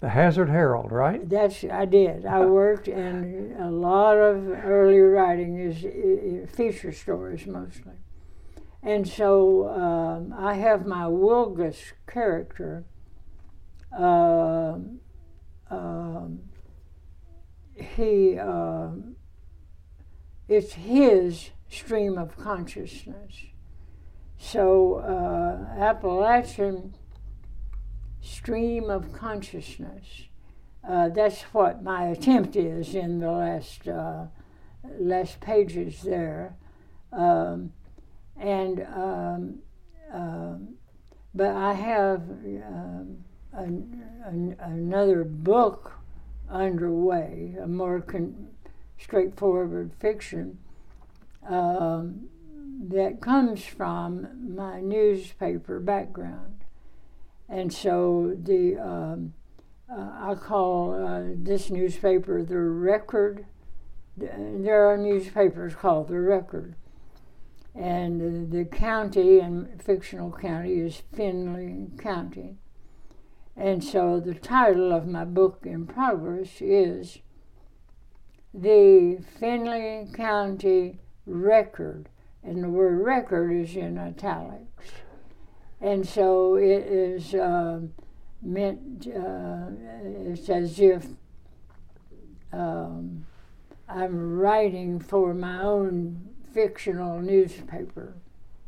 The 0.00 0.10
Hazard 0.10 0.48
Herald, 0.48 0.92
right? 0.92 1.28
That's 1.28 1.64
I 1.64 1.84
did. 1.84 2.26
I 2.26 2.40
worked, 2.46 2.88
and 2.88 3.58
a 3.60 3.70
lot 3.70 4.16
of 4.16 4.48
early 4.64 4.98
writing 4.98 5.58
is, 5.58 5.84
is 5.84 6.50
feature 6.50 6.92
stories 6.92 7.46
mostly, 7.46 7.94
and 8.82 9.06
so 9.06 9.68
um, 9.68 10.34
I 10.36 10.54
have 10.54 10.86
my 10.86 11.04
Wilgus 11.04 11.92
character. 12.06 12.84
Uh, 13.96 14.78
he 17.74 18.38
um, 18.38 19.16
it's 20.48 20.74
his 20.74 21.50
stream 21.68 22.18
of 22.18 22.36
consciousness. 22.36 23.46
So, 24.38 24.96
uh, 24.96 25.80
Appalachian 25.80 26.94
stream 28.20 28.90
of 28.90 29.12
consciousness. 29.12 30.26
Uh, 30.86 31.08
that's 31.08 31.42
what 31.54 31.82
my 31.82 32.08
attempt 32.08 32.56
is 32.56 32.94
in 32.94 33.20
the 33.20 33.30
last 33.30 33.86
uh, 33.86 34.26
last 34.98 35.40
pages 35.40 36.02
there, 36.02 36.56
um, 37.12 37.72
and 38.38 38.86
um, 38.94 39.58
um, 40.12 40.68
but 41.34 41.54
I 41.54 41.72
have 41.72 42.20
um, 42.20 43.24
an, 43.52 44.02
an, 44.24 44.56
another 44.60 45.24
book 45.24 45.92
underway, 46.50 47.56
a 47.60 47.66
more 47.66 48.00
con- 48.00 48.48
straightforward 48.98 49.92
fiction 49.98 50.58
um, 51.48 52.28
that 52.88 53.20
comes 53.20 53.64
from 53.64 54.54
my 54.54 54.80
newspaper 54.80 55.80
background. 55.80 56.64
And 57.48 57.72
so 57.72 58.36
the 58.42 58.78
um, 58.78 59.34
uh, 59.90 60.30
I 60.30 60.34
call 60.34 60.94
uh, 60.94 61.34
this 61.34 61.70
newspaper 61.70 62.42
the 62.42 62.58
Record. 62.58 63.46
There 64.16 64.90
are 64.90 64.96
newspapers 64.96 65.74
called 65.74 66.08
the 66.08 66.20
Record, 66.20 66.74
and 67.74 68.50
the, 68.50 68.64
county 68.64 69.38
and 69.38 69.82
fictional 69.82 70.30
county 70.30 70.74
is 70.74 71.02
Findlay 71.14 71.86
County. 71.98 72.56
And 73.56 73.82
so 73.82 74.20
the 74.20 74.34
title 74.34 74.92
of 74.92 75.06
my 75.06 75.24
book 75.24 75.60
in 75.64 75.86
progress 75.86 76.60
is 76.60 77.18
the 78.52 79.18
Findlay 79.38 80.08
County 80.14 80.98
Record, 81.26 82.08
and 82.42 82.62
the 82.62 82.68
word 82.68 82.98
record 83.00 83.52
is 83.52 83.76
in 83.76 83.98
italics. 83.98 84.90
And 85.80 86.06
so 86.06 86.56
it 86.56 86.86
is 86.86 87.34
uh, 87.34 87.80
meant, 88.42 89.06
uh, 89.06 89.66
it's 90.04 90.48
as 90.48 90.78
if 90.78 91.06
um, 92.52 93.26
I'm 93.88 94.38
writing 94.38 95.00
for 95.00 95.34
my 95.34 95.62
own 95.62 96.31
fictional 96.52 97.20
newspaper. 97.20 98.14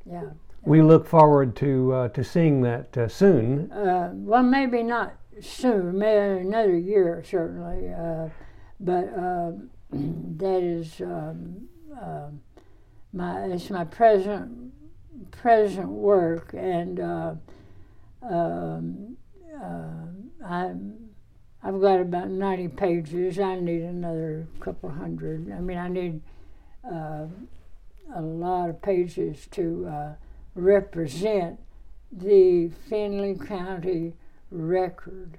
Yeah. 0.05 0.31
We 0.65 0.81
look 0.81 1.07
forward 1.07 1.57
to 1.57 1.93
uh, 1.93 2.09
to 2.09 2.25
seeing 2.25 2.63
that 2.63 2.97
uh, 2.97 3.09
soon. 3.09 3.71
Uh, 3.71 4.11
well, 4.15 4.43
maybe 4.43 4.83
not 4.83 5.15
soon, 5.41 5.99
maybe 5.99 6.41
another 6.41 6.77
year 6.77 7.23
certainly, 7.27 7.93
uh, 7.93 8.29
but 8.81 9.13
um, 9.17 9.71
that 10.39 10.63
is 10.63 11.01
um, 11.01 11.69
uh, 12.01 12.29
my 13.13 13.45
it's 13.45 13.69
my 13.71 13.85
present 13.85 14.73
present 15.31 15.89
work, 15.89 16.55
and 16.55 17.01
uh, 17.01 17.35
um, 18.23 19.17
uh, 19.63 20.47
I 20.47 20.75
I've 21.63 21.81
got 21.81 22.01
about 22.01 22.31
ninety 22.31 22.69
pages. 22.69 23.39
I 23.39 23.61
need 23.61 23.83
another 23.83 24.47
couple 24.61 24.91
hundred. 24.91 25.53
I 25.53 25.61
mean, 25.61 25.79
I 25.79 25.89
need 25.89 26.21
uh, 26.91 27.27
a 28.15 28.23
lot 28.23 28.71
of 28.71 28.81
pages 28.81 29.47
to 29.51 29.87
uh, 29.87 30.13
represent 30.55 31.59
the 32.13 32.71
Findlay 32.89 33.35
County 33.35 34.15
record. 34.51 35.39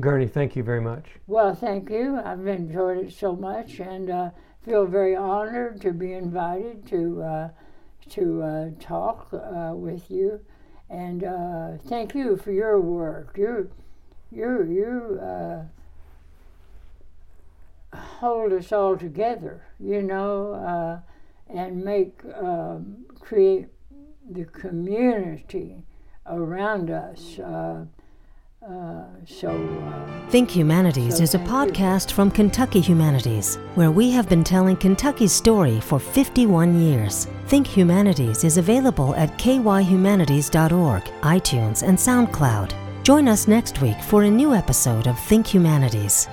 Gurney, 0.00 0.26
thank 0.26 0.56
you 0.56 0.62
very 0.62 0.80
much. 0.80 1.04
Well, 1.26 1.54
thank 1.54 1.90
you. 1.90 2.20
I've 2.22 2.46
enjoyed 2.46 2.98
it 2.98 3.12
so 3.12 3.34
much 3.34 3.78
and 3.80 4.10
uh, 4.10 4.30
feel 4.64 4.86
very 4.86 5.16
honored 5.16 5.80
to 5.82 5.92
be 5.92 6.12
invited 6.12 6.86
to 6.88 7.22
uh, 7.22 7.48
to 8.10 8.42
uh, 8.42 8.70
talk 8.80 9.28
uh, 9.32 9.72
with 9.74 10.10
you. 10.10 10.40
And 10.90 11.24
uh, 11.24 11.78
thank 11.88 12.14
you 12.14 12.36
for 12.36 12.52
your 12.52 12.80
work. 12.80 13.36
You 13.38 13.70
you 14.30 14.64
you 14.64 15.20
uh, 15.20 15.64
hold 17.96 18.52
us 18.52 18.72
all 18.72 18.96
together, 18.96 19.62
you 19.78 20.02
know, 20.02 21.02
and 21.52 21.84
make 21.84 22.20
um, 22.40 23.04
create 23.20 23.66
the 24.30 24.44
community 24.44 25.82
around 26.26 26.90
us. 26.90 27.38
Uh, 27.38 27.84
so, 29.26 29.50
uh, 29.50 30.30
Think 30.30 30.50
Humanities 30.50 31.16
so 31.16 31.22
is 31.24 31.34
a 31.34 31.38
podcast 31.38 32.10
you. 32.10 32.14
from 32.14 32.30
Kentucky 32.30 32.80
Humanities, 32.80 33.56
where 33.74 33.90
we 33.90 34.12
have 34.12 34.28
been 34.28 34.44
telling 34.44 34.76
Kentucky's 34.76 35.32
story 35.32 35.80
for 35.80 35.98
51 35.98 36.80
years. 36.80 37.26
Think 37.46 37.66
Humanities 37.66 38.44
is 38.44 38.58
available 38.58 39.16
at 39.16 39.36
kyhumanities.org, 39.36 41.02
iTunes, 41.02 41.82
and 41.82 41.98
SoundCloud. 41.98 42.72
Join 43.02 43.26
us 43.26 43.48
next 43.48 43.82
week 43.82 44.00
for 44.00 44.22
a 44.22 44.30
new 44.30 44.54
episode 44.54 45.08
of 45.08 45.18
Think 45.18 45.48
Humanities. 45.48 46.28